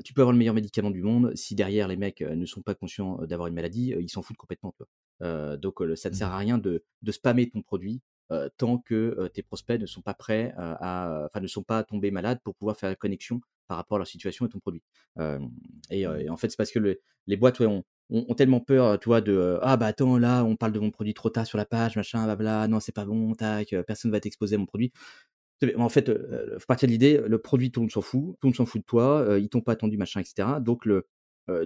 tu 0.03 0.13
peux 0.13 0.21
avoir 0.21 0.31
le 0.33 0.37
meilleur 0.39 0.53
médicament 0.55 0.91
du 0.91 1.01
monde, 1.01 1.35
si 1.35 1.55
derrière 1.55 1.87
les 1.87 1.95
mecs, 1.97 2.21
ne 2.21 2.45
sont 2.45 2.61
pas 2.61 2.75
conscients, 2.75 3.17
d'avoir 3.25 3.47
une 3.47 3.55
maladie, 3.55 3.93
ils 3.99 4.09
s'en 4.09 4.21
foutent 4.21 4.37
complètement? 4.37 4.73
Heu, 5.21 5.57
donc 5.57 5.79
ça 5.95 6.09
ne 6.09 6.15
sert 6.15 6.27
Mmh 6.27 6.33
à 6.33 6.37
rien 6.37 6.57
de 6.57 6.83
de 7.01 7.11
spammer 7.11 7.49
ton 7.49 7.61
produit, 7.61 8.01
heu, 8.33 8.49
tant 8.57 8.77
que, 8.79 9.15
heu, 9.19 9.29
tes 9.29 9.43
prospects 9.43 9.79
ne 9.79 9.85
sont 9.85 10.01
pas 10.01 10.13
prêts, 10.15 10.49
heu, 10.51 10.53
à 10.59 11.25
enfin 11.27 11.39
ne 11.41 11.47
sont 11.47 11.63
pas 11.63 11.83
tombés 11.83 12.11
malades 12.11 12.39
pour 12.43 12.55
pouvoir 12.55 12.77
faire 12.77 12.89
la 12.89 12.95
connexion 12.95 13.41
par 13.67 13.77
rapport 13.77 13.95
à 13.97 13.99
leur 13.99 14.07
situation 14.07 14.45
et 14.45 14.49
ton 14.49 14.59
produit. 14.59 14.83
Et 15.89 16.05
Mmh. 16.05 16.17
et 16.21 16.29
en 16.29 16.37
fait, 16.37 16.49
c'est 16.49 16.57
parce 16.57 16.71
que 16.71 16.79
le 16.79 16.99
les 17.27 17.37
boîtes, 17.37 17.59
ouais, 17.59 17.65
ont 17.67 17.83
ont 18.09 18.25
ont 18.29 18.33
tellement 18.35 18.59
peur, 18.59 18.99
tu 18.99 19.07
vois, 19.09 19.21
de, 19.21 19.57
«Ah 19.61 19.77
bah 19.77 19.87
attends, 19.87 20.17
là, 20.17 20.43
on 20.43 20.55
parle 20.57 20.73
de 20.73 20.79
mon 20.79 20.91
produit 20.91 21.13
trop 21.13 21.29
tard 21.29 21.47
sur 21.47 21.57
la 21.57 21.65
page, 21.65 21.95
machin, 21.95 22.25
blabla, 22.25 22.67
non, 22.67 22.79
c'est 22.81 22.91
pas 22.91 23.05
bon, 23.05 23.33
tac, 23.33 23.73
personne 23.87 24.11
va 24.11 24.19
t'exposer 24.19 24.55
à 24.55 24.59
mon 24.59 24.65
produit». 24.65 24.91
En 25.77 25.87
fait, 25.89 26.11
faut 26.59 26.65
partir 26.67 26.87
de 26.87 26.91
l'idée, 26.91 27.21
le 27.25 27.37
produit, 27.39 27.71
tout 27.71 27.79
le 27.79 27.83
monde 27.85 27.91
s'en 27.91 28.01
fout, 28.01 28.21
tout 28.41 28.47
le 28.47 28.49
monde 28.49 28.55
s'en 28.55 28.65
fout 28.65 28.81
de 28.81 28.85
toi, 28.85 29.37
ils 29.39 29.47
t'ont 29.49 29.61
pas 29.61 29.73
attendu, 29.73 29.97
machin 29.97 30.19
et 30.19 30.25
cetera. 30.25 30.59
Donc 30.59 30.85
le, 30.85 31.07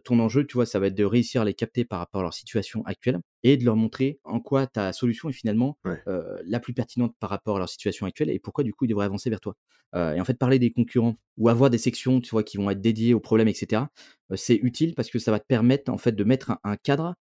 ton 0.04 0.20
enjeu, 0.20 0.46
tu 0.46 0.54
vois, 0.56 0.66
ça 0.66 0.80
va 0.80 0.88
être 0.88 0.96
de 0.96 1.04
réussir 1.06 1.42
à 1.42 1.46
les 1.46 1.54
capter 1.54 1.86
par 1.86 2.00
rapport 2.00 2.22
à 2.22 2.24
leur 2.24 2.34
situation 2.34 2.84
actuelle 2.86 3.20
et 3.44 3.58
de 3.58 3.66
leur 3.66 3.76
montrer 3.76 4.20
en 4.24 4.40
quoi 4.40 4.68
ta 4.68 4.94
solution 4.94 5.30
est 5.30 5.34
finalement, 5.34 5.78
Ouais. 5.86 6.04
la 6.06 6.60
plus 6.60 6.74
pertinente 6.74 7.16
par 7.20 7.30
rapport 7.30 7.58
à 7.58 7.60
leur 7.60 7.70
situation 7.70 8.06
actuelle 8.06 8.30
et 8.30 8.40
pourquoi 8.40 8.64
du 8.64 8.74
coup 8.74 8.86
ils 8.86 8.90
devraient 8.90 9.06
avancer 9.06 9.30
vers 9.30 9.40
toi. 9.42 9.56
Et 9.96 10.20
en 10.20 10.26
fait 10.26 10.38
parler 10.38 10.60
des 10.60 10.72
concurrents 10.72 11.16
ou 11.38 11.50
avoir 11.50 11.70
des 11.70 11.78
sections, 11.78 12.20
tu 12.22 12.30
vois, 12.32 12.44
qui 12.44 12.58
vont 12.58 12.70
être 12.70 12.82
dédiées 12.82 13.14
aux 13.14 13.20
problèmes 13.20 13.48
et 13.48 13.54
cetera, 13.54 13.90
heu, 14.32 14.36
c'est 14.36 14.56
utile 14.56 14.96
parce 14.96 15.10
que 15.10 15.20
ça 15.20 15.32
va 15.32 15.40
te 15.40 15.46
permettre 15.48 15.92
en 15.92 15.98
fait 15.98 16.12
de 16.14 16.24
mettre 16.24 16.52
un 16.52 16.60
un 16.64 16.76
cadre, 16.78 17.16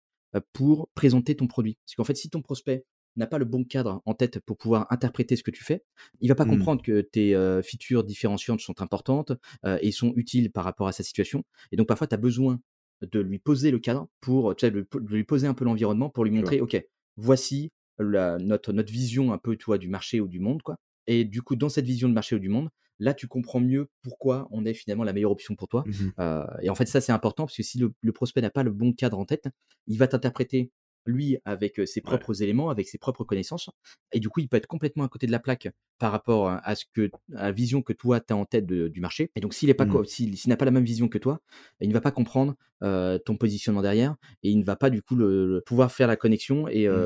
pour 0.53 0.89
présenter 0.95 1.35
ton 1.35 1.47
produit. 1.47 1.77
Parce 1.85 1.95
qu'en 1.95 2.03
fait, 2.03 2.15
si 2.15 2.29
ton 2.29 2.41
prospect 2.41 2.83
n'a 3.17 3.27
pas 3.27 3.37
le 3.37 3.45
bon 3.45 3.63
cadre 3.63 4.01
en 4.05 4.13
tête 4.13 4.39
pour 4.41 4.57
pouvoir 4.57 4.87
interpréter 4.91 5.35
ce 5.35 5.43
que 5.43 5.51
tu 5.51 5.63
fais, 5.63 5.85
il 6.21 6.29
va 6.29 6.35
pas 6.35 6.45
Mmh. 6.45 6.45
comprendre 6.45 6.81
que 6.81 7.01
tes, 7.01 7.33
heu, 7.35 7.61
features 7.63 8.03
différenciantes 8.03 8.59
sont 8.61 8.81
importantes, 8.81 9.31
heu 9.65 9.77
et 9.81 9.91
sont 9.91 10.13
utiles 10.15 10.51
par 10.51 10.63
rapport 10.65 10.87
à 10.87 10.91
sa 10.91 11.03
situation. 11.03 11.43
Et 11.71 11.77
donc 11.77 11.87
parfois 11.87 12.07
tu 12.07 12.15
as 12.15 12.17
besoin 12.17 12.59
de 13.01 13.19
lui 13.19 13.39
poser 13.39 13.71
le 13.71 13.79
cadre 13.79 14.07
pour, 14.21 14.55
tu 14.55 14.65
sais, 14.65 14.71
de 14.71 14.85
lui 15.09 15.23
poser 15.23 15.47
un 15.47 15.53
peu 15.53 15.65
l'environnement 15.65 16.09
pour 16.09 16.25
lui 16.25 16.31
montrer: 16.31 16.61
«OK, 16.61 16.81
voici 17.17 17.71
la 17.99 18.37
notre 18.39 18.73
notre 18.73 18.91
vision 18.91 19.31
un 19.33 19.37
peu, 19.37 19.55
tu 19.57 19.65
vois, 19.65 19.77
du 19.77 19.87
marché 19.89 20.19
ou 20.21 20.27
du 20.27 20.39
monde, 20.39 20.61
quoi» 20.61 20.77
et 21.07 21.23
du 21.23 21.43
coup, 21.43 21.55
dans 21.55 21.69
cette 21.69 21.85
vision 21.85 22.09
de 22.09 22.15
marché 22.15 22.35
ou 22.35 22.39
du 22.39 22.49
monde, 22.49 22.69
là, 22.97 23.13
tu 23.13 23.27
comprends 23.27 23.59
mieux 23.59 23.89
pourquoi 24.01 24.47
on 24.51 24.65
est 24.65 24.73
finalement 24.73 25.03
la 25.03 25.13
meilleure 25.13 25.29
option 25.31 25.55
pour 25.55 25.67
toi, 25.67 25.85
Mmh 25.85 25.91
mh. 26.01 26.11
heu 26.19 26.43
et 26.63 26.69
en 26.71 26.75
fait, 26.75 26.87
ça, 26.87 26.99
c'est 27.01 27.11
important 27.11 27.45
parce 27.45 27.55
que 27.57 27.61
si 27.63 27.77
le 27.77 27.93
le 28.01 28.11
prospect 28.11 28.41
n'a 28.41 28.49
pas 28.49 28.63
le 28.63 28.71
bon 28.71 28.91
cadre 28.93 29.19
en 29.19 29.25
tête, 29.25 29.47
il 29.87 29.97
va 29.99 30.07
t'interpréter, 30.07 30.71
lui, 31.05 31.37
avec, 31.45 31.79
ses 31.85 32.01
Ouais. 32.03 32.25
propres 32.25 32.41
éléments, 32.41 32.69
avec 32.69 32.87
ses 32.87 32.97
propres 32.97 33.23
connaissances 33.23 33.69
et 34.11 34.19
du 34.19 34.29
coup, 34.29 34.39
il 34.41 34.47
peut 34.49 34.57
être 34.57 34.67
complètement 34.67 35.03
à 35.03 35.09
côté 35.09 35.27
de 35.27 35.31
la 35.31 35.39
plaque 35.39 35.69
par 35.99 36.11
rapport 36.11 36.49
à 36.49 36.75
ce 36.75 36.85
que 36.93 37.09
à 37.35 37.43
la 37.45 37.51
vision 37.51 37.81
que 37.81 37.93
toi, 37.93 38.19
tu 38.19 38.33
as 38.33 38.35
en 38.37 38.45
tête 38.45 38.65
de 38.65 38.87
du 38.87 39.01
marché 39.01 39.31
et 39.35 39.41
donc 39.41 39.53
s'il 39.53 39.69
est 39.69 39.73
pas 39.73 39.87
Mmh. 39.87 40.03
s'il 40.05 40.35
n'a 40.47 40.57
pas 40.57 40.65
la 40.65 40.71
même 40.71 40.85
vision 40.85 41.07
que 41.09 41.17
toi, 41.17 41.39
il 41.81 41.89
ne 41.89 41.93
va 41.93 42.01
pas 42.01 42.11
comprendre, 42.11 42.55
ton 42.81 43.37
positionnement 43.37 43.81
derrière 43.81 44.15
et 44.43 44.49
il 44.51 44.59
ne 44.59 44.63
va 44.65 44.75
pas 44.75 44.89
du 44.89 45.01
coup 45.01 45.15
le 45.15 45.47
le 45.47 45.61
pouvoir 45.61 45.91
faire 45.91 46.07
la 46.07 46.15
connexion 46.17 46.67
et 46.67 46.87
Mmh. 46.89 47.05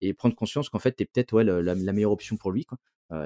et 0.00 0.14
prendre 0.14 0.34
conscience 0.34 0.68
qu'en 0.68 0.78
fait, 0.80 0.96
tu 0.96 1.02
es 1.04 1.06
peut-être, 1.06 1.32
ouais, 1.32 1.44
la 1.44 1.62
la 1.62 1.92
meilleure 1.92 2.10
option 2.12 2.36
pour 2.36 2.50
lui, 2.52 2.64
quoi. 2.64 2.78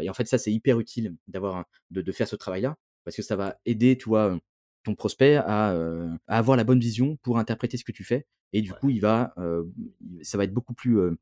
Et 0.03 0.11
en 0.11 0.15
fait, 0.15 0.27
ça, 0.27 0.37
c'est 0.39 0.53
hyper 0.53 0.79
utile 0.81 1.15
d'avoir 1.29 1.65
de 1.91 2.03
de 2.03 2.13
faire 2.13 2.29
ce 2.29 2.37
travail-là 2.37 2.77
parce 3.05 3.17
que 3.17 3.23
ça 3.23 3.37
va 3.37 3.57
aider, 3.67 3.97
tu 3.97 4.09
vois, 4.09 4.39
ton 4.87 4.95
prospect 4.97 5.37
à, 5.37 5.75
heu, 5.75 6.11
à 6.29 6.39
avoir 6.39 6.57
la 6.57 6.65
bonne 6.65 6.81
vision 6.81 7.17
pour 7.23 7.39
interpréter 7.39 7.77
ce 7.79 7.85
que 7.85 7.93
tu 7.93 8.05
fais 8.05 8.27
et 8.55 8.63
du 8.63 8.73
Ouais. 8.73 8.79
coup, 8.79 8.91
il 8.91 9.01
va, 9.01 9.35
heu, 9.39 9.71
ça 10.23 10.39
va 10.39 10.45
être 10.45 10.55
beaucoup 10.55 10.75
plus, 10.75 10.97
heu, 10.99 11.19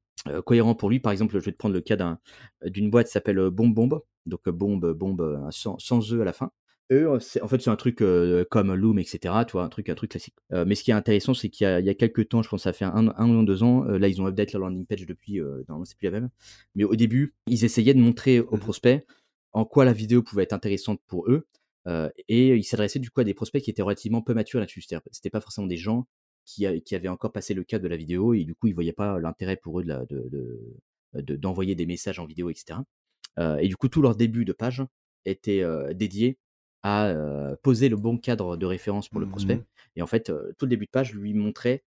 cohérent 0.46 0.74
pour 0.74 0.90
lui. 0.90 1.00
Par 1.00 1.12
exemple, 1.12 1.38
je 1.38 1.44
vais 1.44 1.52
te 1.52 1.56
prendre 1.58 1.74
le 1.74 1.80
cas 1.82 1.96
d'un 1.96 2.18
d'une 2.64 2.90
boîte 2.90 3.06
qui 3.06 3.12
s'appelle, 3.12 3.50
Bombe 3.50 3.74
Bombe, 3.74 4.02
donc 4.26 4.48
bombe, 4.48 4.92
bombe, 4.94 5.48
sans 5.50 5.78
sans 5.78 6.12
E 6.14 6.20
à 6.22 6.24
la 6.24 6.32
fin. 6.32 6.50
Eux, 6.92 7.08
en 7.10 7.48
fait, 7.48 7.60
c'est 7.62 7.70
un 7.70 7.76
truc, 7.76 8.02
comme 8.50 8.74
Loom 8.74 8.98
et 8.98 9.04
cetera, 9.04 9.44
tu 9.46 9.52
vois? 9.52 9.64
Un 9.64 9.68
truc 9.70 9.88
un 9.88 9.94
truc 9.94 10.10
classique. 10.12 10.34
Mais 10.50 10.74
ce 10.74 10.84
qui 10.84 10.90
est 10.90 10.94
intéressant, 10.94 11.34
c'est 11.34 11.48
qu'il 11.48 11.64
y 11.64 11.68
a 11.68 11.80
il 11.80 11.86
y 11.86 11.90
a 11.90 11.94
quelques 11.94 12.28
temps, 12.28 12.42
je 12.42 12.48
pense 12.50 12.62
ça 12.64 12.72
fait 12.74 12.84
un 12.84 13.08
1 13.16 13.28
ou 13.30 13.44
2 13.44 13.62
ans, 13.62 13.84
là, 13.84 14.08
ils 14.08 14.20
ont 14.22 14.26
update 14.26 14.52
leur 14.52 14.60
landing 14.62 14.86
page 14.86 15.06
depuis, 15.06 15.40
normalement, 15.68 15.84
c'est 15.86 15.96
plus 15.98 16.06
la 16.06 16.10
même. 16.12 16.28
Mais 16.74 16.84
au 16.84 16.94
début, 16.96 17.34
ils 17.46 17.64
essayaient 17.64 17.94
de 17.94 18.00
montrer 18.00 18.40
aux 18.40 18.56
Mmh 18.56 18.60
mh. 18.66 18.74
prospects 18.74 19.06
en 19.52 19.64
quoi 19.64 19.84
la 19.84 19.92
vidéo 19.92 20.22
pouvait 20.22 20.42
être 20.44 20.52
intéressante 20.52 21.00
pour 21.06 21.30
eux, 21.30 21.46
et 21.86 22.56
ils 22.56 22.64
s'adressaient 22.64 22.98
du 22.98 23.10
coup 23.10 23.20
à 23.20 23.24
des 23.24 23.34
prospects 23.34 23.62
qui 23.62 23.70
étaient 23.70 23.82
relativement 23.82 24.22
peu 24.22 24.34
matures 24.34 24.60
là-dessus. 24.60 24.82
C'était 25.10 25.30
pas 25.30 25.40
forcément 25.40 25.66
des 25.66 25.76
gens 25.76 26.06
qui 26.46 26.66
a 26.66 26.78
qui 26.80 26.94
avaient 26.94 27.08
encore 27.08 27.32
passé 27.32 27.54
le 27.54 27.64
cap 27.64 27.82
de 27.82 27.88
la 27.88 27.96
vidéo 27.96 28.34
et 28.34 28.44
du 28.44 28.54
coup, 28.54 28.66
ils 28.68 28.74
voyaient 28.74 28.92
pas 28.92 29.18
l'intérêt 29.18 29.56
pour 29.56 29.80
eux 29.80 29.82
de 29.84 29.88
la 29.88 30.04
de 30.06 30.28
de 30.30 30.76
de 31.14 31.36
d'envoyer 31.36 31.74
des 31.74 31.86
messages 31.86 32.18
en 32.18 32.26
vidéo 32.26 32.50
et 32.50 32.54
cetera. 32.54 32.84
Heu 33.38 33.58
et 33.60 33.68
du 33.68 33.76
coup, 33.76 33.88
tout 33.88 34.02
leur 34.02 34.16
début 34.16 34.44
de 34.44 34.52
page 34.52 34.82
était, 35.26 35.64
dédié 35.94 36.38
à, 36.82 37.14
poser 37.62 37.88
le 37.88 37.96
bon 37.96 38.18
cadre 38.18 38.56
de 38.56 38.66
référence 38.66 39.08
pour 39.08 39.20
le 39.20 39.26
Mmh 39.26 39.30
prospect 39.30 39.56
mh. 39.56 39.64
et 39.96 40.02
en 40.02 40.06
fait, 40.06 40.24
tout 40.58 40.66
le 40.66 40.70
début 40.70 40.86
de 40.86 40.90
page 40.90 41.14
lui 41.14 41.34
montrait 41.34 41.84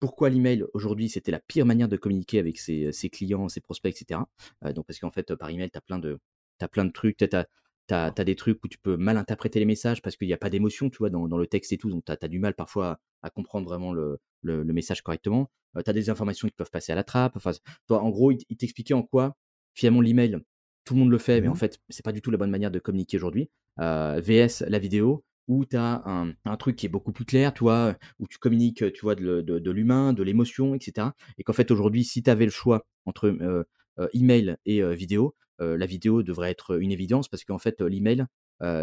pourquoi 0.00 0.30
l'email 0.30 0.64
aujourd'hui, 0.74 1.08
c'était 1.08 1.32
la 1.32 1.40
pire 1.40 1.66
manière 1.66 1.88
de 1.88 1.96
communiquer 1.96 2.38
avec 2.38 2.58
ses 2.58 2.92
ses 2.92 3.10
clients, 3.10 3.48
ses 3.48 3.60
prospects 3.60 3.92
et 3.94 3.96
cetera. 3.98 4.28
Heu, 4.64 4.72
donc 4.72 4.86
parce 4.86 4.98
qu'en 5.00 5.10
fait, 5.10 5.34
par 5.34 5.50
email, 5.50 5.70
tu 5.70 5.78
as 5.78 5.80
plein 5.82 5.98
de 5.98 6.18
tu 6.58 6.64
as 6.64 6.68
plein 6.68 6.84
de 6.84 6.92
trucs, 6.92 7.16
tu 7.16 7.24
sais, 7.24 7.28
tu 7.30 7.36
as 7.36 7.46
tu 7.88 7.94
as 7.94 8.10
des 8.24 8.36
trucs 8.36 8.62
où 8.64 8.68
tu 8.68 8.78
peux 8.78 8.96
mal 8.96 9.16
interpréter 9.16 9.58
les 9.60 9.64
messages 9.66 10.02
parce 10.02 10.16
qu'il 10.16 10.28
y 10.28 10.32
a 10.34 10.38
pas 10.38 10.50
d'émotion, 10.50 10.90
tu 10.90 10.98
vois, 10.98 11.10
dans 11.10 11.28
dans 11.28 11.38
le 11.38 11.46
texte 11.46 11.72
et 11.72 11.78
tout, 11.78 11.90
donc 11.90 12.04
tu 12.04 12.12
as 12.12 12.28
du 12.28 12.38
mal 12.38 12.54
parfois 12.54 12.86
à 12.92 13.00
à 13.22 13.30
comprendre 13.30 13.66
vraiment 13.68 13.92
le 13.92 14.18
le 14.42 14.62
le 14.62 14.72
message 14.72 15.02
correctement. 15.02 15.50
Heu, 15.76 15.82
tu 15.82 15.90
as 15.90 15.92
des 15.92 16.10
informations 16.10 16.48
qui 16.48 16.54
peuvent 16.54 16.70
passer 16.70 16.92
à 16.92 16.94
la 16.96 17.04
trappe, 17.04 17.36
enfin, 17.36 17.52
c 17.52 17.60
toi, 17.88 18.02
en 18.02 18.10
gros, 18.10 18.32
il 18.32 18.56
t'expliquait 18.56 18.94
en 18.94 19.02
quoi, 19.02 19.36
finalement, 19.74 20.00
l'email, 20.00 20.38
tout 20.84 20.94
le 20.94 21.00
monde 21.00 21.10
le 21.10 21.18
fait, 21.18 21.40
mais 21.40 21.48
Mmh 21.48 21.50
en 21.50 21.54
mh. 21.54 21.60
fait, 21.62 21.78
c'est 21.88 22.04
pas 22.04 22.12
du 22.12 22.22
tout 22.22 22.30
la 22.30 22.38
bonne 22.38 22.50
manière 22.50 22.70
de 22.70 22.78
communiquer 22.78 23.16
aujourd'hui. 23.18 23.50
Heu, 23.80 24.20
VS 24.20 24.62
la 24.68 24.78
vidéo 24.78 25.24
où 25.48 25.64
tu 25.64 25.76
as 25.76 26.02
un 26.06 26.32
un 26.44 26.56
truc 26.56 26.76
qui 26.76 26.86
est 26.86 26.88
beaucoup 26.90 27.12
plus 27.12 27.24
clair, 27.24 27.54
tu 27.54 27.60
vois? 27.64 27.96
Où 28.18 28.26
tu 28.28 28.38
communiques, 28.38 28.92
tu 28.92 29.00
vois, 29.02 29.14
de 29.14 29.22
le 29.22 29.42
de 29.42 29.58
de 29.58 29.70
l'humain, 29.70 30.12
de 30.12 30.22
l'émotion 30.22 30.74
et 30.74 30.78
cetera 30.82 31.14
et 31.38 31.42
qu'en 31.44 31.52
fait, 31.54 31.70
aujourd'hui, 31.70 32.04
si 32.04 32.22
tu 32.22 32.30
avais 32.30 32.44
le 32.46 32.50
choix 32.50 32.86
entre, 33.06 33.28
heu 33.28 33.64
heu, 34.00 34.08
email 34.14 34.56
et 34.66 34.82
vidéo, 34.94 35.34
la 35.60 35.86
vidéo 35.86 36.22
devrait 36.22 36.50
être 36.50 36.80
une 36.80 36.92
évidence 36.92 37.28
parce 37.28 37.44
qu'en 37.44 37.58
fait, 37.58 37.80
heu, 37.80 37.86
l'email, 37.86 38.24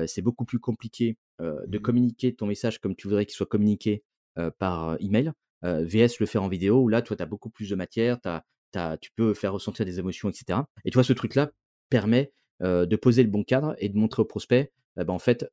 c'est 0.08 0.22
beaucoup 0.22 0.46
plus 0.46 0.60
compliqué, 0.60 1.18
de 1.40 1.46
Mmh 1.66 1.76
mh. 1.78 1.80
communiquer 1.82 2.36
ton 2.36 2.48
message 2.48 2.80
comme 2.80 2.96
tu 2.96 3.08
voudrais 3.08 3.26
qu'il 3.26 3.36
soit 3.36 3.46
communiqué, 3.46 4.04
par 4.60 4.98
email. 5.02 5.32
VS 5.64 6.20
le 6.20 6.26
faire 6.26 6.44
en 6.44 6.48
vidéo 6.50 6.82
où 6.82 6.88
là, 6.90 7.02
toi, 7.02 7.16
tu 7.18 7.24
as 7.24 7.26
beaucoup 7.26 7.50
plus 7.50 7.70
de 7.70 7.76
matière, 7.76 8.20
tu 8.22 8.28
as 8.30 8.44
tu 8.74 8.80
as 8.80 8.98
tu 8.98 9.10
peux 9.16 9.34
faire 9.34 9.54
ressentir 9.54 9.86
des 9.86 10.00
émotions 10.00 10.30
et 10.30 10.34
cetera 10.34 10.68
et 10.84 10.92
tu 10.92 10.96
vois, 10.96 11.04
ce 11.04 11.14
truc-là 11.14 11.52
permet, 11.90 12.32
de 12.62 12.96
poser 12.96 13.24
le 13.24 13.30
bon 13.30 13.44
cadre 13.44 13.76
et 13.80 13.90
de 13.90 13.98
montrer 13.98 14.22
au 14.22 14.26
prospect, 14.26 14.72
et 15.00 15.04
bah, 15.04 15.14
en 15.14 15.20
fait, 15.20 15.46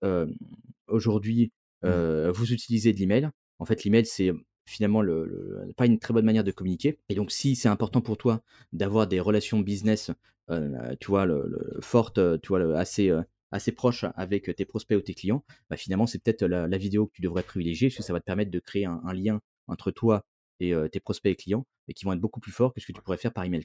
aujourd'hui, 0.89 1.53
Mmh. 1.85 2.29
vous 2.31 2.53
utilisez 2.53 2.93
de 2.93 2.99
l'email. 3.01 3.29
En 3.59 3.65
fait, 3.65 3.83
l'email, 3.83 4.07
c'est 4.07 4.33
finalement 4.67 5.03
le 5.03 5.25
le 5.27 5.73
pas 5.77 5.87
une 5.87 5.99
très 5.99 6.15
bonne 6.15 6.25
manière 6.25 6.45
de 6.45 6.51
communiquer. 6.53 6.99
Et 7.09 7.15
donc 7.15 7.31
si 7.33 7.57
c'est 7.57 7.69
important 7.69 8.01
pour 8.01 8.17
toi 8.17 8.43
d'avoir 8.73 9.07
des 9.07 9.21
relations 9.21 9.61
business, 9.61 10.11
heu, 10.51 10.73
tu 11.01 11.09
vois, 11.09 11.27
le 11.27 11.45
le 11.47 11.81
fortes, 11.81 12.21
tu 12.43 12.49
vois, 12.49 12.79
assez, 12.79 13.09
heu, 13.11 13.23
assez 13.51 13.73
proches 13.73 14.05
avec 14.17 14.55
tes 14.57 14.65
prospects 14.65 14.97
ou 14.99 15.01
tes 15.03 15.15
clients, 15.15 15.45
bah, 15.71 15.77
finalement, 15.77 16.07
c'est 16.07 16.19
peut-être 16.23 16.45
la 16.45 16.69
la 16.69 16.79
vidéo 16.79 17.07
que 17.07 17.13
tu 17.15 17.23
devrais 17.23 17.43
privilégier 17.43 17.89
parce 17.89 17.97
que 17.99 18.03
ça 18.03 18.13
va 18.13 18.21
te 18.21 18.25
permettre 18.25 18.51
de 18.51 18.59
créer 18.61 18.87
un 18.87 19.01
un 19.05 19.13
lien 19.15 19.41
entre 19.69 19.91
toi 19.91 20.25
et 20.61 20.73
heu, 20.75 20.89
tes 20.89 21.01
prospects 21.01 21.33
et 21.33 21.37
clients 21.37 21.67
et 21.89 21.95
qui 21.95 22.05
vont 22.05 22.13
être 22.13 22.21
beaucoup 22.21 22.41
plus 22.41 22.53
forts 22.53 22.73
que 22.75 22.81
ce 22.81 22.87
que 22.87 22.93
tu 22.93 23.03
pourrais 23.03 23.17
faire 23.19 23.33
par 23.33 23.45
email 23.45 23.65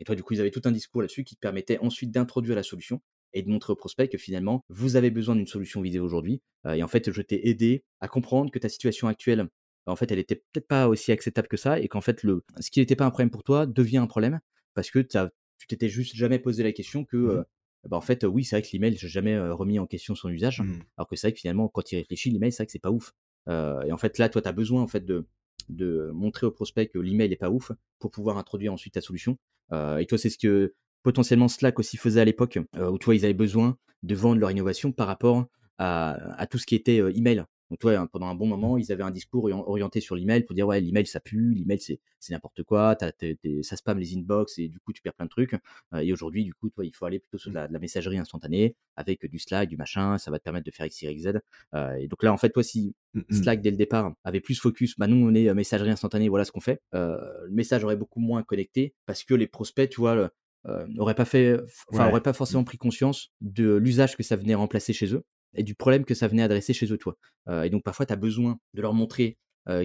et 0.00 0.04
toi, 0.04 0.14
du 0.14 0.22
coup, 0.22 0.34
ils 0.34 0.40
avaient 0.40 0.50
tout 0.50 0.62
un 0.64 0.72
discours 0.72 1.02
là-dessus 1.02 1.24
qui 1.24 1.36
te 1.36 1.40
permettait 1.40 1.78
ensuite 1.78 2.10
d'introduire 2.10 2.56
la 2.56 2.62
solution 2.62 3.00
et 3.32 3.42
de 3.42 3.48
montrer 3.50 3.72
au 3.72 3.76
prospect 3.76 4.08
que 4.08 4.18
finalement, 4.18 4.64
vous 4.68 4.96
avez 4.96 5.10
besoin 5.10 5.36
d'une 5.36 5.46
solution 5.46 5.80
vidéo 5.82 6.04
aujourd'hui, 6.04 6.40
et 6.72 6.82
en 6.82 6.88
fait, 6.88 7.10
je 7.12 7.22
t'ai 7.22 7.48
aidé 7.48 7.84
à 8.00 8.08
comprendre 8.08 8.50
que 8.50 8.58
ta 8.58 8.68
situation 8.68 9.08
actuelle, 9.08 9.48
en 9.86 9.96
fait, 9.96 10.10
elle 10.12 10.18
était 10.18 10.36
peut-être 10.36 10.68
pas 10.68 10.88
aussi 10.88 11.12
acceptable 11.12 11.48
que 11.48 11.56
ça 11.56 11.78
et 11.80 11.88
qu'en 11.88 12.00
fait, 12.00 12.22
le 12.22 12.42
ce 12.60 12.70
qui 12.70 12.80
était 12.80 12.96
pas 12.96 13.04
un 13.06 13.10
problème 13.10 13.30
pour 13.30 13.42
toi 13.44 13.66
devient 13.66 13.98
un 13.98 14.06
problème 14.06 14.40
parce 14.74 14.90
que 14.90 14.98
tu 15.00 15.16
as 15.16 15.30
tu 15.58 15.66
t'étais 15.68 15.88
juste 15.88 16.14
jamais 16.16 16.38
posé 16.38 16.62
la 16.62 16.72
question 16.72 17.04
que, 17.04 17.16
Mmh 17.16 17.28
heu, 17.28 17.40
mh. 17.40 17.44
bah, 17.88 17.96
en 17.96 18.00
fait, 18.00 18.24
oui, 18.24 18.44
c'est 18.44 18.56
vrai 18.56 18.62
que 18.62 18.68
l'email, 18.72 18.96
j'ai 18.96 19.08
jamais, 19.08 19.38
remis 19.38 19.78
en 19.78 19.86
question 19.86 20.14
son 20.14 20.28
usage, 20.30 20.62
Mmh. 20.62 20.80
alors 20.96 21.08
que 21.08 21.16
c'est 21.16 21.28
vrai 21.28 21.32
que 21.34 21.40
finalement, 21.40 21.68
quand 21.68 21.82
tu 21.82 21.94
y 21.96 21.98
réfléchis, 21.98 22.30
l'email, 22.30 22.52
c'est 22.52 22.58
vrai 22.58 22.66
que 22.66 22.72
c'est 22.72 22.78
pas 22.80 22.90
ouf, 22.90 23.12
et 23.48 23.92
en 23.92 23.98
fait, 23.98 24.18
là, 24.18 24.28
toi, 24.28 24.42
tu 24.42 24.48
as 24.48 24.52
besoin, 24.52 24.82
en 24.82 24.88
fait, 24.88 25.04
de 25.04 25.26
de 25.70 26.10
montrer 26.12 26.46
au 26.46 26.50
prospect 26.50 26.88
que 26.88 26.98
l'email 26.98 27.32
est 27.32 27.36
pas 27.36 27.48
ouf 27.50 27.72
pour 27.98 28.10
pouvoir 28.10 28.36
introduire 28.38 28.72
ensuite 28.74 28.94
ta 28.94 29.00
solution, 29.00 29.38
heu 29.72 29.98
et 30.00 30.06
toi, 30.06 30.18
c'est 30.18 30.28
ce 30.30 30.38
que 30.38 30.74
potentiellement 31.02 31.48
Slack 31.48 31.78
aussi 31.78 31.96
faisait 31.96 32.20
à 32.20 32.24
l'époque, 32.26 32.58
où 32.78 32.98
tu 32.98 33.04
vois, 33.06 33.14
ils 33.14 33.24
avaient 33.24 33.32
besoin 33.34 33.78
de 34.02 34.14
vendre 34.14 34.40
leur 34.40 34.50
innovation 34.50 34.92
par 34.92 35.06
rapport 35.06 35.46
à 35.78 36.12
à 36.40 36.46
tout 36.46 36.58
ce 36.58 36.66
qui 36.66 36.74
était, 36.74 36.98
email. 37.16 37.44
Donc, 37.70 37.78
toi, 37.80 37.96
hein, 37.96 38.06
pendant 38.06 38.26
un 38.26 38.34
bon 38.34 38.46
Mmh. 38.46 38.46
moment, 38.46 38.78
ils 38.78 38.92
avaient 38.92 39.02
un 39.02 39.10
discours 39.10 39.44
orien 39.44 39.58
orienté 39.58 40.00
sur 40.00 40.16
l'email 40.16 40.44
pour 40.44 40.54
dire: 40.54 40.66
«Ouais, 40.66 40.80
l'email 40.80 41.06
ça 41.06 41.20
pue, 41.20 41.54
l'email 41.54 41.80
c'est 41.80 42.00
c'est 42.20 42.32
n'importe 42.32 42.62
quoi, 42.62 42.96
tu 42.96 43.04
as 43.04 43.12
es 43.22 43.62
ça 43.62 43.76
spamme 43.76 43.98
les 43.98 44.14
inbox 44.16 44.58
et 44.58 44.68
du 44.68 44.78
coup 44.80 44.92
tu 44.92 45.02
perds 45.02 45.14
plein 45.14 45.26
de 45.26 45.30
trucs». 45.30 45.54
Heu, 45.94 46.02
et 46.02 46.12
aujourd'hui, 46.12 46.44
du 46.44 46.54
coup, 46.54 46.70
toi, 46.70 46.84
il 46.84 46.94
faut 46.94 47.06
aller 47.06 47.18
plutôt 47.20 47.38
sur 47.38 47.50
de 47.50 47.54
Mmh. 47.54 47.56
la 47.56 47.68
de 47.68 47.72
la 47.72 47.78
messagerie 47.78 48.18
instantanée 48.18 48.76
avec 48.96 49.24
du 49.26 49.38
Slack, 49.38 49.68
du 49.68 49.76
machin, 49.76 50.18
ça 50.18 50.30
va 50.30 50.38
te 50.38 50.44
permettre 50.44 50.66
de 50.66 50.70
faire 50.70 50.86
X, 50.86 51.02
Y, 51.02 51.18
Z. 51.20 51.40
Heu, 51.74 51.98
et 52.00 52.08
donc 52.08 52.22
là, 52.22 52.32
en 52.32 52.36
fait, 52.36 52.50
toi, 52.50 52.62
si 52.62 52.94
Mmh 53.14 53.24
mh. 53.30 53.48
Slack 53.48 53.60
dès 53.62 53.70
le 53.70 53.76
départ 53.76 54.14
avait 54.24 54.40
plus 54.40 54.58
focus, 54.60 54.96
bah, 54.98 55.06
nous 55.06 55.16
on 55.16 55.34
est, 55.34 55.48
heu, 55.48 55.54
messagerie 55.54 55.90
instantanée, 55.90 56.28
voilà 56.28 56.44
ce 56.44 56.52
qu'on 56.52 56.60
fait, 56.60 56.80
heu, 56.94 57.18
le 57.46 57.50
message 57.52 57.82
aurait 57.84 57.96
beaucoup 57.96 58.20
moins 58.20 58.42
connecté 58.42 58.94
parce 59.06 59.24
que 59.24 59.34
les 59.34 59.46
prospects, 59.46 59.88
tu 59.90 60.00
vois, 60.00 60.14
heu, 60.16 60.86
n'auraient 60.88 61.14
pas 61.14 61.24
fait 61.24 61.58
enfin, 61.88 62.10
Ouais. 62.10 62.20
pas 62.20 62.32
forcément 62.32 62.64
pris 62.64 62.78
conscience 62.78 63.32
de 63.40 63.74
l'usage 63.76 64.16
que 64.16 64.22
ça 64.22 64.36
venait 64.36 64.54
remplacer 64.54 64.92
chez 64.92 65.14
eux 65.14 65.24
et 65.56 65.62
du 65.62 65.74
problème 65.74 66.04
que 66.04 66.14
ça 66.14 66.28
venait 66.28 66.42
adresser 66.42 66.72
chez 66.74 66.86
eux, 66.92 66.98
vois? 67.04 67.16
Heu, 67.48 67.64
et 67.66 67.70
donc 67.70 67.82
parfois, 67.84 68.06
tu 68.06 68.12
as 68.12 68.16
besoin 68.16 68.58
de 68.74 68.82
leur 68.82 68.94
montrer, 68.94 69.38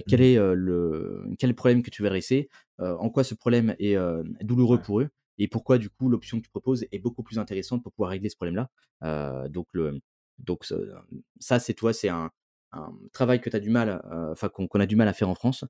quel 0.06 0.20
Mmh. 0.20 0.22
est, 0.22 0.36
le 0.36 1.24
quel 1.38 1.48
est 1.48 1.52
le 1.52 1.56
problème 1.56 1.82
que 1.82 1.90
tu 1.90 2.02
veux 2.02 2.08
adresser, 2.08 2.48
en 2.78 3.08
quoi 3.10 3.24
ce 3.24 3.34
problème 3.34 3.74
est, 3.78 3.96
douloureux 4.42 4.78
Ouais. 4.78 4.82
pour 4.82 5.00
eux 5.00 5.08
et 5.38 5.48
pourquoi, 5.48 5.78
du 5.78 5.88
coup, 5.88 6.10
l'option 6.10 6.36
que 6.38 6.44
tu 6.44 6.50
proposes 6.50 6.84
est 6.92 6.98
beaucoup 6.98 7.22
plus 7.22 7.38
intéressante 7.38 7.82
pour 7.82 7.92
pouvoir 7.92 8.10
régler 8.10 8.28
ce 8.28 8.36
problème-là. 8.36 9.48
Donc 9.48 9.68
le 9.72 10.00
donc 10.38 10.64
ça, 11.40 11.58
c'est 11.58 11.74
tu 11.74 11.80
vois, 11.80 11.92
c'est 11.92 12.08
un 12.08 12.30
un 12.72 12.92
travail 13.12 13.40
que 13.40 13.50
tu 13.50 13.56
as 13.56 13.60
du 13.60 13.68
mal, 13.70 14.00
enfin 14.30 14.48
qu'on 14.48 14.66
a 14.78 14.86
du 14.86 14.94
mal 14.94 15.08
à 15.08 15.12
faire 15.12 15.28
en 15.28 15.34
France, 15.34 15.64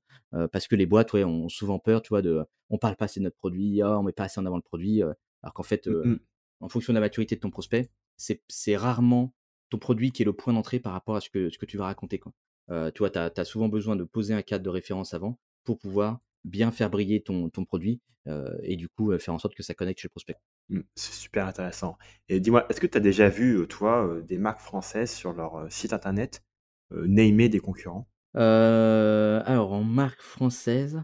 parce 0.51 0.67
que 0.67 0.75
les 0.75 0.85
boîtes, 0.85 1.13
ouais, 1.13 1.23
ont 1.23 1.49
souvent 1.49 1.79
peur, 1.79 2.01
tu 2.03 2.09
vois, 2.09 2.21
de 2.21 2.43
on 2.69 2.77
parle 2.77 2.95
pas 2.95 3.05
assez 3.05 3.19
de 3.19 3.23
notre 3.25 3.37
produit, 3.37 3.81
ah, 3.81 3.97
on 3.99 4.03
met 4.03 4.11
pas 4.13 4.25
assez 4.25 4.39
en 4.39 4.45
avant 4.45 4.57
le 4.57 4.61
produit, 4.61 5.01
alors 5.01 5.53
qu'en 5.53 5.63
fait, 5.63 5.89
Mmh 6.03 6.19
en 6.59 6.69
fonction 6.69 6.93
de 6.93 6.95
la 6.95 7.01
maturité 7.01 7.35
de 7.35 7.41
ton 7.41 7.49
prospect, 7.49 7.89
c'est 8.17 8.77
rarement 8.77 9.33
ton 9.71 9.79
produit 9.79 10.11
qui 10.11 10.21
est 10.21 10.25
le 10.25 10.33
point 10.33 10.53
d'entrée 10.53 10.79
par 10.79 10.93
rapport 10.93 11.15
à 11.15 11.21
ce 11.21 11.29
que 11.31 11.49
ce 11.49 11.57
que 11.57 11.65
tu 11.65 11.77
vas 11.77 11.85
raconter, 11.85 12.19
quoi. 12.19 12.33
Heu, 12.69 12.91
tu 12.93 12.99
vois, 12.99 13.09
tu 13.09 13.17
as 13.17 13.45
souvent 13.45 13.69
besoin 13.69 13.95
de 13.95 14.03
poser 14.03 14.35
un 14.35 14.43
cadre 14.43 14.63
de 14.63 14.69
référence 14.69 15.15
avant 15.15 15.39
pour 15.63 15.79
pouvoir 15.79 16.19
bien 16.43 16.71
faire 16.71 16.89
briller 16.89 17.21
ton 17.21 17.49
ton 17.49 17.65
produit, 17.65 18.01
heu, 18.27 18.59
et 18.63 18.75
du 18.75 18.89
coup, 18.89 19.11
heu, 19.11 19.17
faire 19.17 19.33
en 19.33 19.39
sorte 19.39 19.55
que 19.55 19.63
ça 19.63 19.73
connecte 19.73 20.01
chez 20.01 20.07
le 20.07 20.11
prospect. 20.11 20.35
Mmh, 20.69 20.81
c'est 20.95 21.13
super 21.13 21.47
intéressant 21.47 21.97
et 22.29 22.39
dis-moi, 22.39 22.67
est-ce 22.69 22.79
que 22.79 22.87
tu 22.87 22.97
as 22.97 23.01
déjà 23.01 23.29
vu, 23.29 23.65
toi, 23.67 24.21
des 24.27 24.37
marques 24.37 24.59
françaises 24.61 25.11
sur 25.11 25.33
leur, 25.33 25.71
site 25.71 25.93
internet, 25.93 26.43
namer 26.91 27.49
des 27.49 27.59
concurrents? 27.59 28.07
Alors 28.33 29.71
en 29.73 29.83
marque 29.83 30.21
française, 30.21 31.01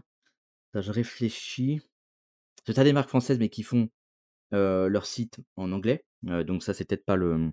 je 0.74 0.92
réfléchis. 0.92 1.80
Tu 2.64 2.72
as 2.76 2.84
des 2.84 2.92
marques 2.92 3.08
françaises, 3.08 3.38
mais 3.38 3.48
qui 3.48 3.62
font, 3.62 3.88
leur 4.52 5.06
site 5.06 5.40
en 5.56 5.72
anglais, 5.72 6.04
donc 6.22 6.62
ça, 6.62 6.74
c'est 6.74 6.84
peut-être 6.84 7.04
pas 7.04 7.16
le, 7.16 7.52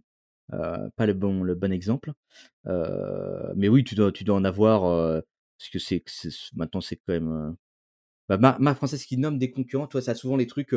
pas 0.52 1.06
le 1.06 1.14
bon 1.14 1.44
le 1.44 1.56
bon 1.56 1.72
exemple. 1.74 2.14
Heu, 2.68 3.54
mais 3.58 3.70
oui, 3.70 3.84
tu 3.86 3.96
dois 3.96 4.12
tu 4.12 4.24
dois 4.26 4.36
en 4.38 4.46
avoir, 4.46 4.86
heu, 4.88 5.24
parce 5.60 5.70
que 5.72 5.80
c'est 5.80 6.04
maintenant, 6.56 6.82
c'est 6.82 6.98
quand 6.98 7.14
même, 7.14 7.56
bah, 8.30 8.38
mar 8.40 8.60
marque 8.62 8.78
française 8.78 9.06
qui 9.06 9.18
nomme 9.18 9.40
des 9.40 9.52
concurrents, 9.52 9.88
tu 9.88 9.94
vois, 9.94 10.02
ça 10.04 10.12
a 10.12 10.16
souvent 10.16 10.38
les 10.38 10.48
trucs, 10.48 10.74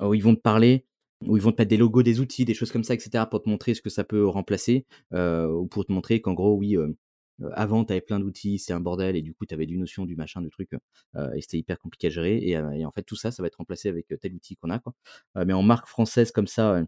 où 0.00 0.14
ils 0.14 0.22
vont 0.22 0.34
te 0.36 0.40
parler, 0.42 0.86
où 1.26 1.36
ils 1.36 1.42
vont 1.42 1.52
te 1.52 1.60
mettre 1.62 1.70
des 1.70 1.76
logos 1.78 2.02
des 2.04 2.20
outils, 2.20 2.44
des 2.46 2.54
choses 2.54 2.72
comme 2.72 2.84
ça 2.84 2.94
et 2.94 2.98
cetera 3.00 3.28
pour 3.30 3.42
te 3.42 3.48
montrer 3.50 3.74
ce 3.74 3.82
que 3.82 3.90
ça 3.90 4.04
peut 4.04 4.26
remplacer, 4.26 4.86
ou 5.14 5.66
pour 5.68 5.86
te 5.86 5.92
montrer 5.92 6.20
qu'en 6.22 6.34
gros, 6.34 6.56
oui, 6.56 6.76
avant, 7.54 7.84
tu 7.86 7.92
avais 7.92 8.00
plein 8.02 8.20
d'outils, 8.20 8.58
c'est 8.58 8.72
un 8.74 8.80
bordel 8.80 9.16
et 9.16 9.22
du 9.22 9.34
coup, 9.34 9.46
tu 9.46 9.54
avais 9.54 9.66
du 9.66 9.78
Notion, 9.78 10.06
du 10.06 10.16
machin, 10.16 10.42
du 10.42 10.50
truc, 10.50 10.70
et 11.36 11.40
c'était 11.42 11.58
hyper 11.58 11.78
compliqué 11.78 12.08
à 12.08 12.10
gérer 12.10 12.38
et 12.38 12.52
et 12.52 12.84
en 12.86 12.92
fait, 12.92 13.02
tout 13.04 13.16
ça, 13.16 13.30
ça 13.32 13.42
va 13.42 13.48
être 13.48 13.56
remplacé 13.58 13.88
avec, 13.90 14.06
tel 14.20 14.34
outil 14.34 14.56
qu'on 14.56 14.70
a, 14.70 14.78
quoi. 14.80 14.94
Mais 15.46 15.52
en 15.54 15.62
marque 15.62 15.88
française 15.88 16.32
comme 16.32 16.48
ça, 16.48 16.82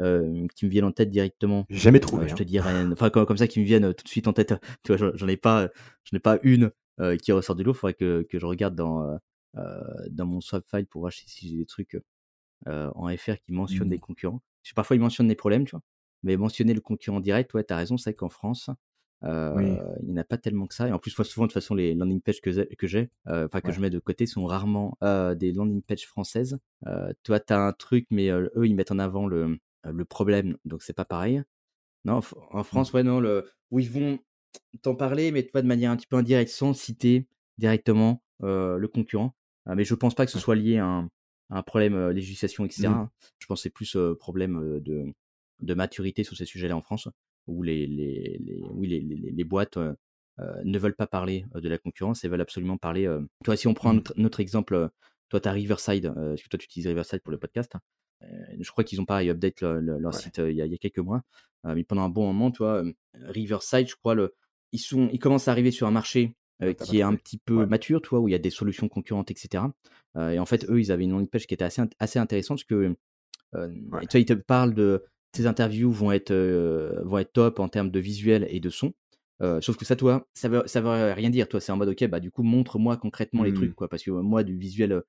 heu, 0.00 0.24
hem, 0.24 0.48
qui 0.48 0.66
me 0.66 0.70
viennent 0.70 0.84
en 0.84 0.92
tête 0.92 1.10
directement, 1.10 1.68
jamais 1.68 2.00
trouvé, 2.00 2.28
je 2.28 2.34
te 2.34 2.42
hein. 2.42 2.44
dirais 2.44 2.86
enfin, 2.92 3.10
co 3.10 3.24
comme 3.26 3.36
ça 3.38 3.48
qui 3.48 3.60
me 3.60 3.64
viennent, 3.64 3.84
heu, 3.86 3.94
tout 3.94 4.04
de 4.04 4.08
suite 4.08 4.28
en 4.28 4.32
tête, 4.32 4.52
heu, 4.52 4.58
tu 4.84 4.94
vois, 4.96 5.12
j'en 5.14 5.28
ai 5.28 5.36
pas, 5.36 5.64
heu, 5.66 5.70
j'en 6.04 6.16
ai 6.16 6.20
pas 6.20 6.38
une, 6.42 6.70
heu, 7.00 7.16
qui 7.16 7.32
ressort 7.32 7.56
du 7.56 7.64
lot. 7.64 7.74
Faudrait 7.74 7.94
que 7.94 8.22
que 8.30 8.38
je 8.38 8.46
regarde 8.46 8.74
dans, 8.76 9.18
dans 10.10 10.26
mon 10.26 10.40
swap 10.40 10.64
file 10.68 10.86
pour 10.86 11.00
voir 11.02 11.12
si 11.12 11.48
j'ai 11.48 11.56
des 11.56 11.66
trucs, 11.66 11.96
en 12.66 13.08
FR 13.16 13.38
qui 13.40 13.52
mentionnent 13.52 13.90
des 13.90 13.98
Mmh. 13.98 14.00
concurrents. 14.00 14.42
Parce 14.62 14.70
que 14.72 14.74
parfois, 14.76 14.96
ils 14.96 15.00
mentionnent 15.00 15.28
des 15.28 15.34
problèmes, 15.36 15.64
tu 15.66 15.72
vois? 15.72 15.82
Mais 16.22 16.36
mentionner 16.36 16.74
le 16.74 16.80
concurrent 16.80 17.20
direct, 17.20 17.54
ouais, 17.54 17.64
tu 17.64 17.72
as 17.74 17.76
raison, 17.76 17.96
c'est 17.98 18.10
vrai 18.10 18.14
qu'en 18.16 18.28
France, 18.30 18.70
Oui. 19.50 19.84
il 20.02 20.08
y 20.08 20.12
en 20.12 20.16
a 20.16 20.24
pas 20.24 20.38
tellement 20.38 20.66
que 20.66 20.74
ça 20.74 20.88
et 20.88 20.92
en 20.92 20.98
plus, 20.98 21.16
moi, 21.18 21.24
souvent, 21.24 21.46
de 21.46 21.52
toute 21.52 21.54
façon, 21.62 21.74
les 21.74 21.94
landing 21.94 22.20
pages 22.20 22.40
que 22.40 22.50
j'ai, 22.86 23.10
enfin 23.26 23.60
que 23.60 23.72
je 23.72 23.80
mets 23.80 23.90
de 23.90 23.98
côté 23.98 24.26
sont 24.26 24.46
rarement, 24.46 24.96
heu, 25.04 25.34
des 25.36 25.52
landing 25.52 25.82
pages 25.82 26.06
françaises. 26.06 26.58
Toi, 27.24 27.40
tu 27.40 27.52
as 27.52 27.60
un 27.60 27.72
truc, 27.72 28.06
mais 28.10 28.28
eux, 28.30 28.50
ils 28.66 28.74
mettent 28.74 28.92
en 28.92 28.98
avant 28.98 29.26
le, 29.26 29.58
le 29.92 30.04
problème, 30.04 30.56
donc 30.64 30.82
c'est 30.82 30.92
pas 30.92 31.04
pareil. 31.04 31.42
Non, 32.04 32.20
en 32.52 32.64
Mmh. 32.72 32.86
France, 32.86 32.92
ouais, 32.92 33.02
non, 33.02 33.20
le 33.20 33.50
où 33.70 33.80
ils 33.80 33.90
vont 33.90 34.18
t'en 34.82 34.94
parler, 34.96 35.32
mais 35.32 35.44
tu 35.44 35.50
vois, 35.52 35.62
de 35.62 35.66
manière 35.68 35.90
un 35.90 35.96
petit 35.96 36.06
peu 36.06 36.16
indirecte, 36.16 36.50
sans 36.52 36.74
citer 36.74 37.28
directement, 37.58 38.22
heu, 38.42 38.78
le 38.78 38.88
concurrent. 38.88 39.36
Heu, 39.68 39.74
mais 39.76 39.84
je 39.84 39.94
pense 39.94 40.14
pas 40.14 40.26
que 40.26 40.32
ce 40.32 40.38
soit 40.38 40.56
lié 40.56 40.78
à 40.78 40.86
un 40.86 41.10
à 41.50 41.58
un 41.58 41.62
problème, 41.62 41.94
heu, 41.96 42.10
législation 42.12 42.64
et 42.66 42.70
cetera, 42.70 42.94
Mmh. 42.94 43.00
hein. 43.02 43.10
Je 43.40 43.46
pense 43.46 43.62
c'est 43.62 43.70
plus, 43.70 43.96
problème, 44.20 44.80
de 44.80 45.06
de 45.60 45.74
maturité 45.74 46.24
sur 46.24 46.36
ces 46.36 46.46
sujets-là 46.46 46.76
en 46.76 46.82
France, 46.82 47.08
où 47.48 47.62
les 47.62 47.86
les 47.86 48.38
les 48.40 48.62
oui, 48.74 48.88
les 48.88 49.00
les 49.00 49.32
les 49.32 49.44
boîtes, 49.44 49.78
ne 50.38 50.78
veulent 50.78 50.96
pas 50.96 51.06
parler, 51.06 51.46
de 51.54 51.68
la 51.68 51.78
concurrence 51.78 52.24
et 52.24 52.28
veulent 52.28 52.40
absolument 52.42 52.78
parler, 52.78 53.06
vois, 53.46 53.56
si 53.56 53.66
on 53.68 53.74
prend 53.74 53.90
un 53.96 53.98
Mmh. 53.98 54.06
autre 54.24 54.40
exemple, 54.40 54.90
toi, 55.30 55.40
tu 55.40 55.48
as 55.48 55.52
Riverside, 55.52 56.12
parce 56.14 56.42
que 56.42 56.48
toi, 56.48 56.58
tu 56.58 56.66
utilises 56.66 56.86
Riverside 56.88 57.20
pour 57.22 57.32
le 57.32 57.38
podcast? 57.38 57.72
Heu, 58.22 58.26
je 58.60 58.70
crois 58.70 58.84
qu'ils 58.84 59.00
ont 59.00 59.04
pareil 59.06 59.30
update 59.30 59.60
le 59.62 59.80
le 59.80 59.98
leur 59.98 60.12
Ouais. 60.12 60.22
site, 60.22 60.38
heu, 60.38 60.50
il 60.50 60.56
y 60.56 60.62
a 60.62 60.66
il 60.66 60.72
y 60.72 60.74
a 60.74 60.78
quelques 60.78 60.98
mois. 60.98 61.22
Heu, 61.66 61.74
mais 61.74 61.84
pendant 61.84 62.02
un 62.04 62.08
bon 62.10 62.32
moment, 62.32 62.52
hem, 62.60 62.94
Riverside, 63.14 63.88
je 63.88 63.96
crois 63.96 64.14
le 64.14 64.34
ils 64.72 64.78
sont 64.80 65.08
ils 65.12 65.18
commencent 65.18 65.48
à 65.48 65.52
arriver 65.52 65.70
sur 65.70 65.86
un 65.86 65.90
marché, 65.92 66.36
pas 66.60 66.74
qui 66.74 66.98
est 66.98 67.02
un 67.02 67.14
petit 67.16 67.38
peu 67.38 67.62
Ouais. 67.62 67.66
mature, 67.66 68.00
tu 68.02 68.08
vois, 68.10 68.20
où 68.20 68.28
il 68.28 68.32
y 68.32 68.34
a 68.34 68.38
des 68.38 68.50
solutions 68.50 68.88
concurrentes 68.88 69.30
et 69.30 69.36
cetera. 69.36 69.72
Heu, 70.16 70.32
et 70.34 70.38
en 70.38 70.46
fait, 70.46 70.64
eux, 70.70 70.80
ils 70.80 70.92
avaient 70.92 71.04
une 71.04 71.12
landing 71.12 71.28
page 71.28 71.46
qui 71.46 71.54
était 71.54 71.64
assez 71.64 71.82
assez 72.00 72.18
intéressante 72.18 72.58
parce 72.58 72.64
que, 72.64 72.84
hem, 73.54 73.92
Ouais. 73.92 74.06
et 74.12 74.18
ils 74.18 74.24
te 74.26 74.32
parlent 74.34 74.74
de 74.74 75.04
tes 75.32 75.46
interviews 75.46 75.90
vont 75.92 76.12
être, 76.12 76.32
vont 77.04 77.18
être 77.18 77.32
top 77.32 77.60
en 77.60 77.68
termes 77.68 77.90
de 77.90 78.00
visuel 78.00 78.46
et 78.50 78.60
de 78.60 78.70
son. 78.70 78.94
Sauf 79.60 79.76
que 79.76 79.84
ça, 79.84 79.96
tu 79.96 80.02
vois, 80.04 80.26
ça 80.34 80.48
veut 80.48 80.62
ça 80.66 80.80
veut 80.80 81.12
rien 81.12 81.30
dire, 81.30 81.48
tu 81.48 81.52
vois? 81.52 81.60
C'est 81.60 81.72
en 81.72 81.76
mode: 81.76 81.90
«OK, 81.90 82.06
bah, 82.08 82.20
du 82.20 82.30
coup, 82.30 82.42
montre-moi 82.42 82.96
concrètement 82.96 83.42
les 83.44 83.52
trucs, 83.52 83.72
Mmh. 83.72 83.76
quoi». 83.76 83.88
Parce 83.88 84.02
que 84.04 84.10
moi, 84.12 84.44
du 84.44 84.56
visuel, 84.58 85.02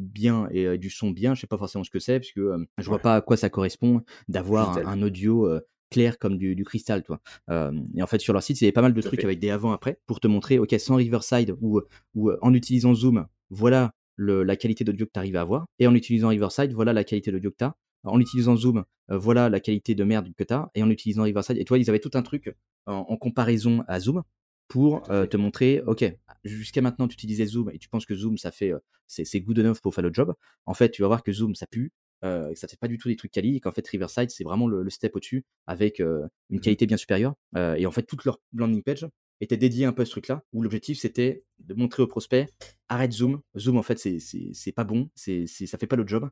bien 0.00 0.48
et 0.50 0.78
du 0.78 0.90
son 0.90 1.10
bien, 1.10 1.34
je 1.34 1.40
sais 1.40 1.46
pas 1.46 1.58
forcément 1.58 1.84
ce 1.84 1.90
que 1.90 1.98
c'est, 1.98 2.20
puisque, 2.20 2.38
hem, 2.38 2.66
je 2.78 2.88
vois 2.88 2.96
Ouais. 2.96 3.02
pas 3.02 3.16
à 3.16 3.20
quoi 3.20 3.36
ça 3.36 3.50
correspond 3.50 4.02
d'avoir 4.28 4.78
un 4.78 4.86
un 4.86 5.02
audio, 5.02 5.48
clair 5.90 6.18
comme 6.18 6.36
du 6.38 6.54
du 6.56 6.64
cristal? 6.64 7.02
Hem, 7.48 7.88
et 7.96 8.02
en 8.02 8.06
fait, 8.06 8.18
sur 8.20 8.32
leur 8.32 8.42
site, 8.42 8.60
il 8.60 8.64
y 8.64 8.66
avait 8.66 8.72
pas 8.72 8.82
mal 8.82 8.94
de 8.94 9.00
Tout 9.00 9.08
trucs 9.08 9.20
fait. 9.20 9.24
avec 9.24 9.38
des 9.38 9.50
avant-après 9.50 9.98
pour 10.06 10.20
te 10.20 10.26
montrer, 10.28 10.58
OK, 10.58 10.74
sans 10.78 10.96
Riverside 10.96 11.54
ou 11.60 11.80
ou 12.14 12.30
en 12.42 12.54
utilisant 12.54 12.94
Zoom, 12.94 13.26
voilà 13.50 13.92
le 14.16 14.42
la 14.44 14.56
qualité 14.56 14.84
d'audio 14.84 15.06
que 15.06 15.12
tu 15.12 15.18
arrives 15.18 15.36
à 15.36 15.42
avoir 15.42 15.66
et 15.78 15.86
en 15.86 15.94
utilisant 15.94 16.28
Riverside, 16.28 16.72
voilà 16.72 16.92
la 16.92 17.04
qualité 17.04 17.30
d'audio 17.32 17.50
que 17.50 17.56
tu 17.58 17.64
as. 17.64 17.74
En 18.04 18.20
utilisant 18.20 18.56
Zoom, 18.56 18.84
voilà 19.08 19.48
la 19.48 19.58
qualité 19.60 19.94
de 19.96 20.04
merde 20.04 20.32
que 20.36 20.44
tu 20.44 20.54
as 20.54 20.70
et 20.74 20.82
en 20.82 20.90
utilisant 20.90 21.24
Riverside 21.24 21.56
et 21.58 21.64
tu 21.64 21.68
vois, 21.70 21.78
ils 21.78 21.88
avaient 21.90 21.98
tout 22.00 22.12
un 22.14 22.22
truc 22.22 22.54
en 22.86 23.04
en 23.08 23.16
comparaison 23.16 23.82
à 23.88 23.98
Zoom 24.00 24.22
pour, 24.68 25.02
fait. 25.18 25.30
te 25.30 25.36
montrer: 25.36 25.80
«OK, 25.86 26.04
jusqu'à 26.44 26.82
maintenant, 26.82 27.08
tu 27.08 27.14
utilisais 27.14 27.46
Zoom 27.46 27.70
et 27.70 27.78
tu 27.78 27.88
penses 27.88 28.06
que 28.06 28.14
Zoom, 28.14 28.38
ça 28.38 28.50
fait, 28.52 28.70
heu, 28.72 28.80
c'est 29.06 29.40
good 29.40 29.58
enough 29.58 29.80
pour 29.80 29.94
faire 29.94 30.04
le 30.04 30.12
job. 30.12 30.34
En 30.66 30.74
fait, 30.74 30.90
tu 30.90 31.02
vas 31.02 31.08
voir 31.08 31.22
que 31.22 31.32
Zoom, 31.32 31.54
ça 31.54 31.66
pue, 31.66 31.92
heu, 32.24 32.50
que 32.52 32.58
ça 32.58 32.68
fait 32.68 32.78
pas 32.78 32.88
du 32.88 32.98
tout 32.98 33.08
des 33.08 33.16
trucs 33.16 33.32
quali 33.32 33.56
et 33.56 33.60
qu'en 33.60 33.72
fait, 33.72 33.86
Riverside, 33.88 34.30
c'est 34.30 34.44
vraiment 34.44 34.66
le 34.68 34.82
le 34.82 34.90
step 34.90 35.14
au-dessus 35.16 35.44
avec, 35.66 36.00
heu, 36.00 36.24
une 36.50 36.60
Mmh 36.60 36.68
mh. 36.70 36.76
qualité 36.76 36.86
bien 36.86 36.96
supérieure». 36.96 37.34
Et 37.78 37.86
en 37.86 37.90
fait, 37.92 38.02
toute 38.04 38.24
leur 38.24 38.40
landing 38.54 38.82
page 38.82 39.06
était 39.40 39.56
dédiée 39.58 39.84
un 39.84 39.92
peu 39.92 40.02
à 40.02 40.04
ce 40.06 40.10
truc-là, 40.12 40.42
où 40.52 40.62
l'objectif, 40.62 40.98
c'était 40.98 41.44
de 41.58 41.74
montrer 41.74 42.02
au 42.02 42.06
prospect: 42.06 42.48
«Arrête 42.88 43.12
Zoom, 43.12 43.42
Zoom, 43.58 43.76
en 43.78 43.82
fait, 43.82 43.98
c'est 43.98 44.72
pas 44.72 44.84
bon, 44.84 45.10
c'est 45.14 45.46
ça 45.46 45.78
fait 45.78 45.86
pas 45.86 45.96
le 45.96 46.06
job». 46.06 46.30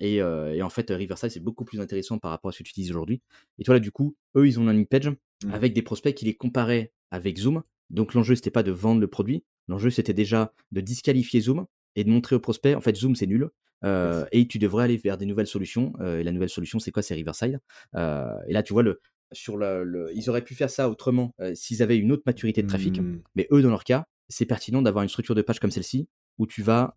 Et 0.00 0.16
et 0.16 0.62
en 0.62 0.70
fait, 0.70 0.90
Riverside, 0.90 1.30
c'est 1.30 1.40
beaucoup 1.40 1.64
plus 1.64 1.80
intéressant 1.80 2.18
par 2.18 2.30
rapport 2.30 2.48
à 2.50 2.52
ce 2.52 2.58
que 2.58 2.64
tu 2.64 2.70
utilises 2.70 2.90
aujourd'hui. 2.90 3.22
Et 3.58 3.64
tu 3.64 3.66
vois, 3.66 3.76
là, 3.76 3.80
du 3.80 3.92
coup, 3.92 4.16
eux, 4.36 4.46
ils 4.46 4.58
ont 4.58 4.62
une 4.62 4.68
landing 4.68 4.86
page 4.86 5.10
Mmh. 5.42 5.50
avec 5.50 5.74
des 5.74 5.82
prospects 5.82 6.14
qui 6.14 6.24
les 6.24 6.34
comparaient 6.36 6.92
avec 7.10 7.38
Zoom. 7.38 7.62
Donc 7.90 8.14
l'enjeu, 8.14 8.34
c'était 8.34 8.50
pas 8.50 8.62
de 8.62 8.72
vendre 8.72 9.00
le 9.00 9.06
produit. 9.08 9.44
L'enjeu, 9.68 9.90
c'était 9.90 10.14
déjà 10.14 10.52
de 10.72 10.80
disqualifier 10.80 11.40
Zoom 11.40 11.66
et 11.96 12.04
de 12.04 12.10
montrer 12.10 12.36
au 12.36 12.40
prospect: 12.40 12.74
«En 12.74 12.80
fait, 12.80 12.96
Zoom, 12.96 13.14
c'est 13.16 13.26
nul, 13.26 13.50
Yes. 13.82 14.24
et 14.32 14.46
tu 14.48 14.58
devrais 14.58 14.84
aller 14.84 14.96
vers 14.96 15.18
des 15.18 15.26
nouvelles 15.26 15.46
solutions». 15.46 15.92
Heu, 16.00 16.20
et 16.20 16.24
la 16.24 16.32
nouvelle 16.32 16.48
solution, 16.48 16.78
c'est 16.78 16.90
quoi? 16.90 17.02
C'est 17.02 17.14
Riverside. 17.14 17.60
Heu, 17.96 18.24
et 18.48 18.52
là, 18.52 18.62
tu 18.62 18.72
vois, 18.72 18.82
le 18.82 19.00
sur 19.32 19.56
le 19.56 19.84
le 19.84 20.10
ils 20.14 20.30
auraient 20.30 20.44
pu 20.44 20.54
faire 20.54 20.70
ça 20.70 20.88
autrement, 20.88 21.34
s'ils 21.54 21.82
avaient 21.82 21.98
une 21.98 22.12
autre 22.12 22.22
maturité 22.26 22.62
de 22.62 22.68
trafic. 22.68 23.00
Mmh. 23.00 23.22
Mais 23.34 23.46
eux, 23.52 23.62
dans 23.62 23.70
leur 23.70 23.84
cas, 23.84 24.06
c'est 24.28 24.46
pertinent 24.46 24.80
d'avoir 24.82 25.02
une 25.02 25.08
structure 25.08 25.34
de 25.34 25.42
page 25.42 25.58
comme 25.60 25.70
celle-ci, 25.72 26.08
où 26.38 26.46
tu 26.46 26.62
vas, 26.62 26.96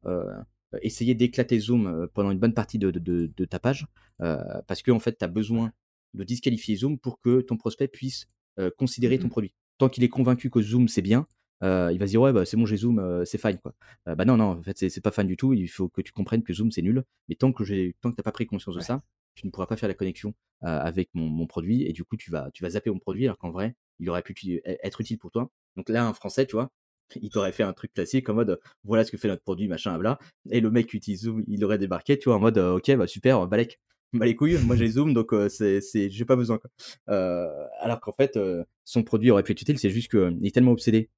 essayer 0.82 1.16
d'éclater 1.16 1.60
Zoom, 1.60 2.08
pendant 2.14 2.32
une 2.32 2.39
bonne 2.39 2.53
partie 2.53 2.78
de 2.80 2.91
de 2.91 2.99
de 2.99 3.32
de 3.36 3.45
ta 3.45 3.60
page. 3.60 3.88
Parce 4.20 4.84
qu'en 4.84 4.99
fait, 4.99 5.18
tu 5.18 5.26
as 5.26 5.28
besoin 5.28 5.72
de 6.14 6.24
disqualifier 6.24 6.76
Zoom 6.76 6.99
pour 6.99 7.20
que 7.22 7.41
ton 7.41 7.58
prospect 7.58 7.88
puisse, 7.88 8.28
Mmh 8.58 8.70
considérer 8.78 9.20
ton 9.20 9.28
mh. 9.28 9.30
produit. 9.30 9.53
Tant 9.78 9.89
qu'il 9.89 10.03
est 10.03 10.09
convaincu 10.09 10.49
que 10.49 10.61
Zoom, 10.61 10.88
c'est 10.88 11.01
bien, 11.01 11.28
heu, 11.63 11.89
il 11.91 11.99
va 11.99 12.05
se 12.07 12.11
dire: 12.11 12.21
«Ouais, 12.21 12.34
bah, 12.34 12.45
c'est 12.45 12.57
bon, 12.57 12.65
j'ai 12.65 12.78
Zoom, 12.78 12.99
heu, 12.99 13.25
c'est 13.25 13.38
fine, 13.39 13.57
quoi». 13.59 13.73
Heu, 14.07 14.15
bah, 14.15 14.25
non, 14.25 14.38
non, 14.38 14.45
en 14.51 14.63
fait, 14.63 14.78
c'est 14.89 15.01
pas 15.01 15.11
fine 15.11 15.28
du 15.28 15.38
tout. 15.38 15.53
Il 15.53 15.67
faut 15.67 15.89
que 15.89 16.01
tu 16.01 16.11
comprennes 16.11 16.43
que 16.43 16.53
Zoom, 16.53 16.71
c'est 16.71 16.82
nul. 16.82 17.03
Mais 17.30 17.36
tant 17.36 17.51
que 17.53 17.63
j'ai 17.63 17.95
tant 18.01 18.09
que 18.11 18.15
tu 18.15 18.21
as 18.21 18.23
pas 18.23 18.32
pris 18.32 18.47
conscience 18.47 18.75
de 18.75 18.82
ça, 18.82 19.03
tu 19.36 19.45
ne 19.45 19.51
pourras 19.51 19.67
pas 19.67 19.78
faire 19.78 19.89
la 19.89 19.93
connexion, 19.95 20.30
heu, 20.63 20.67
avec 20.67 21.09
mon 21.13 21.30
mon 21.30 21.45
produit 21.47 21.84
et 21.84 21.93
du 21.93 22.03
coup, 22.03 22.17
tu 22.17 22.32
vas 22.32 22.49
tu 22.53 22.63
vas 22.63 22.71
zapper 22.71 22.89
mon 22.89 22.99
produit 22.99 23.25
alors 23.25 23.38
qu'en 23.38 23.51
vrai, 23.51 23.75
il 23.99 24.09
aurait 24.09 24.23
pu 24.23 24.34
e 24.47 24.61
être 24.65 25.01
utile 25.01 25.17
pour 25.19 25.32
toi. 25.32 25.51
Donc 25.75 25.89
là, 25.89 26.05
un 26.07 26.13
Français, 26.13 26.45
tu 26.47 26.55
vois, 26.55 26.71
il 27.21 27.30
t'aurait 27.30 27.51
fait 27.51 27.63
un 27.63 27.73
truc 27.73 27.93
classique 27.93 28.30
en 28.30 28.34
mode 28.34 28.59
voilà 28.84 29.03
ce 29.05 29.11
que 29.11 29.17
fait 29.17 29.28
notre 29.28 29.43
produit, 29.43 29.67
machin, 29.67 29.97
bla. 29.99 30.17
Et 30.51 30.59
le 30.61 30.71
mec 30.71 30.88
qui 30.88 30.97
utilise 30.97 31.21
Zoom, 31.23 31.43
il 31.47 31.63
aurait 31.65 31.78
débarqué, 31.78 32.17
tu 32.17 32.30
vois, 32.30 32.38
en 32.38 32.39
mode 32.39 32.57
ok, 32.57 32.95
bah 32.95 33.07
super, 33.07 33.45
balèque, 33.47 33.80
bah 34.14 34.26
les 34.26 34.36
couilles, 34.36 34.58
moi 34.66 34.76
j'ai 34.76 34.88
Zoom 34.88 35.14
donc 35.14 35.34
c'est, 35.49 35.82
c'est, 35.82 36.10
j'ai 36.10 36.26
pas 36.26 36.36
besoin. 36.36 36.58
Quoi. 36.58 36.70
alors 37.80 37.99
qu'en 37.99 38.14
fait, 38.14 38.39
son 38.84 39.03
produit 39.03 39.32
aurait 39.32 39.43
pu 39.43 39.51
être 39.51 39.62
utile, 39.62 39.80
c'est 39.80 39.89
juste 39.89 40.10
qu'il 40.10 40.45
est 40.45 40.53
tellement 40.53 40.72
obsédé 40.72 41.10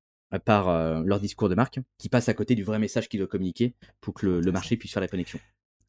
par 0.46 1.04
leur 1.04 1.20
discours 1.20 1.50
de 1.50 1.56
marque 1.56 1.80
qu'il 1.98 2.10
passe 2.10 2.30
à 2.30 2.34
côté 2.34 2.56
du 2.56 2.64
vrai 2.64 2.80
message 2.80 3.10
qu'il 3.10 3.20
doit 3.20 3.28
communiquer 3.28 3.76
pour 4.02 4.14
que 4.14 4.26
le, 4.26 4.42
le 4.42 4.52
marché 4.52 4.78
puisse 4.78 4.94
faire 4.94 5.02
la 5.02 5.08
connexion. 5.08 5.40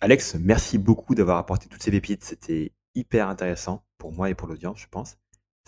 Alex, 0.00 0.36
merci 0.40 0.78
beaucoup 0.78 1.14
d'avoir 1.14 1.36
apporté 1.36 1.68
toutes 1.68 1.82
ces 1.82 1.90
pépites. 1.90 2.24
C'était 2.24 2.72
hyper 2.94 3.28
intéressant 3.28 3.84
pour 3.98 4.12
moi 4.12 4.30
et 4.30 4.34
pour 4.34 4.48
l'audience, 4.48 4.80
je 4.80 4.86
pense. 4.90 5.16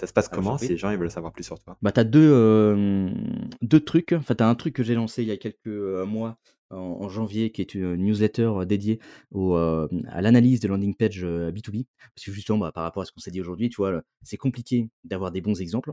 Ça 0.01 0.07
se 0.07 0.13
passe 0.13 0.29
ah, 0.33 0.35
comment 0.35 0.59
si 0.59 0.69
les 0.69 0.77
gens 0.77 0.91
ils 0.91 0.99
veulent 0.99 1.11
savoir 1.11 1.33
plus 1.33 1.45
sur 1.45 1.59
toi? 1.59 1.77
Bah, 1.83 1.93
tu 1.93 2.01
as 2.01 2.05
deux, 2.05 3.13
deux 3.61 3.81
trucs. 3.81 4.13
Enfin, 4.13 4.35
tu 4.35 4.43
as 4.43 4.49
un 4.49 4.55
truc 4.55 4.75
que 4.75 4.83
j'ai 4.83 4.95
lancé 4.95 5.23
il 5.23 5.29
y 5.29 5.33
a 5.33 5.37
quelques 5.37 5.67
mois 5.67 6.39
en, 6.73 7.09
janvier 7.09 7.51
qui 7.51 7.61
est 7.61 7.75
une 7.75 7.97
newsletter 7.97 8.53
dédiée 8.67 8.99
au, 9.31 9.55
à 9.55 9.89
l'analyse 10.21 10.61
de 10.61 10.69
landing 10.69 10.95
page 10.95 11.25
B2B. 11.25 11.87
Parce 12.15 12.25
que 12.27 12.33
justement, 12.33 12.59
bah, 12.59 12.73
par 12.73 12.85
rapport 12.85 13.03
à 13.03 13.07
ce 13.07 13.13
qu'on 13.13 13.21
s'est 13.21 13.31
dit 13.31 13.41
aujourd'hui, 13.41 13.69
tu 13.69 13.77
vois, 13.77 14.03
c'est 14.23 14.37
compliqué 14.37 14.89
d'avoir 15.05 15.33
des 15.33 15.41
bons 15.41 15.61
exemples. 15.61 15.93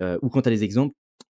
ou 0.00 0.28
quand 0.28 0.42
tu 0.42 0.48
as 0.48 0.52
les 0.52 0.64
exemples, 0.64 0.94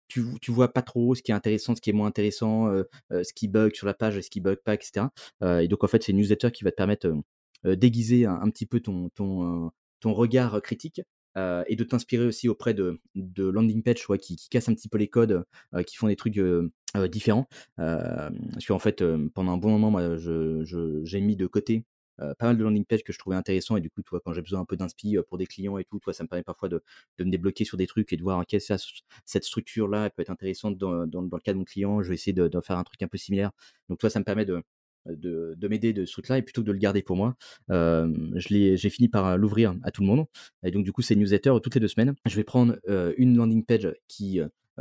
tu, 0.09 0.25
tu 0.41 0.53
vois 0.53 0.73
pas 0.73 0.83
trop 0.83 1.15
ce 1.15 1.23
qui 1.23 1.33
est 1.33 1.35
intéressant, 1.35 1.75
ce 1.75 1.81
qui 1.81 1.91
est 1.91 1.95
moins 1.95 2.09
intéressant, 2.09 2.71
ce 3.11 3.33
qui 3.35 3.49
bug 3.49 3.75
sur 3.75 3.87
la 3.87 3.95
page, 3.95 4.21
ce 4.21 4.31
qui 4.31 4.41
bug 4.41 4.59
pas, 4.65 4.75
etc. 4.75 5.07
et 5.43 5.69
donc 5.69 5.85
en 5.85 5.87
fait, 5.89 6.03
c'est 6.03 6.13
une 6.13 6.19
newsletter 6.19 6.51
qui 6.51 6.65
va 6.65 6.71
te 6.71 6.77
permettre 6.77 7.13
d'aiguiser 7.65 8.27
un, 8.27 8.41
un, 8.43 8.51
petit 8.51 8.67
peu 8.67 8.81
ton, 8.81 9.09
ton, 9.11 9.71
ton 10.01 10.13
regard 10.13 10.61
critique 10.63 11.01
euh, 11.37 11.65
et 11.67 11.77
de 11.77 11.85
t'inspirer 11.85 12.27
aussi 12.27 12.49
auprès 12.49 12.75
de, 12.75 13.01
de 13.15 13.45
landing 13.49 13.83
page 13.83 14.07
qui, 14.21 14.37
qui, 14.37 14.49
cassent 14.49 14.69
un 14.69 14.75
petit 14.75 14.89
peu 14.89 14.99
les 14.99 15.09
codes, 15.09 15.45
euh, 15.75 15.83
qui 15.83 15.97
font 15.97 16.09
des 16.09 16.17
trucs 16.17 16.37
euh, 16.39 16.71
différents. 17.09 17.49
parce 17.77 18.67
qu'en 18.67 18.79
fait, 18.79 19.03
pendant 19.35 19.53
un 19.53 19.57
bon 19.57 19.71
moment, 19.71 19.91
moi, 19.91 20.17
j'ai 20.17 20.65
je, 20.65 21.19
mis 21.19 21.37
de 21.37 21.47
côté 21.47 21.85
pas 22.19 22.47
mal 22.47 22.57
de 22.57 22.63
landing 22.63 22.85
pages 22.85 23.03
que 23.03 23.13
je 23.13 23.19
trouvais 23.19 23.35
intéressants 23.35 23.77
et 23.77 23.81
du 23.81 23.91
coup, 23.91 24.03
toi, 24.03 24.21
quand 24.25 24.33
j'ai 24.33 24.43
besoin 24.43 24.61
un 24.61 24.65
peu 24.65 24.77
d'inspi 24.77 25.17
pour 25.29 25.39
des 25.39 25.47
clients 25.47 25.79
et 25.79 25.85
tout, 25.85 25.99
toi, 25.99 26.13
ça 26.13 26.23
me 26.23 26.29
permet 26.29 26.45
parfois 26.45 26.69
de, 26.69 26.83
de 27.19 27.25
me 27.25 27.31
débloquer 27.31 27.65
sur 27.65 27.77
des 27.77 27.87
trucs 27.87 28.13
et 28.13 28.17
de 28.17 28.23
voir 28.23 28.39
ok, 28.39 28.61
ça, 28.61 28.77
cette 29.25 29.45
structure-là, 29.45 30.11
peut 30.11 30.23
être 30.23 30.31
intéressante 30.31 30.77
dans, 30.79 31.07
dans, 31.07 31.23
dans, 31.23 31.37
le 31.37 31.41
cas 31.41 31.53
de 31.53 31.59
mon 31.59 31.65
client. 31.65 32.03
Je 32.03 32.11
vais 32.11 32.15
essayer 32.15 32.33
de, 32.33 32.47
de, 32.47 32.61
faire 32.61 32.79
un 32.79 32.85
truc 32.85 33.03
un 33.03 33.09
peu 33.09 33.19
similaire. 33.19 33.51
Donc, 33.89 33.99
toi, 33.99 34.11
ça 34.11 34.21
me 34.21 34.25
permet 34.25 34.45
de, 34.45 34.63
de, 35.07 35.55
de 35.57 35.69
m'aider 35.69 35.93
de 35.93 36.05
ce 36.05 36.13
truc-là 36.13 36.39
et 36.39 36.43
plutôt 36.43 36.63
de 36.63 36.73
le 36.73 36.79
garder 36.79 37.03
pour 37.03 37.17
moi, 37.17 37.37
euh, 37.71 38.13
j'ai 38.37 38.91
fini 38.91 39.09
par 39.09 39.37
l'ouvrir 39.37 39.75
à 39.83 39.91
tout 39.91 40.03
le 40.03 40.07
monde. 40.07 40.27
Et 40.65 40.71
donc 40.71 40.85
du 40.85 40.93
coup, 40.93 41.03
c'est 41.03 41.17
newsletter 41.17 41.55
toutes 41.63 41.75
les 41.75 41.81
deux 41.81 41.89
semaines. 41.89 42.15
Je 42.27 42.37
vais 42.37 42.45
prendre 42.45 42.77
une 43.17 43.37
landing 43.37 43.65
page 43.65 43.93
qui 44.09 44.41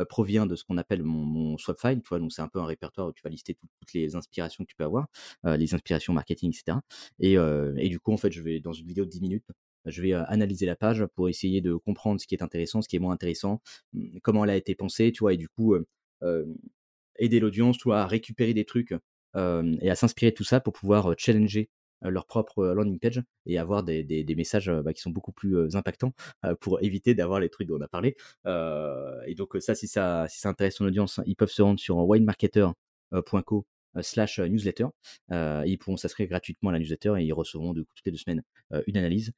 provient 0.09 0.45
de 0.45 0.55
ce 0.55 0.63
qu'on 0.63 0.77
appelle 0.77 1.03
mon, 1.03 1.25
mon, 1.25 1.57
swap 1.57 1.79
file, 1.79 2.01
tu 2.01 2.09
vois, 2.09 2.19
donc 2.19 2.31
c'est 2.31 2.41
un 2.41 2.47
peu 2.47 2.59
un 2.59 2.65
répertoire 2.65 3.07
où 3.07 3.13
tu 3.13 3.21
vas 3.23 3.29
lister 3.29 3.55
toutes 3.55 3.93
les 3.93 4.15
inspirations 4.15 4.63
que 4.63 4.69
tu 4.69 4.75
peux 4.75 4.83
avoir, 4.83 5.07
les 5.43 5.73
inspirations 5.73 6.13
marketing, 6.13 6.51
etc. 6.51 6.77
Et, 7.19 7.33
et, 7.33 7.89
du 7.89 7.99
coup, 7.99 8.13
en 8.13 8.17
fait, 8.17 8.31
je 8.31 8.41
vais 8.41 8.59
dans 8.59 8.73
une 8.73 8.87
vidéo 8.87 9.05
de 9.05 9.09
10 9.09 9.21
minutes, 9.21 9.45
je 9.85 10.01
vais 10.01 10.13
analyser 10.13 10.65
la 10.65 10.75
page 10.75 11.05
pour 11.15 11.27
essayer 11.27 11.59
de 11.61 11.75
comprendre 11.75 12.21
ce 12.21 12.27
qui 12.27 12.35
est 12.35 12.43
intéressant, 12.43 12.81
ce 12.81 12.87
qui 12.87 12.95
est 12.95 12.99
moins 12.99 13.13
intéressant, 13.13 13.61
mmh, 13.93 14.19
comment 14.21 14.43
elle 14.43 14.51
a 14.51 14.55
été 14.55 14.75
pensée, 14.75 15.11
tu 15.11 15.19
vois, 15.19 15.33
et 15.33 15.37
du 15.37 15.49
coup, 15.49 15.75
aider 17.17 17.39
l'audience, 17.39 17.77
tu 17.77 17.83
vois, 17.85 18.01
à 18.01 18.07
récupérer 18.07 18.53
des 18.53 18.65
trucs 18.65 18.93
et 19.35 19.89
à 19.89 19.95
s'inspirer 19.95 20.31
de 20.31 20.35
tout 20.35 20.43
ça 20.43 20.59
pour 20.59 20.73
pouvoir 20.73 21.13
challenger 21.17 21.69
leur 22.09 22.25
propre 22.25 22.65
landing 22.65 22.99
page 22.99 23.21
et 23.45 23.57
avoir 23.57 23.83
des, 23.83 24.03
des, 24.03 24.35
messages 24.35 24.71
bah, 24.83 24.93
qui 24.93 25.01
sont 25.01 25.11
beaucoup 25.11 25.31
plus 25.31 25.75
impactants 25.75 26.13
pour 26.59 26.81
éviter 26.81 27.13
d'avoir 27.13 27.39
les 27.39 27.49
trucs 27.49 27.67
dont 27.67 27.77
on 27.77 27.81
a 27.81 27.87
parlé. 27.87 28.15
et 28.45 29.35
donc 29.35 29.55
ça, 29.59 29.75
si 29.75 29.87
ça, 29.87 30.25
si 30.27 30.39
ça 30.39 30.49
intéresse 30.49 30.75
son 30.75 30.85
audience, 30.85 31.19
ils 31.25 31.35
peuvent 31.35 31.51
se 31.51 31.61
rendre 31.61 31.79
sur 31.79 31.97
winemarketer.co 31.97 33.65
slash 34.01 34.39
newsletter. 34.39 34.87
ils 35.29 35.77
pourront 35.79 35.97
s'inscrire 35.97 36.27
gratuitement 36.27 36.69
à 36.69 36.73
la 36.73 36.79
newsletter 36.79 37.13
et 37.19 37.23
ils 37.23 37.33
recevront 37.33 37.73
du 37.73 37.83
coup, 37.83 37.91
toutes 37.95 38.05
les 38.05 38.11
deux 38.11 38.17
semaines 38.17 38.43
une 38.87 38.97
analyse. 38.97 39.31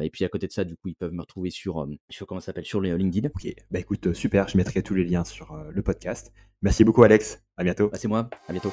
et 0.00 0.10
puis 0.10 0.24
à 0.24 0.28
côté 0.28 0.46
de 0.46 0.52
ça, 0.52 0.64
du 0.64 0.76
coup, 0.76 0.88
ils 0.88 0.96
peuvent 0.96 1.12
me 1.12 1.22
retrouver 1.22 1.50
sur, 1.50 1.88
sur 2.10 2.26
comment 2.26 2.40
s'appelle, 2.40 2.66
sur 2.66 2.80
les 2.80 2.96
LinkedIn. 2.96 3.28
Ok, 3.28 3.54
bah 3.70 3.78
écoute, 3.78 4.12
super, 4.12 4.48
je 4.48 4.58
mettrai 4.58 4.82
tous 4.82 4.94
les 4.94 5.04
liens 5.04 5.24
sur 5.24 5.54
le 5.54 5.82
podcast. 5.82 6.32
Merci 6.62 6.84
beaucoup 6.84 7.02
Alex, 7.02 7.42
à 7.56 7.64
bientôt. 7.64 7.88
Bah, 7.88 7.98
c'est 7.98 8.08
moi, 8.08 8.28
à 8.46 8.52
bientôt. 8.52 8.72